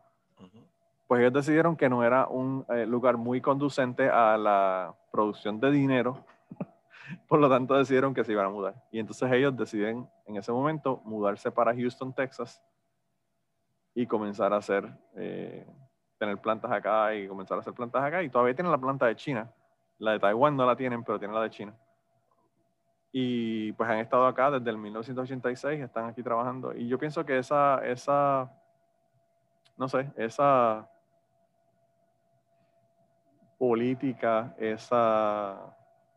Pues 1.07 1.20
ellos 1.20 1.32
decidieron 1.32 1.76
que 1.76 1.88
no 1.88 2.03
era 2.03 2.26
un 2.26 2.64
eh, 2.68 2.86
lugar 2.86 3.16
muy 3.16 3.40
conducente 3.40 4.09
a 4.09 4.36
la 4.36 4.95
producción 5.11 5.61
de 5.61 5.70
dinero, 5.70 6.24
por 7.28 7.40
lo 7.40 7.49
tanto 7.49 7.74
decidieron 7.74 8.14
que 8.14 8.24
se 8.24 8.32
iban 8.32 8.47
a 8.47 8.51
mudar. 8.51 8.74
Y 8.90 8.99
entonces 8.99 9.30
ellos 9.32 9.57
deciden 9.57 10.09
en 10.26 10.36
ese 10.36 10.51
momento 10.53 11.03
mudarse 11.05 11.51
para 11.51 11.74
Houston, 11.74 12.12
Texas, 12.14 12.62
y 13.95 14.07
comenzar 14.07 14.53
a 14.53 14.57
hacer 14.57 14.88
eh, 15.14 15.66
tener 16.18 16.38
plantas 16.38 16.72
acá 16.72 17.14
y 17.14 17.28
comenzar 17.28 17.59
a 17.59 17.61
hacer 17.61 17.74
plantas 17.74 18.03
acá. 18.03 18.22
Y 18.22 18.28
todavía 18.28 18.55
tienen 18.55 18.72
la 18.72 18.78
planta 18.78 19.07
de 19.07 19.16
China. 19.16 19.53
La 19.99 20.12
de 20.12 20.18
Taiwán 20.18 20.57
no 20.57 20.66
la 20.66 20.74
tienen, 20.74 21.05
pero 21.05 21.18
tienen 21.18 21.36
la 21.36 21.42
de 21.42 21.51
China. 21.51 21.74
Y 23.16 23.70
pues 23.74 23.88
han 23.88 23.98
estado 23.98 24.26
acá 24.26 24.50
desde 24.50 24.68
el 24.70 24.76
1986, 24.76 25.80
están 25.80 26.06
aquí 26.06 26.20
trabajando. 26.20 26.74
Y 26.74 26.88
yo 26.88 26.98
pienso 26.98 27.24
que 27.24 27.38
esa, 27.38 27.78
esa, 27.86 28.50
no 29.76 29.86
sé, 29.86 30.10
esa 30.16 30.90
política, 33.56 34.52
esa 34.58 35.76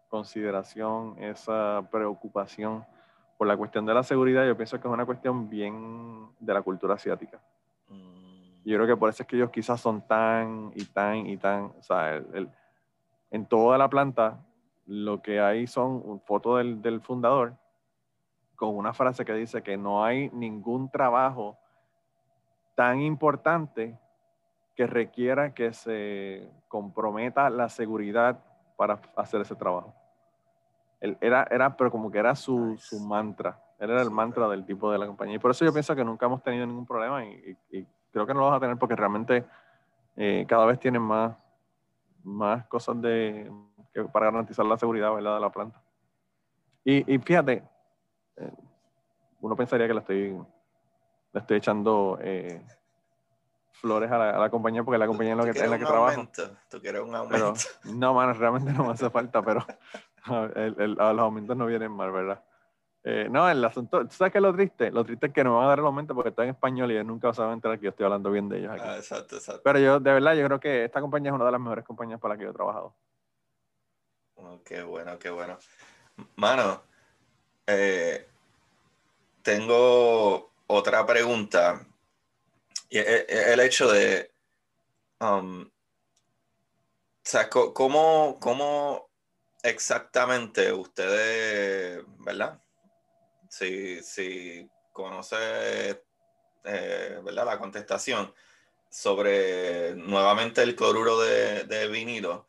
consideración, 0.10 1.16
esa 1.20 1.88
preocupación 1.92 2.84
por 3.38 3.46
la 3.46 3.56
cuestión 3.56 3.86
de 3.86 3.94
la 3.94 4.02
seguridad, 4.02 4.48
yo 4.48 4.58
pienso 4.58 4.82
que 4.82 4.88
es 4.88 4.92
una 4.92 5.06
cuestión 5.06 5.48
bien 5.48 6.30
de 6.40 6.52
la 6.52 6.64
cultura 6.64 6.96
asiática. 6.96 7.40
Mm. 7.90 8.64
Yo 8.66 8.76
creo 8.76 8.88
que 8.88 8.98
por 8.98 9.10
eso 9.10 9.22
es 9.22 9.30
que 9.30 9.36
ellos 9.36 9.52
quizás 9.52 9.80
son 9.80 10.02
tan 10.08 10.72
y 10.74 10.84
tan 10.86 11.28
y 11.28 11.38
tan, 11.38 11.66
o 11.78 11.84
sea, 11.84 12.20
en 13.30 13.46
toda 13.46 13.78
la 13.78 13.88
planta 13.88 14.40
lo 14.88 15.22
que 15.22 15.40
hay 15.40 15.68
son 15.68 16.22
fotos 16.26 16.58
del, 16.58 16.82
del 16.82 17.02
fundador 17.02 17.54
con 18.56 18.76
una 18.76 18.94
frase 18.94 19.24
que 19.24 19.34
dice 19.34 19.62
que 19.62 19.78
no 19.78 20.04
hay 20.04 20.30
ningún 20.32 20.90
trabajo 20.90 21.58
tan 22.76 23.02
importante 23.02 23.98
que 24.76 24.88
requiera 24.88 25.54
que 25.54 25.74
se 25.74 26.50
comprometa 26.68 27.50
la 27.50 27.70
seguridad 27.70 28.40
para 28.76 29.00
hacer 29.16 29.42
ese 29.42 29.56
trabajo. 29.56 29.94
Él 31.00 31.18
era, 31.22 31.48
era, 31.50 31.76
pero 31.76 31.92
como 31.92 32.10
que 32.10 32.18
era 32.18 32.36
su, 32.36 32.76
su 32.78 33.00
mantra. 33.00 33.60
Él 33.80 33.92
era 33.92 34.02
el 34.02 34.12
mantra 34.12 34.48
del 34.48 34.66
tipo 34.66 34.92
de 34.92 34.98
la 34.98 35.06
compañía. 35.06 35.36
Y 35.36 35.40
por 35.40 35.52
eso 35.52 35.66
yo 35.66 35.72
pienso 35.72 35.96
que 35.96 36.04
nunca 36.04 36.26
hemos 36.26 36.42
tenido 36.42 36.66
ningún 36.66 36.86
problema 36.86 37.24
y, 37.26 37.56
y 37.72 37.86
creo 38.12 38.26
que 38.26 38.34
no 38.34 38.40
lo 38.40 38.46
vamos 38.46 38.58
a 38.58 38.62
tener 38.62 38.78
porque 38.78 38.96
realmente 38.96 39.46
eh, 40.16 40.46
cada 40.48 40.66
vez 40.66 40.80
tienen 40.80 41.02
más, 41.02 41.38
más 42.24 42.66
cosas 42.68 43.00
de, 43.02 43.52
para 44.06 44.28
garantizar 44.28 44.66
la 44.66 44.78
seguridad 44.78 45.14
¿verdad? 45.14 45.36
de 45.36 45.42
la 45.42 45.52
planta. 45.52 45.82
Y, 46.84 47.14
y 47.14 47.18
fíjate, 47.20 47.64
eh, 48.38 48.52
uno 49.42 49.56
pensaría 49.56 49.88
que 49.88 49.94
le 49.94 50.00
estoy, 50.00 50.38
le 51.34 51.40
estoy 51.40 51.58
echando 51.58 52.18
eh, 52.22 52.62
flores 53.74 54.12
a 54.12 54.18
la, 54.18 54.50
compañía 54.50 54.84
porque 54.84 54.98
la 54.98 55.08
compañía 55.08 55.34
en, 55.34 55.38
lo 55.38 55.46
que, 55.46 55.60
en 55.60 55.70
la 55.70 55.78
que 55.78 55.86
trabajo. 55.86 56.28
Tú 56.70 56.80
quieres 56.82 57.02
un 57.02 57.16
aumento. 57.16 57.54
no, 57.86 58.14
mano, 58.14 58.34
realmente 58.34 58.72
no 58.74 58.86
me 58.86 58.92
hace 58.92 59.10
falta, 59.10 59.42
pero 59.42 59.66
los 60.26 61.20
aumentos 61.20 61.56
no 61.56 61.66
vienen 61.66 61.92
mal, 61.92 62.12
¿verdad? 62.12 62.44
Eh, 63.04 63.30
no, 63.30 63.50
el 63.50 63.64
asunto, 63.64 64.06
¿tú 64.06 64.14
sabes 64.14 64.34
qué 64.34 64.40
es 64.40 64.42
lo 64.42 64.54
triste? 64.54 64.92
Lo 64.92 65.06
triste 65.06 65.28
es 65.28 65.34
que 65.34 65.42
no 65.44 65.52
me 65.52 65.56
van 65.58 65.66
a 65.66 65.70
dar 65.70 65.80
el 65.80 65.86
aumento 65.86 66.14
porque 66.14 66.30
está 66.30 66.44
en 66.44 66.50
español 66.50 66.92
y 66.92 67.02
nunca 67.06 67.32
se 67.34 67.42
van 67.42 67.52
a 67.52 67.54
enterar 67.54 67.80
que 67.80 67.86
yo 67.86 67.90
estoy 67.92 68.04
hablando 68.04 68.30
bien 68.32 68.50
de 68.50 68.60
ellos 68.60 68.72
aquí. 68.72 68.84
Ah, 68.84 68.98
exacto, 68.98 69.38
exacto. 69.38 69.62
Pero 69.64 69.80
yo, 69.80 70.00
de 70.00 70.12
verdad, 70.12 70.36
yo 70.36 70.46
creo 70.46 70.60
que 70.60 70.84
esta 70.84 71.00
compañía 71.00 71.30
es 71.32 71.36
una 71.36 71.46
de 71.46 71.52
las 71.52 71.62
mejores 71.62 71.86
compañías 71.86 72.20
para 72.20 72.34
las 72.34 72.40
que 72.40 72.44
yo 72.46 72.50
he 72.52 72.54
trabajado. 72.54 72.94
Oh, 74.38 74.62
qué 74.64 74.84
bueno, 74.84 75.18
qué 75.18 75.30
bueno. 75.32 75.58
Mano, 76.36 76.84
eh, 77.66 78.28
tengo 79.42 80.52
otra 80.68 81.06
pregunta. 81.06 81.86
Y 82.90 83.00
el 83.00 83.60
hecho 83.60 83.92
de, 83.92 84.32
um, 85.20 85.64
o 85.64 85.70
sea, 87.24 87.50
¿cómo, 87.50 88.38
¿cómo 88.40 89.10
exactamente 89.64 90.72
ustedes, 90.72 92.04
¿verdad? 92.20 92.62
si, 93.50 94.02
si 94.04 94.70
conoce 94.94 96.04
eh, 96.64 97.20
¿verdad? 97.24 97.46
la 97.46 97.60
contestación 97.60 98.34
sobre 98.90 99.96
nuevamente 99.96 100.62
el 100.62 100.76
cloruro 100.76 101.20
de 101.20 101.88
vinilo, 101.92 102.48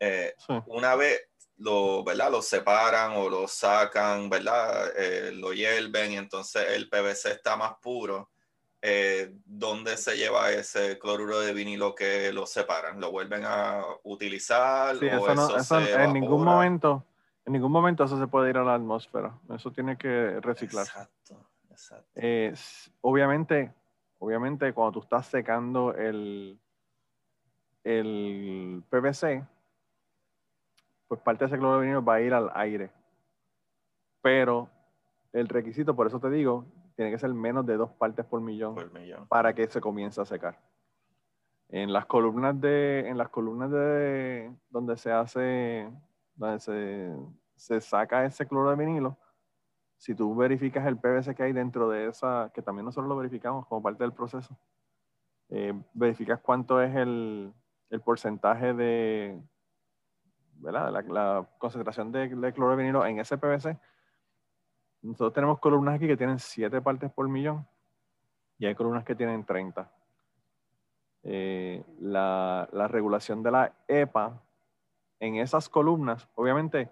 eh, 0.00 0.34
una 0.66 0.94
vez 0.94 1.20
lo, 1.56 2.04
¿verdad? 2.04 2.30
lo 2.30 2.42
separan 2.42 3.12
o 3.16 3.28
lo 3.28 3.48
sacan, 3.48 4.30
¿verdad? 4.30 4.92
Eh, 4.96 5.32
lo 5.32 5.52
hierven 5.52 6.12
y 6.12 6.16
entonces 6.16 6.64
el 6.70 6.88
PVC 6.88 7.32
está 7.32 7.56
más 7.56 7.74
puro. 7.80 8.30
¿Dónde 9.44 9.96
se 9.96 10.16
lleva 10.16 10.52
ese 10.52 10.98
cloruro 11.00 11.40
de 11.40 11.52
vinilo 11.52 11.96
que 11.96 12.32
lo 12.32 12.46
separan? 12.46 13.00
¿Lo 13.00 13.10
vuelven 13.10 13.42
a 13.44 13.82
utilizar? 14.04 14.94
o 14.96 15.58
eso, 15.58 15.80
en 15.80 16.12
ningún 16.12 16.44
momento 16.44 17.04
en 17.48 17.52
ningún 17.52 17.72
momento 17.72 18.04
eso 18.04 18.18
se 18.18 18.26
puede 18.26 18.50
ir 18.50 18.58
a 18.58 18.62
la 18.62 18.74
atmósfera. 18.74 19.32
Eso 19.54 19.72
tiene 19.72 19.96
que 19.96 20.38
reciclarse. 20.40 20.92
Exacto, 21.00 21.46
exacto. 21.70 22.20
obviamente, 23.00 23.72
obviamente, 24.18 24.70
cuando 24.74 24.92
tú 24.92 25.00
estás 25.00 25.28
secando 25.28 25.94
el, 25.94 26.60
el 27.84 28.82
PVC, 28.90 29.46
pues 31.08 31.20
parte 31.22 31.44
de 31.44 31.46
ese 31.46 31.58
cloro 31.58 32.04
va 32.04 32.14
a 32.14 32.20
ir 32.20 32.34
al 32.34 32.50
aire. 32.54 32.90
Pero 34.20 34.68
el 35.32 35.48
requisito, 35.48 35.96
por 35.96 36.06
eso 36.06 36.20
te 36.20 36.30
digo, 36.30 36.66
tiene 36.94 37.10
que 37.10 37.18
ser 37.18 37.32
menos 37.32 37.64
de 37.64 37.76
dos 37.76 37.90
partes 37.92 38.26
por 38.26 38.40
millón, 38.40 38.74
Por 38.74 38.92
millón. 38.92 39.26
para 39.28 39.54
que 39.54 39.66
se 39.68 39.80
comience 39.80 40.20
a 40.20 40.24
secar. 40.24 40.58
En 41.70 41.92
las 41.92 42.06
columnas 42.06 42.60
de, 42.60 43.08
en 43.08 43.18
las 43.18 43.28
columnas 43.28 43.70
de 43.70 44.52
donde 44.70 44.96
se 44.96 45.12
hace, 45.12 45.90
donde 46.34 46.60
se, 46.60 47.14
se 47.56 47.80
saca 47.80 48.24
ese 48.24 48.46
cloro 48.46 48.70
de 48.70 48.76
vinilo, 48.76 49.16
si 49.96 50.14
tú 50.14 50.34
verificas 50.34 50.86
el 50.86 50.96
PVC 50.96 51.34
que 51.34 51.42
hay 51.42 51.52
dentro 51.52 51.88
de 51.88 52.06
esa, 52.08 52.50
que 52.54 52.62
también 52.62 52.86
nosotros 52.86 53.08
lo 53.08 53.16
verificamos 53.16 53.66
como 53.66 53.82
parte 53.82 54.04
del 54.04 54.12
proceso, 54.12 54.56
eh, 55.50 55.74
verificas 55.92 56.40
cuánto 56.40 56.80
es 56.80 56.94
el, 56.94 57.52
el 57.90 58.00
porcentaje 58.00 58.74
de, 58.74 59.40
La, 60.62 61.46
concentración 61.58 62.10
de, 62.12 62.28
de 62.28 62.52
cloro 62.52 62.72
de 62.72 62.76
vinilo 62.78 63.06
en 63.06 63.18
ese 63.18 63.38
PVC. 63.38 63.78
Nosotros 65.02 65.32
tenemos 65.32 65.60
columnas 65.60 65.94
aquí 65.94 66.06
que 66.06 66.16
tienen 66.16 66.38
7 66.38 66.82
partes 66.82 67.10
por 67.12 67.28
millón 67.28 67.66
y 68.58 68.66
hay 68.66 68.74
columnas 68.74 69.04
que 69.04 69.14
tienen 69.14 69.44
30. 69.44 69.90
Eh, 71.22 71.84
la, 72.00 72.68
la 72.72 72.88
regulación 72.88 73.42
de 73.42 73.50
la 73.50 73.72
EPA 73.86 74.42
en 75.20 75.36
esas 75.36 75.68
columnas, 75.68 76.28
obviamente, 76.34 76.90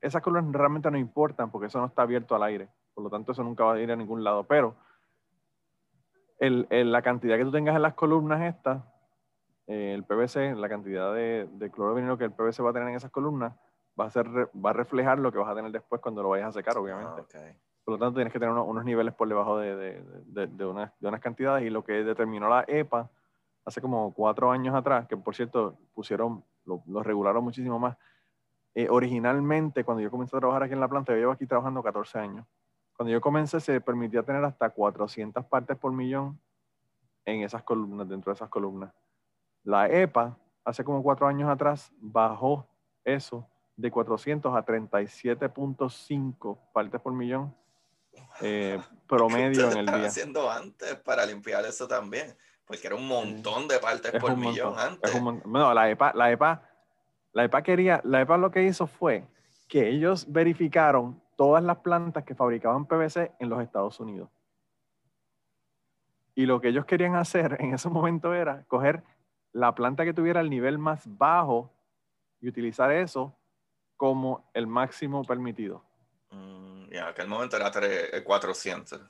esas 0.00 0.22
columnas 0.22 0.52
realmente 0.52 0.90
no 0.90 0.98
importan 0.98 1.50
porque 1.50 1.66
eso 1.66 1.78
no 1.80 1.86
está 1.86 2.02
abierto 2.02 2.34
al 2.34 2.42
aire. 2.44 2.68
Por 2.94 3.04
lo 3.04 3.10
tanto, 3.10 3.32
eso 3.32 3.42
nunca 3.42 3.64
va 3.64 3.74
a 3.74 3.80
ir 3.80 3.90
a 3.90 3.96
ningún 3.96 4.22
lado. 4.22 4.44
Pero 4.44 4.76
el- 6.38 6.66
la 6.70 7.02
cantidad 7.02 7.36
que 7.36 7.44
tú 7.44 7.52
tengas 7.52 7.74
en 7.74 7.82
las 7.82 7.94
columnas 7.94 8.42
estas, 8.42 8.82
eh, 9.66 9.92
el 9.94 10.04
PVC, 10.04 10.54
la 10.56 10.68
cantidad 10.68 11.14
de, 11.14 11.48
de 11.52 11.70
cloro 11.70 11.94
vinilo 11.94 12.18
que 12.18 12.24
el 12.24 12.32
PVC 12.32 12.62
va 12.62 12.70
a 12.70 12.72
tener 12.72 12.88
en 12.88 12.94
esas 12.96 13.10
columnas, 13.10 13.54
va 13.98 14.06
a, 14.06 14.10
ser, 14.10 14.26
va 14.28 14.70
a 14.70 14.72
reflejar 14.72 15.18
lo 15.18 15.30
que 15.32 15.38
vas 15.38 15.48
a 15.48 15.54
tener 15.54 15.70
después 15.72 16.00
cuando 16.00 16.22
lo 16.22 16.30
vayas 16.30 16.48
a 16.48 16.52
secar, 16.52 16.76
obviamente. 16.76 17.22
Ah. 17.22 17.24
Por 17.84 17.94
lo 17.94 17.98
tanto, 17.98 18.14
tienes 18.16 18.32
que 18.32 18.38
tener 18.38 18.52
unos, 18.52 18.66
unos 18.66 18.84
niveles 18.84 19.12
por 19.14 19.28
debajo 19.28 19.58
de, 19.58 19.76
de, 19.76 20.02
de- 20.26 20.46
de 20.46 20.66
unas, 20.66 20.90
de 21.00 21.08
unas 21.08 21.20
cantidades. 21.20 21.64
Y 21.64 21.70
lo 21.70 21.84
que 21.84 22.02
determinó 22.02 22.48
la 22.48 22.64
EPA 22.66 23.10
hace 23.64 23.80
como 23.80 24.12
cuatro 24.14 24.50
años 24.50 24.74
atrás, 24.74 25.06
que 25.06 25.16
por 25.16 25.34
cierto 25.34 25.76
pusieron, 25.94 26.42
lo, 26.64 26.82
lo 26.86 27.02
regularon 27.02 27.44
muchísimo 27.44 27.78
más. 27.78 27.96
Eh, 28.74 28.88
originalmente, 28.90 29.84
cuando 29.84 30.02
yo 30.02 30.10
comencé 30.10 30.36
a 30.36 30.40
trabajar 30.40 30.64
aquí 30.64 30.72
en 30.72 30.80
la 30.80 30.88
planta, 30.88 31.12
yo 31.12 31.18
llevo 31.18 31.32
aquí 31.32 31.46
trabajando 31.46 31.82
14 31.82 32.18
años. 32.18 32.46
Cuando 32.96 33.12
yo 33.12 33.20
comencé, 33.20 33.60
se 33.60 33.80
permitía 33.80 34.22
tener 34.22 34.44
hasta 34.44 34.70
400 34.70 35.44
partes 35.44 35.76
por 35.76 35.92
millón 35.92 36.38
en 37.24 37.42
esas 37.42 37.62
columnas, 37.62 38.08
dentro 38.08 38.32
de 38.32 38.34
esas 38.34 38.48
columnas. 38.48 38.92
La 39.64 39.88
EPA, 39.88 40.38
hace 40.64 40.84
como 40.84 41.02
cuatro 41.02 41.26
años 41.26 41.50
atrás, 41.50 41.90
bajó 41.98 42.68
eso 43.04 43.48
de 43.76 43.90
400 43.90 44.54
a 44.54 44.64
37.5 44.64 46.58
partes 46.72 47.00
por 47.00 47.12
millón 47.12 47.54
eh, 48.40 48.78
promedio 49.08 49.62
en 49.70 49.72
el 49.72 49.80
estaban 49.80 50.00
día. 50.00 50.08
haciendo 50.08 50.50
antes 50.50 50.94
para 50.96 51.26
limpiar 51.26 51.64
eso 51.64 51.88
también? 51.88 52.36
Porque 52.66 52.86
era 52.86 52.96
un 52.96 53.06
montón 53.06 53.66
de 53.68 53.78
partes 53.78 54.14
Es 54.14 54.20
por 54.20 54.36
millón 54.36 54.74
montón, 54.74 54.92
antes. 54.92 55.14
un. 55.14 55.42
Bueno, 55.44 55.74
la 55.74 55.90
EPA, 55.90 56.12
la 56.14 56.30
EPA, 56.30 56.62
la 57.32 57.44
EPA 57.44 57.62
quería, 57.62 58.00
la 58.04 58.20
EPA 58.20 58.38
lo 58.38 58.50
que 58.50 58.62
hizo 58.62 58.86
fue 58.86 59.26
que 59.68 59.88
ellos 59.88 60.30
verificaron 60.30 61.20
todas 61.36 61.62
las 61.62 61.78
plantas 61.78 62.24
que 62.24 62.34
fabricaban 62.34 62.86
PVC 62.86 63.32
en 63.38 63.48
los 63.48 63.62
Estados 63.62 63.98
Unidos. 64.00 64.30
Y 66.34 66.46
lo 66.46 66.60
que 66.60 66.68
ellos 66.68 66.84
querían 66.84 67.16
hacer 67.16 67.56
en 67.60 67.74
ese 67.74 67.88
momento 67.88 68.34
era 68.34 68.64
coger 68.64 69.02
la 69.54 69.74
planta 69.74 70.04
que 70.04 70.12
tuviera 70.12 70.40
el 70.40 70.50
nivel 70.50 70.76
más 70.78 71.02
bajo 71.16 71.70
y 72.40 72.48
utilizar 72.48 72.90
eso 72.92 73.34
como 73.96 74.50
el 74.52 74.66
máximo 74.66 75.24
permitido. 75.24 75.82
Mm, 76.30 76.92
y 76.92 76.96
en 76.96 77.04
aquel 77.04 77.28
momento 77.28 77.56
era 77.56 77.70
tres- 77.70 78.10
eh, 78.12 78.22
400. 78.22 79.00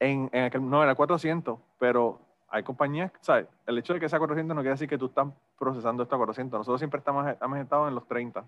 En, 0.00 0.28
en 0.32 0.44
aquel, 0.44 0.68
no, 0.68 0.82
era 0.82 0.94
400, 0.94 1.58
pero 1.78 2.18
hay 2.48 2.62
compañías, 2.62 3.12
¿sabes? 3.20 3.46
El 3.66 3.78
hecho 3.78 3.92
de 3.94 4.00
que 4.00 4.08
sea 4.08 4.18
400 4.18 4.54
no 4.56 4.62
quiere 4.62 4.72
decir 4.74 4.88
que 4.88 4.98
tú 4.98 5.06
estás 5.06 5.28
procesando 5.58 6.02
esto 6.02 6.14
a 6.14 6.18
400. 6.18 6.58
Nosotros 6.60 6.80
siempre 6.80 6.98
estamos, 6.98 7.26
hemos 7.40 7.58
estado 7.58 7.86
en 7.86 7.94
los 7.94 8.06
30. 8.08 8.44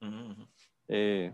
Ujú. 0.00 0.46
Eh, 0.88 1.32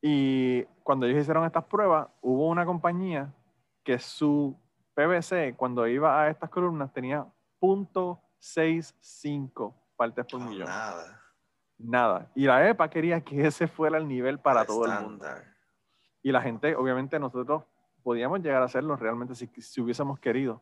y 0.00 0.62
cuando 0.82 1.06
ellos 1.06 1.20
hicieron 1.20 1.44
estas 1.44 1.64
pruebas, 1.64 2.08
hubo 2.22 2.48
una 2.48 2.64
compañía 2.64 3.32
que 3.82 3.98
su 3.98 4.56
PVC, 4.94 5.54
cuando 5.56 5.86
iba 5.86 6.22
a 6.22 6.30
estas 6.30 6.48
columnas, 6.50 6.92
tenía 6.92 7.26
.65 7.60 9.74
partes 9.96 10.26
por 10.26 10.40
No, 10.40 10.50
millón. 10.50 10.68
Nada. 10.68 11.22
Nada. 11.78 12.30
Y 12.34 12.46
la 12.46 12.68
EPA 12.68 12.88
quería 12.88 13.20
que 13.20 13.46
ese 13.46 13.66
fuera 13.68 13.98
el 13.98 14.08
nivel 14.08 14.38
para 14.38 14.64
todo 14.64 14.86
el 14.86 15.00
mundo. 15.00 15.26
Y 16.22 16.32
la 16.32 16.42
gente, 16.42 16.74
obviamente, 16.74 17.18
nosotros 17.18 17.64
podíamos 18.02 18.40
llegar 18.40 18.62
a 18.62 18.66
hacerlo 18.66 18.96
realmente 18.96 19.34
si, 19.34 19.46
si 19.60 19.80
hubiésemos 19.80 20.18
querido. 20.18 20.60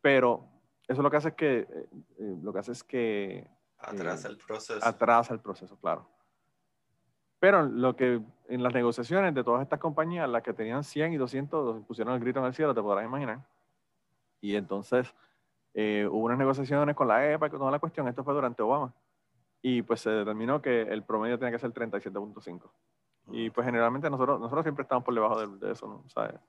Pero 0.00 0.44
eso 0.88 1.02
lo 1.02 1.10
que 1.10 1.16
hace 1.16 1.28
es 1.28 1.34
que, 1.34 1.58
eh, 1.60 1.88
eh, 2.18 2.36
lo 2.42 2.52
que 2.52 2.58
hace 2.58 2.72
es 2.72 2.82
que 2.84 3.48
Atrás 3.78 4.24
Eh, 4.24 4.28
el 4.28 4.36
proceso. 4.38 4.86
atrasa 4.86 5.34
el 5.34 5.40
proceso, 5.40 5.76
claro. 5.76 6.08
Pero 7.40 7.62
lo 7.64 7.96
que 7.96 8.22
en 8.48 8.62
las 8.62 8.72
negociaciones 8.72 9.34
de 9.34 9.42
todas 9.42 9.62
estas 9.62 9.80
compañías, 9.80 10.28
las 10.28 10.42
que 10.44 10.52
tenían 10.52 10.84
100 10.84 11.12
y 11.12 11.16
200, 11.16 11.84
pusieron 11.86 12.14
el 12.14 12.20
grito 12.20 12.38
en 12.38 12.44
el 12.46 12.54
cielo, 12.54 12.72
te 12.74 12.80
podrás 12.80 13.04
imaginar. 13.04 13.40
Y 14.40 14.54
entonces 14.54 15.12
eh, 15.74 16.06
hubo 16.10 16.24
unas 16.26 16.38
negociaciones 16.38 16.94
con 16.94 17.08
la 17.08 17.30
EPA 17.32 17.46
y 17.46 17.50
con 17.50 17.58
toda 17.58 17.70
la 17.70 17.78
cuestión. 17.78 18.08
Esto 18.08 18.24
fue 18.24 18.34
durante 18.34 18.62
Obama. 18.62 18.92
Y 19.62 19.82
pues 19.82 20.00
se 20.00 20.10
determinó 20.10 20.60
que 20.60 20.82
el 20.82 21.02
promedio 21.04 21.38
tenía 21.38 21.52
que 21.52 21.58
ser 21.58 21.72
37.5. 21.72 22.70
Y 23.30 23.50
pues 23.50 23.64
generalmente 23.64 24.10
nosotros, 24.10 24.40
nosotros 24.40 24.64
siempre 24.64 24.82
estamos 24.82 25.04
por 25.04 25.14
debajo 25.14 25.40
de, 25.46 25.66
de 25.66 25.72
eso, 25.72 25.86
¿no? 25.86 26.02
O 26.04 26.08
sea, 26.08 26.40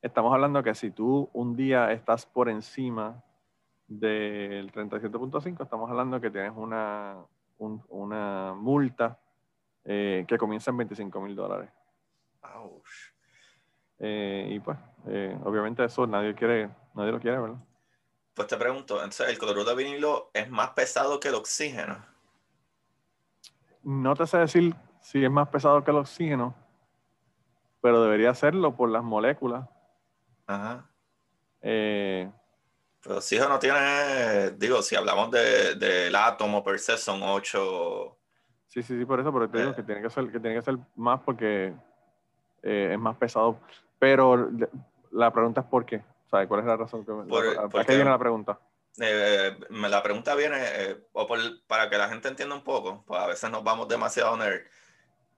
estamos 0.00 0.32
hablando 0.32 0.62
que 0.62 0.74
si 0.74 0.90
tú 0.92 1.28
un 1.32 1.56
día 1.56 1.90
estás 1.92 2.24
por 2.26 2.48
encima 2.48 3.22
del 3.88 4.70
37.5, 4.72 5.62
estamos 5.64 5.90
hablando 5.90 6.20
que 6.20 6.30
tienes 6.30 6.52
una, 6.56 7.16
un- 7.58 7.82
una 7.88 8.54
multa 8.56 9.18
eh, 9.84 10.24
que 10.26 10.38
comienza 10.38 10.70
en 10.70 10.76
25 10.78 11.20
mil 11.20 11.34
dólares. 11.36 11.68
Eh, 13.98 14.48
y 14.52 14.60
pues, 14.60 14.78
eh, 15.08 15.36
obviamente 15.44 15.84
eso 15.84 16.06
nadie 16.06 16.34
quiere, 16.34 16.70
nadie 16.94 17.12
lo 17.12 17.20
quiere, 17.20 17.38
¿verdad? 17.38 17.58
Pues 18.34 18.48
te 18.48 18.56
pregunto, 18.56 18.96
entonces 18.96 19.28
el 19.28 19.38
cloruro 19.38 19.64
de 19.64 19.76
vinilo 19.76 20.30
es 20.34 20.50
más 20.50 20.70
pesado 20.70 21.20
que 21.20 21.28
el 21.28 21.34
oxígeno. 21.36 22.04
No 23.84 24.14
te 24.16 24.26
sé 24.26 24.38
decir 24.38 24.74
si 25.00 25.24
es 25.24 25.30
más 25.30 25.48
pesado 25.48 25.84
que 25.84 25.90
el 25.90 25.98
oxígeno, 25.98 26.54
pero 27.80 28.02
debería 28.02 28.34
serlo 28.34 28.74
por 28.74 28.88
las 28.88 29.04
moléculas. 29.04 29.68
Ajá. 30.46 30.88
Eh, 31.60 32.30
Pero 33.02 33.14
el 33.14 33.18
oxígeno 33.18 33.58
tiene, 33.58 34.50
digo, 34.52 34.82
si 34.82 34.96
hablamos 34.96 35.30
de- 35.30 35.74
del 35.76 36.14
átomo 36.16 36.64
per 36.64 36.78
se, 36.78 36.96
son 36.96 37.22
ocho. 37.22 38.16
Sí, 38.66 38.82
sí, 38.82 38.98
sí, 38.98 39.04
por 39.04 39.20
eso, 39.20 39.32
pero 39.32 39.48
te 39.48 39.58
digo 39.58 39.70
Eh. 39.70 39.74
que 39.76 39.82
tiene 39.82 40.02
que 40.02 40.10
ser, 40.10 40.32
que 40.32 40.40
tiene 40.40 40.56
que 40.56 40.62
ser 40.62 40.76
más 40.96 41.20
porque 41.20 41.72
eh, 42.62 42.90
es 42.94 42.98
más 42.98 43.16
pesado. 43.16 43.60
Pero 43.98 44.48
de- 44.50 44.68
la 45.12 45.30
pregunta 45.30 45.60
es 45.60 45.66
por 45.66 45.84
qué. 45.84 46.02
¿Sabes 46.34 46.48
cuál 46.48 46.60
es 46.60 46.66
la 46.66 46.76
razón? 46.76 47.04
Que, 47.04 47.12
Por- 47.12 47.54
la- 47.54 47.62
¿A 47.62 47.68
porque- 47.68 47.86
qué 47.86 47.94
viene 47.94 48.10
la 48.10 48.18
pregunta? 48.18 48.58
Eh, 49.00 49.56
me- 49.70 49.88
la 49.88 50.02
pregunta 50.02 50.34
viene, 50.34 50.58
eh, 50.60 50.96
o 51.12 51.26
por- 51.28 51.64
para 51.68 51.88
que 51.88 51.96
la 51.96 52.08
gente 52.08 52.26
entienda 52.26 52.56
un 52.56 52.64
poco, 52.64 53.04
pues 53.06 53.20
a 53.20 53.26
veces 53.28 53.48
nos 53.50 53.62
vamos 53.62 53.86
demasiado 53.86 54.36
nerd. 54.36 54.62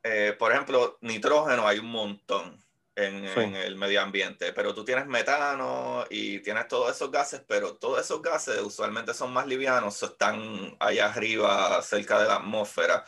Eh, 0.03 0.35
por 0.39 0.53
ejemplo, 0.53 0.97
nitrógeno 1.03 1.69
hay 1.69 1.79
un 1.81 1.91
montón 1.91 2.65
en, 2.95 3.29
Sí. 3.29 3.41
en 3.41 3.57
el 3.57 3.77
medio 3.77 4.01
ambiente, 4.01 4.55
pero 4.55 4.75
tú 4.75 4.87
tienes 4.87 5.07
metano 5.07 6.07
y 6.09 6.39
tienes 6.41 6.67
todos 6.67 6.91
esos 6.97 7.11
gases, 7.11 7.43
pero 7.47 7.75
todos 7.77 8.01
esos 8.01 8.23
gases 8.23 8.59
usualmente 8.63 9.13
son 9.13 9.35
más 9.35 9.47
livianos, 9.47 10.03
o 10.03 10.07
están 10.07 10.75
allá 10.81 11.07
arriba, 11.13 11.83
cerca 11.83 12.19
de 12.21 12.29
la 12.29 12.37
atmósfera. 12.37 13.05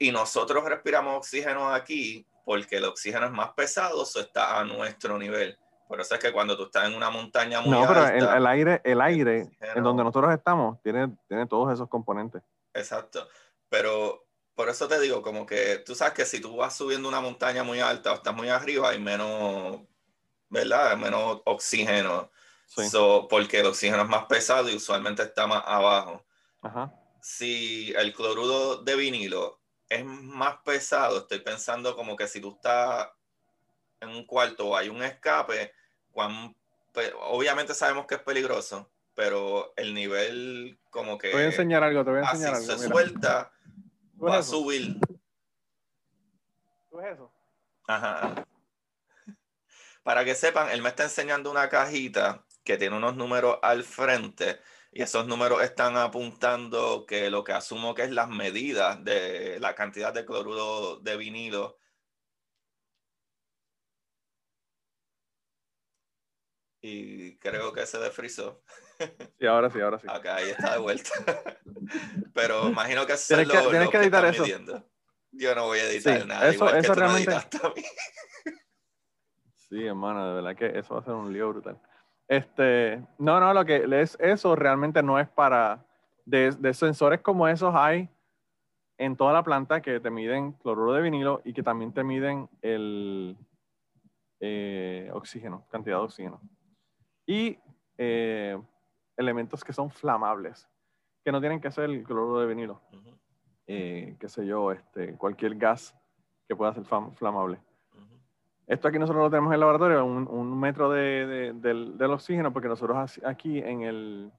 Y 0.00 0.10
nosotros 0.10 0.64
respiramos 0.64 1.18
oxígeno 1.18 1.72
aquí 1.72 2.26
porque 2.44 2.78
el 2.78 2.84
oxígeno 2.84 3.26
es 3.26 3.32
más 3.32 3.52
pesado, 3.52 4.02
eso 4.02 4.18
está 4.18 4.58
a 4.58 4.64
nuestro 4.64 5.16
nivel. 5.18 5.56
Por 5.92 6.00
eso 6.00 6.14
es 6.14 6.20
que 6.22 6.32
cuando 6.32 6.56
tú 6.56 6.64
estás 6.64 6.86
en 6.86 6.94
una 6.94 7.10
montaña 7.10 7.60
muy 7.60 7.70
No, 7.70 7.86
pero 7.86 8.00
alta, 8.00 8.16
el, 8.16 8.24
el 8.24 8.46
aire, 8.46 8.80
el 8.82 8.98
aire 9.02 9.40
en 9.40 9.50
oxígeno- 9.50 9.82
donde 9.82 10.04
nosotros 10.04 10.32
estamos 10.32 10.80
tiene, 10.80 11.14
tiene 11.28 11.46
todos 11.46 11.70
esos 11.70 11.86
componentes. 11.90 12.42
Exacto. 12.72 13.28
Pero 13.68 14.26
por 14.54 14.70
eso 14.70 14.88
te 14.88 14.98
digo, 14.98 15.20
como 15.20 15.44
que 15.44 15.82
tú 15.84 15.94
sabes 15.94 16.14
que 16.14 16.24
si 16.24 16.40
tú 16.40 16.56
vas 16.56 16.74
subiendo 16.74 17.10
una 17.10 17.20
montaña 17.20 17.62
muy 17.62 17.80
alta 17.80 18.10
o 18.10 18.14
estás 18.14 18.34
muy 18.34 18.48
arriba, 18.48 18.88
hay 18.88 19.00
menos, 19.00 19.80
¿verdad? 20.48 20.92
Hay 20.92 20.96
menos 20.96 21.42
oxígeno. 21.44 22.30
Sí. 22.64 22.88
So, 22.88 23.28
porque 23.28 23.60
el 23.60 23.66
oxígeno 23.66 24.00
es 24.02 24.08
más 24.08 24.24
pesado 24.24 24.70
y 24.70 24.76
usualmente 24.76 25.22
está 25.24 25.46
más 25.46 25.62
abajo. 25.66 26.24
Ajá. 26.62 26.90
Si 27.20 27.92
el 27.98 28.14
cloruro 28.14 28.76
de 28.76 28.96
vinilo 28.96 29.60
es 29.90 30.06
más 30.06 30.56
pesado, 30.64 31.18
estoy 31.18 31.40
pensando 31.40 31.94
como 31.94 32.16
que 32.16 32.26
si 32.28 32.40
tú 32.40 32.54
estás 32.56 33.10
en 34.00 34.08
un 34.08 34.26
cuarto 34.26 34.68
o 34.68 34.76
hay 34.76 34.88
un 34.88 35.02
escape, 35.02 35.70
cuán 36.12 36.54
obviamente 37.22 37.74
sabemos 37.74 38.06
que 38.06 38.16
es 38.16 38.22
peligroso, 38.22 38.90
pero 39.14 39.72
el 39.76 39.94
nivel 39.94 40.78
como 40.90 41.18
que 41.18 41.28
Te 41.28 41.34
voy 41.34 41.42
a 41.44 41.46
enseñar 41.46 41.82
algo, 41.82 42.04
te 42.04 42.10
voy 42.10 42.20
a 42.20 42.22
así 42.24 42.36
enseñar 42.44 42.60
se 42.60 42.76
mira. 42.76 42.88
suelta, 42.88 43.52
¿Tú 44.18 44.24
ves 44.24 44.34
va 44.34 44.38
a 44.38 44.42
subir. 44.42 44.96
¿Tú 46.90 47.00
eso? 47.00 47.32
Ajá. 47.86 48.46
Para 50.02 50.24
que 50.24 50.34
sepan, 50.34 50.70
él 50.70 50.82
me 50.82 50.88
está 50.88 51.04
enseñando 51.04 51.50
una 51.50 51.68
cajita 51.68 52.44
que 52.64 52.76
tiene 52.76 52.96
unos 52.96 53.16
números 53.16 53.58
al 53.62 53.84
frente 53.84 54.60
y 54.92 55.02
esos 55.02 55.26
números 55.26 55.62
están 55.62 55.96
apuntando 55.96 57.06
que 57.06 57.30
lo 57.30 57.44
que 57.44 57.52
asumo 57.52 57.94
que 57.94 58.02
es 58.02 58.10
las 58.10 58.28
medidas 58.28 59.02
de 59.04 59.58
la 59.60 59.74
cantidad 59.74 60.12
de 60.12 60.26
cloruro 60.26 60.96
de 60.96 61.16
vinilo 61.16 61.78
y 66.82 67.36
creo 67.36 67.72
que 67.72 67.86
se 67.86 67.98
desfrizó. 67.98 68.60
Sí, 69.38 69.46
ahora 69.46 69.70
sí, 69.70 69.80
ahora 69.80 69.98
sí. 70.00 70.06
Acá, 70.10 70.36
ahí 70.36 70.50
está 70.50 70.72
de 70.72 70.78
vuelta. 70.78 71.10
Pero 72.34 72.68
imagino 72.68 73.06
que 73.06 73.14
tienes 73.26 73.48
que, 73.48 73.58
tienes 73.70 73.88
que 73.88 73.96
editar 73.98 74.24
eso. 74.24 74.44
Yo 75.30 75.54
no 75.54 75.66
voy 75.66 75.78
a 75.78 75.88
editar 75.88 76.26
nada. 76.26 76.48
Eso, 76.48 76.68
eso 76.74 76.94
realmente. 76.94 77.32
Sí, 79.68 79.86
hermano, 79.86 80.28
de 80.28 80.34
verdad 80.34 80.54
que 80.54 80.78
eso 80.78 80.92
va 80.92 81.00
a 81.00 81.04
ser 81.04 81.14
un 81.14 81.32
lío 81.32 81.48
brutal. 81.48 81.80
Este, 82.28 83.02
no, 83.16 83.40
no, 83.40 83.54
lo 83.54 83.64
que 83.64 83.86
es 84.02 84.18
eso 84.20 84.54
realmente 84.54 85.02
no 85.02 85.18
es 85.18 85.26
para. 85.28 85.86
De, 86.26 86.50
de 86.50 86.74
sensores 86.74 87.22
como 87.22 87.48
esos 87.48 87.74
hay 87.74 88.10
en 88.98 89.16
toda 89.16 89.32
la 89.32 89.42
planta 89.42 89.80
que 89.80 89.98
te 89.98 90.10
miden 90.10 90.52
cloruro 90.52 90.92
de 90.92 91.00
vinilo 91.00 91.40
y 91.44 91.54
que 91.54 91.62
también 91.62 91.94
te 91.94 92.04
miden 92.04 92.50
el 92.60 93.38
eh, 94.40 95.10
oxígeno, 95.14 95.66
cantidad 95.70 95.96
de 95.96 96.04
oxígeno 96.04 96.40
y 97.26 97.58
eh, 97.98 98.60
elementos 99.16 99.62
que 99.62 99.72
son 99.72 99.90
flamables, 99.90 100.68
que 101.24 101.32
no 101.32 101.40
tienen 101.40 101.60
que 101.60 101.70
ser 101.70 101.84
el 101.84 102.02
cloruro 102.04 102.40
de 102.40 102.46
vinilo, 102.46 102.80
eh, 103.66 104.16
qué 104.18 104.28
sé 104.28 104.46
yo, 104.46 104.72
este, 104.72 105.16
cualquier 105.16 105.56
gas 105.56 105.94
que 106.48 106.56
pueda 106.56 106.74
ser 106.74 106.84
flamable. 106.84 107.60
Esto 108.66 108.88
aquí 108.88 108.98
nosotros 108.98 109.24
lo 109.24 109.30
tenemos 109.30 109.50
en 109.50 109.54
el 109.54 109.60
laboratorio, 109.60 110.04
un, 110.04 110.58
metro 110.58 110.90
de, 110.90 111.52
del, 111.54 111.98
del, 111.98 112.10
oxígeno, 112.10 112.52
porque 112.52 112.68
nosotros 112.68 113.20
aquí 113.24 113.58
en 113.58 113.82
el, 113.82 114.32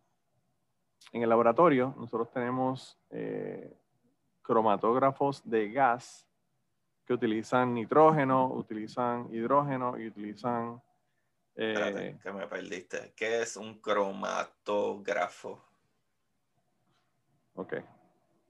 en 1.11 1.23
el 1.23 1.29
laboratorio, 1.29 1.93
nosotros 1.97 2.31
tenemos 2.31 2.97
eh, 3.09 3.77
cromatógrafos 4.41 5.47
de 5.47 5.71
gas 5.71 6.27
que 7.05 7.13
utilizan 7.13 7.73
nitrógeno, 7.73 8.47
utilizan 8.47 9.27
hidrógeno 9.33 9.97
y 9.99 10.07
utilizan 10.07 10.81
eh, 11.55 12.17
que 12.21 12.31
me 12.31 12.47
perdiste. 12.47 13.13
¿Qué 13.15 13.41
es 13.41 13.57
un 13.57 13.79
cromatógrafo? 13.79 15.63
Ok, 17.55 17.73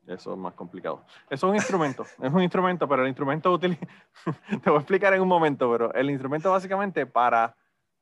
eso 0.08 0.32
es 0.32 0.38
más 0.38 0.54
complicado. 0.54 1.04
Eso 1.30 1.48
es 1.48 1.52
un 1.52 1.56
instrumento, 1.56 2.04
es 2.22 2.32
un 2.32 2.42
instrumento, 2.42 2.88
pero 2.88 3.02
el 3.02 3.10
instrumento 3.10 3.52
utiliza, 3.52 3.86
te 4.64 4.70
voy 4.70 4.78
a 4.78 4.82
explicar 4.82 5.14
en 5.14 5.22
un 5.22 5.28
momento, 5.28 5.70
pero 5.72 5.94
el 5.94 6.10
instrumento 6.10 6.52
básicamente 6.52 7.06
para, 7.06 7.56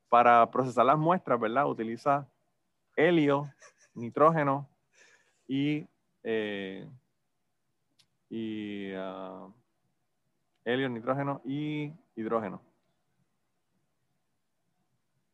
para 0.10 0.50
procesar 0.52 0.86
las 0.86 0.98
muestras, 0.98 1.40
¿verdad? 1.40 1.68
Utiliza 1.68 2.28
helio, 2.96 3.52
nitrógeno 3.96 4.70
y, 5.48 5.88
eh, 6.24 6.88
y 8.30 8.92
ah, 8.94 9.48
helio, 10.64 10.90
nitrógeno 10.90 11.42
y 11.44 11.92
hidrógeno. 12.16 12.62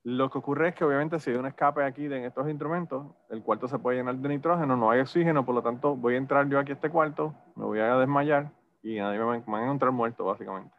Lo 0.09 0.29
que 0.29 0.37
ocurre 0.37 0.69
es 0.69 0.75
que 0.75 0.85
obviamente 0.85 1.19
si 1.19 1.31
hay 1.31 1.35
un 1.35 1.47
escape 1.47 1.83
aquí 1.83 2.07
de 2.07 2.25
estos 2.25 2.47
instrumentos, 2.47 3.07
el 3.29 3.43
cuarto 3.43 3.67
se 3.67 3.77
puede 3.77 3.97
llenar 3.97 4.15
de 4.15 4.29
nitrógeno, 4.29 4.77
no 4.77 4.89
hay 4.89 5.01
oxígeno, 5.01 5.43
por 5.45 5.53
lo 5.53 5.61
tanto 5.61 5.97
voy 5.97 6.13
a 6.13 6.17
entrar 6.17 6.47
yo 6.47 6.59
aquí 6.59 6.71
a 6.71 6.75
este 6.75 6.89
cuarto, 6.89 7.35
me 7.57 7.65
voy 7.65 7.79
a 7.79 7.97
desmayar 7.97 8.49
y 8.81 8.99
nadie 8.99 9.19
me, 9.19 9.25
va 9.25 9.33
a 9.33 9.63
encontrar 9.63 9.91
muerto 9.91 10.23
básicamente. 10.23 10.73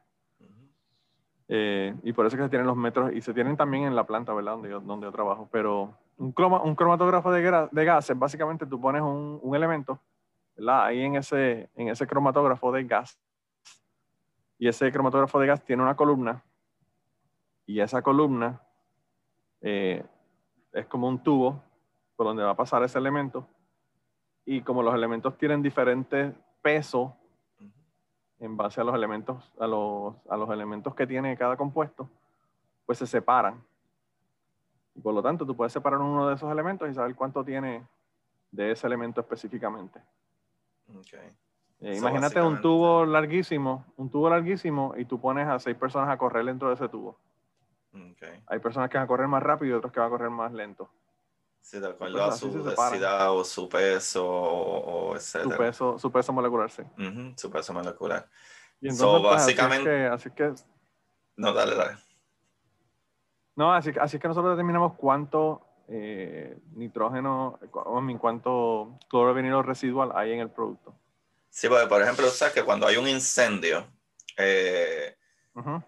Eh, 1.46 1.94
y 2.05 2.14
por 2.14 2.24
eso 2.24 2.36
es 2.36 2.38
que 2.38 2.44
se 2.44 2.48
tienen 2.48 2.66
los 2.66 2.76
metros 2.78 3.12
y 3.12 3.20
se 3.20 3.34
tienen 3.34 3.55
también 3.55 3.84
en 3.84 3.94
la 3.94 4.05
planta, 4.05 4.32
¿verdad? 4.32 4.52
Donde 4.52 4.70
yo, 4.70 4.80
donde 4.80 5.05
yo 5.05 5.12
trabajo. 5.12 5.46
Pero 5.52 5.92
un, 6.16 6.32
un 6.34 6.74
cromatógrafo 6.74 7.30
de, 7.30 7.68
de 7.70 7.84
gases, 7.84 8.18
básicamente 8.18 8.64
tú 8.64 8.80
pones 8.80 9.02
un, 9.02 9.40
un, 9.42 9.55
elemento, 9.55 10.00
¿verdad? 10.56 10.86
Ahí 10.86 11.02
en 11.02 11.16
ese, 11.16 11.68
en 11.74 11.90
ese 11.90 12.06
cromatógrafo 12.06 12.72
de 12.72 12.84
gas. 12.84 13.18
Y 14.59 14.68
ese 14.68 14.90
cromatógrafo 14.90 15.38
de 15.38 15.48
gas 15.48 15.62
tiene 15.62 15.82
una 15.82 15.96
columna. 15.96 16.42
Y 17.66 17.80
esa 17.80 18.00
columna 18.00 18.62
eh, 19.60 20.05
es 20.72 20.86
como 20.86 21.09
un 21.09 21.22
tubo 21.22 21.62
por 22.16 22.26
donde 22.26 22.43
va 22.43 22.51
a 22.51 22.56
pasar 22.56 22.82
ese 22.82 22.98
elemento. 22.98 23.47
Y 24.44 24.62
como 24.62 24.82
los 24.82 24.94
elementos 24.94 25.36
tienen 25.36 25.62
diferentes 25.62 26.35
pesos 26.62 27.12
en 28.40 28.56
base 28.56 28.80
a 28.80 28.85
los 28.85 28.94
elementos, 28.94 29.52
a 29.59 29.66
los, 29.66 30.14
a 30.28 30.36
los 30.36 30.51
elementos 30.51 30.94
que 30.94 31.06
tiene 31.06 31.36
cada 31.36 31.56
compuesto, 31.56 32.09
pues 32.86 32.98
se 32.98 33.06
separan. 33.06 33.62
Y 34.94 35.01
por 35.01 35.14
lo 35.14 35.22
tanto, 35.22 35.44
tú 35.44 35.55
puedes 35.55 35.72
separar 35.72 36.01
uno 36.01 36.28
de 36.28 36.35
esos 36.35 36.51
elementos 36.51 36.89
y 36.89 36.94
saber 36.94 37.14
cuánto 37.14 37.44
tiene 37.44 37.86
de 38.51 38.72
ese 38.72 38.86
elemento 38.86 39.20
específicamente. 39.20 40.01
Eh, 41.80 41.97
imagínate 41.97 42.40
un 42.43 42.60
tubo 42.60 43.06
larguísimo, 43.06 43.85
un 43.97 44.10
tubo 44.10 44.30
larguísimo, 44.30 44.94
y 44.97 45.05
tú 45.05 45.20
pones 45.20 45.47
a 45.47 45.59
seis 45.59 45.76
personas 45.76 46.09
a 46.09 46.18
correr 46.18 46.44
dentro 46.44 46.68
de 46.68 46.74
ese 46.74 46.89
tubo. 46.89 47.16
Hay 48.46 48.58
personas 48.58 48.90
que 48.90 48.98
van 48.98 49.04
a 49.04 49.08
correr 49.08 49.28
más 49.28 49.42
rápido 49.42 49.74
y 49.74 49.78
otros 49.78 49.92
que 49.92 50.00
van 50.00 50.08
a 50.08 50.10
correr 50.10 50.30
más 50.30 50.52
lento. 50.52 50.90
Sí, 51.60 51.78
de 51.78 51.88
acuerdo 51.88 52.24
a 52.24 52.32
su 52.32 52.62
densidad 52.62 53.32
o 53.32 53.44
su 53.44 53.68
peso 53.68 54.26
o, 54.26 55.18
Su 55.18 55.50
peso, 55.56 55.98
su 55.98 56.10
peso 56.10 56.32
molecular, 56.32 56.70
sí. 56.70 56.82
su 57.36 57.50
peso 57.50 57.72
molecular. 57.74 58.26
Y 58.80 58.88
entonces, 58.88 59.20
pues, 59.20 59.34
básicamente... 59.34 60.06
Así 60.06 60.30
que, 60.30 60.54
No, 61.36 61.52
dale, 61.52 61.74
dale. 61.74 61.96
No, 63.56 63.74
así, 63.74 63.90
así 64.00 64.18
que 64.18 64.28
nosotros 64.28 64.52
determinamos 64.52 64.94
cuánto 64.94 65.68
eh, 65.88 66.56
nitrógeno, 66.74 67.58
cuánto 68.20 68.98
cloro 69.08 69.34
vinilo 69.34 69.62
residual 69.62 70.12
hay 70.14 70.32
en 70.32 70.40
el 70.40 70.50
producto. 70.50 70.94
Sí, 71.50 71.68
porque 71.68 71.86
por 71.86 72.00
ejemplo, 72.00 72.28
sabes 72.28 72.54
que 72.54 72.62
cuando 72.62 72.86
hay 72.86 72.96
un 72.96 73.08
incendio, 73.08 73.84
eh, 74.36 75.18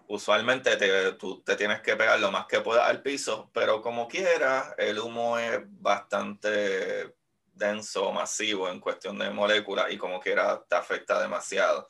Usualmente 0.07 0.75
te, 0.77 1.13
tú 1.13 1.41
te 1.41 1.55
tienes 1.55 1.81
que 1.81 1.95
pegar 1.95 2.19
lo 2.19 2.31
más 2.31 2.45
que 2.45 2.61
puedas 2.61 2.89
al 2.89 3.01
piso, 3.01 3.49
pero 3.53 3.81
como 3.81 4.07
quiera, 4.07 4.75
el 4.77 4.99
humo 4.99 5.37
es 5.37 5.61
bastante 5.65 7.15
denso, 7.53 8.11
masivo 8.11 8.69
en 8.69 8.79
cuestión 8.79 9.17
de 9.17 9.29
moléculas 9.29 9.91
y 9.91 9.97
como 9.97 10.19
quiera 10.19 10.63
te 10.67 10.75
afecta 10.75 11.21
demasiado. 11.21 11.87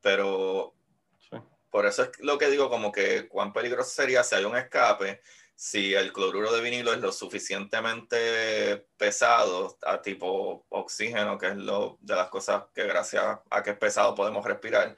Pero 0.00 0.74
por 1.70 1.86
eso 1.86 2.04
es 2.04 2.10
lo 2.20 2.38
que 2.38 2.48
digo, 2.48 2.70
como 2.70 2.92
que 2.92 3.26
cuán 3.26 3.52
peligroso 3.52 3.90
sería 3.90 4.22
si 4.22 4.36
hay 4.36 4.44
un 4.44 4.56
escape, 4.56 5.20
si 5.56 5.94
el 5.94 6.12
cloruro 6.12 6.52
de 6.52 6.60
vinilo 6.60 6.92
es 6.92 7.00
lo 7.00 7.10
suficientemente 7.10 8.86
pesado, 8.96 9.78
a 9.82 10.02
tipo 10.02 10.66
oxígeno, 10.68 11.38
que 11.38 11.48
es 11.48 11.56
lo 11.56 11.98
de 12.00 12.16
las 12.16 12.28
cosas 12.28 12.64
que 12.74 12.84
gracias 12.84 13.38
a 13.50 13.62
que 13.62 13.70
es 13.70 13.78
pesado 13.78 14.14
podemos 14.14 14.44
respirar 14.44 14.96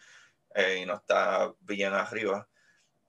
eh, 0.56 0.80
y 0.82 0.86
no 0.86 0.94
está 0.94 1.52
bien 1.60 1.92
arriba. 1.92 2.48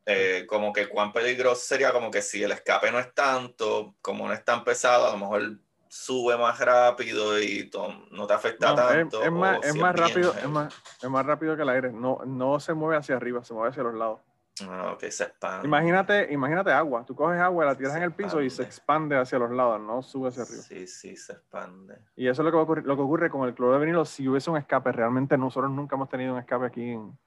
Eh, 0.05 0.45
como 0.47 0.71
que 0.71 0.87
cuán 0.87 1.11
peligroso 1.11 1.61
sería 1.61 1.91
como 1.91 2.09
que 2.09 2.21
si 2.21 2.41
el 2.41 2.51
escape 2.51 2.91
no 2.91 2.99
es 2.99 3.13
tanto, 3.13 3.95
como 4.01 4.27
no 4.27 4.33
es 4.33 4.43
tan 4.45 4.63
pesado, 4.63 5.07
a 5.07 5.11
lo 5.11 5.17
mejor 5.17 5.59
sube 5.89 6.37
más 6.37 6.59
rápido 6.59 7.39
y 7.41 7.69
no 8.11 8.27
te 8.27 8.33
afecta 8.33 8.75
tanto. 8.75 9.23
Es, 9.23 9.31
más, 9.31 9.59
es 9.63 9.75
más 9.75 9.95
rápido, 9.95 10.33
es 10.33 10.47
más, 10.47 10.73
es 11.01 11.09
más 11.09 11.25
rápido 11.25 11.55
que 11.55 11.63
el 11.63 11.69
aire. 11.69 11.91
No, 11.91 12.19
no 12.25 12.59
se 12.59 12.73
mueve 12.73 12.97
hacia 12.97 13.15
arriba, 13.15 13.43
se 13.43 13.53
mueve 13.53 13.69
hacia 13.69 13.83
los 13.83 13.95
lados. 13.95 14.21
Ah, 14.67 14.93
ok, 14.93 15.03
se 15.09 15.25
expande. 15.25 15.67
Imagínate, 15.67 16.31
imagínate 16.31 16.71
agua. 16.71 17.05
Tú 17.05 17.15
coges 17.15 17.39
agua, 17.39 17.65
la 17.65 17.75
tiras 17.75 17.95
en 17.95 18.03
el 18.03 18.13
piso 18.13 18.41
y 18.41 18.49
se 18.49 18.63
expande 18.63 19.17
hacia 19.17 19.37
los 19.37 19.51
lados, 19.51 19.79
no 19.79 20.01
sube 20.01 20.29
hacia 20.29 20.43
arriba. 20.43 20.61
Sí, 20.61 20.87
sí, 20.87 21.15
se 21.15 21.33
expande. 21.33 21.97
Y 22.15 22.27
eso 22.27 22.41
es 22.41 22.45
lo 22.45 22.51
que, 22.51 22.57
ocurre, 22.57 22.81
lo 22.83 22.95
que 22.95 23.01
ocurre 23.01 23.29
con 23.29 23.47
el 23.47 23.53
cloro 23.53 23.73
de 23.73 23.79
vinilo. 23.79 24.05
Si 24.05 24.27
hubiese 24.27 24.49
un 24.49 24.57
escape, 24.57 24.91
realmente 24.91 25.37
nosotros 25.37 25.71
nunca 25.71 25.95
hemos 25.95 26.09
tenido 26.09 26.33
un 26.33 26.39
escape 26.39 26.65
aquí 26.65 26.91
en, 26.91 27.17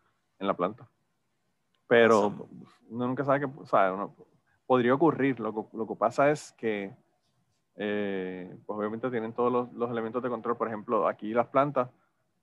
en 0.40 0.46
la 0.46 0.54
planta. 0.54 0.88
Pero 1.86 2.48
uno 2.88 3.06
nunca 3.06 3.24
sabe 3.24 3.40
que 3.40 3.52
podría 4.66 4.94
ocurrir. 4.94 5.38
Lo, 5.38 5.68
lo, 5.72 5.86
que 5.86 5.96
pasa 5.96 6.30
es 6.30 6.52
que, 6.52 6.94
eh, 7.76 8.56
pues 8.66 8.78
obviamente 8.78 9.10
tienen 9.10 9.32
todos 9.32 9.52
los, 9.52 9.72
los, 9.72 9.90
elementos 9.90 10.22
de 10.22 10.28
control. 10.28 10.56
Por 10.56 10.68
ejemplo, 10.68 11.06
aquí 11.06 11.32
las 11.32 11.48
plantas, 11.48 11.90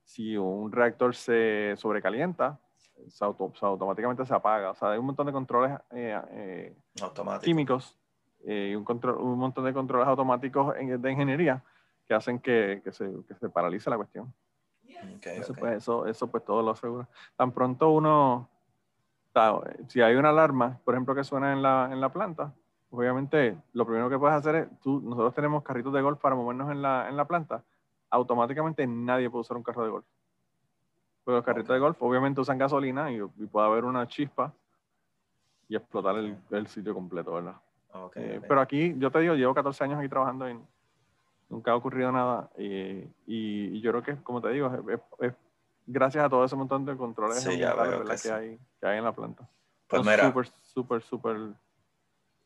si 0.03 0.37
un 0.37 0.71
reactor 0.71 1.15
se 1.15 1.73
sobrecalienta, 1.77 2.59
se 3.07 3.25
automáticamente 3.25 4.25
se 4.25 4.33
apaga. 4.33 4.71
O 4.71 4.75
sea, 4.75 4.91
hay 4.91 4.99
un 4.99 5.05
montón 5.05 5.27
de 5.27 5.33
controles 5.33 5.77
eh, 5.91 6.19
eh, 6.31 6.77
químicos 7.41 7.97
y 8.45 8.75
un, 8.75 8.83
control, 8.83 9.17
un 9.17 9.37
montón 9.39 9.65
de 9.65 9.73
controles 9.73 10.07
automáticos 10.07 10.73
de 10.75 11.11
ingeniería 11.11 11.63
que 12.05 12.13
hacen 12.13 12.39
que, 12.39 12.81
que, 12.83 12.91
se, 12.91 13.09
que 13.27 13.35
se 13.35 13.49
paralice 13.49 13.89
la 13.89 13.97
cuestión 13.97 14.33
eso, 15.21 15.53
Pues, 15.53 15.77
eso, 15.77 16.05
eso 16.05 16.27
pues 16.27 16.43
todo 16.43 16.61
lo 16.61 16.71
asegura. 16.71 17.07
Tan 17.35 17.51
pronto 17.51 17.89
uno, 17.89 18.49
si 19.87 20.01
hay 20.01 20.15
una 20.15 20.29
alarma, 20.29 20.79
por 20.83 20.95
ejemplo, 20.95 21.13
que 21.15 21.23
suena 21.23 21.53
en 21.53 21.61
la, 21.61 21.89
en 21.91 22.01
la 22.01 22.11
planta, 22.11 22.53
obviamente 22.89 23.57
lo 23.73 23.85
primero 23.85 24.09
que 24.09 24.17
puedes 24.17 24.35
hacer 24.35 24.55
es, 24.55 24.79
tú, 24.79 25.01
nosotros 25.01 25.33
tenemos 25.33 25.63
carritos 25.63 25.93
de 25.93 26.01
golf 26.01 26.19
para 26.19 26.35
movernos 26.35 26.71
en 26.71 26.81
la, 26.81 27.07
en 27.09 27.17
la 27.17 27.25
planta, 27.25 27.63
automáticamente 28.09 28.85
nadie 28.87 29.29
puede 29.29 29.41
usar 29.41 29.57
un 29.57 29.63
carro 29.63 29.83
de 29.83 29.89
golf. 29.89 30.05
Porque 31.23 31.35
los 31.35 31.45
carritos 31.45 31.73
de 31.73 31.79
golf 31.79 32.01
obviamente 32.01 32.41
usan 32.41 32.57
gasolina 32.57 33.11
y, 33.11 33.21
puede 33.21 33.67
haber 33.67 33.85
una 33.85 34.07
chispa 34.07 34.53
y 35.67 35.75
explotar 35.75 36.15
el, 36.15 36.37
el 36.51 36.67
sitio 36.67 36.93
completo, 36.93 37.33
¿verdad? 37.33 37.55
Okay, 37.91 38.23
Eh. 38.23 38.41
Pero 38.47 38.61
aquí, 38.61 38.95
yo 38.97 39.11
te 39.11 39.19
digo, 39.19 39.35
llevo 39.35 39.53
14 39.53 39.83
años 39.83 39.99
aquí 39.99 40.09
trabajando 40.09 40.49
y 40.49 40.57
nunca 41.49 41.71
ha 41.71 41.75
ocurrido 41.75 42.11
nada. 42.11 42.49
eh, 42.57 43.07
y, 43.25 43.77
y 43.77 43.81
yo 43.81 43.91
creo 43.91 44.03
que, 44.03 44.23
como 44.23 44.41
te 44.41 44.49
digo, 44.49 44.67
es, 44.89 44.99
es- 44.99 45.27
es 45.29 45.33
gracias 45.85 46.25
a 46.25 46.29
todo 46.29 46.43
ese 46.43 46.55
montón 46.55 46.85
de 46.85 46.97
controles 46.97 47.41
Sí, 47.43 47.57
ya 47.57 47.73
veo 47.73 48.03
que 48.03 48.11
que, 48.11 48.17
sí. 48.17 48.29
hay, 48.29 48.59
que 48.79 48.87
hay 48.87 48.97
en 48.97 49.03
la 49.05 49.13
planta. 49.15 49.49
Pues 49.87 50.03
Son 50.03 50.11
mira, 50.11 50.23
Súper, 50.27 50.51
súper, 50.63 51.01
súper. 51.03 51.37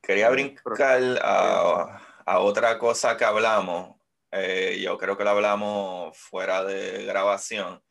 quería 0.01 0.27
eh, 0.27 0.31
brincar 0.31 1.01
a, 1.23 1.99
a 2.25 2.39
otra 2.39 2.77
cosa 2.77 3.17
que 3.17 3.25
hablamos. 3.25 3.95
Eh, 4.31 4.79
yo 4.83 4.97
creo 4.97 5.17
que 5.17 5.23
lo 5.23 5.31
hablamos 5.31 6.15
fuera 6.17 6.63
de 6.63 7.03
grabación. 7.05 7.81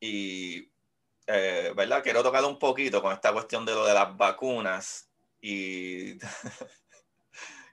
Y, 0.00 0.70
eh, 1.26 1.72
¿verdad? 1.76 2.02
Quiero 2.02 2.22
tocar 2.22 2.44
un 2.44 2.58
poquito 2.58 3.00
con 3.00 3.12
esta 3.12 3.32
cuestión 3.32 3.64
de 3.64 3.72
lo 3.74 3.86
de 3.86 3.94
las 3.94 4.16
vacunas 4.16 5.10
y 5.40 6.18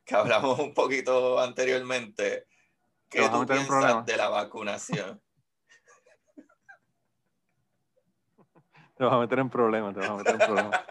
que 0.09 0.15
hablamos 0.15 0.59
un 0.59 0.73
poquito 0.73 1.39
anteriormente. 1.39 2.47
Te 3.07 3.19
¿Qué 3.19 3.29
tú 3.29 3.45
piensas 3.45 4.05
de 4.05 4.17
la 4.17 4.29
vacunación? 4.29 5.21
Te 8.97 9.03
vas 9.03 9.13
a 9.13 9.19
meter 9.19 9.39
en 9.39 9.49
problemas, 9.49 9.93
te 9.93 10.01
vas 10.01 10.09
a 10.09 10.15
meter 10.15 10.33
en 10.33 10.39
problemas. 10.39 10.81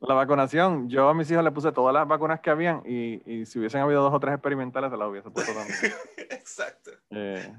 La 0.00 0.14
vacunación, 0.14 0.88
yo 0.88 1.08
a 1.08 1.14
mis 1.14 1.30
hijos 1.30 1.44
les 1.44 1.52
puse 1.52 1.70
todas 1.70 1.94
las 1.94 2.08
vacunas 2.08 2.40
que 2.40 2.50
habían 2.50 2.82
y, 2.84 3.22
y 3.32 3.46
si 3.46 3.60
hubiesen 3.60 3.82
habido 3.82 4.02
dos 4.02 4.12
o 4.12 4.18
tres 4.18 4.34
experimentales, 4.34 4.90
se 4.90 4.96
las 4.96 5.08
hubiese 5.08 5.30
puesto 5.30 5.52
también. 5.52 5.78
Exacto. 6.30 6.90
Eh, 7.10 7.54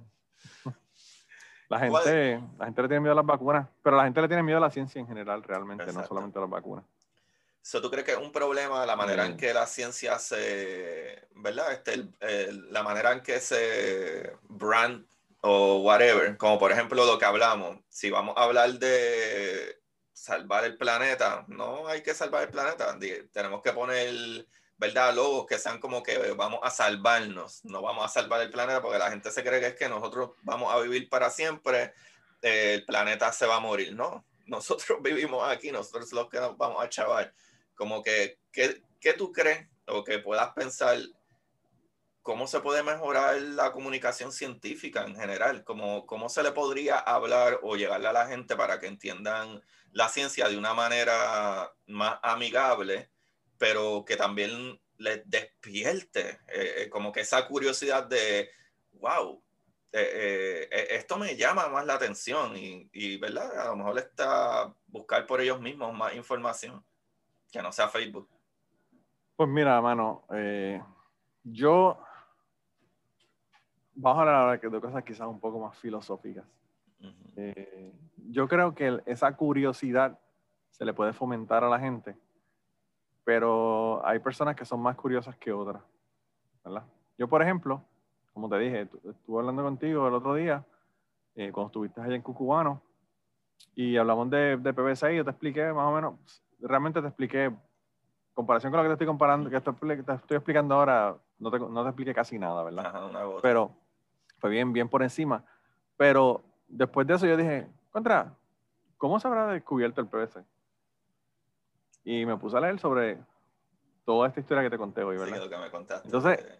la 1.70 1.88
¿Cuál? 1.88 2.04
gente, 2.04 2.42
la 2.58 2.66
gente 2.66 2.82
le 2.82 2.88
tiene 2.90 3.00
miedo 3.00 3.14
a 3.14 3.16
las 3.16 3.26
vacunas, 3.26 3.70
pero 3.82 3.96
la 3.96 4.04
gente 4.04 4.22
le 4.22 4.28
tiene 4.28 4.44
miedo 4.44 4.58
a 4.58 4.62
la 4.62 4.70
ciencia 4.70 5.00
en 5.00 5.08
general, 5.08 5.44
realmente, 5.44 5.94
no 5.94 6.04
solamente 6.04 6.38
a 6.38 6.42
las 6.42 6.50
vacunas. 6.50 6.84
So, 7.64 7.80
¿Tú 7.82 7.92
crees 7.92 8.06
que 8.06 8.14
es 8.14 8.18
un 8.18 8.32
problema 8.32 8.86
la 8.86 8.96
manera 8.96 9.26
en 9.26 9.34
Mm. 9.34 9.38
que 9.38 9.54
la 9.54 9.68
ciencia 9.68 10.18
se, 10.20 11.28
¿verdad? 11.36 11.72
Este, 11.74 11.94
el- 11.94 12.16
el- 12.20 12.74
la 12.74 12.82
manera 12.84 13.12
en 13.12 13.22
que 13.22 13.40
se 13.40 14.34
brand 14.44 15.06
o 15.42 15.78
whatever, 15.82 16.38
como 16.38 16.58
por 16.60 16.72
ejemplo 16.72 17.06
lo 17.06 17.18
que 17.20 17.26
hablamos, 17.26 17.78
si 17.90 18.10
vamos 18.10 18.36
a 18.38 18.44
hablar 18.44 18.74
de 18.74 19.80
salvar 20.14 20.66
el 20.66 20.78
planeta, 20.78 21.46
no 21.48 21.88
hay 21.88 22.02
que 22.04 22.14
salvar 22.14 22.44
el 22.44 22.50
planeta, 22.50 22.98
tenemos 23.32 23.62
que 23.62 23.74
poner, 23.74 24.46
¿verdad? 24.78 25.14
Logos 25.16 25.46
que 25.48 25.58
sean 25.60 25.80
como 25.80 26.02
que 26.04 26.32
vamos 26.34 26.60
a 26.64 26.70
salvarnos, 26.72 27.64
no 27.66 27.82
vamos 27.82 28.06
a 28.06 28.08
salvar 28.10 28.42
el 28.42 28.50
planeta 28.52 28.82
porque 28.82 29.00
la 29.00 29.10
gente 29.12 29.32
se 29.32 29.44
cree 29.44 29.60
que 29.60 29.68
es 29.68 29.76
que 29.76 29.90
nosotros 29.90 30.32
vamos 30.44 30.74
a 30.74 30.80
vivir 30.80 31.10
para 31.10 31.30
siempre, 31.30 31.94
eh, 32.42 32.74
el 32.76 32.86
planeta 32.86 33.32
se 33.32 33.46
va 33.48 33.56
a 33.58 33.60
morir, 33.60 33.96
no, 33.96 34.26
nosotros 34.48 35.00
vivimos 35.02 35.48
aquí, 35.48 35.72
nosotros 35.72 36.12
los 36.14 36.28
que 36.30 36.40
nos 36.40 36.58
vamos 36.58 36.84
a 36.84 36.90
chavar 36.90 37.34
como 37.82 38.04
que, 38.04 38.38
¿qué, 38.52 38.84
qué 39.00 39.14
tú 39.14 39.32
crees 39.32 39.68
o 39.88 40.04
que 40.04 40.20
puedas 40.20 40.52
pensar 40.54 41.00
cómo 42.22 42.46
se 42.46 42.60
puede 42.60 42.84
mejorar 42.84 43.42
la 43.42 43.72
comunicación 43.72 44.32
científica 44.32 45.02
en 45.02 45.16
general? 45.16 45.64
¿Cómo, 45.64 46.06
¿Cómo 46.06 46.30
se 46.30 46.44
le 46.44 46.52
podría 46.52 47.00
hablar 47.00 47.60
o 47.64 47.76
llegarle 47.76 48.08
a 48.08 48.14
la 48.14 48.28
gente 48.28 48.56
para 48.56 48.80
que 48.80 48.86
entiendan 48.86 49.64
la 49.94 50.10
ciencia 50.10 50.48
de 50.48 50.60
una 50.60 50.76
manera 50.76 51.74
más 51.88 52.20
amigable, 52.22 53.10
pero 53.58 54.06
que 54.06 54.16
también 54.16 54.80
les 54.98 55.28
despierte 55.28 56.40
eh, 56.50 56.84
eh, 56.84 56.90
como 56.92 57.12
que 57.12 57.22
esa 57.22 57.48
curiosidad 57.48 58.04
de, 58.04 58.52
wow, 58.92 59.44
eh, 59.92 60.70
eh, 60.72 60.88
esto 60.92 61.18
me 61.18 61.36
llama 61.36 61.68
más 61.68 61.84
la 61.88 61.96
atención 61.96 62.56
y, 62.56 62.88
y, 62.94 63.18
¿verdad? 63.18 63.60
A 63.60 63.66
lo 63.70 63.78
mejor 63.78 63.98
está 63.98 64.72
buscar 64.86 65.26
por 65.26 65.42
ellos 65.42 65.60
mismos 65.60 65.96
más 65.96 66.14
información 66.14 66.86
que 67.52 67.62
no 67.62 67.72
sea 67.72 67.88
Facebook. 67.90 68.28
Pues 69.36 69.50
mira, 69.50 69.82
mano, 69.82 70.24
eh, 70.34 70.82
yo 71.44 71.98
vamos 73.96 74.20
a 74.20 74.22
hablar 74.40 74.62
de 74.62 74.82
cosas 74.82 75.04
quizás 75.04 75.28
un 75.28 75.40
poco 75.40 75.60
más 75.60 75.78
filosóficas. 75.78 76.46
Ujú. 77.00 77.12
Eh, 77.36 77.94
yo 78.30 78.48
creo 78.48 78.74
que 78.74 79.02
esa 79.06 79.36
curiosidad 79.36 80.18
se 80.70 80.86
le 80.86 80.94
puede 80.94 81.14
fomentar 81.14 81.64
a 81.64 81.70
la 81.70 81.80
gente, 81.80 82.16
pero 83.24 84.06
hay 84.06 84.20
personas 84.20 84.56
que 84.56 84.66
son 84.66 84.82
más 84.82 84.96
curiosas 84.96 85.36
que 85.38 85.52
otras, 85.52 85.84
¿verdad? 86.64 86.84
Yo, 87.18 87.28
por 87.28 87.42
ejemplo, 87.42 87.84
como 88.34 88.48
te 88.48 88.58
dije, 88.58 88.86
tu- 88.86 89.10
estuve 89.10 89.40
hablando 89.40 89.64
contigo 89.64 90.08
el 90.08 90.14
otro 90.14 90.36
día, 90.36 90.64
eh, 91.36 91.52
cuando 91.52 91.68
estuviste 91.68 92.02
allá 92.02 92.16
en 92.16 92.22
Cucubano, 92.22 92.82
y 93.76 93.98
hablamos 93.98 94.30
de, 94.30 94.58
de 94.58 94.70
y 95.14 95.16
yo 95.18 95.24
te 95.24 95.32
expliqué 95.32 95.72
más 95.74 95.88
o 95.88 95.92
menos, 95.96 96.44
realmente 96.62 97.02
te 97.02 97.08
expliqué, 97.08 97.52
comparación 98.34 98.72
con 98.72 98.78
lo 98.78 98.84
que 98.84 98.90
te 98.90 98.94
estoy 98.94 99.08
comparando, 99.08 99.50
que 99.50 99.60
te, 99.60 99.70
estoy 100.14 100.38
explicando 100.38 100.76
ahora, 100.76 101.16
no 101.40 101.52
te, 101.52 101.60
no 101.60 101.84
te 101.84 101.90
expliqué 101.90 102.14
casi 102.14 102.40
nada, 102.40 102.64
¿verdad? 102.64 102.86
Ajá, 102.86 103.06
una 103.06 103.24
gota. 103.24 103.42
pero 103.42 103.72
fue 104.40 104.50
bien, 104.50 104.72
bien 104.74 104.90
por 104.90 105.04
encima. 105.04 105.44
Pero 105.98 106.44
después 106.68 107.06
de 107.08 107.16
eso 107.16 107.26
yo 107.28 107.38
dije, 107.38 107.68
contra, 107.92 108.34
¿cómo 108.98 109.20
se 109.20 109.28
habrá 109.28 109.48
descubierto 109.48 110.02
el 110.02 110.08
PVC? 110.08 110.44
Y 112.04 112.26
me 112.26 112.38
puse 112.38 112.58
a 112.58 112.62
leer 112.62 112.80
sobre 112.80 113.20
toda 114.06 114.28
esta 114.28 114.40
historia 114.40 114.64
que 114.64 114.70
te 114.72 114.78
conté 114.78 115.04
hoy, 115.04 115.18
Sí, 115.18 115.24
¿verdad? 115.24 115.44
lo 115.44 115.50
que 115.50 115.58
me 115.58 115.70
contaste. 115.72 116.08
Entonces- 116.08 116.58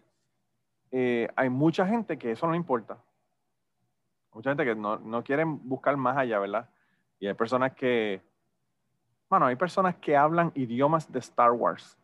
Eh, 0.94 1.26
hay 1.36 1.48
mucha 1.48 1.86
gente 1.86 2.18
que 2.18 2.32
eso 2.32 2.44
no 2.44 2.52
le 2.52 2.58
importa. 2.58 2.98
Mucha 4.34 4.50
gente 4.50 4.62
que 4.64 4.74
no, 4.74 4.98
no 4.98 5.24
quieren 5.24 5.66
buscar 5.66 5.96
más 5.96 6.18
allá, 6.18 6.38
¿verdad? 6.38 6.68
Y 7.18 7.26
hay 7.28 7.32
personas 7.34 7.72
que, 7.72 8.22
bueno, 9.32 9.46
hay 9.46 9.56
personas 9.56 9.96
que 9.96 10.14
hablan 10.14 10.52
idiomas 10.54 11.10
de 11.10 11.18
Star 11.20 11.52
Wars, 11.52 11.96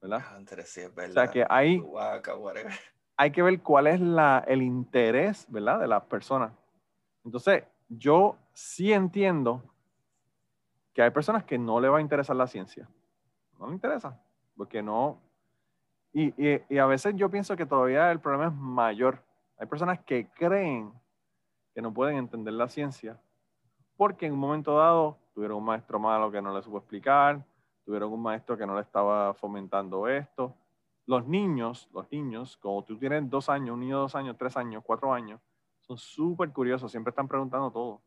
¿verdad? 0.00 0.22
Sí, 0.64 0.80
es 0.80 0.88
O 0.88 0.92
verdad. 0.94 1.12
sea 1.12 1.26
que 1.30 1.44
hay, 1.50 1.84
hay 3.14 3.30
que 3.30 3.42
ver 3.42 3.60
cuál 3.60 3.88
es 3.88 4.00
la, 4.00 4.42
el 4.48 4.62
interés, 4.62 5.44
¿verdad? 5.50 5.80
De 5.80 5.86
las 5.86 6.02
personas. 6.04 6.50
Entonces, 7.26 7.64
yo 7.90 8.38
sí 8.54 8.90
entiendo 8.90 9.62
que 10.94 11.02
hay 11.02 11.10
personas 11.10 11.44
que 11.44 11.58
no 11.58 11.78
le 11.78 11.90
va 11.90 11.98
a 11.98 12.00
interesar 12.00 12.34
la 12.36 12.46
ciencia. 12.46 12.88
No 13.58 13.66
le 13.66 13.74
interesa, 13.74 14.18
porque 14.56 14.80
no... 14.82 15.18
Y, 16.14 16.28
y- 16.42 16.62
y 16.70 16.78
a 16.78 16.86
veces 16.86 17.14
yo 17.16 17.30
pienso 17.30 17.54
que 17.54 17.66
todavía 17.66 18.10
el 18.10 18.18
problema 18.18 18.46
es 18.46 18.54
mayor. 18.54 19.22
Hay 19.58 19.66
personas 19.66 20.00
que 20.06 20.26
creen 20.30 20.90
que 21.74 21.82
no 21.82 21.92
pueden 21.92 22.16
entender 22.16 22.54
la 22.54 22.66
ciencia 22.70 23.20
porque 23.98 24.24
en 24.24 24.32
un 24.32 24.38
momento 24.38 24.78
dado 24.78 25.18
tuvieron 25.40 25.56
un 25.56 25.64
maestro 25.64 25.98
malo 25.98 26.30
que 26.30 26.42
no 26.42 26.54
les 26.54 26.62
supo 26.62 26.76
explicar, 26.76 27.42
tuvieron 27.82 28.12
un 28.12 28.20
maestro 28.20 28.58
que 28.58 28.66
no 28.66 28.74
le 28.74 28.82
estaba 28.82 29.32
fomentando 29.32 30.06
esto. 30.06 30.54
Los 31.06 31.26
niños, 31.26 31.88
los 31.94 32.12
niños, 32.12 32.58
como 32.58 32.84
tú 32.84 32.98
tienes 32.98 33.30
dos 33.30 33.48
años, 33.48 33.72
un 33.72 33.80
niño 33.80 33.96
de 33.96 34.02
dos 34.02 34.14
años, 34.14 34.36
tres 34.36 34.54
años, 34.58 34.82
cuatro 34.84 35.14
años, 35.14 35.40
son 35.80 35.96
súper 35.96 36.52
curiosos, 36.52 36.90
siempre 36.90 37.08
están 37.08 37.26
preguntando 37.26 37.70
todo. 37.70 38.02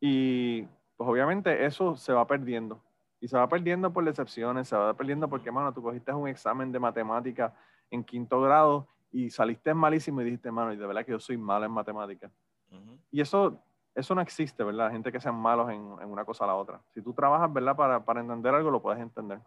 Y 0.00 0.62
pues 0.96 1.10
obviamente 1.10 1.66
eso 1.66 1.96
se 1.96 2.12
va 2.12 2.24
perdiendo. 2.28 2.80
Y 3.18 3.26
se 3.26 3.36
va 3.36 3.48
perdiendo 3.48 3.92
por 3.92 4.04
decepciones, 4.04 4.68
se 4.68 4.76
va 4.76 4.94
perdiendo 4.94 5.28
porque, 5.28 5.50
mano, 5.50 5.72
tú 5.72 5.82
cogiste 5.82 6.12
un 6.12 6.28
examen 6.28 6.70
de 6.70 6.78
matemática 6.78 7.52
en 7.90 8.04
quinto 8.04 8.40
grado 8.40 8.86
y 9.10 9.30
saliste 9.30 9.74
malísimo 9.74 10.20
y 10.20 10.26
dijiste, 10.26 10.52
mano, 10.52 10.72
y 10.72 10.76
de 10.76 10.86
verdad 10.86 11.04
que 11.04 11.10
yo 11.10 11.18
soy 11.18 11.36
malo 11.36 11.66
en 11.66 11.72
matemáticas. 11.72 12.30
Ujú. 12.70 13.00
Y 13.10 13.20
eso, 13.20 13.60
eso 13.96 14.14
no 14.14 14.20
existe, 14.20 14.62
¿verdad? 14.62 14.90
Gente 14.90 15.10
que 15.10 15.20
sean 15.20 15.34
malos 15.34 15.70
en, 15.70 15.80
una 15.80 16.24
cosa 16.24 16.44
a 16.44 16.48
la 16.48 16.54
otra. 16.54 16.80
Si 16.92 17.00
tú 17.00 17.14
trabajas, 17.14 17.50
¿verdad? 17.50 18.04
Para, 18.04 18.20
entender 18.20 18.54
algo, 18.54 18.70
lo 18.70 18.82
puedes 18.82 19.00
entender. 19.00 19.40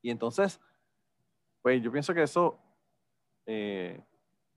Y 0.00 0.10
entonces, 0.10 0.60
pues 1.62 1.82
yo 1.82 1.90
pienso 1.90 2.14
que 2.14 2.22
eso 2.22 2.60
eh, 3.44 4.00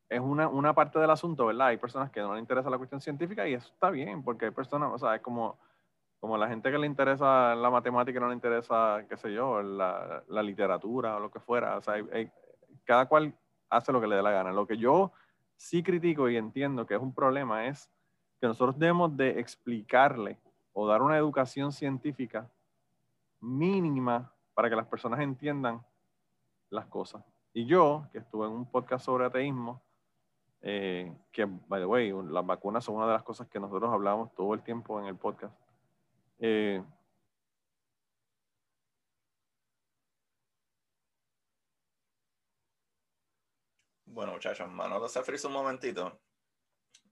es 0.08 0.20
una, 0.20 0.48
una 0.48 0.76
parte 0.76 1.00
del 1.00 1.10
asunto, 1.10 1.48
¿verdad? 1.48 1.68
Hay 1.68 1.78
personas 1.78 2.12
que 2.12 2.22
no 2.22 2.36
les 2.36 2.42
interesa 2.42 2.70
la 2.70 2.78
cuestión 2.78 3.02
científica 3.02 3.48
y 3.48 3.56
eso 3.56 3.68
está 3.74 3.90
bien, 3.90 4.24
porque 4.24 4.46
hay 4.46 4.52
personas, 4.52 4.92
o 4.94 5.00
sea, 5.00 5.16
es 5.16 5.22
como, 5.22 5.58
como 6.20 6.38
la 6.38 6.48
gente 6.48 6.72
que 6.72 6.78
le 6.78 6.86
interesa 6.86 7.56
la 7.56 7.72
matemática 7.72 8.20
no 8.20 8.28
le 8.28 8.36
interesa, 8.36 9.04
qué 9.10 9.18
sé 9.18 9.34
yo, 9.34 9.64
la, 9.64 10.24
la 10.28 10.44
literatura 10.44 11.18
o 11.18 11.20
lo 11.20 11.32
que 11.32 11.40
fuera. 11.40 11.78
O 11.78 11.82
sea, 11.82 11.96
cada 12.84 13.08
cual 13.08 13.34
hace 13.72 13.92
lo 13.92 14.00
que 14.00 14.08
le 14.08 14.18
dé 14.18 14.22
la 14.22 14.32
gana. 14.32 14.52
Lo 14.52 14.68
que 14.68 14.78
yo 14.78 15.14
sí 15.56 15.82
critico 15.82 16.30
y 16.30 16.38
entiendo 16.38 16.86
que 16.86 16.94
es 16.94 17.02
un 17.02 17.16
problema 17.16 17.66
es 17.66 17.90
que 18.40 18.48
nosotros 18.48 18.78
debemos 18.80 19.16
de 19.16 19.40
explicarle 19.40 20.38
o 20.74 20.88
dar 20.88 21.02
una 21.02 21.18
educación 21.18 21.72
científica 21.72 22.50
mínima 23.42 24.34
para 24.54 24.70
que 24.70 24.76
las 24.76 24.88
personas 24.88 25.20
entiendan 25.20 25.86
las 26.70 26.86
cosas. 26.86 27.24
Y 27.54 27.66
yo, 27.66 28.08
que 28.12 28.20
estuve 28.20 28.48
en 28.48 28.54
un 28.54 28.66
podcast 28.66 29.06
sobre 29.06 29.26
ateísmo, 29.26 29.82
eh, 30.62 31.16
que, 31.32 31.46
by 31.46 31.82
the 31.82 31.86
way, 31.86 32.14
las 32.30 32.46
vacunas 32.46 32.84
son 32.84 32.96
una 32.96 33.08
de 33.08 33.14
las 33.14 33.24
cosas 33.24 33.48
que 33.48 33.60
nosotros 33.60 33.92
hablamos 33.92 34.34
todo 34.36 34.54
el 34.54 34.62
tiempo 34.62 35.00
en 35.00 35.08
el 35.08 35.16
podcast. 35.16 35.54
Eh, 36.40 36.84
Bueno, 44.20 44.34
muchachos, 44.34 44.68
Manolo 44.70 45.08
se 45.08 45.24
frisa 45.24 45.48
un 45.48 45.54
momentito. 45.54 46.20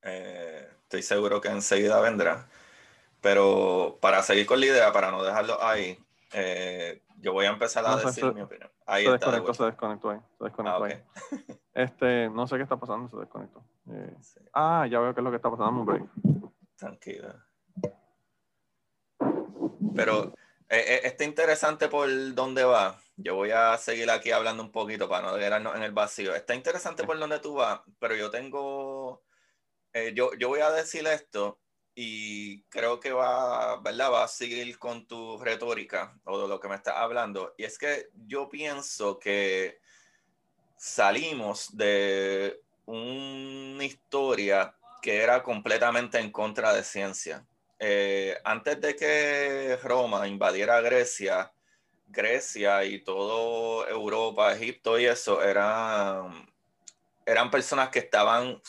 Eh, 0.07 0.67
estoy 0.83 1.03
seguro 1.03 1.41
que 1.41 1.49
enseguida 1.49 1.99
vendrá. 2.01 2.47
Pero 3.21 3.97
para 4.01 4.23
seguir 4.23 4.45
con 4.45 4.59
la 4.59 4.65
idea, 4.67 4.91
para 4.93 5.11
no 5.11 5.23
dejarlo 5.23 5.61
ahí, 5.61 5.99
eh, 6.33 7.01
yo 7.19 7.33
voy 7.33 7.45
a 7.45 7.49
empezar 7.49 7.85
a 7.85 7.97
decir 7.97 8.33
mi 8.33 8.41
opinión. 8.41 8.69
Ahí 8.85 9.05
se 9.05 9.13
está. 9.15 9.31
Desconectó, 9.31 9.53
se 9.53 9.63
desconectó 9.65 10.09
ahí. 10.11 10.19
Se 10.37 10.43
desconectó 10.45 10.83
Ah, 10.83 10.87
ahí. 10.87 11.03
Este, 11.73 12.27
no 12.29 12.47
sé 12.47 12.55
qué 12.57 12.63
está 12.63 12.77
pasando, 12.77 13.07
se 13.07 13.17
desconectó. 13.17 13.63
Eh, 13.91 14.15
Sí, 14.19 14.39
ah, 14.53 14.87
ya 14.89 14.99
veo 14.99 15.13
qué 15.13 15.19
es 15.19 15.23
lo 15.23 15.29
que 15.29 15.35
está 15.35 15.51
pasando. 15.51 15.85
Break. 15.85 16.05
tranquilo. 16.75 17.33
Pero 19.95 20.33
eh, 20.69 20.83
eh, 20.87 21.01
está 21.03 21.23
interesante 21.23 21.87
por 21.87 22.07
dónde 22.33 22.63
va. 22.63 22.99
Yo 23.15 23.35
voy 23.35 23.51
a 23.51 23.77
seguir 23.77 24.09
aquí 24.09 24.31
hablando 24.31 24.63
un 24.63 24.71
poquito 24.71 25.07
para 25.07 25.31
no 25.31 25.37
quedarnos 25.37 25.75
en 25.75 25.83
el 25.83 25.91
vacío. 25.91 26.35
Está 26.35 26.55
interesante 26.55 27.03
por 27.03 27.17
dónde 27.19 27.39
tú 27.39 27.55
vas, 27.55 27.81
pero 27.99 28.15
yo 28.15 28.29
tengo, 28.29 28.96
eh, 29.93 30.13
yo, 30.15 30.31
yo 30.39 30.49
voy 30.49 30.59
a 30.59 30.71
decir 30.71 31.05
esto 31.07 31.59
y 31.95 32.61
creo 32.63 32.99
que 32.99 33.11
va, 33.11 33.77
¿verdad? 33.81 34.11
Va 34.11 34.23
a 34.23 34.27
seguir 34.27 34.77
con 34.77 35.07
tu 35.07 35.37
retórica 35.39 36.15
o 36.25 36.39
de 36.39 36.47
lo 36.47 36.59
que 36.59 36.67
me 36.67 36.75
estás 36.75 36.95
hablando. 36.95 37.55
Y 37.57 37.63
es 37.63 37.77
que 37.77 38.09
yo 38.27 38.47
pienso 38.49 39.17
que 39.17 39.79
salimos 40.77 41.75
de 41.75 42.61
una 42.85 43.83
historia 43.83 44.75
que 45.01 45.21
era 45.23 45.41
completamente 45.41 46.19
en 46.19 46.31
contra 46.31 46.73
de 46.73 46.83
ciencia. 46.83 47.45
Eh, 47.79 48.37
antes 48.43 48.79
de 48.79 48.95
que 48.95 49.77
Roma 49.83 50.27
invadiera 50.27 50.81
Grecia, 50.81 51.51
Grecia 52.07 52.83
y 52.83 53.03
todo 53.03 53.87
Europa, 53.87 54.53
Egipto 54.53 54.99
y 54.99 55.05
eso 55.05 55.43
eran, 55.43 56.47
eran 57.25 57.51
personas 57.51 57.89
que 57.89 57.99
estaban 57.99 58.59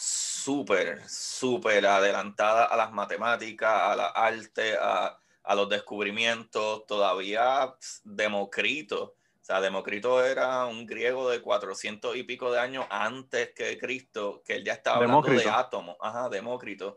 súper, 0.48 1.06
súper 1.06 1.84
adelantadas 1.84 2.72
a 2.72 2.76
las 2.76 2.90
matemáticas, 2.90 3.70
a 3.70 3.94
la 3.94 4.06
arte, 4.06 4.78
a, 4.80 5.18
a 5.42 5.54
los 5.54 5.68
descubrimientos. 5.68 6.86
Todavía 6.86 7.74
Democrito, 8.02 9.02
o 9.02 9.44
sea, 9.44 9.60
Democrito 9.60 10.24
era 10.24 10.64
un 10.64 10.86
griego 10.86 11.28
de 11.28 11.42
400 11.42 12.16
y 12.16 12.22
pico 12.22 12.50
de 12.50 12.60
años 12.60 12.86
antes 12.88 13.52
que 13.54 13.76
Cristo, 13.76 14.42
que 14.42 14.54
él 14.54 14.64
ya 14.64 14.72
estaba 14.72 14.96
hablando 14.96 15.28
de 15.28 15.50
átomos. 15.50 15.96
Ajá, 16.00 16.30
Demócrito 16.30 16.96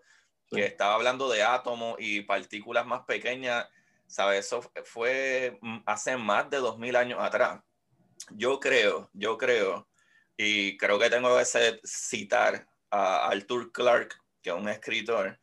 Sí. 0.49 0.57
que 0.57 0.65
estaba 0.65 0.95
hablando 0.95 1.29
de 1.29 1.43
átomos 1.43 1.95
y 1.99 2.21
partículas 2.21 2.85
más 2.85 3.05
pequeñas, 3.05 3.67
¿sabes? 4.05 4.45
Eso 4.45 4.61
fue 4.83 5.57
mm, 5.61 5.79
hace 5.85 6.17
más 6.17 6.49
de 6.49 6.57
2000 6.57 6.95
años 6.97 7.19
atrás. 7.21 7.61
Yo 8.31 8.59
creo, 8.59 9.09
yo 9.13 9.37
creo, 9.37 9.87
y 10.35 10.75
creo 10.77 10.99
que 10.99 11.09
tengo 11.09 11.37
que 11.37 11.45
citar 11.85 12.67
a 12.91 13.27
Arthur 13.27 13.71
Clarke, 13.71 14.15
que 14.41 14.49
es 14.49 14.55
un 14.55 14.69
escritor, 14.69 15.39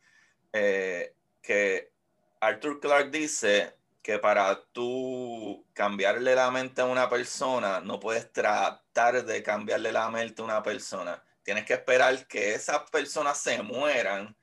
eh, 0.53 1.13
que 1.41 1.91
Arthur 2.39 2.79
Clarke 2.79 3.11
dice 3.11 3.75
que 4.01 4.17
para 4.19 4.63
tú 4.71 5.65
cambiarle 5.73 6.35
la 6.35 6.49
mente 6.51 6.81
a 6.81 6.85
una 6.85 7.09
persona, 7.09 7.81
no 7.81 7.99
puedes 7.99 8.31
tratar 8.31 9.25
de 9.25 9.43
cambiarle 9.43 9.91
la 9.91 10.09
mente 10.09 10.41
a 10.41 10.45
una 10.45 10.63
persona. 10.63 11.21
Tienes 11.43 11.65
que 11.65 11.73
esperar 11.73 12.27
que 12.27 12.53
esas 12.53 12.89
personas 12.89 13.39
se 13.39 13.61
mueran 13.61 14.35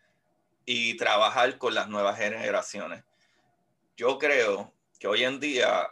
y 0.64 0.96
trabajar 0.96 1.56
con 1.58 1.74
las 1.74 1.88
nuevas 1.88 2.18
generaciones. 2.18 3.04
Yo 3.96 4.18
creo 4.18 4.74
que 4.98 5.06
hoy 5.06 5.24
en 5.24 5.40
día 5.40 5.88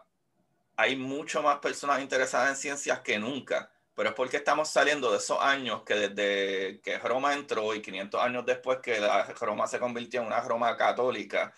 hay 0.76 0.96
mucho 0.96 1.42
más 1.42 1.58
personas 1.58 2.00
interesadas 2.00 2.50
en 2.50 2.56
ciencias 2.56 3.00
que 3.00 3.18
nunca, 3.18 3.70
pero 3.94 4.10
es 4.10 4.14
porque 4.14 4.38
estamos 4.38 4.68
saliendo 4.68 5.10
de 5.10 5.18
esos 5.18 5.38
años 5.40 5.82
que 5.84 5.94
desde 5.94 6.80
que 6.80 6.98
Roma 6.98 7.34
entró 7.34 7.74
y 7.74 7.82
500 7.82 8.20
años 8.20 8.44
después 8.46 8.78
que 8.80 8.98
la 9.00 9.24
Roma 9.24 9.66
se 9.66 9.78
convirtió 9.78 10.20
en 10.20 10.26
una 10.26 10.40
Roma 10.40 10.76
católica 10.76 11.52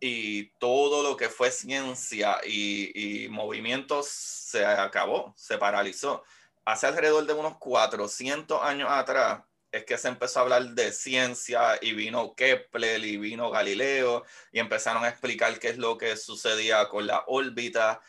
y 0.00 0.46
todo 0.58 1.02
lo 1.02 1.16
que 1.16 1.28
fue 1.28 1.50
ciencia 1.50 2.40
y, 2.44 3.24
y 3.24 3.28
movimientos 3.28 4.08
se 4.08 4.64
acabó, 4.66 5.32
se 5.36 5.58
paralizó. 5.58 6.24
Hace 6.64 6.88
alrededor 6.88 7.26
de 7.26 7.34
unos 7.34 7.56
400 7.58 8.62
años 8.62 8.88
atrás 8.90 9.42
es 9.70 9.84
que 9.84 9.96
se 9.96 10.08
empezó 10.08 10.40
a 10.40 10.42
hablar 10.42 10.68
de 10.70 10.92
ciencia 10.92 11.78
y 11.80 11.94
vino 11.94 12.34
Kepler 12.34 13.02
y 13.04 13.16
vino 13.16 13.50
Galileo 13.50 14.24
y 14.52 14.58
empezaron 14.58 15.04
a 15.04 15.08
explicar 15.08 15.58
qué 15.58 15.70
es 15.70 15.78
lo 15.78 15.96
que 15.96 16.16
sucedía 16.16 16.88
con 16.88 17.06
la 17.06 17.24
órbita. 17.26 18.00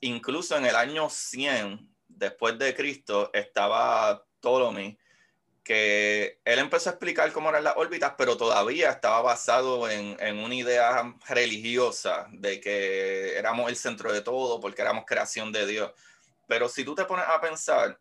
Incluso 0.00 0.56
en 0.56 0.66
el 0.66 0.76
año 0.76 1.10
100 1.10 1.97
después 2.18 2.58
de 2.58 2.74
Cristo 2.74 3.30
estaba 3.32 4.24
Ptolemy, 4.40 4.98
que 5.62 6.40
él 6.44 6.58
empezó 6.58 6.88
a 6.88 6.92
explicar 6.92 7.30
cómo 7.32 7.50
eran 7.50 7.64
las 7.64 7.76
órbitas, 7.76 8.14
pero 8.16 8.36
todavía 8.36 8.90
estaba 8.90 9.20
basado 9.20 9.88
en, 9.90 10.16
en 10.18 10.38
una 10.38 10.54
idea 10.54 11.14
religiosa 11.28 12.26
de 12.32 12.60
que 12.60 13.36
éramos 13.36 13.68
el 13.68 13.76
centro 13.76 14.12
de 14.12 14.22
todo 14.22 14.60
porque 14.60 14.82
éramos 14.82 15.04
creación 15.06 15.52
de 15.52 15.66
Dios. 15.66 15.92
Pero 16.46 16.68
si 16.68 16.84
tú 16.84 16.94
te 16.94 17.04
pones 17.04 17.26
a 17.28 17.40
pensar, 17.40 17.98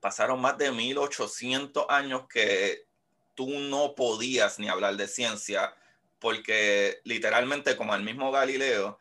pasaron 0.00 0.40
más 0.40 0.56
de 0.56 0.70
1800 0.70 1.86
años 1.88 2.26
que 2.28 2.86
tú 3.34 3.48
no 3.48 3.94
podías 3.94 4.58
ni 4.58 4.68
hablar 4.68 4.96
de 4.96 5.08
ciencia, 5.08 5.74
porque 6.20 7.00
literalmente 7.04 7.76
como 7.76 7.94
el 7.94 8.02
mismo 8.02 8.30
Galileo, 8.30 9.00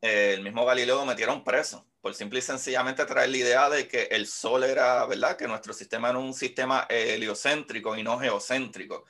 eh, 0.00 0.34
el 0.34 0.42
mismo 0.42 0.64
Galileo 0.64 0.96
lo 0.96 1.06
metieron 1.06 1.42
preso 1.44 1.86
por 2.00 2.14
simple 2.14 2.38
y 2.38 2.42
sencillamente 2.42 3.04
traer 3.04 3.30
la 3.30 3.36
idea 3.36 3.68
de 3.68 3.88
que 3.88 4.04
el 4.04 4.28
Sol 4.28 4.62
era, 4.62 5.04
¿verdad? 5.06 5.36
Que 5.36 5.48
nuestro 5.48 5.72
sistema 5.72 6.10
era 6.10 6.18
un 6.18 6.34
sistema 6.34 6.86
heliocéntrico 6.88 7.96
y 7.96 8.04
no 8.04 8.18
geocéntrico. 8.20 9.04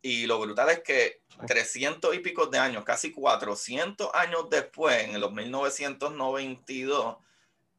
Y 0.00 0.26
lo 0.26 0.38
brutal 0.38 0.70
es 0.70 0.80
que 0.80 1.22
300 1.44 2.14
y 2.14 2.20
pico 2.20 2.46
de 2.46 2.58
años, 2.58 2.84
casi 2.84 3.10
400 3.10 4.10
años 4.14 4.48
después, 4.48 5.02
en 5.02 5.20
los 5.20 5.32
1992, 5.32 7.16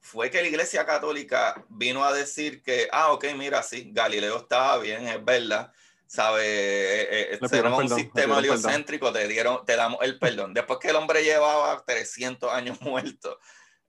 fue 0.01 0.29
que 0.29 0.41
la 0.41 0.49
Iglesia 0.49 0.85
Católica 0.85 1.65
vino 1.69 2.03
a 2.03 2.11
decir 2.11 2.61
que, 2.61 2.89
ah, 2.91 3.13
ok, 3.13 3.25
mira, 3.37 3.63
sí, 3.63 3.91
Galileo 3.93 4.37
estaba 4.37 4.79
bien, 4.79 5.07
es 5.07 5.23
verdad, 5.23 5.71
sabe, 6.07 6.43
eh, 6.45 7.33
eh, 7.33 7.37
pidieron 7.39 7.73
un 7.73 7.79
perdón, 7.81 7.99
sistema 7.99 8.35
heliocéntrico, 8.39 9.11
te, 9.13 9.27
dieron, 9.27 9.65
te 9.65 9.75
damos 9.75 9.99
el 10.01 10.17
perdón. 10.19 10.53
Después 10.53 10.79
que 10.79 10.89
el 10.89 10.95
hombre 10.95 11.23
llevaba 11.23 11.83
300 11.85 12.51
años 12.51 12.79
muerto. 12.81 13.39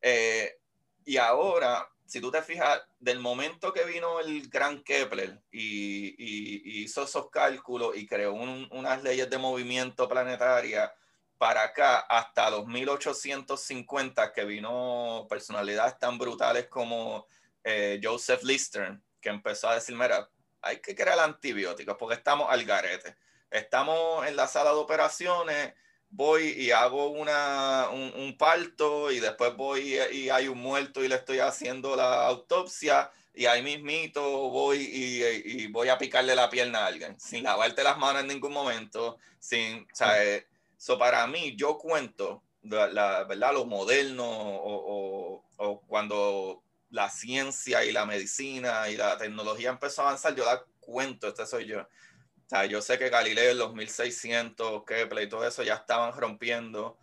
Eh, 0.00 0.58
y 1.04 1.16
ahora, 1.16 1.88
si 2.06 2.20
tú 2.20 2.30
te 2.30 2.42
fijas, 2.42 2.80
del 2.98 3.20
momento 3.20 3.72
que 3.72 3.84
vino 3.84 4.20
el 4.20 4.48
gran 4.48 4.82
Kepler 4.82 5.40
y, 5.50 6.08
y- 6.18 6.62
y 6.64 6.82
hizo 6.84 7.02
esos 7.04 7.30
cálculos 7.30 7.96
y 7.96 8.06
creó 8.06 8.32
un- 8.34 8.68
unas 8.72 9.02
leyes 9.02 9.28
de 9.30 9.38
movimiento 9.38 10.08
planetaria, 10.08 10.92
para 11.38 11.62
acá 11.62 11.98
hasta 12.00 12.50
los 12.50 12.66
1850 12.66 14.32
que 14.32 14.44
vino 14.44 15.26
personalidades 15.28 15.98
tan 15.98 16.18
brutales 16.18 16.66
como 16.66 17.26
eh, 17.64 18.00
Joseph 18.02 18.42
Lister, 18.42 18.98
que 19.20 19.28
empezó 19.28 19.68
a 19.68 19.74
decir, 19.76 19.94
mira, 19.94 20.28
hay 20.62 20.80
que 20.80 20.94
crear 20.94 21.18
antibióticos 21.20 21.96
porque 21.98 22.14
estamos 22.16 22.48
al 22.50 22.64
garete. 22.64 23.16
Estamos 23.50 24.26
en 24.26 24.36
la 24.36 24.46
sala 24.46 24.70
de 24.70 24.76
operaciones, 24.76 25.74
voy 26.10 26.48
y 26.56 26.70
hago 26.70 27.08
una, 27.10 27.88
un, 27.90 28.12
un 28.14 28.36
parto 28.36 29.10
y 29.10 29.20
después 29.20 29.54
voy 29.56 29.94
y, 30.12 30.16
y 30.26 30.30
hay 30.30 30.48
un 30.48 30.58
muerto 30.58 31.02
y 31.02 31.08
le 31.08 31.16
estoy 31.16 31.38
haciendo 31.40 31.96
la 31.96 32.26
autopsia 32.26 33.10
y 33.34 33.46
ahí 33.46 33.62
mismito 33.62 34.20
voy 34.50 34.78
y, 34.78 35.24
y 35.62 35.66
voy 35.68 35.88
a 35.88 35.98
picarle 35.98 36.34
la 36.34 36.50
pierna 36.50 36.80
a 36.80 36.86
alguien 36.86 37.18
sin 37.20 37.44
lavarte 37.44 37.82
las 37.84 37.98
manos 37.98 38.22
en 38.22 38.28
ningún 38.28 38.52
momento, 38.52 39.18
sin, 39.38 39.82
o 39.92 39.94
sea, 39.94 40.24
eh, 40.24 40.46
So, 40.80 40.96
para 40.96 41.26
mí, 41.26 41.56
yo 41.56 41.76
cuento 41.76 42.44
la, 42.62 42.86
la- 42.86 43.24
¿verdad? 43.24 43.52
lo 43.52 43.64
moderno 43.66 44.24
o, 44.28 45.34
o- 45.36 45.44
o 45.56 45.80
cuando 45.86 46.62
la 46.90 47.10
ciencia 47.10 47.84
y 47.84 47.92
la 47.92 48.06
medicina 48.06 48.88
y 48.88 48.96
la 48.96 49.18
tecnología 49.18 49.70
empezó 49.70 50.02
a 50.02 50.06
avanzar, 50.06 50.34
yo 50.34 50.44
la 50.44 50.64
cuento, 50.80 51.28
este 51.28 51.46
soy 51.46 51.66
yo. 51.66 51.80
O 51.82 52.48
sea, 52.48 52.64
yo 52.64 52.80
sé 52.80 52.98
que 52.98 53.10
Galileo 53.10 53.50
en 53.50 53.58
los 53.58 53.74
1600, 53.74 54.84
Kepler 54.86 55.24
y 55.24 55.28
todo 55.28 55.46
eso 55.46 55.62
ya 55.62 55.74
estaban 55.74 56.18
rompiendo 56.18 56.98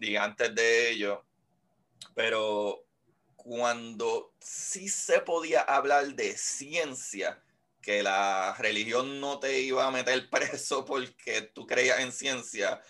y 0.00 0.16
antes 0.16 0.54
de 0.54 0.90
ello, 0.90 1.24
pero 2.14 2.84
cuando 3.36 4.34
sí 4.40 4.88
se 4.88 5.20
podía 5.20 5.60
hablar 5.60 6.14
de 6.14 6.36
ciencia, 6.36 7.42
que 7.80 8.02
la 8.02 8.54
religión 8.58 9.20
no 9.20 9.38
te 9.38 9.60
iba 9.60 9.86
a 9.86 9.90
meter 9.90 10.28
preso 10.30 10.84
porque 10.84 11.42
tú 11.42 11.66
creías 11.66 12.00
en 12.00 12.12
ciencia, 12.12 12.80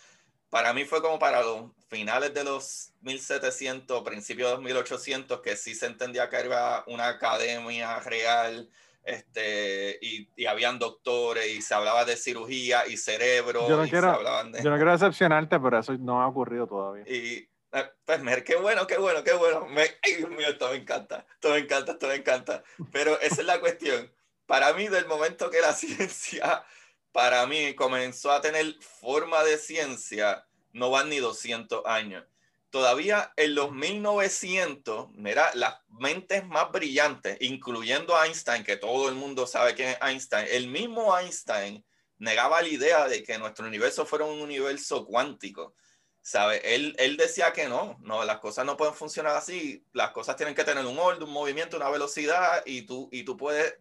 para 0.50 0.72
mí 0.72 0.84
fue 0.84 1.00
como 1.00 1.18
para 1.18 1.42
los 1.42 1.70
finales 1.88 2.34
de 2.34 2.44
los 2.44 2.92
1700, 3.02 4.02
principios 4.02 4.50
de 4.50 4.54
los 4.56 4.64
1800, 4.64 5.40
que 5.40 5.56
sí 5.56 5.74
se 5.74 5.86
entendía 5.86 6.28
que 6.28 6.36
era 6.36 6.84
una 6.86 7.08
academia 7.08 7.98
real, 8.00 8.68
este, 9.02 9.98
y, 10.02 10.28
y 10.36 10.46
habían 10.46 10.78
doctores, 10.78 11.46
y 11.48 11.62
se 11.62 11.74
hablaba 11.74 12.04
de 12.04 12.16
cirugía 12.16 12.86
y 12.86 12.96
cerebro, 12.96 13.68
Yo 13.68 13.76
no 13.76 13.88
quiero- 13.88 14.12
de... 14.52 14.62
Yo 14.62 14.70
no 14.70 14.76
quiero 14.76 14.92
decepcionarte, 14.92 15.58
pero 15.58 15.78
eso 15.78 15.92
no 15.98 16.20
ha 16.22 16.28
ocurrido 16.28 16.66
todavía. 16.66 17.04
Y 17.06 17.48
eh, 17.72 17.90
pues, 18.04 18.20
mer, 18.20 18.44
qué 18.44 18.56
bueno, 18.56 18.86
qué 18.86 18.98
bueno, 18.98 19.22
qué 19.24 19.32
bueno. 19.32 19.66
Me, 19.66 19.82
ay, 20.02 20.14
Dios 20.16 20.30
mío, 20.30 20.48
esto 20.48 20.68
me 20.70 20.76
encanta, 20.76 21.24
esto 21.34 21.50
me 21.50 21.58
encanta, 21.58 21.92
esto 21.92 22.06
me 22.08 22.14
encanta. 22.16 22.62
Pero 22.92 23.18
esa 23.20 23.40
es 23.40 23.46
la 23.46 23.60
cuestión. 23.60 24.12
Para 24.46 24.72
mí, 24.74 24.88
del 24.88 25.06
momento 25.06 25.48
que 25.50 25.60
la 25.60 25.72
ciencia 25.74 26.64
para 27.12 27.46
mí 27.46 27.74
comenzó 27.74 28.30
a 28.30 28.40
tener 28.40 28.74
forma 28.80 29.42
de 29.44 29.58
ciencia, 29.58 30.46
no 30.72 30.90
van 30.90 31.08
ni 31.08 31.18
200 31.18 31.84
años. 31.86 32.24
Todavía 32.70 33.32
en 33.36 33.56
los 33.56 33.72
1900, 33.72 35.10
mira, 35.14 35.50
las 35.54 35.80
mentes 35.88 36.46
más 36.46 36.70
brillantes, 36.70 37.36
incluyendo 37.40 38.20
Einstein, 38.22 38.62
que 38.62 38.76
todo 38.76 39.08
el 39.08 39.16
mundo 39.16 39.46
sabe 39.48 39.74
quién 39.74 39.88
es 39.88 39.98
Einstein, 40.00 40.46
el 40.50 40.68
mismo 40.68 41.16
Einstein 41.18 41.84
negaba 42.18 42.62
la 42.62 42.68
idea 42.68 43.08
de 43.08 43.24
que 43.24 43.38
nuestro 43.38 43.66
universo 43.66 44.06
fuera 44.06 44.24
un 44.24 44.40
universo 44.40 45.04
cuántico. 45.04 45.74
¿Sabe? 46.22 46.60
Él, 46.74 46.94
él 46.98 47.16
decía 47.16 47.52
que 47.52 47.66
no, 47.66 47.96
no, 48.02 48.24
las 48.24 48.38
cosas 48.40 48.66
no 48.66 48.76
pueden 48.76 48.94
funcionar 48.94 49.34
así, 49.36 49.82
las 49.94 50.10
cosas 50.10 50.36
tienen 50.36 50.54
que 50.54 50.64
tener 50.64 50.84
un 50.84 50.98
orden, 50.98 51.22
un 51.22 51.32
movimiento, 51.32 51.78
una 51.78 51.88
velocidad 51.88 52.62
y 52.66 52.82
tú, 52.82 53.08
y 53.10 53.24
tú 53.24 53.38
puedes, 53.38 53.78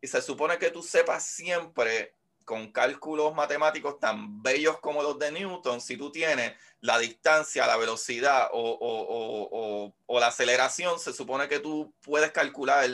y 0.00 0.06
se 0.06 0.22
supone 0.22 0.58
que 0.58 0.70
tú 0.70 0.82
sepas 0.82 1.24
siempre 1.24 2.14
con 2.44 2.72
cálculos 2.72 3.34
matemáticos 3.34 3.98
tan 3.98 4.42
bellos 4.42 4.78
como 4.80 5.02
los 5.02 5.18
de 5.18 5.32
Newton, 5.32 5.80
si 5.80 5.96
tú 5.96 6.10
tienes 6.10 6.52
la 6.80 6.98
distancia, 6.98 7.66
la 7.66 7.76
velocidad 7.76 8.48
o, 8.52 9.92
la 10.08 10.26
aceleración, 10.26 10.98
se 10.98 11.12
supone 11.12 11.48
que 11.48 11.60
tú 11.60 11.92
puedes 12.02 12.32
calcular 12.32 12.88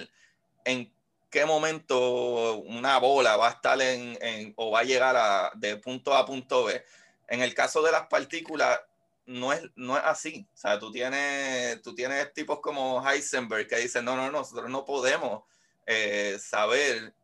en 0.64 0.92
qué 1.30 1.44
momento 1.44 2.58
una 2.58 2.98
bola 2.98 3.36
va 3.36 3.48
a 3.48 3.52
estar 3.52 3.80
en, 3.80 4.52
o 4.56 4.70
va 4.70 4.80
a 4.80 4.84
llegar 4.84 5.16
a, 5.16 5.50
de 5.54 5.76
punto 5.76 6.14
A 6.14 6.20
a 6.20 6.26
punto 6.26 6.64
B. 6.64 6.84
En 7.28 7.42
el 7.42 7.54
caso 7.54 7.82
de 7.82 7.92
las 7.92 8.06
partículas, 8.06 8.80
no 9.26 9.52
es, 9.52 9.62
no 9.76 9.96
es 9.96 10.02
así. 10.04 10.46
O 10.54 10.56
sea, 10.56 10.78
tú 10.78 10.90
tienes, 10.90 11.82
tú 11.82 11.94
tienes 11.94 12.32
tipos 12.32 12.60
como 12.60 13.06
Heisenberg 13.06 13.68
que 13.68 13.76
dicen, 13.76 14.04
no, 14.04 14.16
no, 14.16 14.26
no, 14.26 14.38
nosotros 14.38 14.70
no 14.70 14.84
podemos 14.84 15.42
eh, 15.86 16.38
saber 16.40 17.14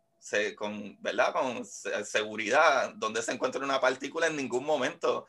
con, 0.57 0.97
¿verdad? 1.01 1.33
con 1.33 1.65
seguridad 1.65 2.93
dónde 2.97 3.23
se 3.23 3.33
encuentra 3.33 3.65
una 3.65 3.81
partícula 3.81 4.27
en 4.27 4.37
ningún 4.37 4.65
momento. 4.65 5.27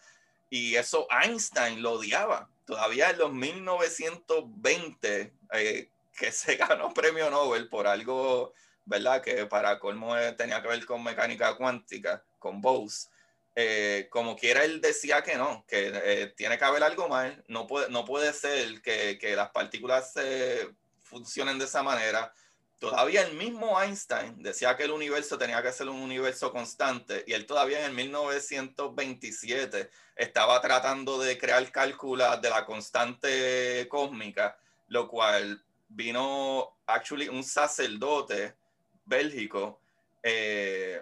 Y 0.49 0.75
eso 0.75 1.07
Einstein 1.09 1.81
lo 1.81 1.93
odiaba. 1.93 2.49
Todavía 2.65 3.09
en 3.09 3.19
los 3.19 3.31
1920, 3.33 5.33
eh, 5.53 5.89
que 6.17 6.31
se 6.31 6.55
ganó 6.57 6.93
premio 6.93 7.29
Nobel 7.29 7.67
por 7.67 7.87
algo, 7.87 8.53
¿verdad? 8.85 9.21
Que 9.21 9.45
para 9.45 9.77
colmo 9.79 10.17
eh, 10.17 10.31
tenía 10.33 10.61
que 10.61 10.69
ver 10.69 10.85
con 10.85 11.03
mecánica 11.03 11.55
cuántica, 11.55 12.23
con 12.39 12.61
Bose. 12.61 13.09
Eh, 13.57 14.07
como 14.09 14.35
quiera 14.35 14.65
él 14.65 14.81
decía 14.81 15.23
que 15.23 15.37
no, 15.37 15.63
que 15.65 16.33
tiene 16.35 16.57
que 16.57 16.65
haber 16.65 16.83
algo 16.83 17.07
mal, 17.07 17.41
no 17.47 17.67
puede, 17.67 17.89
no 17.89 18.03
puede 18.03 18.33
ser 18.33 18.81
que, 18.81 19.17
que 19.17 19.33
las 19.33 19.51
partículas 19.51 20.13
funcionen 21.03 21.57
de 21.57 21.63
esa 21.63 21.81
manera, 21.81 22.33
Todavía 22.79 23.21
el 23.25 23.35
mismo 23.35 23.81
Einstein 23.81 24.43
decía 24.43 24.75
que 24.75 24.83
el 24.83 24.91
universo 24.91 25.37
tenía 25.37 25.61
que 25.63 25.71
ser 25.71 25.87
un 25.87 26.01
universo 26.01 26.51
constante 26.51 27.23
y 27.25 27.31
él 27.33 27.45
todavía 27.45 27.79
en 27.79 27.85
el 27.85 27.93
1927 27.93 29.89
estaba 30.15 30.59
tratando 30.61 31.17
de 31.17 31.37
crear 31.37 31.71
cálculos 31.71 32.41
de 32.41 32.49
la 32.49 32.65
constante 32.65 33.87
cósmica, 33.89 34.57
lo 34.89 35.07
cual 35.07 35.63
vino 35.87 36.77
actually 36.85 37.29
un 37.29 37.43
sacerdote 37.43 38.55
bélgico 39.05 39.79
eh, 40.21 41.01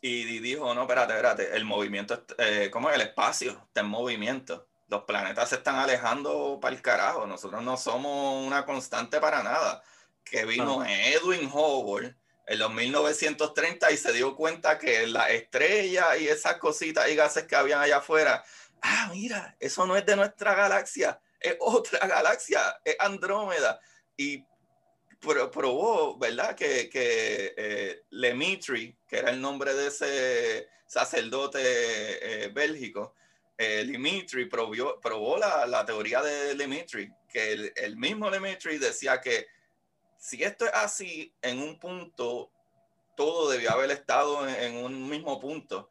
y 0.00 0.40
dijo, 0.40 0.74
no, 0.74 0.82
espérate, 0.82 1.12
espérate, 1.12 1.54
el 1.54 1.64
movimiento, 1.64 2.24
eh, 2.38 2.70
¿cómo 2.72 2.88
es? 2.88 2.96
El 2.96 3.02
espacio 3.02 3.52
está 3.66 3.82
en 3.82 3.86
movimiento. 3.86 4.66
Los 4.88 5.04
planetas 5.04 5.50
se 5.50 5.56
están 5.56 5.76
alejando 5.76 6.58
para 6.60 6.74
el 6.74 6.82
carajo. 6.82 7.26
Nosotros 7.26 7.62
no 7.62 7.76
somos 7.76 8.44
una 8.44 8.64
constante 8.66 9.20
para 9.20 9.42
nada 9.42 9.82
que 10.24 10.44
vino 10.44 10.84
Edwin 10.84 11.50
Hubble 11.52 12.16
en 12.46 12.58
los 12.58 12.72
1930 12.72 13.92
y 13.92 13.96
se 13.96 14.12
dio 14.12 14.34
cuenta 14.34 14.78
que 14.78 15.06
la 15.06 15.30
estrella 15.30 16.16
y 16.16 16.28
esas 16.28 16.56
cositas 16.56 17.08
y 17.08 17.14
gases 17.14 17.44
que 17.44 17.56
habían 17.56 17.80
allá 17.80 17.98
afuera, 17.98 18.44
ah, 18.82 19.08
mira, 19.12 19.56
eso 19.60 19.86
no 19.86 19.96
es 19.96 20.04
de 20.04 20.16
nuestra 20.16 20.54
galaxia, 20.54 21.20
es 21.40 21.56
otra 21.60 22.06
galaxia, 22.06 22.80
es 22.84 22.96
Andrómeda. 22.98 23.80
Y 24.16 24.44
probó, 25.20 26.18
¿verdad? 26.18 26.54
Que, 26.56 26.88
que 26.88 27.54
eh, 27.56 28.02
Lemitri, 28.10 28.96
que 29.08 29.18
era 29.18 29.30
el 29.30 29.40
nombre 29.40 29.72
de 29.74 29.86
ese 29.86 30.68
sacerdote 30.86 31.60
eh, 31.62 32.48
bélgico, 32.48 33.14
eh, 33.56 33.84
Lemitri 33.84 34.46
probó, 34.46 35.00
probó 35.00 35.38
la, 35.38 35.66
la, 35.66 35.86
teoría 35.86 36.20
de 36.22 36.54
Lemitri, 36.54 37.08
que 37.28 37.52
el, 37.52 37.72
el 37.76 37.96
mismo 37.96 38.28
Lemitri 38.28 38.78
decía 38.78 39.20
que 39.20 39.46
si 40.22 40.44
esto 40.44 40.66
es 40.66 40.72
así, 40.74 41.34
en 41.42 41.60
un 41.60 41.80
punto, 41.80 42.52
todo 43.16 43.50
debió 43.50 43.72
haber 43.72 43.90
estado 43.90 44.48
en, 44.48 44.76
un 44.76 45.08
mismo 45.08 45.40
punto. 45.40 45.90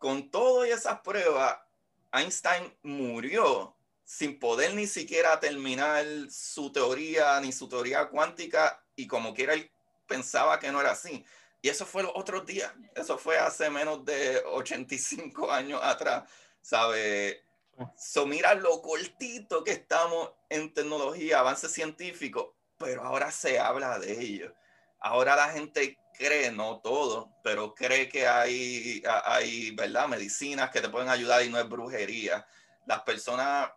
Con 0.00 0.32
todas 0.32 0.68
esas 0.68 0.98
pruebas, 0.98 1.60
Einstein 2.12 2.76
murió 2.82 3.76
sin 4.02 4.40
poder 4.40 4.74
ni 4.74 4.88
siquiera 4.88 5.38
terminar 5.38 6.04
su 6.28 6.72
teoría 6.72 7.40
ni 7.40 7.52
su 7.52 7.68
teoría 7.68 8.08
cuántica 8.08 8.84
y 8.96 9.06
como 9.06 9.32
quiera 9.32 9.54
él 9.54 9.70
pensaba 10.08 10.58
que 10.58 10.72
no 10.72 10.80
era 10.80 10.90
así. 10.90 11.24
Y 11.62 11.68
eso 11.68 11.86
fue 11.86 12.02
los 12.02 12.12
otros 12.16 12.44
días, 12.46 12.72
eso 12.96 13.16
fue 13.16 13.38
hace 13.38 13.70
menos 13.70 14.04
de 14.04 14.42
85 14.44 15.52
años 15.52 15.80
atrás, 15.84 16.28
¿sabe? 16.60 17.44
So, 17.96 18.26
mira 18.26 18.54
lo 18.54 18.82
cortito 18.82 19.62
que 19.62 19.70
estamos 19.70 20.32
en 20.48 20.74
tecnología, 20.74 21.38
avance 21.38 21.68
científico 21.68 22.57
pero 22.78 23.02
ahora 23.02 23.30
se 23.30 23.58
habla 23.58 23.98
de 23.98 24.20
ello. 24.20 24.54
Ahora 25.00 25.36
la 25.36 25.48
gente 25.50 25.98
cree, 26.16 26.50
no 26.50 26.80
todo, 26.80 27.30
pero 27.42 27.74
cree 27.74 28.08
que 28.08 28.26
hay, 28.26 29.02
hay, 29.24 29.70
¿verdad? 29.72 30.08
Medicinas 30.08 30.70
que 30.70 30.80
te 30.80 30.88
pueden 30.88 31.08
ayudar 31.08 31.44
y 31.44 31.50
no 31.50 31.58
es 31.58 31.68
brujería. 31.68 32.46
Las 32.86 33.02
personas 33.02 33.70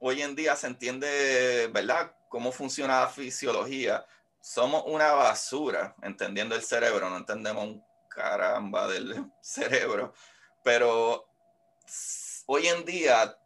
hoy 0.00 0.22
en 0.22 0.34
día 0.34 0.56
se 0.56 0.66
entiende, 0.66 1.70
¿verdad? 1.72 2.12
Cómo 2.28 2.52
funciona 2.52 3.00
la 3.00 3.08
fisiología. 3.08 4.04
Somos 4.40 4.84
una 4.86 5.12
basura, 5.12 5.94
entendiendo 6.02 6.54
el 6.54 6.62
cerebro, 6.62 7.08
no 7.08 7.16
entendemos 7.16 7.64
un 7.64 7.84
caramba 8.08 8.86
del 8.88 9.30
cerebro, 9.40 10.12
pero 10.62 11.28
hoy 12.46 12.66
en 12.66 12.84
día 12.84 13.36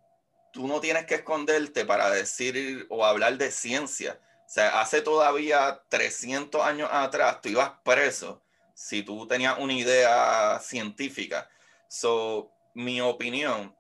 tú 0.53 0.67
no 0.67 0.81
tienes 0.81 1.07
que 1.07 1.17
esconderte 1.17 1.85
para 1.85 2.11
decir 2.11 2.87
o 2.91 3.05
hablar 3.05 3.39
de 3.39 3.51
ciencia 3.51 4.21
sea, 4.53 4.83
hace 4.83 5.01
todavía 5.01 5.83
300 5.89 6.61
años 6.61 6.91
atrás 6.93 7.41
tú 7.41 7.49
ibas 7.49 7.73
preso 7.83 8.43
si 8.75 9.03
tú 9.03 9.27
tenías 9.27 9.59
una 9.59 9.73
idea 9.73 10.61
científica. 10.61 11.49
So, 11.89 12.53
mi 12.75 13.01
opinión 13.01 13.75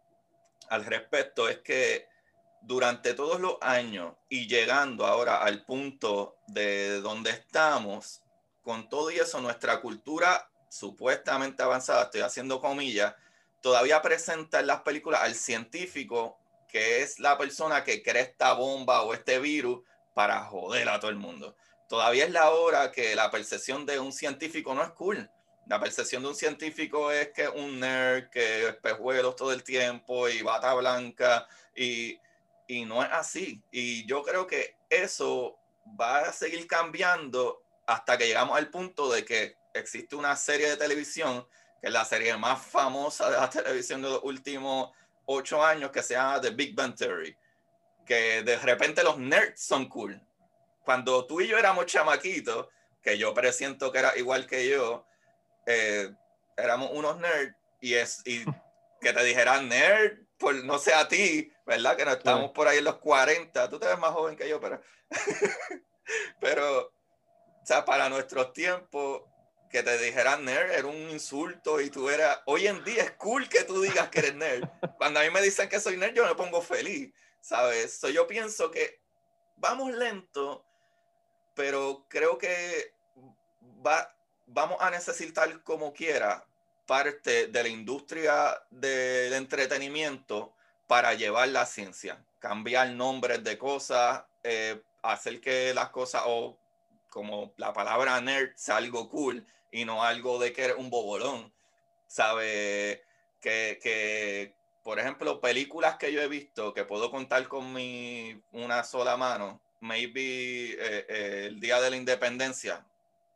al 0.71 0.87
respecto 0.87 1.47
es 1.51 1.59
que 1.59 2.09
durante 2.63 3.13
todos 3.13 3.39
los 3.39 3.59
años 3.61 4.15
y 4.31 4.49
llegando 4.49 5.05
ahora 5.05 5.43
al 5.43 5.63
punto 5.67 6.39
de 6.47 7.03
donde 7.03 7.33
estamos, 7.33 8.23
con 8.63 8.89
todo 8.89 9.11
y 9.11 9.17
eso, 9.17 9.43
nuestra 9.43 9.79
cultura 9.83 10.51
supuestamente 10.71 11.63
avanzada, 11.63 12.05
estoy 12.05 12.23
haciendo 12.23 12.63
comillas, 12.63 13.15
todavía 13.61 14.01
presenta 14.01 14.61
en 14.61 14.69
las 14.69 14.81
películas 14.81 15.21
al 15.21 15.35
científico 15.35 16.39
que 16.67 17.03
es 17.03 17.19
la 17.19 17.37
persona 17.37 17.85
que 17.85 18.03
crea 18.03 18.23
esta 18.23 18.55
bomba 18.55 19.03
o 19.03 19.13
este 19.13 19.39
virus 19.39 19.83
para 20.15 20.45
joder 20.45 20.89
a 20.89 21.01
todo 21.01 21.11
el 21.11 21.17
mundo. 21.17 21.57
Todavía 21.89 22.25
es 22.25 22.31
la 22.31 22.51
hora 22.51 22.91
que 22.91 23.15
la 23.15 23.31
percepción 23.31 23.85
de 23.85 23.99
un 24.01 24.13
científico 24.13 24.75
no 24.75 24.83
es 24.83 24.91
cool. 24.91 25.31
La 25.67 25.79
percepción 25.79 26.23
de 26.23 26.31
un 26.31 26.35
científico 26.35 27.13
es 27.13 27.29
que 27.33 27.49
un 27.49 27.81
nerd 27.81 28.31
que 28.31 28.69
espejuelos 28.69 29.37
todo 29.37 29.53
el 29.53 29.63
tiempo 29.63 30.29
y 30.29 30.43
bata 30.43 30.75
blanca 30.75 31.47
y, 31.77 32.19
y 32.67 32.85
no 32.85 33.03
es 33.03 33.11
así. 33.13 33.63
Y 33.71 34.07
yo 34.07 34.23
creo 34.23 34.47
que 34.47 34.77
eso 34.89 35.59
va 36.01 36.21
a 36.21 36.33
seguir 36.33 36.67
cambiando 36.67 37.63
hasta 37.87 38.17
que 38.17 38.27
llegamos 38.27 38.57
al 38.57 38.71
punto 38.71 39.11
de 39.13 39.25
que 39.25 39.57
existe 39.75 40.17
una 40.17 40.35
serie 40.37 40.71
de 40.71 40.77
televisión, 40.77 41.47
que 41.81 41.89
es 41.89 41.93
la 41.93 42.05
serie 42.05 42.37
más 42.37 42.65
famosa 42.65 43.31
de 43.31 43.37
la 43.37 43.51
televisión 43.51 44.03
de 44.03 44.09
los 44.09 44.25
últimos 44.25 44.91
ocho 45.27 45.65
años, 45.65 45.91
que 45.91 46.03
se 46.03 46.15
llama 46.15 46.41
The 46.41 46.51
Big 46.51 46.75
Bang 46.75 46.97
Theory 46.97 47.37
que 48.05 48.43
de 48.43 48.57
repente 48.59 49.03
los 49.03 49.19
nerds 49.19 49.61
son 49.61 49.89
cool. 49.89 50.21
Cuando 50.85 51.27
tú 51.27 51.41
y 51.41 51.49
yo 51.49 51.59
éramos 51.59 51.87
chamaquitos, 51.87 52.69
que 53.03 53.19
yo 53.19 53.35
presiento 53.35 53.93
que 53.93 53.99
era 53.99 54.17
igual 54.17 54.47
que 54.47 54.69
yo, 54.69 55.07
eh, 55.67 56.13
éramos 56.57 56.91
unos 56.93 57.19
nerds 57.19 57.55
y, 57.81 57.95
es, 57.95 58.23
y 58.25 58.45
que 59.01 59.13
te 59.13 59.25
dijeran 59.25 59.69
nerd, 59.69 60.19
por 60.39 60.55
no 60.65 60.79
sé 60.79 60.93
a 60.95 61.09
ti, 61.09 61.53
¿verdad? 61.67 61.97
Que 61.97 62.05
no 62.05 62.13
estamos 62.13 62.51
por 62.51 62.69
ahí 62.69 62.79
en 62.79 62.85
los 62.85 62.99
40, 62.99 63.69
tú 63.69 63.79
te 63.79 63.87
ves 63.87 63.99
más 63.99 64.13
joven 64.13 64.37
que 64.37 64.49
yo, 64.49 64.61
pero, 64.61 64.81
pero, 66.41 66.81
o 66.81 67.67
sea, 67.67 67.85
para 67.85 68.09
nuestros 68.09 68.53
tiempos, 68.53 69.23
que 69.73 69.83
te 69.83 69.97
dijeran 69.99 70.45
nerd 70.45 70.71
era 70.71 70.87
un 70.87 71.11
insulto 71.11 71.81
y 71.81 71.89
tú 71.89 72.11
eras, 72.11 72.41
hoy 72.45 72.67
en 72.67 72.85
día 72.85 73.05
es 73.05 73.13
cool 73.13 73.49
que 73.49 73.65
tú 73.65 73.81
digas 73.81 74.11
que 74.11 74.19
eres 74.19 74.35
nerd. 74.35 74.69
Cuando 74.99 75.19
a 75.19 75.23
mí 75.23 75.31
me 75.31 75.41
dicen 75.41 75.69
que 75.69 75.81
soy 75.81 75.97
nerd, 75.97 76.15
yo 76.15 76.27
me 76.27 76.35
pongo 76.35 76.61
feliz. 76.61 77.11
¿Sabes? 77.43 78.01
yo 78.01 78.27
pienso 78.27 78.71
que 78.71 78.99
vamos 79.57 79.93
lento, 79.93 80.65
pero 81.55 82.07
creo 82.09 82.39
que 82.39 82.95
va, 83.87 84.09
vamos 84.47 84.79
a 84.81 84.91
necesitar 84.91 85.63
como 85.63 85.93
quiera 85.93 86.47
parte 86.87 87.49
de 87.49 87.63
la 87.63 87.69
industria 87.69 88.63
del 88.71 89.35
entretenimiento 89.35 90.55
para 90.87 91.15
llevar 91.15 91.49
la 91.49 91.67
ciencia, 91.67 92.25
cambiar 92.39 92.91
nombres 92.91 93.45
de 93.45 93.59
cosas, 93.59 94.25
eh, 94.43 94.81
hacer 95.03 95.41
que 95.41 95.75
las 95.75 95.91
cosas, 95.91 96.23
o 96.27 96.59
como 97.09 97.53
la 97.57 97.73
palabra 97.73 98.21
nerd, 98.21 98.53
sea 98.57 98.77
algo 98.77 99.09
cool 99.09 99.47
y 99.71 99.85
no 99.85 100.03
algo 100.03 100.39
de 100.39 100.53
que 100.53 100.65
eres 100.65 100.77
un 100.77 100.91
bobolón. 100.91 101.53
Sabe 102.07 103.05
que, 103.41 103.79
que, 103.83 104.55
por 104.83 104.99
ejemplo, 104.99 105.41
películas 105.41 105.97
que 105.97 106.13
yo 106.13 106.21
he 106.21 106.29
visto 106.29 106.75
que 106.75 106.85
puedo 106.85 107.11
contar 107.11 107.47
con 107.49 107.73
mi 107.73 108.41
una 108.53 108.83
sola 108.85 109.17
mano, 109.17 109.61
maybe 109.81 110.73
eh, 110.73 111.07
eh, 111.09 111.45
El 111.49 111.61
Día 111.61 111.81
de 111.81 111.91
la 111.91 111.97
Independencia, 111.97 112.85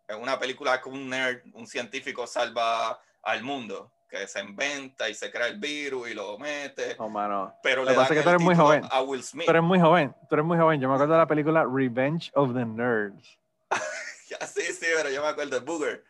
es 0.09 0.17
una 0.17 0.39
película 0.39 0.81
que 0.81 0.89
un 0.89 1.09
nerd, 1.09 1.43
un 1.55 1.67
científico 1.67 2.27
salva 2.27 3.01
al 3.23 3.43
mundo, 3.43 3.91
que 4.09 4.27
se 4.29 4.41
inventa 4.41 5.09
y 5.09 5.15
se 5.15 5.31
crea 5.33 5.49
el 5.49 5.59
virus 5.59 6.09
y 6.11 6.15
lo 6.15 6.39
mete. 6.39 6.95
Oh, 6.99 7.09
mano. 7.09 7.55
Pero 7.63 7.83
Lo 7.83 7.91
le 7.91 7.95
que 7.97 8.01
pasa 8.01 8.15
que 8.15 8.23
tú 8.23 8.29
eres 8.29 8.41
muy 8.43 8.55
joven. 8.55 8.85
a 8.91 9.03
Will 9.03 9.23
Smith. 9.23 9.47
Tú 9.47 9.51
eres 9.51 9.63
muy 9.63 9.81
joven, 9.81 10.15
tú 10.29 10.35
eres 10.37 10.45
muy 10.45 10.59
joven. 10.59 10.81
Yo 10.81 10.89
me 10.89 10.95
acuerdo 10.95 11.15
de 11.15 11.19
la 11.19 11.27
película 11.27 11.65
Revenge 11.65 12.31
of 12.35 12.55
the 12.55 12.65
Nerds. 12.65 13.39
Sí, 14.27 14.63
sí, 14.73 14.87
pero 14.97 15.09
yo 15.09 15.23
me 15.23 15.29
acuerdo 15.29 15.59
de 15.61 15.65
Booger. 15.65 16.05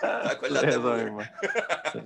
¿Te 0.00 0.06
acuerdas 0.30 0.62
de 0.62 0.68
Eso 0.70 0.80
mismo. 0.80 1.20
Sí. 1.92 2.00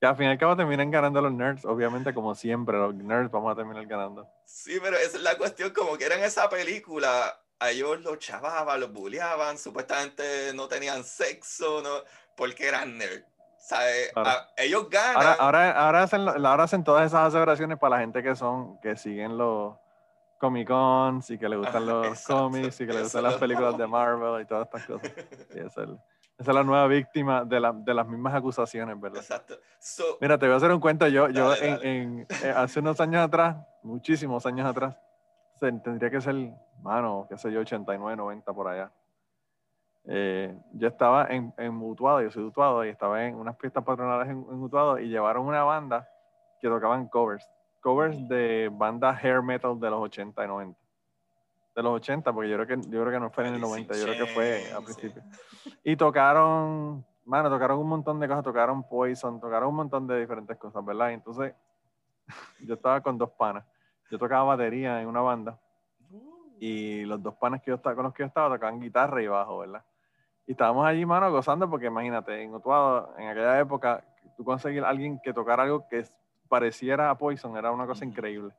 Que 0.00 0.06
al 0.06 0.16
fin 0.16 0.26
y 0.26 0.30
al 0.30 0.38
cabo 0.38 0.56
terminan 0.56 0.90
ganando 0.90 1.20
los 1.20 1.32
nerds. 1.32 1.64
Obviamente, 1.64 2.14
como 2.14 2.34
siempre, 2.34 2.76
los 2.78 2.94
nerds 2.94 3.30
vamos 3.30 3.52
a 3.52 3.56
terminar 3.56 3.84
ganando. 3.86 4.28
Sí, 4.44 4.78
pero 4.82 4.96
esa 4.96 5.16
es 5.18 5.22
la 5.22 5.36
cuestión, 5.36 5.70
como 5.70 5.96
que 5.96 6.04
era 6.06 6.16
en 6.16 6.24
esa 6.24 6.48
película, 6.48 7.38
a 7.58 7.70
ellos 7.70 8.00
los 8.00 8.18
chavaban, 8.18 8.80
los 8.80 8.92
bulleaban, 8.92 9.58
supuestamente 9.58 10.52
no 10.54 10.68
tenían 10.68 11.04
sexo, 11.04 11.82
no, 11.82 11.90
porque 12.36 12.68
eran 12.68 12.96
nerds. 12.98 13.26
¿Sabes? 13.58 14.10
Claro. 14.14 14.30
A- 14.30 14.48
ellos 14.56 14.88
ganan. 14.88 15.16
Ahora, 15.16 15.32
ahora, 15.34 15.70
ahora, 15.86 16.02
hacen, 16.04 16.26
ahora 16.28 16.64
hacen 16.64 16.82
todas 16.82 17.06
esas 17.06 17.28
aseveraciones 17.28 17.78
para 17.78 17.96
la 17.96 18.00
gente 18.00 18.22
que 18.22 18.34
son, 18.34 18.80
que 18.80 18.96
siguen 18.96 19.36
los 19.36 19.76
Comic 20.38 20.66
Cons 20.66 21.28
y 21.30 21.38
que 21.38 21.46
le 21.46 21.56
gustan 21.56 21.84
los 21.84 22.06
exacto. 22.06 22.44
cómics 22.44 22.80
y 22.80 22.86
que 22.86 22.92
le 22.94 23.00
Eso 23.00 23.02
gustan 23.04 23.22
las 23.24 23.34
películas 23.34 23.76
de 23.76 23.86
Marvel 23.86 24.40
y 24.40 24.46
todas 24.46 24.64
estas 24.66 24.86
cosas. 24.86 25.12
Sí, 25.52 25.58
esa, 25.58 25.66
es, 25.66 25.76
el- 25.76 25.98
esa 26.40 26.50
es 26.50 26.54
la 26.54 26.64
nueva 26.64 26.86
víctima 26.86 27.44
de, 27.44 27.60
la- 27.60 27.72
de 27.72 27.94
las 27.94 28.06
mismas 28.08 28.34
acusaciones, 28.34 28.98
¿verdad? 29.00 29.20
Exacto. 29.20 29.54
So, 29.78 30.04
Mira, 30.20 30.38
te 30.38 30.46
voy 30.46 30.54
a 30.54 30.56
hacer 30.56 30.72
un 30.72 30.80
cuento. 30.80 31.06
Yo, 31.06 31.28
yo 31.28 31.54
en- 31.54 31.86
en- 31.86 32.26
eh, 32.42 32.50
hace 32.56 32.80
unos 32.80 33.00
años 33.00 33.22
atrás, 33.22 33.56
muchísimos 33.82 34.44
años 34.46 34.66
atrás, 34.66 34.96
tendría 35.60 36.10
que 36.10 36.20
ser, 36.20 36.34
mano, 36.82 37.26
qué 37.28 37.36
sé 37.36 37.52
yo, 37.52 37.60
89, 37.60 38.16
90 38.16 38.52
por 38.54 38.68
allá. 38.68 38.90
Eh, 40.06 40.58
yo 40.72 40.88
estaba 40.88 41.26
en, 41.26 41.52
en 41.58 41.74
Mutuado, 41.74 42.22
yo 42.22 42.30
soy 42.30 42.42
Mutuado, 42.44 42.84
y 42.84 42.88
estaba 42.88 43.22
en 43.26 43.34
unas 43.36 43.58
fiestas 43.58 43.84
patronales 43.84 44.28
en, 44.28 44.38
en 44.38 44.56
Mutuado 44.58 44.98
y 44.98 45.08
llevaron 45.08 45.46
una 45.46 45.62
banda 45.62 46.08
que 46.58 46.68
tocaban 46.68 47.06
covers. 47.08 47.46
Covers 47.80 48.26
de 48.28 48.70
bandas 48.72 49.22
hair 49.22 49.42
metal 49.42 49.78
de 49.78 49.90
los 49.90 50.00
80 50.00 50.42
y 50.44 50.48
90. 50.48 50.79
De 51.74 51.82
los 51.82 51.92
80, 51.92 52.32
porque 52.32 52.50
yo 52.50 52.56
creo 52.56 52.66
que, 52.66 52.76
yo 52.88 53.00
creo 53.00 53.10
que 53.12 53.20
no 53.20 53.30
fue 53.30 53.46
en 53.46 53.54
el 53.54 53.60
90, 53.60 53.94
yo 53.96 54.04
creo 54.04 54.16
que 54.16 54.26
fue 54.26 54.70
a 54.72 54.78
Sí. 54.78 54.84
principios. 54.84 55.24
Y 55.84 55.96
tocaron, 55.96 57.04
mano, 57.24 57.48
tocaron 57.48 57.78
un 57.78 57.88
montón 57.88 58.18
de 58.18 58.26
cosas, 58.26 58.42
tocaron 58.44 58.82
Poison, 58.88 59.40
tocaron 59.40 59.68
un 59.68 59.76
montón 59.76 60.06
de 60.06 60.20
diferentes 60.20 60.56
cosas, 60.58 60.84
¿verdad? 60.84 61.10
Y 61.10 61.14
entonces 61.14 61.54
yo 62.60 62.74
estaba 62.74 63.00
con 63.00 63.16
dos 63.16 63.30
panas. 63.30 63.64
Yo 64.10 64.18
tocaba 64.18 64.42
batería 64.44 65.00
en 65.00 65.08
una 65.08 65.20
banda 65.20 65.58
y 66.58 67.04
los 67.06 67.22
dos 67.22 67.34
panas 67.36 67.62
que 67.62 67.70
yo 67.70 67.76
estaba, 67.76 67.94
con 67.94 68.04
los 68.04 68.12
que 68.12 68.22
yo 68.22 68.26
estaba 68.26 68.54
tocaban 68.54 68.80
guitarra 68.80 69.22
y 69.22 69.26
bajo, 69.28 69.58
¿verdad? 69.58 69.82
Y 70.46 70.52
estábamos 70.52 70.84
allí, 70.86 71.06
mano, 71.06 71.30
gozando 71.30 71.70
porque 71.70 71.86
imagínate, 71.86 72.42
en 72.42 72.54
Utuado, 72.54 73.14
en 73.16 73.28
aquella 73.28 73.60
época, 73.60 74.04
tú 74.36 74.44
conseguir 74.44 74.84
a 74.84 74.88
alguien 74.88 75.20
que 75.22 75.32
tocara 75.32 75.62
algo 75.62 75.86
que 75.88 76.04
pareciera 76.48 77.08
a 77.08 77.16
Poison 77.16 77.56
era 77.56 77.70
una 77.70 77.86
cosa 77.86 78.04
increíble. 78.04 78.52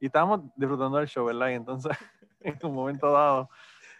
Y 0.00 0.06
estábamos 0.06 0.40
disfrutando 0.56 0.96
del 0.98 1.06
show, 1.06 1.26
¿verdad? 1.26 1.50
Y 1.50 1.54
entonces, 1.54 1.92
en 2.40 2.58
un 2.62 2.74
momento 2.74 3.12
dado, 3.12 3.50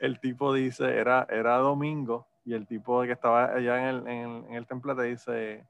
el 0.00 0.20
tipo 0.20 0.52
dice, 0.52 0.96
era, 0.96 1.26
era 1.30 1.56
domingo, 1.56 2.26
y 2.44 2.54
el 2.54 2.66
tipo 2.66 3.02
que 3.02 3.12
estaba 3.12 3.44
allá 3.44 3.78
en 3.78 3.84
el, 3.84 4.08
en 4.08 4.30
el, 4.30 4.44
en 4.46 4.54
el 4.54 4.66
templete 4.66 5.02
dice, 5.02 5.66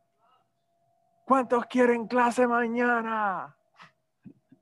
¿cuántos 1.25 1.67
quieren 1.67 2.07
clase 2.07 2.47
mañana? 2.47 3.57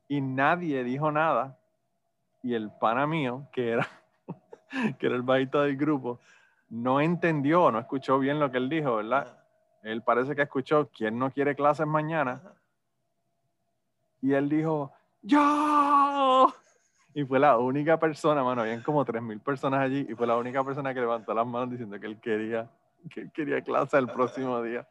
Y 0.07 0.21
nadie 0.21 0.83
dijo 0.83 1.11
nada. 1.11 1.59
Y 2.41 2.53
el 2.53 2.71
pana 2.71 3.05
mío, 3.05 3.47
que 3.51 3.71
era, 3.71 3.87
que 4.99 5.05
era 5.05 5.15
el 5.15 5.21
bajito 5.21 5.61
del 5.61 5.77
grupo, 5.77 6.19
no 6.69 6.99
entendió 6.99 7.71
no 7.71 7.79
escuchó 7.79 8.19
bien 8.19 8.39
lo 8.39 8.51
que 8.51 8.57
él 8.57 8.69
dijo, 8.69 8.97
¿verdad? 8.97 9.43
Él 9.83 10.01
parece 10.01 10.35
que 10.35 10.41
escuchó, 10.41 10.89
¿quién 10.89 11.17
no 11.17 11.31
quiere 11.31 11.55
clases 11.55 11.87
mañana? 11.87 12.41
Y 14.21 14.33
él 14.33 14.49
dijo, 14.49 14.91
¡Yo! 15.21 16.53
Y 17.13 17.23
fue 17.25 17.39
la 17.39 17.57
única 17.57 17.99
persona, 17.99 18.43
mano, 18.43 18.61
habían 18.61 18.81
como 18.83 19.03
3.000 19.03 19.39
personas 19.41 19.81
allí, 19.81 20.05
y 20.07 20.13
fue 20.13 20.27
la 20.27 20.37
única 20.37 20.63
persona 20.63 20.93
que 20.93 20.99
levantó 20.99 21.33
las 21.33 21.47
manos 21.47 21.71
diciendo 21.71 21.99
que 21.99 22.05
él 22.05 22.19
quería, 22.19 22.69
que 23.09 23.21
él 23.21 23.31
quería 23.33 23.61
clase 23.61 23.97
el 23.97 24.07
próximo 24.07 24.61
día. 24.61 24.87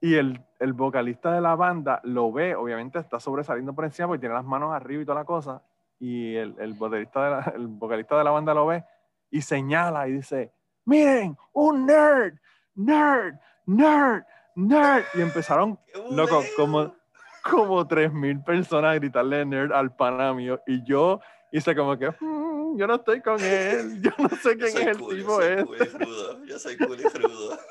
Y 0.00 0.14
el, 0.14 0.40
el 0.58 0.72
vocalista 0.72 1.30
de 1.32 1.42
la 1.42 1.54
banda 1.56 2.00
lo 2.04 2.32
ve, 2.32 2.54
obviamente 2.54 2.98
está 2.98 3.20
sobresaliendo 3.20 3.74
por 3.74 3.84
encima 3.84 4.08
porque 4.08 4.20
tiene 4.20 4.34
las 4.34 4.44
manos 4.44 4.72
arriba 4.72 5.02
y 5.02 5.04
toda 5.04 5.18
la 5.18 5.26
cosa, 5.26 5.62
y 5.98 6.34
el, 6.36 6.56
el, 6.58 6.72
vocalista 6.72 7.24
de 7.24 7.30
la, 7.30 7.52
el 7.54 7.66
vocalista 7.66 8.16
de 8.16 8.24
la 8.24 8.30
banda 8.30 8.54
lo 8.54 8.66
ve 8.66 8.82
y 9.30 9.42
señala 9.42 10.08
y 10.08 10.12
dice, 10.12 10.54
miren, 10.86 11.36
un 11.52 11.84
nerd, 11.84 12.34
nerd, 12.76 13.34
nerd, 13.66 14.24
nerd. 14.56 15.04
Y 15.14 15.20
empezaron 15.20 15.76
¡Qué 15.76 16.02
Loco, 16.10 16.42
como- 16.56 16.94
como 17.42 17.86
3.000 17.86 18.42
personas 18.44 18.92
a 18.92 18.94
gritarle 18.94 19.44
nerd 19.44 19.72
al 19.72 19.94
pana 19.94 20.32
mío 20.34 20.60
y 20.66 20.82
yo 20.84 21.20
hice 21.52 21.74
como 21.74 21.96
que 21.98 22.08
"Mm, 22.20 22.76
yo 22.78 22.86
no 22.86 22.94
estoy 22.96 23.20
con 23.20 23.40
él, 23.42 24.00
yo 24.02 24.10
no 24.18 24.28
sé 24.36 24.56
Yo 24.56 24.66
quién 24.66 24.78
es 24.78 24.86
el 24.86 24.98
cool, 24.98 25.10
yo 25.16 25.16
tipo 25.22 25.34
soy 25.40 25.46
ese. 25.52 25.64
cool 25.66 25.76
y 25.82 25.88
crudo, 25.88 26.44
Yo 26.44 26.58
soy 26.58 26.76
cool 26.78 27.00
y 27.00 27.04
crudo. 27.04 27.58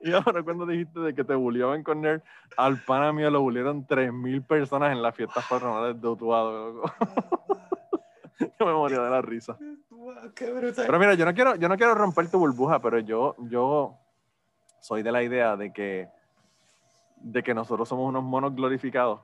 Y 0.00 0.12
ahora 0.12 0.42
cuando 0.42 0.64
dijiste 0.64 0.98
de 1.00 1.14
que 1.14 1.22
te 1.22 1.34
bulleaban 1.34 1.82
con 1.82 2.00
nerd, 2.00 2.22
al 2.56 2.82
pana 2.82 3.12
mío 3.12 3.30
lo 3.30 3.42
bullearon 3.42 3.86
3.000 3.86 4.42
personas 4.42 4.90
en 4.92 5.02
las 5.02 5.14
fiestas 5.14 5.44
patronales 5.46 6.00
de 6.00 6.08
Utuado. 6.08 6.72
loco. 6.72 6.92
yo 8.58 8.66
me 8.66 8.72
moría 8.72 9.00
de 9.02 9.10
la 9.10 9.20
risa. 9.20 9.56
Wow, 9.90 10.32
qué 10.34 10.50
brutal. 10.50 10.86
Pero 10.86 10.98
mira, 10.98 11.14
yo 11.14 11.24
no 11.26 11.34
quiero, 11.34 11.54
yo 11.56 11.68
no 11.68 11.76
quiero 11.76 11.94
romper 11.94 12.30
tu 12.30 12.38
burbuja, 12.38 12.80
pero 12.80 12.98
yo, 13.00 13.36
yo 13.50 13.98
soy 14.80 15.02
de 15.02 15.12
la 15.12 15.22
idea 15.22 15.56
de 15.56 15.72
que, 15.72 16.08
de 17.16 17.42
que 17.42 17.54
nosotros 17.54 17.88
somos 17.88 18.08
unos 18.08 18.22
monos 18.22 18.54
glorificados 18.54 19.20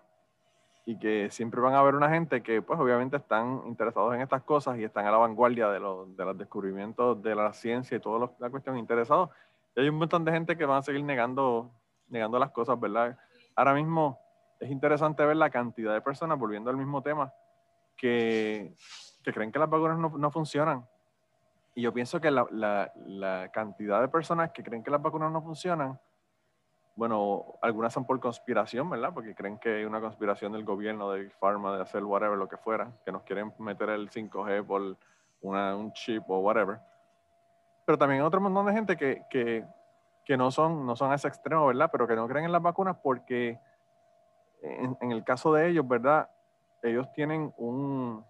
y 0.85 0.98
que 0.98 1.31
siempre 1.31 1.60
van 1.60 1.74
a 1.74 1.78
haber 1.78 1.94
una 1.94 2.09
gente 2.09 2.43
que, 2.43 2.60
pues, 2.60 2.78
obviamente 2.81 3.16
están 3.16 3.62
interesados 3.66 4.14
en 4.14 4.20
estas 4.20 4.43
cosas 4.43 4.78
y 4.78 4.85
están 4.85 5.06
a 5.06 5.12
la 5.12 5.19
vanguardia 5.19 5.69
de 5.69 5.78
los, 5.78 6.16
de 6.16 6.24
los 6.24 6.36
descubrimientos 6.36 7.23
de 7.23 7.35
la 7.36 7.52
ciencia 7.52 7.97
y 7.97 8.01
toda 8.01 8.19
lo- 8.19 8.35
la 8.40 8.51
cuestión 8.51 8.77
interesados. 8.77 9.31
Y 9.77 9.81
hay 9.81 9.89
un 9.89 9.94
montón 9.97 10.24
de 10.24 10.32
gente 10.32 10.56
que 10.56 10.64
van 10.64 10.78
a 10.78 10.82
seguir 10.82 11.05
negando, 11.05 11.70
negando 12.09 12.39
las 12.39 12.51
cosas, 12.51 12.78
¿verdad? 12.81 13.16
Ahora 13.55 13.74
mismo 13.74 14.19
es 14.59 14.70
interesante 14.70 15.24
ver 15.24 15.36
la 15.36 15.51
cantidad 15.51 15.93
de 15.94 16.01
personas, 16.01 16.36
volviendo 16.39 16.69
al 16.70 16.77
mismo 16.77 17.01
tema, 17.01 17.32
que, 17.97 18.74
que 19.23 19.32
creen 19.32 19.52
que 19.52 19.59
las 19.60 19.70
vacunas 19.70 19.98
no, 19.98 20.09
no 20.19 20.31
funcionan. 20.32 20.85
Y 21.74 21.82
yo 21.82 21.93
pienso 21.93 22.20
que 22.20 22.31
la- 22.31 22.47
la 23.06 23.51
cantidad 23.52 24.01
de 24.01 24.09
personas 24.09 24.51
que 24.51 24.62
creen 24.64 24.82
que 24.82 24.90
las 24.90 25.01
vacunas 25.01 25.31
no 25.31 25.40
funcionan, 25.43 25.98
bueno, 26.94 27.55
algunas 27.62 27.93
son 27.93 28.05
por 28.05 28.20
conspiración, 28.20 28.89
¿verdad? 28.90 29.12
Porque 29.14 29.35
creen 29.35 29.59
que 29.59 29.77
hay 29.77 29.85
una 29.85 30.01
conspiración 30.01 30.52
del 30.52 30.64
gobierno, 30.64 31.10
de 31.10 31.31
Pharma, 31.31 31.77
de 31.77 31.82
hacer 31.82 32.05
whatever, 32.05 32.36
lo 32.36 32.48
que 32.48 32.56
fuera, 32.56 32.93
que 33.05 33.12
nos 33.12 33.23
quieren 33.23 33.52
meter 33.59 33.89
el 33.90 34.10
5G 34.10 34.66
por 34.66 34.97
un 35.43 35.93
chip 35.93 36.28
o 36.28 36.39
whatever. 36.40 36.78
Pero 37.86 37.98
también 37.98 38.20
hay 38.20 38.27
otro 38.27 38.40
montón 38.40 38.66
de 38.66 38.73
gente 38.73 38.97
que, 38.97 39.24
que, 39.31 39.64
que 40.24 40.36
no, 40.36 40.51
son, 40.51 40.86
no 40.86 40.94
son 40.94 41.10
a 41.12 41.14
ese 41.14 41.28
extremo, 41.28 41.66
¿verdad? 41.66 41.89
Pero 41.90 42.06
que 42.06 42.14
no 42.14 42.28
creen 42.28 42.44
en 42.44 42.52
las 42.52 42.62
vacunas 42.62 42.97
porque 43.02 43.59
en, 44.62 45.12
el 45.12 45.24
caso 45.24 45.52
de 45.52 45.69
ellos, 45.69 45.86
¿verdad? 45.86 46.31
Ellos 46.82 47.12
tienen 47.12 47.52
un, 47.56 48.24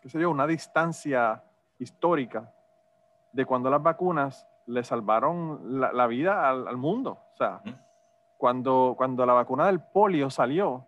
qué 0.00 0.26
una 0.26 0.46
distancia 0.46 1.42
histórica 1.78 2.52
de 3.32 3.46
cuando 3.46 3.70
las 3.70 3.82
vacunas 3.82 4.46
le 4.66 4.84
salvaron 4.84 5.80
la, 5.80 5.92
la 5.92 6.06
vida 6.06 6.48
al, 6.48 6.66
al 6.68 6.76
mundo. 6.76 7.18
O 7.34 7.36
sea, 7.36 7.60
cuando, 8.38 8.94
cuando 8.96 9.24
la 9.26 9.32
vacuna 9.32 9.66
del 9.66 9.80
polio 9.80 10.30
salió 10.30 10.86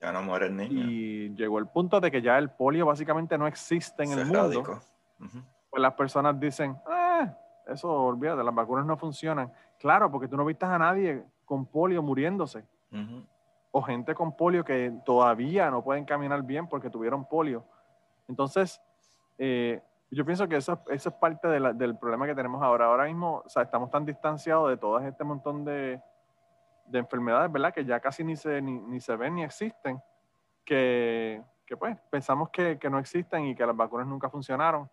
Ya 0.00 0.12
no 0.12 0.22
muere 0.22 0.46
el 0.46 0.56
niño. 0.56 0.86
y 0.88 1.34
llegó 1.34 1.58
el 1.58 1.66
punto 1.66 2.00
de 2.00 2.10
que 2.10 2.22
ya 2.22 2.38
el 2.38 2.50
polio 2.50 2.86
básicamente 2.86 3.36
no 3.38 3.46
existe 3.46 4.02
en 4.04 4.10
Se 4.10 4.20
el 4.20 4.26
mundo, 4.26 4.38
erradicó. 4.40 4.80
Ujú. 5.20 5.38
pues 5.70 5.82
las 5.82 5.94
personas 5.94 6.38
dicen, 6.38 6.76
ah, 6.86 7.34
eso 7.66 7.90
olvídate, 7.92 8.42
las 8.44 8.54
vacunas 8.54 8.86
no 8.86 8.96
funcionan. 8.96 9.52
Claro, 9.78 10.10
porque 10.10 10.28
tú 10.28 10.36
no 10.36 10.44
viste 10.44 10.64
a 10.64 10.78
nadie 10.78 11.24
con 11.44 11.66
polio 11.66 12.02
muriéndose. 12.02 12.64
O 13.70 13.82
gente 13.82 14.14
con 14.14 14.34
polio 14.34 14.64
que 14.64 14.92
todavía 15.04 15.70
no 15.70 15.82
pueden 15.84 16.04
caminar 16.06 16.42
bien 16.42 16.66
porque 16.68 16.88
tuvieron 16.88 17.24
polio. 17.26 17.64
Entonces, 18.28 18.80
eh, 19.36 19.82
Yo 20.10 20.24
pienso 20.24 20.48
que 20.48 20.56
eso, 20.56 20.80
eso 20.88 21.08
es 21.10 21.14
parte 21.16 21.48
del 21.48 21.98
problema 21.98 22.26
que 22.26 22.34
tenemos 22.34 22.62
ahora. 22.62 22.86
Ahora 22.86 23.04
mismo, 23.04 23.42
o 23.44 23.48
sea, 23.48 23.62
estamos 23.62 23.90
tan 23.90 24.06
distanciados 24.06 24.70
de 24.70 24.76
todo 24.78 24.98
este 25.00 25.22
montón 25.22 25.64
de, 25.64 26.00
de 26.86 26.98
enfermedades, 26.98 27.52
¿verdad? 27.52 27.72
Que 27.72 27.84
ya 27.84 28.00
casi 28.00 28.24
ni 28.24 28.36
se, 28.36 28.60
ni, 28.62 28.72
ni 28.72 29.00
se 29.00 29.14
ven 29.16 29.34
ni 29.34 29.44
existen, 29.44 30.00
que, 30.64 31.42
que 31.66 31.76
pues 31.76 31.96
pensamos 32.10 32.48
que, 32.50 32.78
que, 32.78 32.90
no 32.90 32.98
existen 32.98 33.44
y 33.46 33.54
que 33.54 33.66
las 33.66 33.76
vacunas 33.76 34.06
nunca 34.06 34.30
funcionaron. 34.30 34.90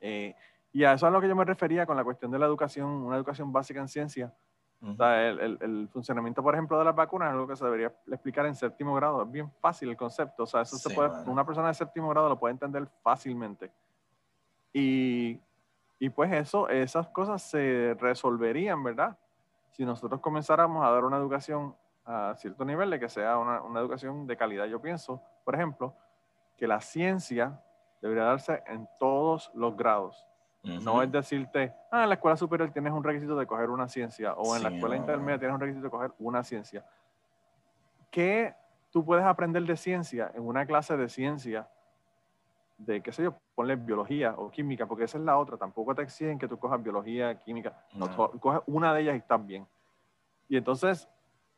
Eh, 0.00 0.34
y 0.72 0.84
a 0.84 0.92
eso 0.92 1.06
es 1.06 1.10
a 1.10 1.12
lo 1.12 1.20
que 1.20 1.28
yo 1.28 1.36
me 1.36 1.44
refería 1.44 1.86
con 1.86 1.96
la 1.96 2.04
cuestión 2.04 2.30
de 2.30 2.38
la 2.38 2.46
educación, 2.46 2.88
una 2.88 3.16
educación 3.16 3.50
básica 3.52 3.80
en 3.80 3.88
ciencia. 3.88 4.34
o 4.82 4.94
sea, 4.94 5.28
el, 5.28 5.40
el, 5.40 5.58
el, 5.62 5.88
funcionamiento, 5.88 6.42
por 6.42 6.54
ejemplo, 6.54 6.78
de 6.78 6.84
las 6.84 6.94
vacunas 6.94 7.28
es 7.28 7.32
algo 7.32 7.46
que 7.46 7.56
se 7.56 7.64
debería 7.64 7.94
explicar 8.08 8.44
en 8.44 8.54
séptimo 8.54 8.94
grado. 8.94 9.22
Es 9.22 9.30
bien 9.30 9.50
fácil 9.60 9.88
el 9.88 9.96
concepto. 9.96 10.42
O 10.42 10.46
sea, 10.46 10.60
eso 10.60 10.76
se 10.76 10.90
puede, 10.90 11.10
una 11.26 11.46
persona 11.46 11.68
de 11.68 11.74
séptimo 11.74 12.10
grado 12.10 12.28
lo 12.28 12.38
puede 12.38 12.52
entender 12.52 12.86
fácilmente. 13.02 13.72
Y, 14.72 15.40
y 15.98 16.10
pues 16.10 16.32
eso, 16.32 16.68
esas 16.68 17.08
cosas 17.08 17.42
se 17.42 17.96
resolverían, 17.98 18.82
¿verdad? 18.82 19.16
Si 19.70 19.84
nosotros 19.84 20.20
comenzáramos 20.20 20.84
a 20.84 20.90
dar 20.90 21.04
una 21.04 21.16
educación 21.16 21.74
a 22.04 22.34
cierto 22.36 22.64
nivel, 22.64 22.90
de 22.90 23.00
que 23.00 23.08
sea 23.08 23.38
una, 23.38 23.62
una 23.62 23.80
educación 23.80 24.26
de 24.26 24.36
calidad, 24.36 24.66
yo 24.66 24.80
pienso, 24.80 25.20
por 25.44 25.54
ejemplo, 25.54 25.94
que 26.56 26.66
la 26.66 26.80
ciencia 26.80 27.60
debería 28.00 28.24
darse 28.24 28.62
en 28.66 28.88
todos 28.98 29.50
los 29.54 29.76
grados. 29.76 30.26
No 30.62 31.00
es 31.00 31.12
decirte, 31.12 31.72
ah, 31.92 32.02
en 32.02 32.08
la 32.08 32.16
escuela 32.16 32.36
superior 32.36 32.72
tienes 32.72 32.92
un 32.92 33.04
requisito 33.04 33.36
de 33.36 33.46
coger 33.46 33.70
una 33.70 33.86
ciencia, 33.88 34.34
o 34.34 34.56
en 34.56 34.64
la 34.64 34.70
escuela 34.70 34.96
intermedia 34.96 35.38
tienes 35.38 35.54
un 35.54 35.60
requisito 35.60 35.84
de 35.84 35.90
coger 35.90 36.12
una 36.18 36.42
ciencia. 36.42 36.84
¿Qué 38.10 38.52
tú 38.90 39.04
puedes 39.04 39.24
aprender 39.24 39.62
de 39.62 39.76
ciencia 39.76 40.32
en 40.34 40.44
una 40.44 40.66
clase 40.66 40.96
de 40.96 41.08
ciencia 41.08 41.68
de, 42.78 43.02
qué 43.02 43.12
sé 43.12 43.22
yo, 43.22 43.34
ponle 43.54 43.76
biología 43.76 44.34
o 44.36 44.50
química, 44.50 44.86
porque 44.86 45.04
esa 45.04 45.18
es 45.18 45.24
la 45.24 45.38
otra. 45.38 45.56
Tampoco 45.56 45.94
te 45.94 46.02
exigen 46.02 46.38
que 46.38 46.48
tú 46.48 46.58
cojas 46.58 46.82
biología, 46.82 47.38
química. 47.40 47.86
No, 47.94 48.14
coges 48.40 48.60
una 48.66 48.92
de 48.94 49.02
ellas 49.02 49.14
y 49.14 49.18
estás 49.18 49.44
bien. 49.44 49.66
Y 50.48 50.56
entonces, 50.56 51.08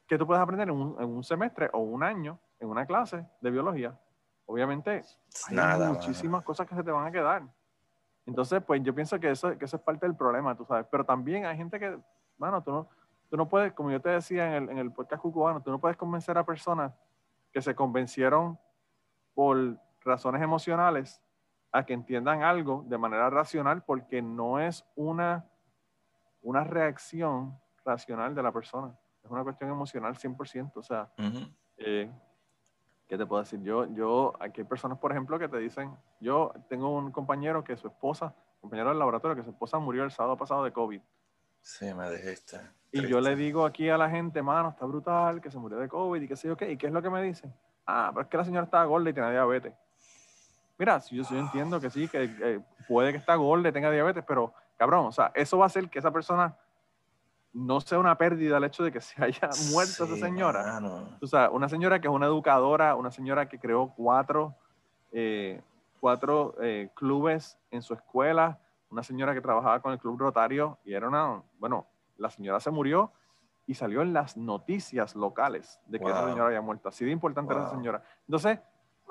¿qué 0.07 0.17
tú 0.17 0.27
puedes 0.27 0.43
aprender 0.43 0.69
en 0.69 0.75
un, 0.75 1.25
semestre 1.25 1.69
o 1.73 1.81
un 1.81 2.03
año 2.03 2.39
en 2.59 2.69
una 2.69 2.87
clase 2.87 3.27
de 3.41 3.51
biología? 3.51 3.99
Obviamente, 4.47 5.03
hay 5.49 5.79
muchísimas 5.89 6.43
cosas 6.43 6.67
que 6.67 6.75
se 6.75 6.83
te 6.83 6.91
van 6.91 7.07
a 7.07 7.13
quedar. 7.13 7.43
Entonces, 8.25 8.63
pues 8.63 8.83
yo 8.83 8.95
pienso 8.95 9.19
que 9.19 9.31
eso, 9.31 9.57
que 9.59 9.65
eso 9.65 9.77
es 9.77 9.83
parte 9.83 10.07
del 10.07 10.15
problema, 10.15 10.55
tú 10.57 10.65
sabes. 10.65 10.87
Pero 10.91 11.05
también 11.05 11.47
hay 11.47 11.57
gente 11.57 11.79
que, 11.79 11.99
bueno, 12.37 12.63
tú 12.63 12.71
no, 12.71 12.89
tú 13.29 13.37
no 13.37 13.49
puedes, 13.49 13.73
como 13.73 13.91
yo 13.91 14.01
te 14.01 14.11
decía 14.11 14.47
en 14.57 14.65
el, 14.65 14.71
en 14.71 14.79
el 14.79 14.93
podcast 14.93 15.23
cubano, 15.23 15.63
tú 15.63 15.71
no 15.71 15.81
puedes 15.81 15.97
convencer 15.97 16.37
a 16.39 16.45
personas 16.45 16.93
que 17.53 17.61
se 17.61 17.75
convencieron 17.75 18.59
por 19.35 19.79
razones 20.01 20.43
emocionales 20.43 21.23
a 21.73 21.85
que 21.85 21.93
entiendan 21.93 22.43
algo 22.43 22.85
de 22.87 22.99
manera 22.99 23.31
racional 23.31 23.83
porque 23.83 24.23
no 24.23 24.59
es 24.59 24.85
una, 24.97 25.47
una 26.43 26.65
reacción 26.65 27.59
racional 27.85 28.35
de 28.35 28.43
la 28.43 28.53
persona. 28.53 28.97
Es 29.23 29.31
una 29.31 29.43
cuestión 29.43 29.71
emocional 29.71 30.15
100%. 30.15 30.73
O 30.75 30.83
sea, 30.83 31.11
eh, 31.77 32.11
¿qué 33.07 33.19
te 33.19 33.27
puedo 33.27 33.43
decir? 33.43 33.61
Yo, 33.63 33.87
yo, 33.93 34.33
aquí 34.41 34.63
hay 34.63 34.67
personas, 34.67 34.99
por 34.99 35.13
ejemplo, 35.13 35.39
que 35.39 35.49
te 35.49 35.59
dicen, 35.59 35.95
yo 36.21 36.53
tengo 36.69 36.97
un 36.97 37.13
compañero 37.13 37.63
que 37.63 37.77
su 37.77 37.89
esposa, 37.89 38.35
compañero 38.61 38.91
del 38.91 38.99
laboratorio, 38.99 39.37
que 39.37 39.45
su 39.45 39.51
esposa 39.51 39.79
murió 39.79 40.05
el 40.05 40.11
sábado 40.11 40.37
pasado 40.37 40.65
de 40.65 40.73
COVID. 40.73 41.01
Sí, 41.61 41.93
me 41.93 42.11
dijiste. 42.11 42.61
Y 42.93 43.07
yo 43.07 43.21
le 43.21 43.37
digo 43.37 43.67
aquí 43.67 43.91
a 43.91 43.99
la 43.99 44.09
gente, 44.09 44.43
mano, 44.43 44.71
está 44.71 44.87
brutal, 44.87 45.41
que 45.41 45.51
se 45.51 45.59
murió 45.59 45.79
de 45.79 45.89
COVID 45.89 46.23
y 46.23 46.29
qué 46.29 46.37
sé 46.37 46.49
yo 46.49 46.57
qué. 46.57 46.71
¿Y 46.73 46.77
qué 46.79 46.87
es 46.87 46.93
lo 46.93 47.03
que 47.03 47.11
me 47.11 47.23
dicen? 47.23 47.53
Ah, 47.87 48.11
pero 48.13 48.23
es 48.23 48.29
que 48.29 48.37
la 48.37 48.45
señora 48.45 48.65
estaba 48.65 48.85
gorda 48.87 49.11
y 49.11 49.13
tenía 49.13 49.31
diabetes. 49.31 49.75
Mira, 50.79 51.01
yo, 51.11 51.23
yo 51.29 51.37
entiendo 51.37 51.81
que 51.81 51.91
sí, 51.91 52.09
que 52.09 52.25
eh, 52.25 52.61
puede 52.87 53.11
que 53.13 53.19
está 53.19 53.35
gorda 53.35 53.73
tenga 53.73 53.91
diabetes, 53.91 54.25
pero 54.27 54.53
cabrón, 54.77 55.07
o 55.07 55.13
sea, 55.13 55.33
eso 55.35 55.59
va 55.59 55.65
a 55.65 55.67
hacer 55.67 55.89
que 55.91 55.99
esa 55.99 56.13
persona 56.13 56.57
no 57.53 57.81
sea 57.81 57.99
una 57.99 58.17
pérdida 58.17 58.59
el 58.59 58.65
hecho 58.65 58.85
de 58.85 58.93
que 58.93 59.01
se 59.01 59.23
haya 59.23 59.49
muerto 59.73 60.05
esa 60.05 60.17
señora. 60.17 60.81
O 61.21 61.27
sea, 61.27 61.51
una 61.51 61.69
señora 61.69 62.01
que 62.01 62.07
es 62.07 62.15
una 62.15 62.27
educadora, 62.27 62.95
una 62.95 63.11
señora 63.11 63.49
que 63.49 63.59
creó 63.59 63.93
cuatro, 63.97 64.55
eh, 65.13 65.61
cuatro 66.01 66.55
eh, 66.61 66.91
clubes 66.95 67.59
en 67.71 67.83
su 67.83 67.95
escuela, 67.95 68.59
una 68.91 69.03
señora 69.03 69.35
que 69.35 69.41
trabajaba 69.41 69.81
con 69.81 69.93
el 69.93 69.99
Club 69.99 70.19
Rotario 70.19 70.79
y 70.85 70.95
era 70.95 71.09
una, 71.09 71.43
bueno, 71.59 71.87
la 72.17 72.31
señora 72.31 72.61
se 72.61 72.71
murió 72.71 73.13
y 73.67 73.75
salió 73.75 74.01
en 74.01 74.13
las 74.13 74.37
noticias 74.37 75.15
locales 75.15 75.79
de 75.87 75.99
que 75.99 76.07
esa 76.07 76.25
señora 76.25 76.47
había 76.47 76.63
muerto. 76.63 76.89
Así 76.89 77.05
de 77.05 77.11
importante 77.11 77.53
era 77.53 77.65
esa 77.65 77.73
señora. 77.73 78.03
Entonces, 78.27 78.59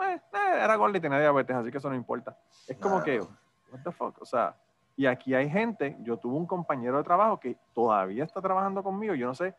eh, 0.01 0.21
eh, 0.33 0.59
era 0.63 0.75
gorda 0.75 0.97
y 0.97 1.01
tenía 1.01 1.19
diabetes, 1.19 1.55
así 1.55 1.71
que 1.71 1.77
eso 1.77 1.89
no 1.89 1.95
importa. 1.95 2.37
Es 2.67 2.77
como 2.77 3.03
que, 3.03 3.19
what 3.19 3.81
the 3.83 3.91
fuck, 3.91 4.21
o 4.21 4.25
sea, 4.25 4.55
y 4.95 5.05
aquí 5.05 5.33
hay 5.33 5.49
gente, 5.49 5.95
yo 6.01 6.17
tuve 6.17 6.35
un 6.35 6.47
compañero 6.47 6.97
de 6.97 7.03
trabajo 7.03 7.39
que 7.39 7.55
todavía 7.73 8.23
está 8.23 8.41
trabajando 8.41 8.83
conmigo, 8.83 9.13
yo 9.13 9.27
no 9.27 9.35
sé 9.35 9.55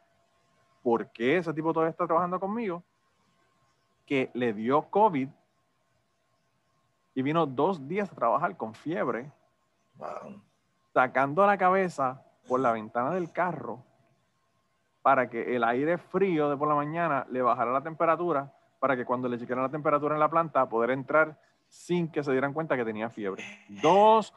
por 0.83 1.11
qué 1.11 1.39
ese 1.39 1.53
tipo 1.53 1.73
todavía 1.73 1.91
está 1.91 2.07
trabajando 2.07 2.41
conmigo, 2.41 2.83
que 4.07 4.31
le 4.35 4.53
dio 4.53 4.83
COVID 4.83 5.29
y 7.15 7.23
vino 7.23 7.47
dos 7.47 7.87
días 7.87 8.11
a 8.11 8.15
trabajar 8.15 8.57
con 8.57 8.75
fiebre, 8.75 9.31
sacando 10.93 11.47
la 11.47 11.59
cabeza 11.59 12.23
por 12.49 12.61
la 12.61 12.73
ventana 12.73 13.11
del 13.11 13.31
carro 13.31 13.85
para 15.03 15.29
que 15.29 15.57
el 15.57 15.65
aire 15.65 15.99
frío 15.99 16.51
de 16.51 16.57
por 16.57 16.69
la 16.69 16.75
mañana 16.75 17.27
le 17.31 17.43
bajara 17.43 17.73
la 17.73 17.83
temperatura 17.83 18.53
para 18.79 18.97
que 18.97 19.05
cuando 19.05 19.29
le 19.29 19.39
chequearan 19.39 19.65
la 19.65 19.71
temperatura 19.71 20.15
en 20.15 20.21
la 20.21 20.31
planta, 20.31 20.69
poder 20.69 20.91
entrar 20.91 21.39
sin 21.69 22.11
que 22.11 22.23
se 22.23 22.33
dieran 22.33 22.53
cuenta 22.53 22.77
que 22.77 22.85
tenía 22.85 23.11
fiebre. 23.11 23.45
Dos 23.69 24.35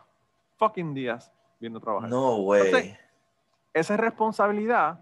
fucking 0.58 0.94
días 0.94 1.32
viendo 1.60 1.80
trabajar. 1.80 2.10
No, 2.10 2.38
güey. 2.38 2.96
Esa 3.74 3.94
es 3.94 4.00
responsabilidad. 4.00 5.00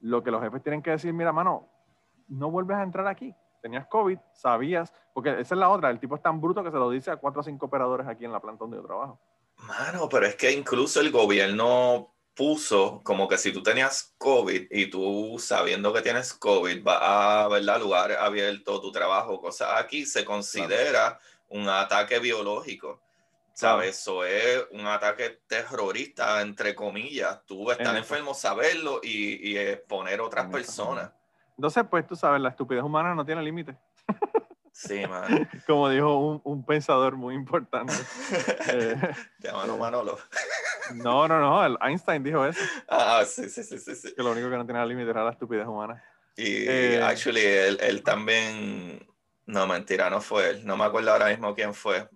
Lo 0.00 0.22
que 0.22 0.30
los 0.30 0.42
jefes 0.42 0.62
tienen 0.62 0.82
que 0.82 0.90
decir, 0.90 1.12
mira, 1.12 1.32
mano, 1.32 1.68
no 2.28 2.50
vuelves 2.50 2.76
a 2.76 2.82
entrar 2.82 3.06
aquí. 3.06 3.34
Tenías 3.60 3.86
COVID, 3.88 4.18
sabías, 4.32 4.92
porque 5.12 5.40
esa 5.40 5.54
es 5.54 5.58
la 5.58 5.68
otra. 5.68 5.90
El 5.90 5.98
tipo 5.98 6.14
es 6.14 6.22
tan 6.22 6.40
bruto 6.40 6.62
que 6.62 6.70
se 6.70 6.76
lo 6.76 6.88
dice 6.90 7.10
a 7.10 7.16
cuatro 7.16 7.40
o 7.40 7.44
cinco 7.44 7.66
operadores 7.66 8.06
aquí 8.06 8.24
en 8.24 8.32
la 8.32 8.40
planta 8.40 8.60
donde 8.60 8.76
yo 8.76 8.84
trabajo. 8.84 9.18
Mano, 9.66 10.08
pero 10.08 10.26
es 10.26 10.36
que 10.36 10.52
incluso 10.52 11.00
el 11.00 11.10
gobierno 11.10 12.12
puso 12.38 13.00
como 13.02 13.26
que 13.26 13.36
si 13.36 13.52
tú 13.52 13.64
tenías 13.64 14.14
COVID 14.16 14.68
y 14.70 14.86
tú 14.88 15.38
sabiendo 15.40 15.92
que 15.92 16.02
tienes 16.02 16.32
COVID 16.32 16.84
vas 16.84 16.98
a 17.02 17.48
¿verdad? 17.48 17.80
lugar 17.80 18.12
abierto, 18.12 18.80
tu 18.80 18.92
trabajo, 18.92 19.40
cosas 19.40 19.70
aquí, 19.74 20.06
se 20.06 20.24
considera 20.24 21.18
un 21.48 21.68
ataque 21.68 22.20
biológico. 22.20 23.02
¿Sabes? 23.52 23.98
Eso 23.98 24.24
es 24.24 24.64
un 24.70 24.86
ataque 24.86 25.40
terrorista, 25.48 26.40
entre 26.40 26.76
comillas. 26.76 27.44
Tú 27.44 27.72
estar 27.72 27.96
enfermo, 27.96 28.32
saberlo 28.32 29.00
y, 29.02 29.50
y 29.50 29.58
exponer 29.58 30.20
a 30.20 30.22
otras 30.22 30.46
personas. 30.46 31.10
Entonces, 31.56 31.82
pues 31.90 32.06
tú 32.06 32.14
sabes, 32.14 32.40
la 32.40 32.50
estupidez 32.50 32.84
humana 32.84 33.16
no 33.16 33.26
tiene 33.26 33.42
límite. 33.42 33.76
Sí, 34.70 35.04
man. 35.08 35.50
Como 35.66 35.88
dijo 35.88 36.16
un, 36.16 36.40
un 36.44 36.64
pensador 36.64 37.16
muy 37.16 37.34
importante. 37.34 37.94
eh, 38.70 38.96
Llámalo 39.40 39.76
Manolo. 39.76 40.18
No, 40.94 41.28
no, 41.28 41.40
no, 41.40 41.78
Einstein 41.80 42.22
dijo 42.22 42.44
eso. 42.44 42.60
Ah, 42.88 43.22
sí, 43.26 43.48
sí, 43.48 43.62
sí, 43.62 43.78
sí, 43.78 44.14
Que 44.14 44.22
lo 44.22 44.32
único 44.32 44.50
que 44.50 44.56
no 44.56 44.66
tenía 44.66 44.84
límite 44.84 45.10
era 45.10 45.24
la 45.24 45.30
estupidez 45.30 45.66
humana. 45.66 46.02
Y, 46.36 46.68
eh, 46.68 47.02
actually, 47.02 47.40
él, 47.40 47.78
él, 47.80 48.02
también, 48.02 49.06
no, 49.46 49.66
mentira, 49.66 50.08
no 50.08 50.20
fue 50.20 50.50
él. 50.50 50.66
No 50.66 50.76
me 50.76 50.84
acuerdo 50.84 51.10
ahora 51.10 51.26
mismo 51.28 51.54
quién 51.54 51.74
fue. 51.74 52.08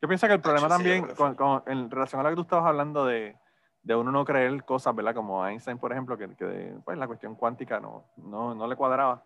Yo 0.00 0.08
pienso 0.08 0.26
que 0.26 0.34
el 0.34 0.40
problema 0.40 0.68
también, 0.68 1.06
con, 1.14 1.34
con, 1.34 1.62
en 1.66 1.90
relación 1.90 2.20
a 2.20 2.24
lo 2.24 2.30
que 2.30 2.36
tú 2.36 2.42
estabas 2.42 2.66
hablando 2.66 3.06
de, 3.06 3.36
de 3.82 3.94
uno 3.94 4.10
no 4.10 4.24
creer 4.24 4.64
cosas, 4.64 4.94
¿verdad? 4.94 5.14
Como 5.14 5.46
Einstein, 5.46 5.78
por 5.78 5.92
ejemplo, 5.92 6.16
que, 6.16 6.34
que 6.34 6.74
pues, 6.84 6.98
la 6.98 7.06
cuestión 7.06 7.34
cuántica 7.36 7.78
no, 7.78 8.06
no, 8.16 8.54
no 8.54 8.66
le 8.66 8.76
cuadraba. 8.76 9.22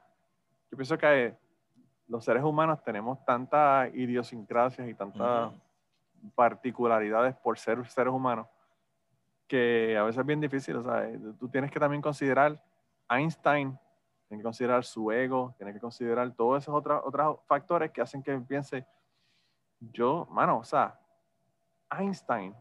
Yo 0.70 0.76
pienso 0.76 0.98
que 0.98 1.34
los 2.08 2.24
seres 2.24 2.42
humanos 2.42 2.82
tenemos 2.82 3.24
tantas 3.24 3.94
idiosincrasias 3.94 4.88
y 4.88 4.94
tantas 4.94 5.52
particularidades 6.34 7.34
por 7.36 7.58
ser 7.58 7.86
seres 7.88 8.12
humanos 8.12 8.46
que 9.48 9.96
a 9.96 10.02
veces 10.02 10.20
es 10.20 10.26
bien 10.26 10.40
difícil. 10.40 10.76
O 10.76 10.82
sea, 10.82 11.10
tú 11.38 11.48
tienes 11.48 11.70
que 11.70 11.80
también 11.80 12.02
considerar 12.02 12.62
Einstein, 13.08 13.76
tienes 14.28 14.42
que 14.42 14.46
considerar 14.46 14.84
su 14.84 15.10
ego, 15.10 15.54
tienes 15.56 15.74
que 15.74 15.80
considerar 15.80 16.30
todos 16.32 16.62
esos 16.62 16.74
otros, 16.74 17.02
otros 17.04 17.38
factores 17.46 17.90
que 17.90 18.02
hacen 18.02 18.22
que 18.22 18.38
piense, 18.38 18.86
yo, 19.80 20.26
mano, 20.30 20.58
o 20.58 20.64
sea, 20.64 21.00
Einstein. 21.90 22.54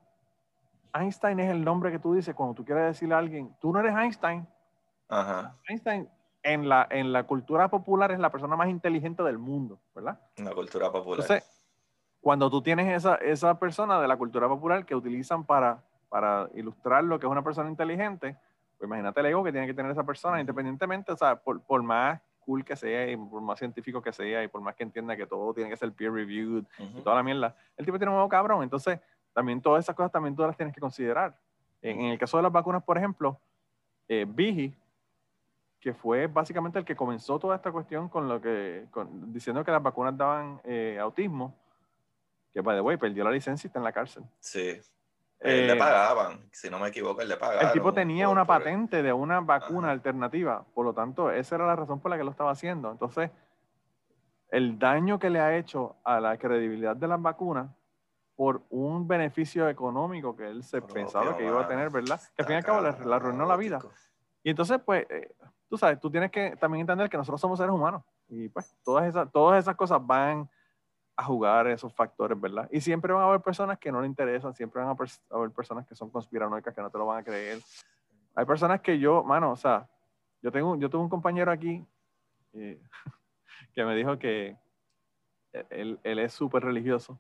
Einstein 0.94 1.40
es 1.42 1.52
el 1.52 1.64
nombre 1.64 1.92
que 1.92 2.00
tú 2.00 2.14
dices 2.14 2.34
cuando 2.34 2.56
tú 2.56 2.64
quieres 2.64 2.86
decirle 2.86 3.16
a 3.16 3.18
alguien, 3.18 3.54
tú 3.60 3.74
no 3.74 3.80
eres 3.80 3.94
Einstein. 3.96 4.48
Einstein 5.68 6.10
en 6.44 6.70
la, 6.70 6.88
en 6.90 7.12
la 7.12 7.24
cultura 7.24 7.68
popular 7.68 8.12
es 8.12 8.20
la 8.20 8.32
persona 8.32 8.56
más 8.56 8.70
inteligente 8.70 9.22
del 9.24 9.38
mundo, 9.38 9.80
¿verdad? 9.94 10.20
En 10.38 10.46
la 10.46 10.54
cultura 10.54 10.90
popular. 10.90 11.20
Entonces, 11.20 11.57
cuando 12.22 12.50
tú 12.50 12.62
tienes 12.62 12.88
esa, 12.96 13.16
esa 13.16 13.60
persona 13.60 14.00
de 14.02 14.08
la 14.08 14.18
cultura 14.18 14.48
popular 14.48 14.86
que 14.86 14.96
utilizan 14.96 15.46
para, 15.46 15.84
para 16.10 16.50
ilustrar 16.56 17.04
lo 17.04 17.20
que 17.20 17.26
es 17.26 17.32
una 17.32 17.44
persona 17.44 17.70
inteligente, 17.70 18.36
pues 18.78 18.88
imagínate 18.88 19.20
el 19.20 19.28
ego 19.28 19.44
que 19.44 19.52
tiene 19.52 19.68
que 19.68 19.74
tener 19.74 19.92
esa 19.92 20.04
persona, 20.04 20.40
independientemente, 20.40 21.12
o 21.12 21.18
sea, 21.18 21.36
por, 21.36 21.62
por 21.62 21.82
más 21.84 22.22
cool 22.40 22.64
que 22.64 22.76
sea, 22.76 23.10
y 23.12 23.18
por 23.18 23.42
más 23.42 23.60
científico 23.60 24.02
que 24.02 24.14
sea, 24.14 24.44
y 24.44 24.48
por 24.48 24.62
más 24.62 24.76
que 24.76 24.84
entienda 24.84 25.18
que 25.18 25.26
todo 25.26 25.54
tiene 25.54 25.70
que 25.70 25.76
ser 25.76 25.92
peer 25.92 26.14
reviewed, 26.14 26.64
y 26.80 27.02
toda 27.02 27.18
la 27.18 27.24
mierda, 27.24 27.56
el 27.76 27.86
tipo 27.86 27.98
tiene 27.98 28.10
un 28.10 28.16
nuevo 28.16 28.30
cabrón. 28.30 28.64
Entonces, 28.64 29.00
también 29.34 29.62
todas 29.62 29.84
esas 29.84 29.96
cosas 29.96 30.12
también 30.12 30.36
tú 30.36 30.44
las 30.44 30.56
tienes 30.56 30.74
que 30.74 30.80
considerar. 30.80 31.38
En, 31.82 32.02
el 32.06 32.18
caso 32.18 32.38
de 32.38 32.44
las 32.44 32.52
vacunas, 32.52 32.84
por 32.84 32.98
ejemplo, 32.98 33.40
eh, 34.08 34.26
Vigi, 34.28 34.74
que 35.80 35.94
fue 35.94 36.28
básicamente 36.28 36.80
el 36.80 36.86
que 36.86 36.96
comenzó 36.96 37.38
toda 37.38 37.56
esta 37.56 37.72
cuestión 37.72 38.10
con 38.10 38.28
lo 38.28 38.42
que, 38.42 38.86
diciendo 39.28 39.64
que 39.64 39.72
las 39.72 39.84
vacunas 39.84 40.18
daban 40.18 40.60
eh, 40.64 40.98
autismo, 41.00 41.54
que 42.54 42.62
by 42.62 42.76
the 42.78 42.82
way, 42.82 42.98
perdió 42.98 43.24
la 43.24 43.32
licencia 43.32 43.68
y 43.68 43.70
está 43.70 43.80
en 43.80 43.84
la 43.84 43.92
cárcel. 43.92 44.24
Sí. 44.40 44.80
le 45.42 45.74
eh, 45.74 45.76
pagaban, 45.76 46.50
si 46.52 46.70
no 46.70 46.80
me 46.80 46.90
equivoco, 46.90 47.22
él 47.22 47.30
le 47.30 47.38
pagaban. 47.38 47.68
El 47.68 47.74
tipo 47.74 47.94
tenía 47.94 48.30
una 48.30 48.46
patente 48.46 49.04
de 49.04 49.14
una 49.14 49.40
vacuna 49.42 49.92
alternativa, 49.92 50.66
por 50.74 50.86
lo 50.86 50.94
tanto, 50.94 51.32
esa 51.32 51.56
era 51.56 51.68
la 51.68 51.76
razón 51.76 52.00
por 52.00 52.12
la 52.12 52.18
que 52.18 52.24
lo 52.24 52.32
estaba 52.32 52.52
haciendo. 52.52 52.92
Entonces, 52.92 53.32
el 54.50 54.80
daño 54.80 55.20
que 55.20 55.30
le 55.30 55.40
ha 55.40 55.58
hecho 55.58 55.98
a 56.04 56.20
la 56.20 56.38
credibilidad 56.38 56.96
de 56.96 57.08
las 57.08 57.22
vacunas 57.22 57.70
por 58.36 58.62
un 58.70 59.08
beneficio 59.08 59.68
económico 59.68 60.36
que 60.36 60.48
él 60.48 60.64
se 60.64 60.82
pensaba 60.82 61.36
que 61.36 61.46
iba 61.46 61.62
a 61.62 61.68
tener, 61.68 61.90
¿verdad? 61.90 62.22
Que 62.36 62.44
al 62.44 62.46
fin 62.46 62.54
y 62.54 62.58
al 62.58 62.64
cabo 62.64 62.82
le, 62.82 63.16
arruinó 63.16 63.46
la 63.46 63.56
vida. 63.56 63.80
Y 64.44 64.52
entonces, 64.52 64.80
pues, 64.86 65.06
eh, 65.10 65.34
tú 65.68 65.78
sabes, 65.78 66.00
tú 66.00 66.10
tienes 66.10 66.32
que 66.32 66.56
también 66.56 66.82
entender 66.82 67.10
que 67.10 67.18
nosotros 67.18 67.42
somos 67.42 67.58
seres 67.58 67.74
humanos 67.74 68.04
y 68.30 68.50
pues 68.50 68.76
todas 68.84 69.08
esas, 69.08 69.32
todas 69.32 69.60
esas 69.60 69.76
cosas 69.76 70.06
van 70.06 70.50
a 71.18 71.24
jugar 71.24 71.68
esos 71.68 71.92
factores, 71.94 72.40
¿verdad? 72.40 72.70
Y 72.72 72.80
siempre 72.80 73.12
van 73.12 73.24
a 73.24 73.26
haber 73.26 73.42
personas 73.42 73.80
que 73.80 73.92
no 73.92 74.00
le 74.00 74.08
interesan, 74.08 74.54
siempre 74.54 74.82
van 74.82 74.96
a 74.96 75.36
haber 75.36 75.52
personas 75.52 75.86
que 75.88 75.96
son 75.96 76.12
conspiranoicas, 76.12 76.74
que 76.74 76.82
no 76.82 76.92
te 76.92 76.98
lo 77.00 77.08
van 77.08 77.20
a 77.20 77.24
creer. 77.24 77.60
Hay 78.36 78.46
personas 78.46 78.82
que 78.82 79.00
yo, 79.00 79.24
mano, 79.24 79.52
o 79.52 79.56
sea, 79.56 79.90
yo 80.44 80.52
tengo, 80.52 80.76
yo 80.78 80.92
tuve 80.92 81.02
un 81.02 81.10
compañero 81.10 81.52
aquí 81.52 81.84
eh, 82.54 82.80
que 83.74 83.84
me 83.84 83.96
dijo 83.96 84.20
que 84.20 84.56
él, 85.72 86.00
él 86.04 86.20
es 86.20 86.34
súper 86.34 86.64
religioso 86.64 87.20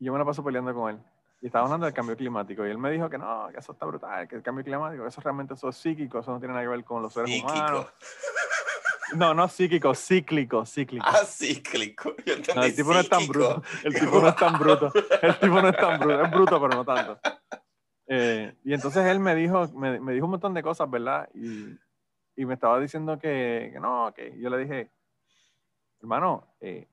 y 0.00 0.06
yo 0.06 0.12
me 0.12 0.18
la 0.18 0.24
paso 0.24 0.42
peleando 0.42 0.74
con 0.74 0.90
él. 0.90 1.00
Y 1.40 1.46
estaba 1.46 1.66
hablando 1.66 1.86
del 1.86 1.94
cambio 1.94 2.16
climático 2.16 2.66
y 2.66 2.70
él 2.70 2.78
me 2.78 2.90
dijo 2.90 3.08
que 3.08 3.18
no, 3.18 3.48
que 3.52 3.58
eso 3.58 3.70
está 3.70 3.86
brutal, 3.86 4.26
que 4.26 4.34
el 4.34 4.42
cambio 4.42 4.64
climático, 4.64 5.06
eso 5.06 5.20
realmente 5.20 5.54
eso 5.54 5.68
es 5.68 5.76
psíquico, 5.76 6.18
eso 6.18 6.32
no 6.32 6.40
tiene 6.40 6.54
nada 6.54 6.64
que 6.64 6.70
ver 6.70 6.84
con 6.84 7.00
los 7.00 7.12
seres 7.12 7.42
humanos. 7.44 7.86
No, 9.14 9.34
no 9.34 9.48
psíquico, 9.48 9.94
cíclico, 9.94 10.66
cíclico. 10.66 11.06
Ah, 11.06 11.24
cíclico. 11.24 12.14
no, 12.54 12.62
el 12.62 12.74
tipo 12.74 12.92
no 12.92 13.00
es 13.00 13.08
tan 13.08 13.26
bruto. 13.26 13.62
El 13.84 13.94
tipo 14.00 14.20
no 14.20 14.28
es 14.28 14.36
tan 14.36 14.58
bruto. 14.58 14.92
El 15.22 15.38
tipo 15.38 15.62
no 15.62 15.68
es 15.68 15.76
tan 15.76 16.00
bruto. 16.00 16.22
Es 16.22 16.30
bruto, 16.30 16.60
pero 16.60 16.74
no 16.74 16.84
tanto. 16.84 17.18
Eh, 18.08 18.54
y 18.64 18.74
entonces 18.74 19.04
él 19.06 19.18
me 19.20 19.34
dijo, 19.34 19.68
me, 19.74 20.00
me, 20.00 20.12
dijo 20.12 20.26
un 20.26 20.32
montón 20.32 20.54
de 20.54 20.62
cosas, 20.62 20.90
¿verdad? 20.90 21.28
Y, 21.34 21.76
y 22.36 22.44
me 22.44 22.54
estaba 22.54 22.78
diciendo 22.78 23.18
que, 23.18 23.70
que, 23.72 23.80
no, 23.80 24.12
que 24.14 24.38
yo 24.38 24.50
le 24.50 24.58
dije, 24.58 24.90
hermano, 26.00 26.44
eh, 26.60 26.88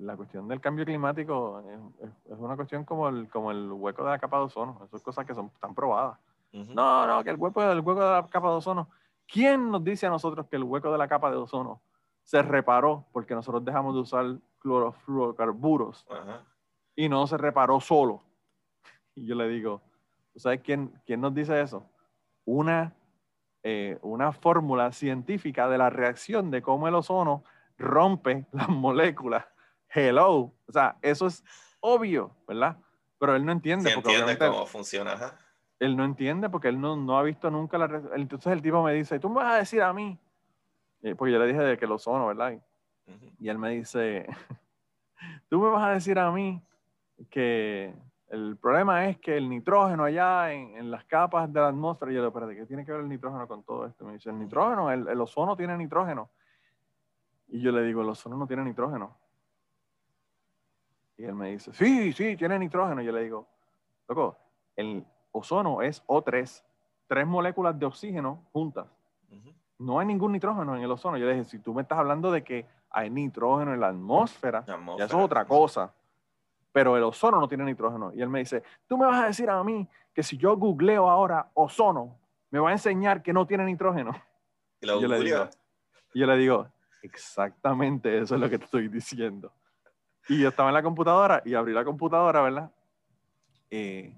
la 0.00 0.16
cuestión 0.16 0.48
del 0.48 0.60
cambio 0.60 0.86
climático 0.86 1.62
es, 2.00 2.10
es, 2.32 2.38
una 2.38 2.56
cuestión 2.56 2.84
como 2.84 3.08
el, 3.08 3.28
como 3.28 3.50
el 3.50 3.70
hueco 3.70 4.04
de 4.04 4.10
la 4.10 4.18
capa 4.18 4.38
de 4.38 4.44
ozono. 4.44 4.80
Esas 4.86 5.02
cosas 5.02 5.26
que 5.26 5.34
son 5.34 5.50
tan 5.60 5.74
probadas. 5.74 6.18
No, 6.52 7.06
no, 7.06 7.22
que 7.22 7.28
el 7.28 7.36
hueco, 7.36 7.62
el 7.62 7.80
hueco 7.80 8.02
de 8.02 8.10
la 8.10 8.26
capa 8.30 8.48
de 8.48 8.54
ozono 8.54 8.88
¿Quién 9.26 9.70
nos 9.70 9.82
dice 9.82 10.06
a 10.06 10.10
nosotros 10.10 10.46
que 10.48 10.56
el 10.56 10.64
hueco 10.64 10.90
de 10.92 10.98
la 10.98 11.08
capa 11.08 11.30
de 11.30 11.36
ozono 11.36 11.82
se 12.22 12.42
reparó 12.42 13.06
porque 13.12 13.34
nosotros 13.34 13.64
dejamos 13.64 13.94
de 13.94 14.00
usar 14.00 14.38
clorofluorocarburos 14.58 16.06
y 16.94 17.08
no 17.08 17.26
se 17.26 17.36
reparó 17.36 17.80
solo? 17.80 18.22
Y 19.14 19.26
yo 19.26 19.34
le 19.34 19.48
digo, 19.48 19.82
sabes 20.36 20.60
quién, 20.62 20.92
quién 21.04 21.20
nos 21.20 21.34
dice 21.34 21.60
eso? 21.60 21.88
Una, 22.44 22.94
eh, 23.62 23.98
una 24.02 24.32
fórmula 24.32 24.92
científica 24.92 25.68
de 25.68 25.78
la 25.78 25.90
reacción 25.90 26.50
de 26.50 26.62
cómo 26.62 26.86
el 26.86 26.94
ozono 26.94 27.44
rompe 27.78 28.46
las 28.52 28.68
moléculas. 28.68 29.46
Hello. 29.88 30.52
O 30.66 30.72
sea, 30.72 30.98
eso 31.02 31.26
es 31.26 31.42
obvio, 31.80 32.36
¿verdad? 32.46 32.76
Pero 33.18 33.34
él 33.34 33.44
no 33.44 33.52
entiende. 33.52 33.90
Sí, 33.90 33.96
entiende 33.96 34.38
cómo 34.38 34.66
funciona 34.66 35.36
él 35.78 35.96
no 35.96 36.04
entiende 36.04 36.48
porque 36.48 36.68
él 36.68 36.80
no, 36.80 36.96
no 36.96 37.18
ha 37.18 37.22
visto 37.22 37.50
nunca 37.50 37.78
la... 37.78 38.02
Entonces 38.14 38.52
el 38.52 38.62
tipo 38.62 38.82
me 38.82 38.94
dice, 38.94 39.18
¿tú 39.18 39.28
me 39.28 39.36
vas 39.36 39.54
a 39.54 39.58
decir 39.58 39.82
a 39.82 39.92
mí? 39.92 40.18
Eh, 41.02 41.14
porque 41.14 41.32
yo 41.32 41.38
le 41.38 41.46
dije 41.46 41.60
de 41.60 41.76
que 41.76 41.86
lo 41.86 41.98
sono, 41.98 42.26
¿verdad? 42.26 42.58
Y 43.38 43.48
él 43.48 43.58
me 43.58 43.70
dice, 43.70 44.26
tú 45.48 45.60
me 45.60 45.68
vas 45.68 45.84
a 45.84 45.90
decir 45.90 46.18
a 46.18 46.30
mí 46.30 46.60
que 47.30 47.94
el 48.28 48.56
problema 48.56 49.08
es 49.08 49.18
que 49.18 49.36
el 49.36 49.48
nitrógeno 49.48 50.04
allá 50.04 50.52
en, 50.52 50.76
en 50.76 50.90
las 50.90 51.04
capas 51.04 51.52
de 51.52 51.60
la 51.60 51.68
atmósfera, 51.68 52.10
y 52.10 52.14
yo 52.16 52.22
le 52.22 52.30
digo, 52.30 52.48
¿qué 52.48 52.66
tiene 52.66 52.84
que 52.84 52.92
ver 52.92 53.02
el 53.02 53.08
nitrógeno 53.08 53.46
con 53.46 53.62
todo 53.62 53.86
esto? 53.86 54.04
Me 54.04 54.14
dice, 54.14 54.30
el 54.30 54.38
nitrógeno, 54.38 54.90
el, 54.90 55.06
el 55.06 55.20
ozono 55.20 55.56
tiene 55.56 55.76
nitrógeno. 55.76 56.30
Y 57.48 57.60
yo 57.60 57.70
le 57.70 57.82
digo, 57.82 58.02
el 58.02 58.08
ozono 58.08 58.36
no 58.36 58.46
tiene 58.46 58.64
nitrógeno. 58.64 59.16
Y 61.18 61.24
él 61.24 61.34
me 61.34 61.50
dice, 61.50 61.72
sí, 61.72 62.12
sí, 62.12 62.36
tiene 62.36 62.58
nitrógeno. 62.58 63.00
Y 63.00 63.06
yo 63.06 63.12
le 63.12 63.22
digo, 63.22 63.46
loco, 64.08 64.36
el, 64.74 65.04
ozono 65.36 65.82
es 65.82 66.04
O3, 66.06 66.62
tres 67.06 67.26
moléculas 67.26 67.78
de 67.78 67.86
oxígeno 67.86 68.44
juntas. 68.52 68.86
No 69.78 69.98
hay 69.98 70.06
ningún 70.06 70.32
nitrógeno 70.32 70.74
en 70.74 70.82
el 70.82 70.90
ozono. 70.90 71.18
Yo 71.18 71.26
le 71.26 71.34
dije, 71.34 71.44
si 71.44 71.58
tú 71.58 71.74
me 71.74 71.82
estás 71.82 71.98
hablando 71.98 72.32
de 72.32 72.42
que 72.42 72.66
hay 72.88 73.10
nitrógeno 73.10 73.74
en 73.74 73.80
la 73.80 73.88
atmósfera, 73.88 74.64
ya 74.66 75.04
eso 75.04 75.18
es 75.18 75.24
otra 75.24 75.44
cosa. 75.44 75.92
Pero 76.72 76.96
el 76.96 77.02
ozono 77.02 77.38
no 77.38 77.46
tiene 77.46 77.64
nitrógeno. 77.64 78.10
Y 78.14 78.22
él 78.22 78.28
me 78.30 78.38
dice, 78.38 78.62
tú 78.86 78.96
me 78.96 79.04
vas 79.04 79.22
a 79.22 79.26
decir 79.26 79.50
a 79.50 79.62
mí 79.62 79.86
que 80.14 80.22
si 80.22 80.38
yo 80.38 80.56
googleo 80.56 81.10
ahora 81.10 81.50
ozono, 81.52 82.16
me 82.50 82.58
va 82.58 82.70
a 82.70 82.72
enseñar 82.72 83.22
que 83.22 83.34
no 83.34 83.46
tiene 83.46 83.64
nitrógeno. 83.64 84.12
Y, 84.80 84.86
yo, 84.86 85.08
le 85.08 85.20
digo, 85.20 85.48
yo 86.14 86.26
le 86.26 86.36
digo, 86.36 86.68
exactamente 87.02 88.18
eso 88.18 88.34
es 88.34 88.40
lo 88.40 88.48
que 88.48 88.58
te 88.58 88.64
estoy 88.64 88.88
diciendo. 88.88 89.52
Y 90.28 90.40
yo 90.40 90.48
estaba 90.48 90.70
en 90.70 90.74
la 90.74 90.82
computadora 90.82 91.42
y 91.44 91.54
abrí 91.54 91.72
la 91.72 91.84
computadora, 91.84 92.40
¿verdad? 92.40 92.70
Eh, 93.70 94.16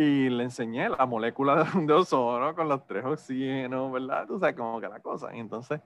y 0.00 0.28
le 0.28 0.44
enseñé 0.44 0.88
la 0.88 1.06
molécula 1.06 1.64
de 1.74 1.92
ozono 1.92 2.54
con 2.54 2.68
los 2.68 2.86
tres 2.86 3.04
oxígenos, 3.04 3.90
¿verdad? 3.90 4.28
Tú 4.28 4.38
sabes 4.38 4.54
cómo 4.54 4.80
que 4.80 4.88
la 4.88 5.00
cosa. 5.00 5.34
Y 5.34 5.40
entonces 5.40 5.80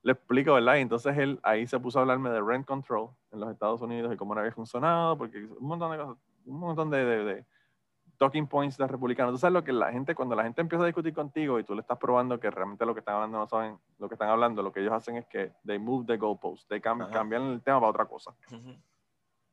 le 0.00 0.12
explico, 0.12 0.54
¿verdad? 0.54 0.76
Y 0.76 0.80
entonces 0.80 1.18
él 1.18 1.38
ahí 1.42 1.66
se 1.66 1.78
puso 1.78 1.98
a 1.98 2.02
hablarme 2.02 2.30
de 2.30 2.40
rent 2.40 2.66
control 2.66 3.10
en 3.30 3.40
los 3.40 3.50
Estados 3.50 3.82
Unidos 3.82 4.10
y 4.10 4.16
cómo 4.16 4.34
no 4.34 4.40
había 4.40 4.52
funcionado, 4.52 5.18
porque 5.18 5.44
un 5.44 5.66
montón 5.66 5.92
de 5.92 5.98
cosas, 5.98 6.16
un 6.46 6.60
montón 6.60 6.88
de, 6.88 7.04
de, 7.04 7.44
talking 8.16 8.46
points 8.46 8.78
de 8.78 8.86
republicanos. 8.86 9.34
Tú 9.34 9.38
sabes 9.38 9.52
lo 9.52 9.62
que 9.62 9.72
la 9.74 9.92
gente, 9.92 10.14
cuando 10.14 10.34
la 10.34 10.44
gente 10.44 10.62
empieza 10.62 10.84
a 10.84 10.86
discutir 10.86 11.12
contigo 11.12 11.58
y 11.58 11.64
tú 11.64 11.74
le 11.74 11.82
estás 11.82 11.98
probando 11.98 12.40
que 12.40 12.50
realmente 12.50 12.86
lo 12.86 12.94
que 12.94 13.00
están 13.00 13.16
hablando 13.16 13.36
no 13.36 13.46
saben 13.46 13.76
lo 13.98 14.08
que 14.08 14.14
están 14.14 14.30
hablando, 14.30 14.62
lo 14.62 14.72
que 14.72 14.80
ellos 14.80 14.94
hacen 14.94 15.16
es 15.16 15.26
que 15.26 15.52
they 15.66 15.78
move 15.78 16.06
the 16.06 16.16
goalposts, 16.16 16.66
they 16.68 16.80
cambian 16.80 17.42
el 17.42 17.60
tema 17.60 17.80
para 17.80 17.90
otra 17.90 18.06
cosa. 18.06 18.34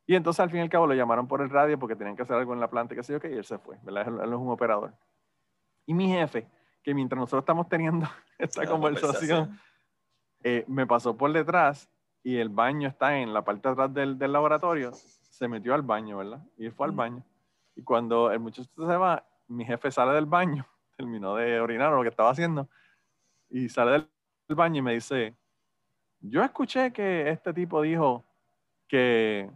Y 0.10 0.16
entonces 0.16 0.40
al 0.40 0.50
fin 0.50 0.58
y 0.58 0.64
al 0.64 0.70
cabo 0.70 0.88
lo 0.88 0.96
llamaron 0.96 1.28
por 1.28 1.40
el 1.40 1.52
radio 1.52 1.78
porque 1.78 1.96
tenían 1.96 2.16
que 2.16 2.24
hacer 2.24 2.36
algo 2.36 2.52
en 2.56 2.60
la 2.60 2.68
planta, 2.68 2.96
que 2.96 3.04
sé 3.04 3.14
yo, 3.14 3.20
que 3.20 3.30
y 3.30 3.38
él 3.38 3.46
se 3.46 3.60
fue, 3.60 3.78
¿verdad? 3.84 4.08
Él, 4.08 4.34
es 4.34 4.40
un 4.40 4.50
operador. 4.50 4.92
Y 5.86 5.94
mi 5.94 6.08
jefe, 6.08 6.48
que 6.82 6.96
mientras 6.96 7.20
nosotros 7.20 7.44
estamos 7.44 7.70
teniendo 7.70 8.08
esta 8.40 8.66
conversación, 8.66 9.60
eh, 10.42 10.66
me 10.68 10.88
pasó 10.88 11.16
por 11.16 11.32
detrás 11.32 11.88
y 12.24 12.38
el 12.38 12.50
baño 12.50 12.88
está 12.88 13.20
en 13.20 13.36
la 13.36 13.44
parte 13.44 13.68
de 13.68 13.74
atrás 13.74 13.94
del, 13.94 14.18
del, 14.18 14.34
laboratorio, 14.34 14.94
se 14.94 15.48
metió 15.48 15.76
al 15.76 15.84
baño, 15.84 16.18
¿verdad? 16.18 16.42
Y 16.58 16.66
él 16.66 16.72
fue 16.72 16.88
al 16.88 16.94
baño. 16.94 17.24
Y 17.76 17.84
cuando 17.84 18.32
el 18.32 18.40
muchacho 18.40 18.68
se 18.76 18.98
va, 18.98 19.24
mi 19.48 19.64
jefe 19.64 19.92
sale 19.92 20.14
del 20.14 20.26
baño, 20.26 20.66
terminó 20.98 21.36
de 21.36 21.62
orinar 21.62 21.94
o 21.94 21.98
lo 21.98 22.02
que 22.02 22.10
estaba 22.10 22.32
haciendo, 22.32 22.68
y 23.48 23.70
sale 23.70 23.92
del 23.92 24.08
baño 24.56 24.80
y 24.80 24.82
me 24.82 24.94
dice, 24.96 25.36
yo 26.20 26.44
escuché 26.44 26.92
que 26.92 27.30
este 27.30 27.54
tipo 27.54 27.84
dijo 27.84 28.26
que 28.88 29.52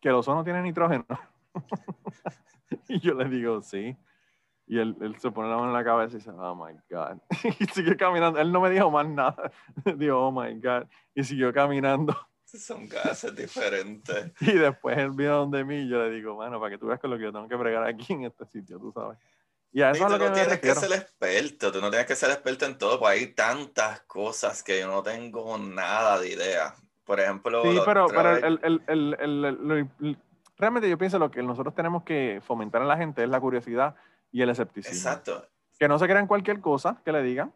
que 0.00 0.08
el 0.08 0.14
ozono 0.14 0.42
tiene 0.44 0.62
nitrógeno. 0.62 1.06
y 2.88 3.00
yo 3.00 3.14
le 3.14 3.28
digo, 3.28 3.60
sí. 3.62 3.96
Y 4.66 4.78
él, 4.78 4.96
él, 5.00 5.18
se 5.18 5.32
pone 5.32 5.48
la 5.48 5.56
mano 5.56 5.68
en 5.68 5.74
la 5.74 5.84
cabeza 5.84 6.14
y 6.14 6.18
dice, 6.18 6.30
oh 6.30 6.54
my 6.54 6.72
God. 6.88 7.18
y 7.58 7.64
sigue 7.66 7.96
caminando. 7.96 8.38
Él 8.38 8.52
no 8.52 8.60
me 8.60 8.70
dijo 8.70 8.90
más 8.90 9.06
nada. 9.08 9.50
Digo, 9.96 10.28
oh 10.28 10.30
my 10.30 10.54
God. 10.60 10.86
Y 11.12 11.24
siguió 11.24 11.52
caminando. 11.52 12.16
Son 12.44 12.88
gases 12.88 13.34
diferentes. 13.34 14.32
y 14.40 14.52
después 14.52 14.96
él 14.98 15.10
vino 15.10 15.38
donde 15.38 15.64
mí 15.64 15.76
y 15.76 15.88
yo 15.88 16.02
le 16.02 16.10
digo, 16.10 16.34
bueno, 16.34 16.60
para 16.60 16.70
que 16.70 16.78
tú 16.78 16.86
veas 16.86 17.00
con 17.00 17.10
lo 17.10 17.18
que 17.18 17.24
yo 17.24 17.32
tengo 17.32 17.48
que 17.48 17.56
bregar 17.56 17.84
aquí 17.84 18.12
en 18.12 18.24
este 18.24 18.46
sitio, 18.46 18.78
tú 18.78 18.92
sabes. 18.92 19.18
Y 19.72 19.82
a 19.82 19.90
eso 19.90 20.04
es 20.04 20.10
lo 20.10 20.18
que 20.18 20.28
no 20.28 20.32
tienes 20.32 20.58
que 20.58 20.74
ser 20.74 20.92
experto, 20.92 21.70
tú 21.70 21.80
no 21.80 21.90
tienes 21.90 22.06
que 22.06 22.16
ser 22.16 22.30
experto 22.30 22.66
en 22.66 22.76
todo, 22.76 22.98
porque 22.98 23.12
hay 23.14 23.26
tantas 23.34 24.00
cosas 24.02 24.64
que 24.64 24.80
yo 24.80 24.88
no 24.88 25.02
tengo 25.02 25.56
nada 25.58 26.18
de 26.18 26.32
idea. 26.32 26.74
Por 27.10 27.18
ejemplo. 27.18 27.60
Sí, 27.64 27.76
pero, 27.84 28.06
pero 28.06 28.36
el, 28.36 28.60
el, 28.86 29.16
el, 29.18 30.18
realmente 30.56 30.88
yo 30.88 30.96
pienso 30.96 31.18
lo 31.18 31.28
que 31.28 31.42
nosotros 31.42 31.74
tenemos 31.74 32.04
que 32.04 32.40
fomentar 32.40 32.80
en 32.82 32.86
la 32.86 32.96
gente 32.96 33.24
es 33.24 33.28
la 33.28 33.40
curiosidad 33.40 33.96
y 34.30 34.42
el 34.42 34.48
escepticismo. 34.48 34.96
Exacto. 34.96 35.44
Que 35.76 35.88
no 35.88 35.98
se 35.98 36.06
crean 36.06 36.28
cualquier 36.28 36.60
cosa 36.60 37.02
que 37.04 37.10
le 37.10 37.24
digan 37.24 37.52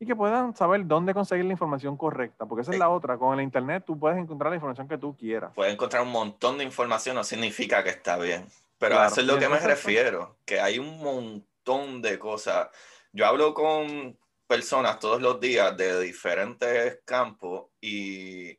y 0.00 0.06
que 0.06 0.16
puedan 0.16 0.56
saber 0.56 0.88
dónde 0.88 1.14
conseguir 1.14 1.44
la 1.44 1.52
información 1.52 1.96
correcta, 1.96 2.46
porque 2.46 2.62
esa 2.62 2.72
es 2.72 2.80
la 2.80 2.88
otra. 2.88 3.16
Con 3.16 3.38
el 3.38 3.44
Internet 3.44 3.84
tú 3.86 3.96
puedes 3.96 4.18
encontrar 4.18 4.50
la 4.50 4.56
información 4.56 4.88
que 4.88 4.98
tú 4.98 5.16
quieras. 5.16 5.52
Puedes 5.54 5.72
encontrar 5.72 6.02
un 6.02 6.10
montón 6.10 6.58
de 6.58 6.64
información, 6.64 7.14
no 7.14 7.22
significa 7.22 7.84
que 7.84 7.90
está 7.90 8.16
bien. 8.16 8.44
Pero 8.78 8.98
a 8.98 9.06
eso 9.06 9.20
es 9.20 9.26
lo 9.28 9.38
que 9.38 9.48
me 9.48 9.60
refiero, 9.60 10.34
que 10.44 10.60
hay 10.60 10.80
un 10.80 10.98
montón 10.98 12.02
de 12.02 12.18
cosas. 12.18 12.70
Yo 13.12 13.24
hablo 13.24 13.54
con 13.54 14.18
personas 14.48 14.98
todos 14.98 15.20
los 15.20 15.38
días 15.38 15.76
de 15.76 16.00
diferentes 16.00 17.00
campos 17.04 17.66
y, 17.80 18.58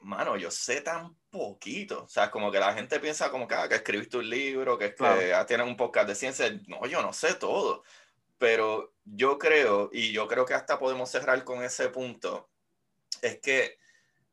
mano, 0.00 0.36
yo 0.36 0.50
sé 0.50 0.80
tan 0.80 1.14
poquito. 1.30 2.04
O 2.04 2.08
sea, 2.08 2.30
como 2.30 2.50
que 2.50 2.58
la 2.58 2.72
gente 2.72 2.98
piensa 2.98 3.30
como 3.30 3.46
que, 3.46 3.54
ah, 3.54 3.68
que 3.68 3.76
escribiste 3.76 4.16
un 4.16 4.28
libro, 4.28 4.78
que, 4.78 4.86
es 4.86 4.94
que 4.94 5.44
tienes 5.46 5.66
un 5.66 5.76
podcast 5.76 6.08
de 6.08 6.14
ciencia. 6.14 6.60
No, 6.66 6.86
yo 6.86 7.02
no 7.02 7.12
sé 7.12 7.34
todo. 7.34 7.84
Pero 8.38 8.94
yo 9.04 9.38
creo, 9.38 9.90
y 9.92 10.12
yo 10.12 10.26
creo 10.26 10.46
que 10.46 10.54
hasta 10.54 10.78
podemos 10.78 11.10
cerrar 11.10 11.44
con 11.44 11.62
ese 11.62 11.90
punto, 11.90 12.48
es 13.20 13.38
que 13.40 13.78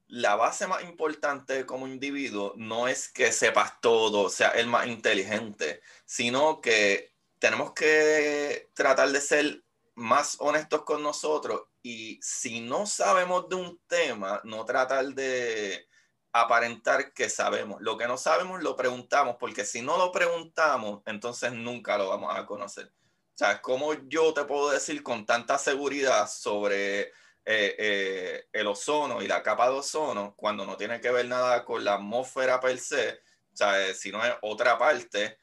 la 0.08 0.36
base 0.36 0.66
más 0.68 0.84
importante 0.84 1.66
como 1.66 1.88
individuo 1.88 2.54
no 2.56 2.88
es 2.88 3.10
que 3.10 3.34
sepas 3.34 3.82
todo, 3.82 4.30
sea 4.30 4.52
el 4.52 4.68
más 4.68 4.88
inteligente, 4.88 5.82
sino 6.06 6.62
que 6.62 7.14
tenemos 7.40 7.74
que 7.74 8.70
tratar 8.74 9.10
de 9.10 9.20
ser 9.20 9.64
más 9.98 10.38
honestos 10.40 10.84
con 10.84 11.02
nosotros 11.02 11.64
y 11.82 12.20
si 12.22 12.62
no 12.62 12.86
sabemos 12.86 13.50
de 13.50 13.56
un 13.56 13.80
tema, 13.88 14.40
no 14.44 14.64
tratar 14.64 15.06
de 15.08 15.88
aparentar 16.32 17.14
que 17.14 17.30
sabemos. 17.30 17.82
Lo 17.82 17.98
que 17.98 18.08
no 18.08 18.16
sabemos 18.16 18.62
lo 18.62 18.76
preguntamos, 18.76 19.38
porque 19.40 19.66
si 19.66 19.82
no 19.82 19.98
lo 19.98 20.12
preguntamos, 20.12 21.02
entonces 21.08 21.52
nunca 21.52 21.98
lo 21.98 22.10
vamos 22.10 22.36
a 22.36 22.46
conocer. 22.46 22.86
O 22.86 23.38
sea, 23.38 23.60
¿cómo 23.60 23.94
yo 24.08 24.34
te 24.34 24.46
puedo 24.46 24.70
decir 24.70 25.02
con 25.02 25.26
tanta 25.26 25.58
seguridad 25.58 26.30
sobre 26.30 27.02
eh, 27.02 27.12
eh, 27.46 28.48
el 28.52 28.68
ozono 28.68 29.22
y 29.24 29.28
la 29.28 29.42
capa 29.42 29.68
de 29.68 29.78
ozono 29.78 30.36
cuando 30.36 30.64
no 30.64 30.78
tiene 30.78 31.02
que 31.02 31.10
ver 31.10 31.26
nada 31.26 31.66
con 31.66 31.84
la 31.84 31.96
atmósfera 31.96 32.60
per 32.60 32.78
se, 32.78 33.22
o 33.52 33.58
sea, 33.58 33.94
si 33.96 34.12
no 34.12 34.24
es 34.24 34.34
otra 34.42 34.78
parte? 34.78 35.40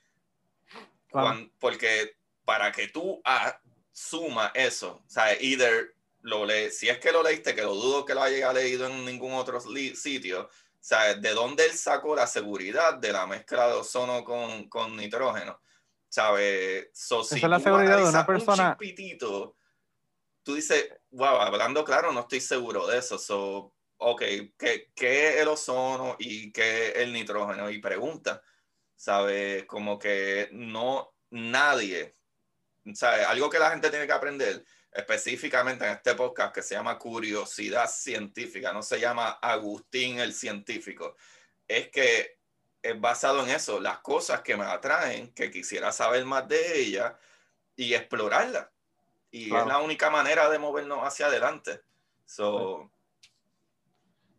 porque 1.61 2.17
para 2.45 2.73
que 2.73 2.89
tú 2.89 3.23
suma 3.95 4.51
eso. 4.55 5.03
O 5.07 5.11
sea, 5.11 5.41
either 5.41 5.95
lo 6.23 6.45
le, 6.45 6.71
si 6.71 6.89
es 6.89 6.99
que 6.99 7.13
lo 7.13 7.23
leíste, 7.23 7.55
que 7.55 7.63
lo 7.63 7.75
dudo 7.75 8.05
que 8.05 8.15
lo 8.15 8.23
haya 8.23 8.53
leído 8.53 8.87
en 8.87 9.05
ningún 9.05 9.33
otro 9.33 9.61
sitio, 9.61 10.43
o 10.43 10.51
sea, 10.81 11.15
de 11.15 11.31
dónde 11.33 11.65
él 11.65 11.73
sacó 11.73 12.17
la 12.17 12.27
seguridad 12.27 12.95
de 12.95 13.13
la 13.13 13.27
mezcla 13.27 13.69
de 13.69 13.75
ozono 13.75 14.25
con, 14.25 14.69
con 14.69 14.97
nitrógeno. 14.97 15.61
¿Sabes? 16.09 16.89
Esa 16.93 17.37
es 17.37 17.43
la 17.43 17.59
seguridad 17.59 17.97
de 17.99 18.09
una 18.09 18.27
persona. 18.27 18.77
tú 20.43 20.55
dices, 20.55 20.89
wow, 21.11 21.41
hablando 21.41 21.85
claro, 21.85 22.13
no 22.13 22.21
estoy 22.21 22.41
seguro 22.41 22.87
de 22.87 22.99
eso. 22.99 23.19
So, 23.19 23.75
ok, 23.97 24.23
¿qué, 24.59 24.93
¿qué 24.95 25.29
es 25.29 25.37
el 25.37 25.49
ozono 25.49 26.17
y 26.19 26.53
qué 26.53 26.89
es 26.89 26.97
el 26.99 27.13
nitrógeno? 27.13 27.69
Y 27.71 27.79
pregunta, 27.79 28.43
¿sabes? 28.95 29.65
Como 29.65 29.99
que 29.99 30.51
no, 30.53 31.15
nadie 31.31 32.15
algo 33.29 33.51
que 33.51 33.59
la 33.59 33.71
gente 33.71 33.91
tiene 33.91 34.07
que 34.07 34.13
aprender 34.13 34.65
específicamente 34.93 35.85
en 35.85 35.93
este 35.93 36.15
podcast 36.15 36.55
que 36.55 36.63
se 36.63 36.75
llama 36.75 36.99
curiosidad 36.99 37.89
científica, 37.89 38.73
no 38.73 38.83
se 38.83 39.01
llama 39.01 39.39
Agustín 39.43 40.21
el 40.21 40.33
científico, 40.33 41.17
es 41.67 41.89
que 41.91 42.39
es 42.81 43.01
basado 43.01 43.43
en 43.43 43.51
eso, 43.51 43.81
las 43.81 43.99
cosas 43.99 44.43
que 44.43 44.57
me 44.57 44.65
atraen, 44.65 45.33
que 45.33 45.51
quisiera 45.51 45.91
saber 45.91 46.25
más 46.27 46.47
de 46.47 46.81
ellas 46.81 47.15
y 47.75 47.95
explorarlas. 47.95 48.69
Y 49.31 49.47
es 49.55 49.67
la 49.67 49.79
única 49.79 50.11
manera 50.11 50.49
de 50.49 50.59
movernos 50.59 51.01
hacia 51.01 51.27
adelante. 51.27 51.81
So, 52.25 52.91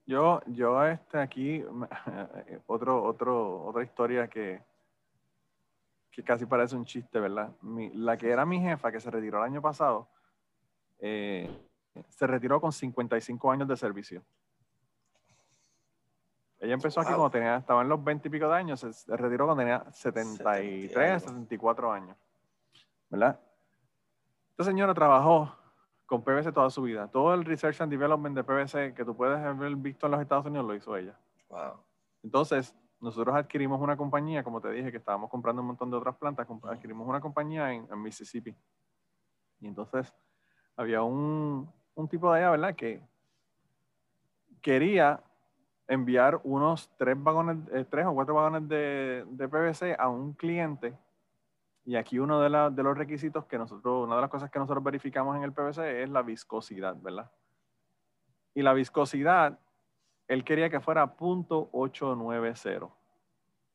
yo, 0.06 0.42
yo 0.46 0.86
este 0.86 1.18
aquí, 1.18 1.64
otro, 2.68 3.04
otro, 3.04 3.64
otra 3.64 3.84
historia 3.84 4.28
que, 4.28 4.62
que 6.16 6.24
casi 6.24 6.46
parece 6.46 6.78
un 6.78 6.86
chiste, 6.86 7.20
¿verdad? 7.20 7.52
la 7.62 8.16
que 8.16 8.30
era 8.30 8.46
mi 8.46 8.62
jefa, 8.62 8.90
que 8.90 9.02
se 9.02 9.12
retiró 9.12 9.40
el 9.40 9.44
año 9.44 9.62
pasado, 9.62 10.08
eh, 11.00 11.50
se 12.08 12.26
retiró 12.26 12.62
con 12.62 12.72
55 12.72 13.52
años 13.52 13.68
de 13.68 13.76
servicio. 13.76 14.24
Ella 16.58 16.74
empezó 16.74 17.02
aquí 17.02 17.10
cuando 17.10 17.30
tenía, 17.30 17.58
estaba 17.58 17.82
en 17.82 17.90
los 17.90 18.02
20 18.02 18.30
y 18.30 18.32
pico 18.32 18.48
de 18.48 18.56
años, 18.56 18.80
se, 18.80 19.18
retiró 19.18 19.46
cuando 19.46 19.62
tenía 19.62 19.92
73, 19.92 21.22
74 21.22 21.92
años, 21.92 22.18
¿verdad? 23.10 23.38
Esta 24.52 24.64
señora 24.64 24.94
trabajó 24.94 25.54
con 26.06 26.24
PVC 26.24 26.54
toda 26.54 26.70
su 26.70 26.84
vida. 26.84 27.10
Todo 27.10 27.34
el 27.34 27.44
research 27.44 27.82
and 27.82 27.92
development 27.92 28.38
de 28.38 28.44
PVC 28.46 28.94
que 28.94 29.04
tú 29.04 29.18
puedes 29.18 29.38
haber 29.38 29.76
visto 29.76 30.06
en 30.06 30.14
los 30.14 30.22
Estados 30.22 30.46
Unidos 30.46 30.66
lo 30.66 30.76
hizo 30.76 30.96
ella. 30.96 31.20
Wow. 31.50 31.74
Entonces, 32.24 32.74
nosotros 33.00 33.36
adquirimos 33.36 33.82
una 33.82 33.98
compañía, 33.98 34.44
como 34.44 34.62
te 34.62 34.72
dije, 34.72 34.92
que 34.92 34.98
estábamos 34.98 35.30
comprando 35.30 35.62
un 35.62 35.68
montón 35.68 35.92
de 35.92 35.98
otras 35.98 36.16
plantas, 36.16 36.48
adquirimos 36.64 37.08
una 37.08 37.22
compañía 37.22 37.72
en, 37.74 38.02
Mississippi. 38.02 38.56
Y 39.60 39.68
entonces 39.68 40.14
había 40.76 41.04
un, 41.04 41.70
un, 41.96 42.08
tipo 42.08 42.32
de 42.32 42.40
allá, 42.40 42.52
¿verdad? 42.52 42.76
Que 42.76 43.02
quería 44.62 45.22
enviar 45.88 46.40
unos 46.44 46.90
tres 46.98 47.22
vagones, 47.22 47.58
eh, 47.72 47.86
tres 47.90 48.06
o 48.06 48.14
cuatro 48.14 48.36
vagones 48.36 48.68
de, 48.68 49.26
de, 49.28 49.48
PVC 49.48 49.96
a 49.98 50.10
un 50.10 50.34
cliente. 50.34 50.98
Y 51.86 51.96
aquí 51.96 52.18
uno 52.18 52.40
de, 52.42 52.50
de 52.72 52.84
los 52.84 52.98
requisitos 52.98 53.46
que 53.46 53.60
nosotros, 53.60 54.06
una 54.06 54.16
de 54.16 54.22
las 54.22 54.32
cosas 54.32 54.50
que 54.50 54.58
nosotros 54.58 54.84
verificamos 54.84 55.36
en 55.36 55.44
el 55.44 55.54
PVC 55.54 56.02
es 56.02 56.10
la 56.10 56.24
viscosidad, 56.24 56.96
¿verdad? 57.00 57.30
Y 58.56 58.64
la 58.64 58.74
viscosidad 58.74 59.60
él 60.28 60.44
quería 60.44 60.70
que 60.70 60.80
fuera 60.80 61.16
.890. 61.16 62.92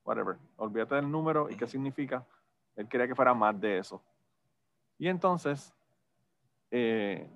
Whatever. 0.04 0.36
Olvídate 0.56 0.94
del 0.96 1.10
número 1.10 1.48
y 1.50 1.56
qué 1.56 1.66
significa. 1.66 2.24
Él 2.76 2.88
quería 2.88 3.06
que 3.06 3.14
fuera 3.14 3.34
más 3.34 3.60
de 3.60 3.78
eso. 3.78 4.02
Y 4.98 5.08
entonces, 5.08 5.72
eh, 6.70 7.28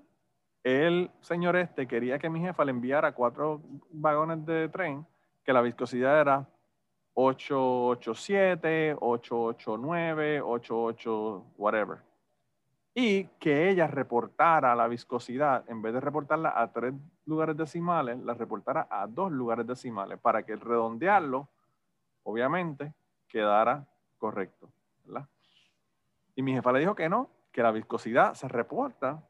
el 0.62 1.10
señor 1.20 1.56
este 1.56 1.86
quería 1.86 2.18
que 2.18 2.30
mi 2.30 2.40
jefa 2.40 2.64
le 2.64 2.70
enviara 2.70 3.12
cuatro 3.12 3.60
vagones 3.90 4.44
de 4.46 4.68
tren, 4.68 5.06
que 5.44 5.52
la 5.52 5.60
viscosidad 5.60 6.20
era 6.20 6.48
887, 7.14 8.96
889, 8.98 10.40
88, 10.40 11.44
whatever 11.56 12.13
y 12.94 13.24
que 13.40 13.68
ella 13.68 13.88
reportara 13.88 14.74
la 14.76 14.86
viscosidad, 14.86 15.68
en 15.68 15.82
vez 15.82 15.92
de 15.92 16.00
reportarla 16.00 16.52
a 16.54 16.72
tres 16.72 16.94
lugares 17.26 17.56
decimales, 17.56 18.18
la 18.20 18.34
reportara 18.34 18.86
a 18.88 19.06
dos 19.08 19.32
lugares 19.32 19.66
decimales 19.66 20.18
para 20.20 20.44
que 20.44 20.54
redondearlo, 20.54 21.48
obviamente, 22.22 22.94
quedara 23.26 23.84
correcto. 24.16 24.70
Y 26.36 26.42
mi 26.42 26.52
jefa 26.52 26.72
le 26.72 26.80
dijo 26.80 26.94
que 26.94 27.08
no, 27.08 27.30
que 27.52 27.62
la 27.62 27.72
viscosidad 27.72 28.34
se 28.34 28.48
reporta 28.48 29.22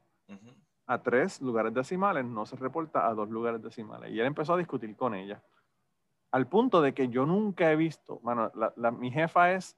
a 0.87 1.01
tres 1.01 1.41
lugares 1.41 1.73
decimales, 1.73 2.25
no 2.25 2.45
se 2.45 2.55
reporta 2.55 3.07
a 3.07 3.13
dos 3.13 3.29
lugares 3.29 3.61
decimales. 3.61 4.11
Y 4.11 4.19
él 4.19 4.27
empezó 4.27 4.53
a 4.53 4.57
discutir 4.57 4.95
con 4.95 5.15
ella. 5.15 5.41
Al 6.31 6.47
punto 6.47 6.81
de 6.81 6.93
que 6.93 7.09
yo 7.09 7.25
nunca 7.25 7.71
he 7.71 7.75
visto, 7.75 8.19
bueno, 8.21 8.51
mi 8.93 9.11
jefa 9.11 9.53
es 9.53 9.77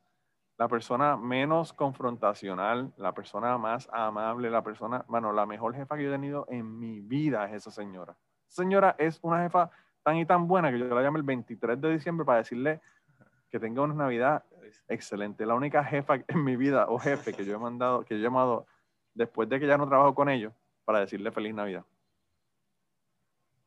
la 0.58 0.68
persona 0.68 1.16
menos 1.18 1.72
confrontacional, 1.72 2.92
la 2.98 3.14
persona 3.14 3.58
más 3.58 3.88
amable, 3.94 4.50
la 4.50 4.64
persona, 4.64 5.06
bueno, 5.08 5.32
la 5.32 5.46
mejor 5.46 5.76
jefa 5.76 5.96
que 5.96 6.04
yo 6.04 6.10
he 6.10 6.14
tenido 6.14 6.48
en 6.50 6.80
mi 6.80 7.00
vida 7.00 7.46
es 7.46 7.54
esa 7.54 7.72
señora. 7.72 8.18
Señora 8.48 8.96
es 8.98 9.20
una 9.22 9.44
jefa 9.44 9.70
tan 10.02 10.18
y 10.18 10.26
tan 10.26 10.48
buena 10.48 10.72
que 10.72 10.80
yo 10.80 10.86
la 10.88 11.02
llamo 11.02 11.18
el 11.18 11.24
23 11.24 11.80
de 11.80 11.94
diciembre 11.94 12.26
para 12.26 12.40
decirle 12.40 12.82
que 13.52 13.60
tenga 13.60 13.84
una 13.84 13.94
Navidad 13.94 14.44
excelente. 14.88 15.46
La 15.46 15.54
única 15.54 15.84
jefa 15.84 16.16
en 16.28 16.44
mi 16.44 16.56
vida 16.56 16.88
o 16.90 16.98
jefe 16.98 17.34
que 17.34 17.46
yo 17.46 17.56
he 17.56 17.60
mandado, 17.60 18.04
que 18.04 18.16
yo 18.16 18.20
he 18.20 18.24
llamado 18.24 18.66
después 19.14 19.48
de 19.50 19.60
que 19.60 19.68
ya 19.68 19.78
no 19.78 19.88
trabajo 19.88 20.16
con 20.16 20.28
ellos 20.28 20.54
para 20.86 21.02
decirle 21.02 21.32
feliz 21.32 21.54
Navidad. 21.54 21.86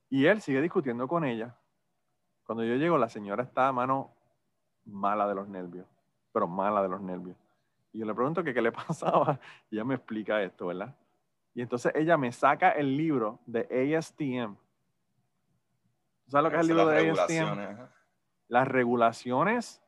Y 0.09 0.27
él 0.27 0.41
sigue 0.41 0.61
discutiendo 0.61 1.07
con 1.07 1.25
ella. 1.25 1.57
Cuando 2.43 2.65
yo 2.65 2.75
llego, 2.75 2.99
la 2.99 3.09
señora 3.09 3.45
está 3.45 3.69
a 3.69 3.73
mano 3.73 4.13
mala 4.85 5.29
de 5.29 5.37
los 5.37 5.47
nervios 5.47 5.87
pero 6.33 6.47
mala 6.47 6.83
de 6.83 6.89
los 6.89 7.01
nervios. 7.01 7.37
Y 7.93 7.99
yo 7.99 8.07
le 8.07 8.15
pregunto 8.15 8.43
que 8.43 8.55
qué 8.55 8.63
le 8.63 8.73
pasaba 8.89 9.39
y 9.71 9.77
ella 9.77 9.85
me 9.85 9.95
explica 9.95 10.43
esto, 10.43 10.67
¿verdad? 10.67 10.95
Y 11.55 11.63
entonces 11.63 11.93
ella 11.95 12.17
me 12.17 12.33
saca 12.33 12.71
el 12.71 12.97
libro 12.97 13.41
de 13.47 13.97
ASTM. 13.97 14.57
¿Sabes 16.29 16.45
lo 16.45 16.51
que 16.51 16.57
es 16.57 16.61
el 16.61 16.67
libro 16.69 16.87
de 16.87 17.11
ASTM? 17.11 17.89
Las 18.49 18.69
regulaciones 18.69 19.83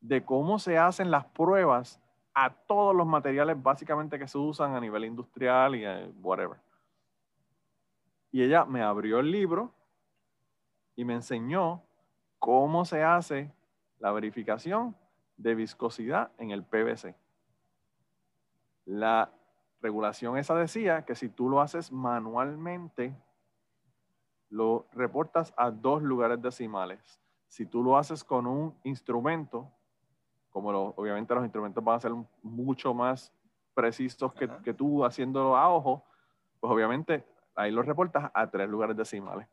de 0.00 0.24
cómo 0.24 0.58
se 0.58 0.78
hacen 0.78 1.10
las 1.10 1.24
pruebas 1.24 2.00
a 2.34 2.50
todos 2.50 2.94
los 2.94 3.06
materiales 3.06 3.60
básicamente 3.62 4.18
que 4.18 4.28
se 4.28 4.36
usan 4.36 4.74
a 4.74 4.80
nivel 4.80 5.06
industrial 5.06 5.74
y 5.74 5.86
eh, 5.86 6.12
whatever. 6.20 6.58
Y 8.30 8.42
ella 8.42 8.66
me 8.66 8.82
abrió 8.82 9.20
el 9.20 9.30
libro 9.30 9.72
y 10.94 11.04
me 11.04 11.14
enseñó 11.14 11.82
cómo 12.38 12.84
se 12.84 13.02
hace 13.02 13.50
la 13.98 14.12
verificación 14.12 14.94
de 15.36 15.54
viscosidad 15.54 16.30
en 16.38 16.50
el 16.50 16.64
PVC. 16.64 17.14
La 18.84 19.30
regulación 19.80 20.38
esa 20.38 20.54
decía 20.54 21.04
que 21.04 21.14
si 21.14 21.28
tú 21.28 21.48
lo 21.48 21.60
haces 21.60 21.92
manualmente, 21.92 23.14
lo 24.50 24.86
reportas 24.92 25.52
a 25.56 25.70
dos 25.70 26.02
lugares 26.02 26.40
decimales. 26.40 27.20
Si 27.48 27.66
tú 27.66 27.82
lo 27.82 27.96
haces 27.96 28.24
con 28.24 28.46
un 28.46 28.74
instrumento, 28.84 29.70
como 30.50 30.70
obviamente 30.70 31.34
los 31.34 31.44
instrumentos 31.44 31.84
van 31.84 31.96
a 31.96 32.00
ser 32.00 32.12
mucho 32.42 32.94
más 32.94 33.32
precisos 33.74 34.32
que, 34.32 34.48
que 34.64 34.72
tú 34.72 35.04
haciéndolo 35.04 35.56
a 35.56 35.68
ojo, 35.68 36.04
pues 36.60 36.72
obviamente 36.72 37.24
ahí 37.54 37.70
lo 37.70 37.82
reportas 37.82 38.30
a 38.32 38.50
tres 38.50 38.68
lugares 38.68 38.96
decimales. 38.96 39.46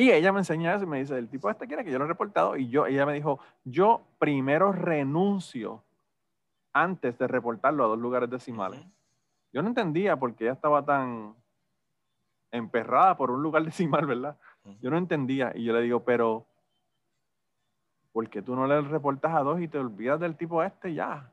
Y 0.00 0.12
ella 0.12 0.30
me 0.30 0.38
enseña 0.38 0.76
eso 0.76 0.84
y 0.84 0.86
me 0.86 1.00
dice, 1.00 1.18
el 1.18 1.28
tipo 1.28 1.50
este 1.50 1.66
quiere 1.66 1.84
que 1.84 1.90
yo 1.90 1.98
lo 1.98 2.04
he 2.04 2.08
reportado. 2.08 2.56
Y 2.56 2.68
yo, 2.68 2.86
ella 2.86 3.04
me 3.04 3.14
dijo, 3.14 3.40
yo 3.64 4.02
primero 4.20 4.70
renuncio 4.70 5.82
antes 6.72 7.18
de 7.18 7.26
reportarlo 7.26 7.82
a 7.82 7.88
dos 7.88 7.98
lugares 7.98 8.30
decimales. 8.30 8.80
Yo 9.52 9.60
no 9.60 9.66
entendía 9.66 10.16
por 10.16 10.36
qué 10.36 10.44
ella 10.44 10.52
estaba 10.52 10.84
tan 10.84 11.34
emperrada 12.52 13.16
por 13.16 13.32
un 13.32 13.42
lugar 13.42 13.64
decimal, 13.64 14.06
¿verdad? 14.06 14.38
Yo 14.80 14.88
no 14.88 14.98
entendía. 14.98 15.50
Y 15.56 15.64
yo 15.64 15.72
le 15.72 15.82
digo, 15.82 16.04
pero 16.04 16.46
¿por 18.12 18.30
qué 18.30 18.40
tú 18.40 18.54
no 18.54 18.68
le 18.68 18.80
reportas 18.82 19.34
a 19.34 19.40
dos 19.40 19.60
y 19.60 19.66
te 19.66 19.78
olvidas 19.78 20.20
del 20.20 20.36
tipo 20.36 20.62
este 20.62 20.94
ya? 20.94 21.28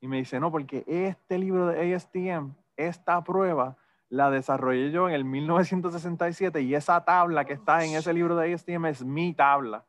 Y 0.00 0.08
me 0.08 0.16
dice, 0.16 0.40
no, 0.40 0.50
porque 0.50 0.82
este 0.88 1.38
libro 1.38 1.68
de 1.68 1.94
ASTM, 1.94 2.52
esta 2.76 3.22
prueba, 3.22 3.76
la 4.10 4.28
desarrollé 4.30 4.90
yo 4.90 5.08
en 5.08 5.14
el 5.14 5.24
1967 5.24 6.60
y 6.62 6.74
esa 6.74 7.04
tabla 7.04 7.44
que 7.44 7.52
está 7.52 7.84
en 7.84 7.94
ese 7.94 8.12
libro 8.12 8.36
de 8.36 8.52
ASTM 8.52 8.86
es 8.86 9.04
mi 9.04 9.32
tabla. 9.32 9.86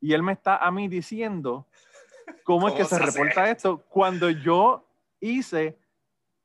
Y 0.00 0.14
él 0.14 0.22
me 0.22 0.32
está 0.32 0.56
a 0.56 0.70
mí 0.70 0.88
diciendo 0.88 1.66
cómo, 2.42 2.68
es 2.68 2.74
que 2.74 2.84
se, 2.84 2.98
reporta 2.98 3.50
esto 3.50 3.84
cuando 3.90 4.30
yo 4.30 4.88
hice 5.20 5.78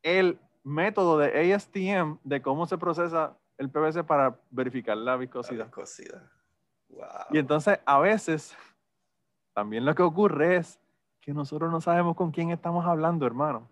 el 0.04 0.38
método 0.64 1.18
de 1.18 1.54
ASTM 1.54 2.20
de 2.24 2.42
cómo 2.42 2.66
se 2.68 2.78
procesa 2.78 3.38
el 3.58 3.70
PVC 3.70 4.04
para 4.04 4.38
verificar 4.50 4.98
la 4.98 5.16
viscosidad. 5.16 5.72
Y 7.32 7.38
entonces 7.38 7.80
a 7.86 7.98
veces 8.00 8.58
también 9.54 9.86
lo 9.86 9.96
que 9.96 10.04
ocurre 10.04 10.58
es 10.58 10.82
que 11.22 11.34
nosotros 11.34 11.72
no 11.72 11.80
sabemos 11.80 12.18
con 12.18 12.32
quién 12.32 12.52
estamos 12.52 12.86
hablando, 12.86 13.26
hermano. 13.26 13.70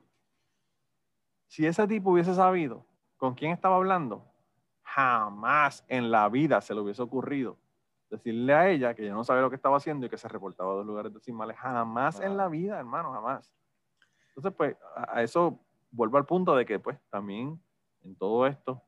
Si 1.48 1.68
ese 1.68 1.86
tipo 1.88 2.11
hubiese 2.11 2.34
sabido 2.34 2.86
con 3.23 3.35
quién 3.35 3.53
estaba 3.53 3.77
hablando, 3.77 4.21
jamás 4.81 5.85
en 5.87 6.11
la 6.11 6.27
vida 6.27 6.59
se 6.59 6.73
le 6.73 6.81
hubiese 6.81 7.01
ocurrido 7.01 7.57
decirle 8.09 8.53
a 8.53 8.67
ella 8.67 8.93
que 8.93 9.05
yo 9.05 9.13
no 9.13 9.23
sabía 9.23 9.43
lo 9.43 9.49
que 9.49 9.55
estaba 9.55 9.77
haciendo 9.77 10.05
y 10.05 10.09
que 10.09 10.17
se 10.17 10.27
reportaba 10.27 10.73
a 10.73 10.75
dos 10.75 10.85
lugares 10.85 11.13
decimales. 11.13 11.55
Jamás 11.55 12.19
en 12.19 12.35
la 12.35 12.49
vida, 12.49 12.77
hermano, 12.77 13.13
jamás. 13.13 13.49
Entonces, 14.27 14.53
pues, 14.57 14.75
a 14.93 15.23
eso 15.23 15.57
vuelvo 15.89 16.17
al 16.17 16.25
punto 16.25 16.53
de 16.53 16.65
que, 16.65 16.79
pues, 16.79 16.99
también 17.09 17.57
en 18.03 18.13
todo 18.17 18.45
esto, 18.45 18.83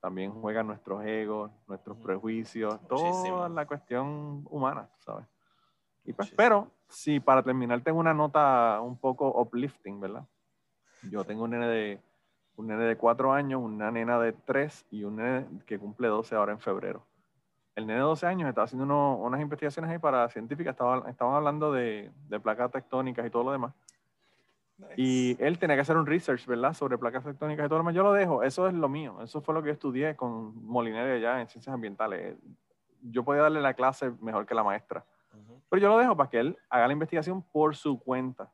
también 0.00 0.32
juegan 0.32 0.66
nuestros 0.66 1.04
egos, 1.04 1.52
nuestros 1.68 1.96
prejuicios, 1.98 2.84
toda 2.88 3.48
la 3.48 3.66
cuestión 3.66 4.44
humana, 4.50 4.90
¿sabes? 4.98 5.28
Y 6.04 6.12
pues, 6.12 6.28
pero 6.32 6.72
Sí, 6.88 7.20
para 7.20 7.44
terminar, 7.44 7.82
tengo 7.82 8.00
una 8.00 8.14
nota 8.14 8.80
un 8.80 8.98
poco 8.98 9.28
uplifting, 9.40 10.00
¿verdad? 10.00 10.26
Yo 11.08 11.22
tengo 11.22 11.44
un 11.44 11.50
nene 11.50 11.68
de 11.68 12.02
un 12.56 12.66
nene 12.66 12.84
de 12.84 12.96
cuatro 12.96 13.32
años, 13.32 13.60
una 13.62 13.90
nena 13.90 14.18
de 14.18 14.32
tres 14.32 14.86
y 14.90 15.04
un 15.04 15.16
nene 15.16 15.46
que 15.66 15.78
cumple 15.78 16.08
12 16.08 16.34
ahora 16.34 16.52
en 16.52 16.58
febrero. 16.58 17.04
El 17.74 17.86
nene 17.86 17.98
de 18.00 18.06
12 18.06 18.26
años 18.26 18.48
estaba 18.48 18.64
haciendo 18.64 18.86
unas 19.16 19.40
investigaciones 19.40 19.90
ahí 19.90 19.98
para 19.98 20.28
científicas, 20.30 20.72
estaban, 20.72 21.08
estaban 21.08 21.34
hablando 21.34 21.72
de, 21.72 22.10
de, 22.28 22.40
placas 22.40 22.70
tectónicas 22.70 23.26
y 23.26 23.30
todo 23.30 23.44
lo 23.44 23.52
demás. 23.52 23.74
Y 24.96 25.36
él 25.42 25.58
tenía 25.58 25.76
que 25.76 25.82
hacer 25.82 25.96
un 25.96 26.06
research, 26.06 26.46
¿verdad? 26.46 26.74
Sobre 26.74 26.98
placas 26.98 27.24
tectónicas 27.24 27.66
y 27.66 27.68
todo 27.68 27.78
lo 27.78 27.82
demás. 27.82 27.94
Yo 27.94 28.02
lo 28.02 28.12
dejo, 28.12 28.42
eso 28.42 28.66
es 28.68 28.74
lo 28.74 28.88
mío. 28.88 29.22
Eso 29.22 29.40
fue 29.40 29.54
lo 29.54 29.62
que 29.62 29.68
yo 29.68 29.72
estudié 29.72 30.16
con 30.16 30.66
Molinari 30.66 31.12
allá 31.12 31.40
en 31.40 31.48
ciencias 31.48 31.72
ambientales. 31.72 32.36
Yo 33.02 33.24
podía 33.24 33.42
darle 33.42 33.60
la 33.60 33.74
clase 33.74 34.10
mejor 34.20 34.46
que 34.46 34.54
la 34.54 34.64
maestra. 34.64 35.04
Pero 35.68 35.82
yo 35.82 35.88
lo 35.88 35.98
dejo 35.98 36.16
para 36.16 36.30
que 36.30 36.40
él 36.40 36.58
haga 36.70 36.86
la 36.86 36.92
investigación 36.92 37.42
por 37.42 37.76
su 37.76 37.98
cuenta. 37.98 38.50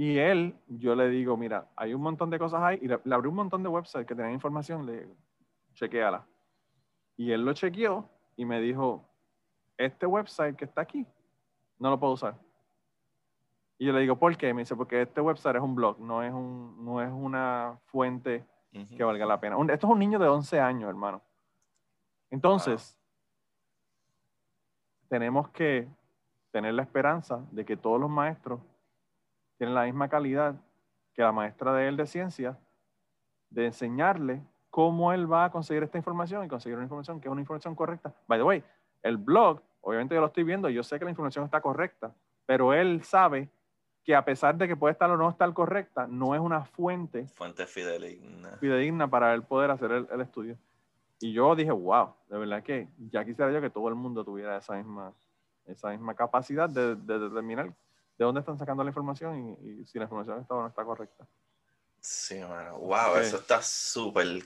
Y 0.00 0.16
él, 0.16 0.58
yo 0.66 0.94
le 0.94 1.10
digo, 1.10 1.36
mira, 1.36 1.68
hay 1.76 1.92
un 1.92 2.00
montón 2.00 2.30
de 2.30 2.38
cosas 2.38 2.62
ahí. 2.62 2.78
Y 2.80 2.88
le, 2.88 2.98
abrí 3.12 3.28
un 3.28 3.34
montón 3.34 3.62
de 3.62 3.68
websites 3.68 4.06
que 4.06 4.14
tenían 4.14 4.32
información, 4.32 4.86
le 4.86 5.00
digo, 5.00 5.14
chequeala. 5.74 6.26
Y 7.18 7.32
él 7.32 7.44
lo 7.44 7.52
chequeó 7.52 8.08
y 8.34 8.46
me 8.46 8.62
dijo, 8.62 9.04
este 9.76 10.06
website 10.06 10.56
que 10.56 10.64
está 10.64 10.80
aquí, 10.80 11.06
no 11.78 11.90
lo 11.90 12.00
puedo 12.00 12.14
usar. 12.14 12.34
Y 13.76 13.84
yo 13.84 13.92
le 13.92 14.00
digo, 14.00 14.16
¿por 14.16 14.34
qué? 14.38 14.54
Me 14.54 14.62
dice, 14.62 14.74
porque 14.74 15.02
este 15.02 15.20
website 15.20 15.56
es 15.56 15.62
un 15.62 15.74
blog, 15.74 16.00
no 16.00 16.22
es, 16.22 16.32
un, 16.32 16.82
no 16.82 17.02
es 17.02 17.12
una 17.12 17.78
fuente 17.84 18.46
que 18.96 19.04
valga 19.04 19.26
la 19.26 19.38
pena. 19.38 19.58
esto 19.70 19.86
es 19.86 19.92
un 19.92 19.98
niño 19.98 20.18
de 20.18 20.28
11 20.28 20.60
años, 20.60 20.88
hermano. 20.88 21.20
Entonces, 22.30 22.98
tenemos 25.08 25.50
que 25.50 25.86
tener 26.52 26.72
la 26.72 26.84
esperanza 26.84 27.44
de 27.50 27.66
que 27.66 27.76
todos 27.76 28.00
los 28.00 28.08
maestros 28.08 28.60
tienen 29.60 29.74
la 29.74 29.84
misma 29.84 30.08
calidad 30.08 30.54
que 31.12 31.20
la 31.20 31.32
maestra 31.32 31.74
de 31.74 31.86
él 31.86 31.98
de 31.98 32.06
ciencia, 32.06 32.58
de 33.50 33.66
enseñarle 33.66 34.42
cómo 34.70 35.12
él 35.12 35.30
va 35.30 35.44
a 35.44 35.50
conseguir 35.50 35.82
esta 35.82 35.98
información 35.98 36.42
y 36.42 36.48
conseguir 36.48 36.76
una 36.76 36.84
información 36.84 37.20
que 37.20 37.28
es 37.28 37.30
una 37.30 37.42
información 37.42 37.74
correcta. 37.74 38.14
By 38.26 38.38
the 38.38 38.42
way, 38.42 38.64
el 39.02 39.18
blog, 39.18 39.60
obviamente 39.82 40.14
yo 40.14 40.22
lo 40.22 40.28
estoy 40.28 40.44
viendo, 40.44 40.70
yo 40.70 40.82
sé 40.82 40.98
que 40.98 41.04
la 41.04 41.10
información 41.10 41.44
está 41.44 41.60
correcta, 41.60 42.10
pero 42.46 42.72
él 42.72 43.04
sabe 43.04 43.50
que 44.02 44.14
a 44.14 44.24
pesar 44.24 44.56
de 44.56 44.66
que 44.66 44.76
puede 44.76 44.92
estar 44.92 45.10
o 45.10 45.18
no 45.18 45.28
estar 45.28 45.52
correcta, 45.52 46.06
no 46.06 46.34
es 46.34 46.40
una 46.40 46.64
fuente, 46.64 47.26
fuente 47.26 47.66
fidedigna. 47.66 48.56
fidedigna 48.60 49.10
para 49.10 49.34
él 49.34 49.42
poder 49.42 49.72
hacer 49.72 49.90
el 49.92 50.20
estudio. 50.22 50.56
Y 51.18 51.34
yo 51.34 51.54
dije, 51.54 51.70
wow, 51.70 52.14
de 52.30 52.38
verdad 52.38 52.62
que 52.62 52.88
ya 53.10 53.26
quisiera 53.26 53.52
yo 53.52 53.60
que 53.60 53.68
todo 53.68 53.90
el 53.90 53.94
mundo 53.94 54.24
tuviera 54.24 54.56
esa 54.56 54.76
misma, 54.76 55.12
esa 55.66 55.90
misma 55.90 56.14
capacidad 56.14 56.70
de, 56.70 56.96
determinar 56.96 57.74
de 58.20 58.26
dónde 58.26 58.40
están 58.40 58.58
sacando 58.58 58.84
la 58.84 58.90
información 58.90 59.56
y, 59.62 59.86
si 59.86 59.96
la 59.98 60.04
información 60.04 60.42
está 60.42 60.54
o 60.54 60.60
no 60.60 60.68
está 60.68 60.84
correcta. 60.84 61.26
Sí, 62.00 62.38
mano. 62.38 62.76
Wow, 62.78 63.16
eso 63.16 63.38
está 63.38 63.62
súper 63.62 64.42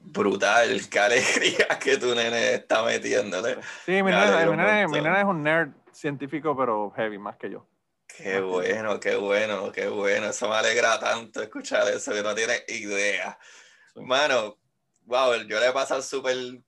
brutal. 0.00 0.80
Qué 0.88 0.98
alegría 0.98 1.68
que 1.78 1.98
tu 1.98 2.14
nene 2.14 2.54
está 2.54 2.82
metiéndole. 2.82 3.58
Sí, 3.84 4.02
mi 4.02 4.12
nene, 4.12 4.88
mi 4.88 5.02
nene 5.02 5.18
es 5.18 5.26
un 5.26 5.42
nerd 5.42 5.72
científico, 5.92 6.56
pero 6.56 6.90
heavy, 6.92 7.18
más 7.18 7.36
que 7.36 7.50
yo. 7.50 7.66
Qué 8.06 8.40
bueno, 8.40 8.98
qué 8.98 9.16
bueno, 9.16 9.70
qué 9.72 9.88
bueno. 9.88 10.28
Eso 10.28 10.48
me 10.48 10.54
alegra 10.54 10.98
tanto 10.98 11.42
escuchar 11.42 11.86
eso, 11.88 12.12
que 12.12 12.22
no 12.22 12.34
tienes 12.34 12.64
idea. 12.68 13.38
Mano, 13.94 14.56
wow, 15.04 15.34
yo 15.46 15.60
le 15.60 15.68
he 15.68 15.72
pasado 15.72 16.00
súper 16.00 16.62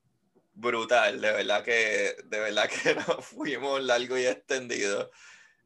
brutal, 0.52 1.22
de 1.22 1.32
verdad 1.32 1.64
que, 1.64 2.16
de 2.22 2.38
verdad 2.38 2.68
que 2.68 2.94
nos 3.08 3.24
fuimos 3.24 3.82
largo 3.82 4.18
y 4.18 4.26
extendido. 4.26 5.10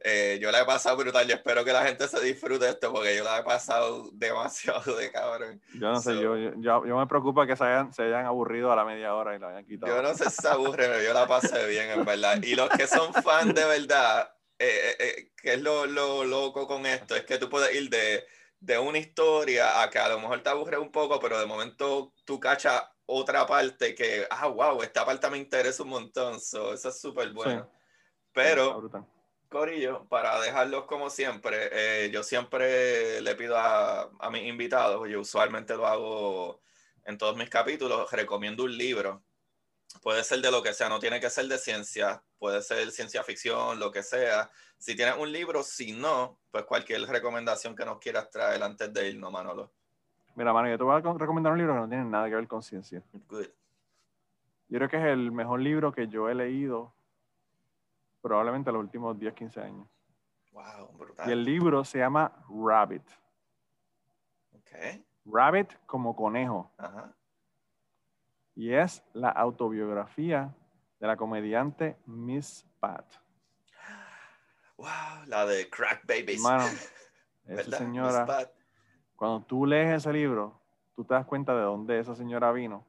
Eh, 0.06 0.39
yo 0.40 0.51
la 0.51 0.60
he 0.60 0.64
pasado 0.66 0.98
brutal, 0.98 1.26
yo 1.26 1.35
espero 1.35 1.64
que 1.64 1.72
la 1.72 1.82
gente 1.82 2.06
se 2.06 2.20
disfrute 2.20 2.68
esto 2.68 2.93
porque 2.93 3.16
yo 3.16 3.24
la 3.24 3.39
he 3.39 3.43
pasado 3.43 4.09
demasiado 4.12 4.97
de 4.97 5.10
cabrón. 5.10 5.60
Yo 5.72 5.90
no 5.90 6.01
sé, 6.01 6.14
yo, 6.20 6.36
yo, 6.36 6.85
yo, 6.86 6.98
me 6.98 7.06
preocupa 7.06 7.47
que 7.47 7.56
se 7.56 7.64
hayan, 7.64 7.93
se 7.93 8.02
hayan 8.02 8.26
aburrido 8.26 8.70
a 8.70 8.76
la 8.76 8.85
media 8.85 9.14
hora 9.14 9.35
y 9.35 9.39
la 9.39 9.48
hayan 9.48 9.64
quitado. 9.64 9.97
Yo 9.97 10.02
no 10.02 10.14
sé 10.14 10.28
si 10.31 10.43
se 10.43 10.48
aburren, 10.48 10.90
yo 11.02 11.14
la 11.14 11.26
pasé 11.26 11.66
bien, 11.66 11.90
en 11.90 12.05
verdad. 12.05 12.43
Y 12.43 12.55
los 12.55 12.68
que 12.68 12.86
son 12.86 13.14
fans 13.14 13.55
de 13.55 13.64
verdad, 13.64 14.31
eh, 14.59 14.97
eh, 14.98 15.32
que 15.35 15.55
es 15.55 15.62
lo, 15.62 15.86
lo 15.86 16.24
loco 16.24 16.66
con 16.66 16.85
esto, 16.85 17.16
es 17.16 17.24
que 17.24 17.39
tú 17.39 17.48
puedes 17.48 17.74
ir 17.74 17.89
de 17.89 18.24
de 18.64 18.78
una 18.78 18.97
historia 18.97 19.82
a 19.82 19.90
que 19.90 19.98
a 19.98 20.09
lo 20.09 20.18
mejor 20.18 20.43
te 20.43 20.48
aburre 20.48 20.78
un 20.78 20.90
poco, 20.90 21.20
pero 21.20 21.39
de 21.39 21.44
momento 21.44 22.14
tú 22.24 22.40
cachas 22.40 22.82
otra 23.05 23.47
parte 23.47 23.94
que, 23.94 24.26
ah, 24.31 24.47
wow, 24.47 24.82
esta 24.82 25.05
parte 25.05 25.28
me 25.28 25.36
interesa 25.36 25.82
un 25.82 25.90
montón, 25.90 26.36
eso 26.36 26.72
es 26.72 26.98
súper 26.98 27.31
bueno. 27.32 27.68
Pero, 28.32 28.90
Corillo, 29.55 30.05
para 30.09 30.40
dejarlos 30.40 30.85
como 30.85 31.10
siempre, 31.10 31.70
eh, 31.72 32.10
yo 32.10 32.22
siempre 32.22 33.20
le 33.20 33.35
pido 33.35 33.56
a, 33.56 34.10
a 34.18 34.31
mis 34.31 34.43
invitados, 34.44 35.09
yo 35.09 35.20
usualmente 35.20 35.76
lo 35.76 35.86
hago 35.86 36.60
en 37.05 37.16
todos 37.18 37.36
mis 37.36 37.48
capítulos, 37.48 38.10
recomiendo 38.10 38.64
un 38.64 38.76
libro 38.76 39.22
puede 40.02 40.22
ser 40.24 40.40
de 40.40 40.51
lo 40.51 40.62
que 40.62 40.72
sea, 40.72 40.89
no 40.89 40.98
tiene 40.98 41.20
que 41.20 41.31
ser 41.31 41.47
de 41.47 41.59
ciencia, 41.59 42.22
puede 42.39 42.62
ser 42.62 42.90
ciencia 42.90 43.22
ficción, 43.22 43.78
lo 43.78 43.90
que 43.90 44.02
sea. 44.02 44.51
Si 44.78 44.97
tienes 44.97 45.16
un 45.16 45.31
libro, 45.31 45.62
si 45.62 45.93
no, 45.93 46.39
pues 46.51 46.64
cualquier 46.64 47.02
recomendación 47.02 47.74
que 47.74 47.85
nos 47.85 47.98
quieras 47.98 48.31
traer 48.31 48.62
antes 48.62 48.93
de 48.93 49.10
irnos, 49.10 49.32
Manolo. 49.32 49.70
Mira, 50.35 50.52
Mano, 50.52 50.68
yo 50.68 50.76
te 50.76 50.85
voy 50.85 51.01
a 51.01 51.18
recomendar 51.18 51.52
un 51.52 51.59
libro 51.59 51.74
que 51.74 51.81
no 51.81 51.89
tiene 51.89 52.05
nada 52.05 52.28
que 52.28 52.35
ver 52.35 52.48
con 52.48 52.62
ciencia. 52.62 53.02
Yo 54.68 54.78
creo 54.78 54.89
que 54.89 54.97
es 54.97 55.05
el 55.05 55.31
mejor 55.31 55.60
libro 55.60 55.93
que 55.93 56.09
yo 56.09 56.28
he 56.28 56.35
leído 56.35 56.93
probablemente 58.24 58.70
en 58.70 58.74
los 58.74 58.84
últimos 58.84 59.18
10, 59.18 59.34
15 59.34 59.60
años. 59.60 59.88
Wow, 60.52 60.96
brutal. 60.96 61.28
Y 61.28 61.32
el 61.32 61.44
libro 61.44 61.84
se 61.84 61.98
llama 61.98 62.32
Rabbit. 62.48 63.05
Okay. 64.52 65.05
Rabbit 65.26 65.74
como 65.86 66.16
conejo. 66.16 66.72
Ajá 66.78 67.14
y 68.55 68.72
es 68.72 69.02
la 69.12 69.30
autobiografía 69.30 70.55
de 71.01 71.06
la 71.06 71.16
comediante 71.16 71.96
Miss 72.06 72.66
Pat. 72.80 73.05
Wow, 74.76 75.26
la 75.26 75.46
de 75.46 75.68
Crack 75.68 76.06
Babies. 76.06 76.44
Hermano, 76.44 76.64
esa 77.46 77.78
señora, 77.78 78.51
cuando 79.16 79.44
tú 79.44 79.66
lees 79.66 79.96
ese 79.96 80.12
libro, 80.12 80.60
tú 80.94 81.05
te 81.05 81.14
das 81.14 81.26
cuenta 81.26 81.55
de 81.55 81.62
dónde 81.62 81.98
esa 81.98 82.14
señora 82.14 82.52
vino 82.52 82.84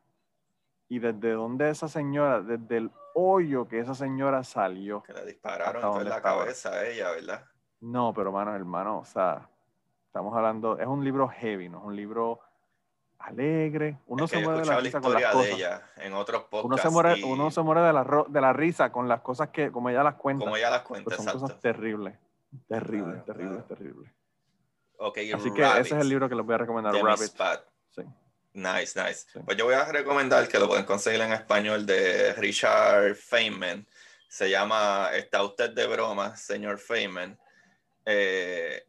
y 0.87 0.99
desde 0.99 1.31
dónde 1.31 1.69
esa 1.69 1.87
señora, 1.87 2.41
desde 2.41 2.77
el 2.77 2.91
hoyo 3.15 3.67
que 3.67 3.79
esa 3.79 3.95
señora 3.95 4.43
salió. 4.43 5.01
Que 5.03 5.13
le 5.13 5.25
dispararon 5.25 6.01
en 6.01 6.09
la 6.09 6.21
cabeza 6.21 6.69
a 6.71 6.85
ella, 6.85 7.11
¿verdad? 7.11 7.45
No, 7.81 8.13
pero 8.13 8.29
hermano, 8.29 8.55
hermano, 8.55 8.99
o 8.99 9.05
sea, 9.05 9.49
estamos 10.07 10.35
hablando, 10.35 10.77
es 10.79 10.87
un 10.87 11.03
libro 11.03 11.27
heavy, 11.29 11.69
¿no? 11.69 11.79
Es 11.79 11.83
un 11.85 11.95
libro 11.95 12.39
alegre. 13.19 13.97
Uno 14.07 14.25
Es 14.25 14.31
se 14.31 14.37
que 14.37 14.43
muere 14.43 14.59
de 14.61 14.65
la 14.67 14.79
risa 14.79 15.01
con 15.01 15.13
las 15.13 15.31
cosas. 15.33 15.47
ella 15.49 15.81
en 15.97 16.13
otros 16.13 16.43
podcasts. 16.43 16.65
Uno 16.65 16.77
se 16.77 16.89
muere, 16.89 17.17
y 17.19 17.23
uno 17.23 17.49
se 17.51 17.61
muere 17.61 17.81
de, 17.81 17.93
la, 17.93 18.03
ro- 18.03 18.25
de 18.29 18.41
la 18.41 18.53
risa 18.53 18.91
con 18.91 19.07
las 19.07 19.21
cosas 19.21 19.49
que, 19.49 19.71
como 19.71 19.89
ella 19.89 20.03
las 20.03 20.15
cuenta. 20.15 20.43
Como 20.45 20.57
ella 20.57 20.69
las 20.69 20.81
cuenta, 20.83 21.05
pues 21.05 21.17
son 21.17 21.25
exacto. 21.25 21.41
cosas 21.47 21.59
terribles. 21.61 22.17
Terribles, 22.67 23.23
Claro, 23.23 23.25
terribles, 23.25 23.63
claro. 23.65 23.67
terribles. 23.67 24.11
Así 25.35 25.51
que 25.51 25.61
ese 25.63 25.79
es 25.95 26.01
el 26.01 26.07
libro 26.09 26.29
que 26.29 26.35
les 26.35 26.45
voy 26.45 26.55
a 26.55 26.57
recomendar, 26.59 26.93
Rabbit. 26.93 27.31
Sí. 27.89 28.03
Nice, 28.55 28.97
nice. 28.97 29.25
Sí. 29.31 29.39
Pues 29.43 29.57
yo 29.57 29.65
voy 29.65 29.73
a 29.73 29.83
recomendar 29.91 30.47
que 30.47 30.57
lo 30.57 30.67
pueden 30.69 30.85
conseguir 30.85 31.19
en 31.19 31.33
español 31.33 31.85
de 31.85 32.33
Richard 32.33 33.15
Feynman. 33.15 33.85
Se 34.29 34.49
llama 34.49 35.09
¿Está 35.13 35.43
usted 35.43 35.71
de 35.71 35.85
broma, 35.87 36.37
señor 36.37 36.79
Feynman? 36.79 37.37
Eh, 38.05 38.85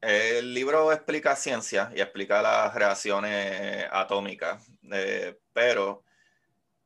el 0.00 0.54
libro 0.54 0.90
explica 0.90 1.36
ciencia 1.36 1.92
y 1.94 2.00
explica 2.00 2.40
las 2.40 2.74
reacciones 2.74 3.86
atómicas, 3.90 4.66
eh, 4.90 5.38
pero 5.52 6.02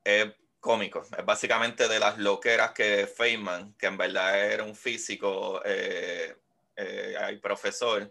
es 0.02 0.26
cómico. 0.58 1.06
Es 1.16 1.24
básicamente 1.24 1.86
de 1.86 2.00
las 2.00 2.18
loqueras 2.18 2.72
que 2.72 3.06
Feynman, 3.06 3.74
que 3.74 3.86
en 3.86 3.96
verdad 3.96 4.44
era 4.50 4.64
un 4.64 4.74
físico 4.74 5.62
eh, 5.64 6.34
eh, 6.74 7.30
y 7.32 7.36
profesor, 7.36 8.10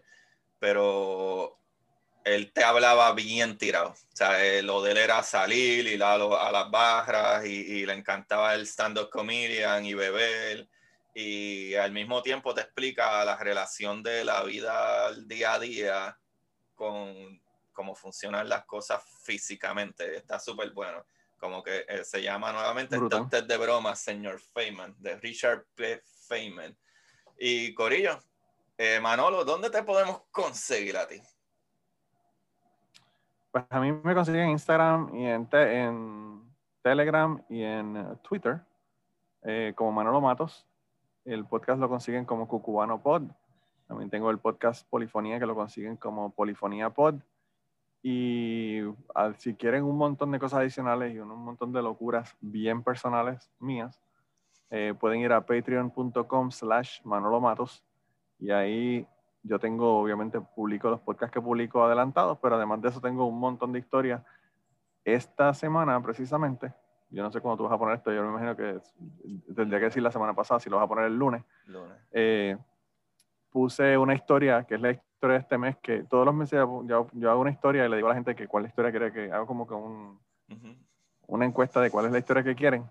pero 0.58 1.58
él 2.24 2.52
te 2.52 2.64
hablaba 2.64 3.12
bien 3.12 3.58
tirado. 3.58 3.90
O 3.90 4.16
sea, 4.16 4.44
eh, 4.44 4.62
lo 4.62 4.82
de 4.82 4.92
él 4.92 4.98
era 4.98 5.22
salir, 5.22 5.86
ir 5.86 6.02
a, 6.02 6.16
lo- 6.18 6.40
a 6.40 6.50
las 6.50 6.70
barras 6.70 7.44
y, 7.44 7.50
y 7.50 7.86
le 7.86 7.92
encantaba 7.92 8.54
el 8.54 8.62
stand-up 8.66 9.10
comedian 9.10 9.84
y 9.84 9.94
beber. 9.94 10.68
Y 11.14 11.74
al 11.76 11.92
mismo 11.92 12.22
tiempo 12.22 12.54
te 12.54 12.62
explica 12.62 13.24
la 13.24 13.36
relación 13.36 14.02
de 14.02 14.24
la 14.24 14.42
vida 14.42 15.06
al 15.06 15.28
día 15.28 15.52
a 15.54 15.58
día 15.60 16.18
con 16.74 17.40
cómo 17.72 17.94
funcionan 17.94 18.48
las 18.48 18.64
cosas 18.64 19.02
físicamente. 19.22 20.16
Está 20.16 20.38
súper 20.40 20.70
bueno. 20.70 21.04
Como 21.38 21.62
que 21.62 21.84
eh, 21.88 22.04
se 22.04 22.22
llama 22.22 22.52
nuevamente 22.52 22.96
usted 23.24 23.44
de 23.44 23.56
broma, 23.58 23.94
señor 23.94 24.40
Feynman, 24.40 24.94
de 24.98 25.16
Richard 25.16 25.66
P. 25.74 26.00
Feynman. 26.26 26.76
Y 27.38 27.74
Corillo, 27.74 28.18
eh, 28.78 28.98
Manolo, 29.00 29.44
¿dónde 29.44 29.68
te 29.68 29.82
podemos 29.82 30.22
conseguir 30.30 30.96
a 30.96 31.06
ti? 31.06 31.20
Pues 33.54 33.66
a 33.70 33.78
mí 33.78 33.92
me 33.92 34.14
consiguen 34.16 34.46
en 34.46 34.50
Instagram 34.50 35.14
y 35.14 35.26
en, 35.26 35.46
te- 35.46 35.84
en 35.84 36.42
Telegram 36.82 37.40
y 37.48 37.62
en 37.62 38.18
Twitter 38.28 38.60
eh, 39.42 39.72
como 39.76 39.92
Manolo 39.92 40.20
Matos. 40.20 40.66
El 41.24 41.44
podcast 41.46 41.78
lo 41.78 41.88
consiguen 41.88 42.24
como 42.24 42.48
Cucubano 42.48 43.00
Pod. 43.00 43.22
También 43.86 44.10
tengo 44.10 44.28
el 44.32 44.40
podcast 44.40 44.84
Polifonía 44.90 45.38
que 45.38 45.46
lo 45.46 45.54
consiguen 45.54 45.96
como 45.96 46.30
Polifonía 46.30 46.90
Pod. 46.90 47.20
Y 48.02 48.80
ah, 49.14 49.32
si 49.38 49.54
quieren 49.54 49.84
un 49.84 49.98
montón 49.98 50.32
de 50.32 50.40
cosas 50.40 50.58
adicionales 50.58 51.14
y 51.14 51.20
un, 51.20 51.30
un 51.30 51.44
montón 51.44 51.72
de 51.72 51.80
locuras 51.80 52.36
bien 52.40 52.82
personales 52.82 53.52
mías, 53.60 54.02
eh, 54.70 54.94
pueden 54.98 55.20
ir 55.20 55.32
a 55.32 55.46
patreon.com 55.46 56.50
slash 56.50 57.02
Manolo 57.04 57.40
Matos 57.40 57.84
y 58.40 58.50
ahí 58.50 59.06
yo 59.44 59.58
tengo, 59.58 60.00
obviamente, 60.00 60.40
publico 60.40 60.90
los 60.90 61.00
podcasts 61.00 61.32
que 61.32 61.40
publico 61.40 61.84
adelantados, 61.84 62.38
pero 62.40 62.56
además 62.56 62.80
de 62.80 62.88
eso 62.88 63.00
tengo 63.00 63.26
un 63.26 63.38
montón 63.38 63.72
de 63.72 63.78
historias. 63.78 64.22
Esta 65.04 65.52
semana, 65.52 66.02
precisamente, 66.02 66.72
yo 67.10 67.22
no 67.22 67.30
sé 67.30 67.40
cuándo 67.40 67.58
tú 67.58 67.64
vas 67.64 67.72
a 67.72 67.78
poner 67.78 67.96
esto, 67.96 68.10
yo 68.10 68.22
me 68.22 68.30
imagino 68.30 68.56
que 68.56 68.80
tendría 69.54 69.78
que 69.78 69.84
decir 69.86 70.02
la 70.02 70.10
semana 70.10 70.34
pasada, 70.34 70.58
si 70.60 70.70
lo 70.70 70.76
vas 70.76 70.86
a 70.86 70.88
poner 70.88 71.04
el 71.04 71.16
lunes. 71.16 71.44
Lunes. 71.66 71.96
eh, 72.10 72.56
puse 73.50 73.96
una 73.96 74.14
historia, 74.14 74.64
que 74.64 74.74
es 74.74 74.80
la 74.80 74.90
historia 74.90 75.36
de 75.36 75.40
este 75.42 75.58
mes, 75.58 75.76
que 75.76 76.02
todos 76.04 76.24
los 76.26 76.34
meses 76.34 76.58
yo, 76.86 77.06
yo 77.12 77.30
hago 77.30 77.40
una 77.40 77.50
historia 77.50 77.86
y 77.86 77.88
le 77.88 77.96
digo 77.96 78.08
a 78.08 78.10
la 78.10 78.16
gente 78.16 78.34
que 78.34 78.48
cuál 78.48 78.66
historia 78.66 78.90
quiere 78.90 79.12
que 79.12 79.30
hago 79.30 79.46
como 79.46 79.66
que 79.66 79.74
un, 79.74 80.18
Ujú. 80.48 80.74
una 81.28 81.44
encuesta 81.44 81.80
de 81.80 81.90
cuál 81.90 82.06
es 82.06 82.12
la 82.12 82.18
historia 82.18 82.42
que 82.42 82.54
quieren. 82.56 82.90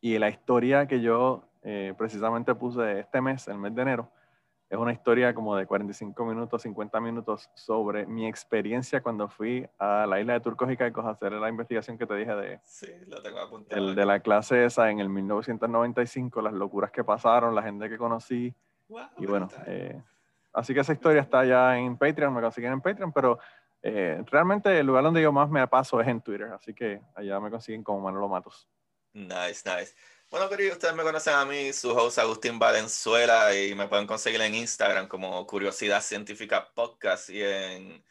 Y 0.00 0.18
la 0.18 0.28
historia 0.28 0.86
que 0.86 1.00
yo 1.00 1.44
eh, 1.62 1.94
precisamente 1.96 2.54
puse 2.54 3.00
este 3.00 3.20
mes, 3.20 3.46
el 3.48 3.56
mes 3.58 3.74
de 3.74 3.82
enero, 3.82 4.10
es 4.72 4.78
una 4.78 4.90
historia 4.92 5.34
como 5.34 5.54
de 5.54 5.66
45 5.66 6.24
minutos, 6.24 6.62
50 6.62 6.98
minutos 6.98 7.50
sobre 7.54 8.06
mi 8.06 8.26
experiencia 8.26 9.02
cuando 9.02 9.28
fui 9.28 9.68
a 9.78 10.06
la 10.06 10.18
isla 10.18 10.32
de 10.32 10.40
Turcos 10.40 10.70
y 10.72 10.78
Caicos 10.78 11.04
a 11.04 11.10
hacer 11.10 11.32
la 11.32 11.50
investigación 11.50 11.98
que 11.98 12.06
te 12.06 12.14
dije 12.14 12.34
de, 12.34 12.58
Sí, 12.64 12.86
lo 13.06 13.20
tengo 13.20 13.38
apuntado. 13.40 13.90
el- 13.90 13.94
de 13.94 14.06
la 14.06 14.20
clase 14.20 14.64
esa 14.64 14.90
en 14.90 14.98
el 15.00 15.10
1995, 15.10 16.40
las 16.40 16.54
locuras 16.54 16.90
que 16.90 17.04
pasaron, 17.04 17.54
la 17.54 17.62
gente 17.62 17.86
que 17.90 17.98
conocí. 17.98 18.54
Wow, 18.88 19.02
Y 19.18 19.26
bueno, 19.26 19.48
eh, 19.66 20.02
así 20.54 20.72
que 20.72 20.80
esa 20.80 20.94
historia 20.94 21.20
está 21.20 21.44
ya 21.44 21.76
en 21.78 21.98
Patreon, 21.98 22.32
me 22.32 22.40
consiguen 22.40 22.72
en 22.72 22.80
Patreon, 22.80 23.12
pero 23.12 23.38
eh, 23.82 24.22
realmente 24.30 24.78
el 24.78 24.86
lugar 24.86 25.04
donde 25.04 25.20
yo 25.20 25.32
más 25.32 25.50
me 25.50 25.66
paso 25.68 26.00
es 26.00 26.08
en 26.08 26.22
Twitter, 26.22 26.50
así 26.50 26.72
que 26.72 26.98
allá 27.14 27.38
me 27.40 27.50
consiguen 27.50 27.82
como 27.84 28.00
Manolo 28.00 28.26
Matos. 28.28 28.66
Nice, 29.12 29.62
nice. 29.68 29.94
Bueno, 30.32 30.48
queridos, 30.48 30.76
ustedes 30.78 30.94
me 30.94 31.02
conocen 31.02 31.34
a 31.34 31.44
mí, 31.44 31.74
su 31.74 31.90
host 31.90 32.18
Agustín 32.18 32.58
Valenzuela, 32.58 33.54
y 33.54 33.74
me 33.74 33.86
pueden 33.86 34.06
conseguir 34.06 34.40
en 34.40 34.54
Instagram 34.54 35.06
como 35.06 35.46
Curiosidad 35.46 36.00
Científica 36.02 36.70
Podcast 36.74 37.28
y 37.28 37.42
en 37.42 38.02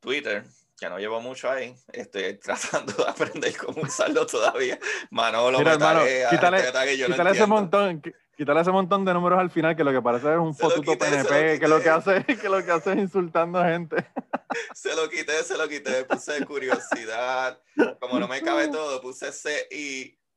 Twitter, 0.00 0.42
que 0.76 0.88
no 0.88 0.98
llevo 0.98 1.20
mucho 1.20 1.48
ahí. 1.48 1.76
Estoy 1.92 2.34
tratando 2.42 2.92
de 2.94 3.08
aprender 3.08 3.56
cómo 3.56 3.82
usarlo 3.82 4.26
todavía. 4.26 4.76
Manolo 5.10 5.58
Mira, 5.58 5.70
me 5.78 5.84
hermano, 5.84 6.00
quítale- 6.30 6.96
yo 6.96 7.06
no 7.06 7.14
quítale 7.14 7.30
ese 7.30 7.46
montón, 7.46 8.02
quítale 8.36 8.60
ese 8.60 8.72
montón 8.72 9.04
de 9.04 9.14
números 9.14 9.38
al 9.38 9.50
final 9.52 9.76
que 9.76 9.84
lo 9.84 9.92
que 9.92 10.02
parece 10.02 10.32
es 10.32 10.38
un 10.38 10.54
Se 10.54 10.62
fotuto 10.64 10.92
quité, 10.92 11.04
se 11.04 11.16
lo 11.22 11.28
PNP 11.28 11.60
que 11.60 11.68
lo 11.68 11.80
que 11.80 11.90
hace 11.90 12.24
que 12.42 12.48
lo 12.48 12.64
que 12.64 12.72
hace 12.72 12.90
es 12.94 12.98
insultando 12.98 13.60
a 13.60 13.68
gente. 13.68 13.96
Se 14.74 14.96
lo 14.96 15.10
quité, 15.10 15.44
se 15.44 15.58
lo 15.58 15.68
quité, 15.68 16.04
puse 16.04 16.42
curiosidad. 16.46 17.60
Como 18.00 18.18
no 18.18 18.26
me 18.26 18.40
cabe 18.40 18.68
todo, 18.68 18.98
puse 19.02 19.30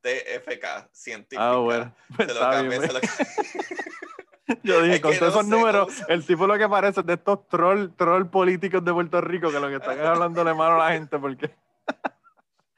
C-I-T-F-K, 0.02 0.88
científica. 0.92 1.50
Ah, 1.50 1.56
bueno, 1.56 1.94
pues 2.16 2.28
Se 2.28 2.34
lo 2.34 2.40
cambié, 2.40 2.80
se 2.80 2.92
lo 2.92 3.00
Yo 4.64 4.82
dije, 4.82 4.96
Es 4.96 5.00
con 5.00 5.16
todos 5.16 5.34
no 5.34 5.40
esos 5.40 5.46
números, 5.46 5.94
cómo 5.94 6.08
el 6.08 6.26
tipo 6.26 6.46
lo 6.46 6.58
que 6.58 6.68
parece 6.68 7.00
es 7.00 7.06
de 7.06 7.14
estos 7.14 7.48
troll, 7.48 7.90
troll 7.96 8.26
políticos 8.26 8.84
de 8.84 8.92
Puerto 8.92 9.20
Rico 9.20 9.50
que 9.50 9.60
lo 9.60 9.68
que 9.68 9.76
están 9.76 9.98
es 9.98 10.04
hablándole 10.04 10.52
malo 10.52 10.74
a 10.82 10.88
la 10.88 10.94
gente 10.94 11.18
porque 11.18 11.54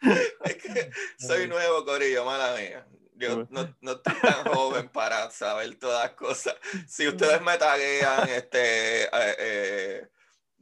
Es 0.45 0.57
que 0.57 0.91
soy 1.19 1.49
nuevo, 1.49 1.85
Corillo, 1.85 2.25
mala 2.25 2.55
mía. 2.55 2.87
Yo 3.17 3.47
no, 3.49 3.75
no 3.81 3.93
estoy 3.93 4.15
tan 4.21 4.45
joven 4.45 4.89
para 4.89 5.31
saber 5.31 5.77
todas 5.77 6.03
las 6.03 6.13
cosas. 6.15 6.57
Si 6.87 7.07
ustedes 7.09 7.41
me 7.43 7.57
taguean, 7.57 8.29
este, 8.29 9.05
eh, 9.05 9.09
eh, 9.39 10.09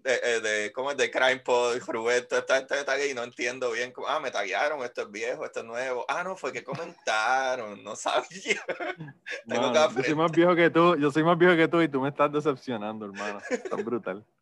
de, 0.02 0.20
eh, 0.22 0.40
de- 0.40 0.72
¿cómo 0.72 0.90
es? 0.90 0.96
De 0.96 1.10
CrimePod, 1.10 1.78
Roberto, 1.86 2.36
esta 2.36 2.56
gente 2.56 2.74
me 2.76 2.84
taguea 2.84 3.06
y 3.06 3.14
no 3.14 3.22
entiendo 3.22 3.70
bien. 3.70 3.92
cómo- 3.92 4.08
ah, 4.08 4.18
me 4.20 4.30
taguearon, 4.30 4.82
esto 4.82 5.02
es 5.02 5.10
viejo, 5.10 5.44
esto 5.44 5.60
es 5.60 5.66
nuevo. 5.66 6.04
Ah, 6.08 6.22
no, 6.24 6.36
fue 6.36 6.52
que 6.52 6.64
comentaron, 6.96 7.82
no 7.84 7.94
sabía. 7.96 8.62
Tengo 9.48 9.70
Mano, 9.72 9.90
yo 9.96 10.02
soy 10.02 10.14
más 10.14 10.32
viejo 10.32 10.54
que 10.54 10.70
tú, 10.70 10.96
yo 10.96 11.10
soy 11.10 11.22
más 11.22 11.38
viejo 11.38 11.56
que 11.56 11.68
tú 11.68 11.80
y 11.82 11.88
tú 11.88 12.00
me 12.00 12.08
estás 12.08 12.32
decepcionando, 12.32 13.06
hermano. 13.06 13.40
Está 13.48 13.76
brutal. 13.76 14.24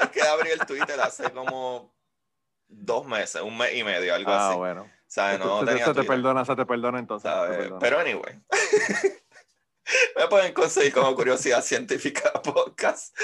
Es 0.00 0.08
que 0.10 0.20
abrí 0.22 0.50
el 0.50 0.60
Twitter 0.66 1.00
hace 1.00 1.30
como 1.30 1.94
dos 2.66 3.06
meses, 3.06 3.40
un 3.40 3.56
mes 3.56 3.74
y 3.74 3.82
medio, 3.82 4.14
algo 4.14 4.30
Ah, 4.30 4.48
así. 4.50 4.58
bueno. 4.58 4.90
¿Sabes? 5.06 5.38
No 5.38 5.64
se, 5.66 5.78
se 5.84 5.94
te 5.94 6.04
perdona, 6.04 6.44
se 6.44 6.54
te 6.54 6.66
perdona 6.66 6.98
entonces. 6.98 7.30
te 7.30 7.56
perdona. 7.56 7.78
Pero 7.78 7.98
anyway. 7.98 8.38
Me 10.16 10.28
pueden 10.28 10.52
conseguir 10.52 10.92
como 10.92 11.14
Curiosidad 11.14 11.62
Científica 11.62 12.30
Podcast. 12.42 13.16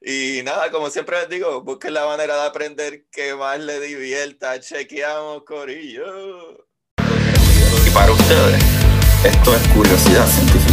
Y 0.00 0.42
nada, 0.44 0.70
como 0.70 0.90
siempre 0.90 1.18
les 1.20 1.28
digo, 1.28 1.62
busquen 1.62 1.94
la 1.94 2.06
manera 2.06 2.36
de 2.36 2.46
aprender 2.46 3.06
que 3.10 3.34
más 3.34 3.58
les 3.58 3.82
divierta. 3.82 4.60
Chequeamos, 4.60 5.42
Corillo. 5.44 6.66
Y 7.86 7.90
para 7.90 8.12
ustedes, 8.12 8.62
esto 9.24 9.54
es 9.54 9.68
Curiosidad 9.68 10.26
Científica. 10.26 10.67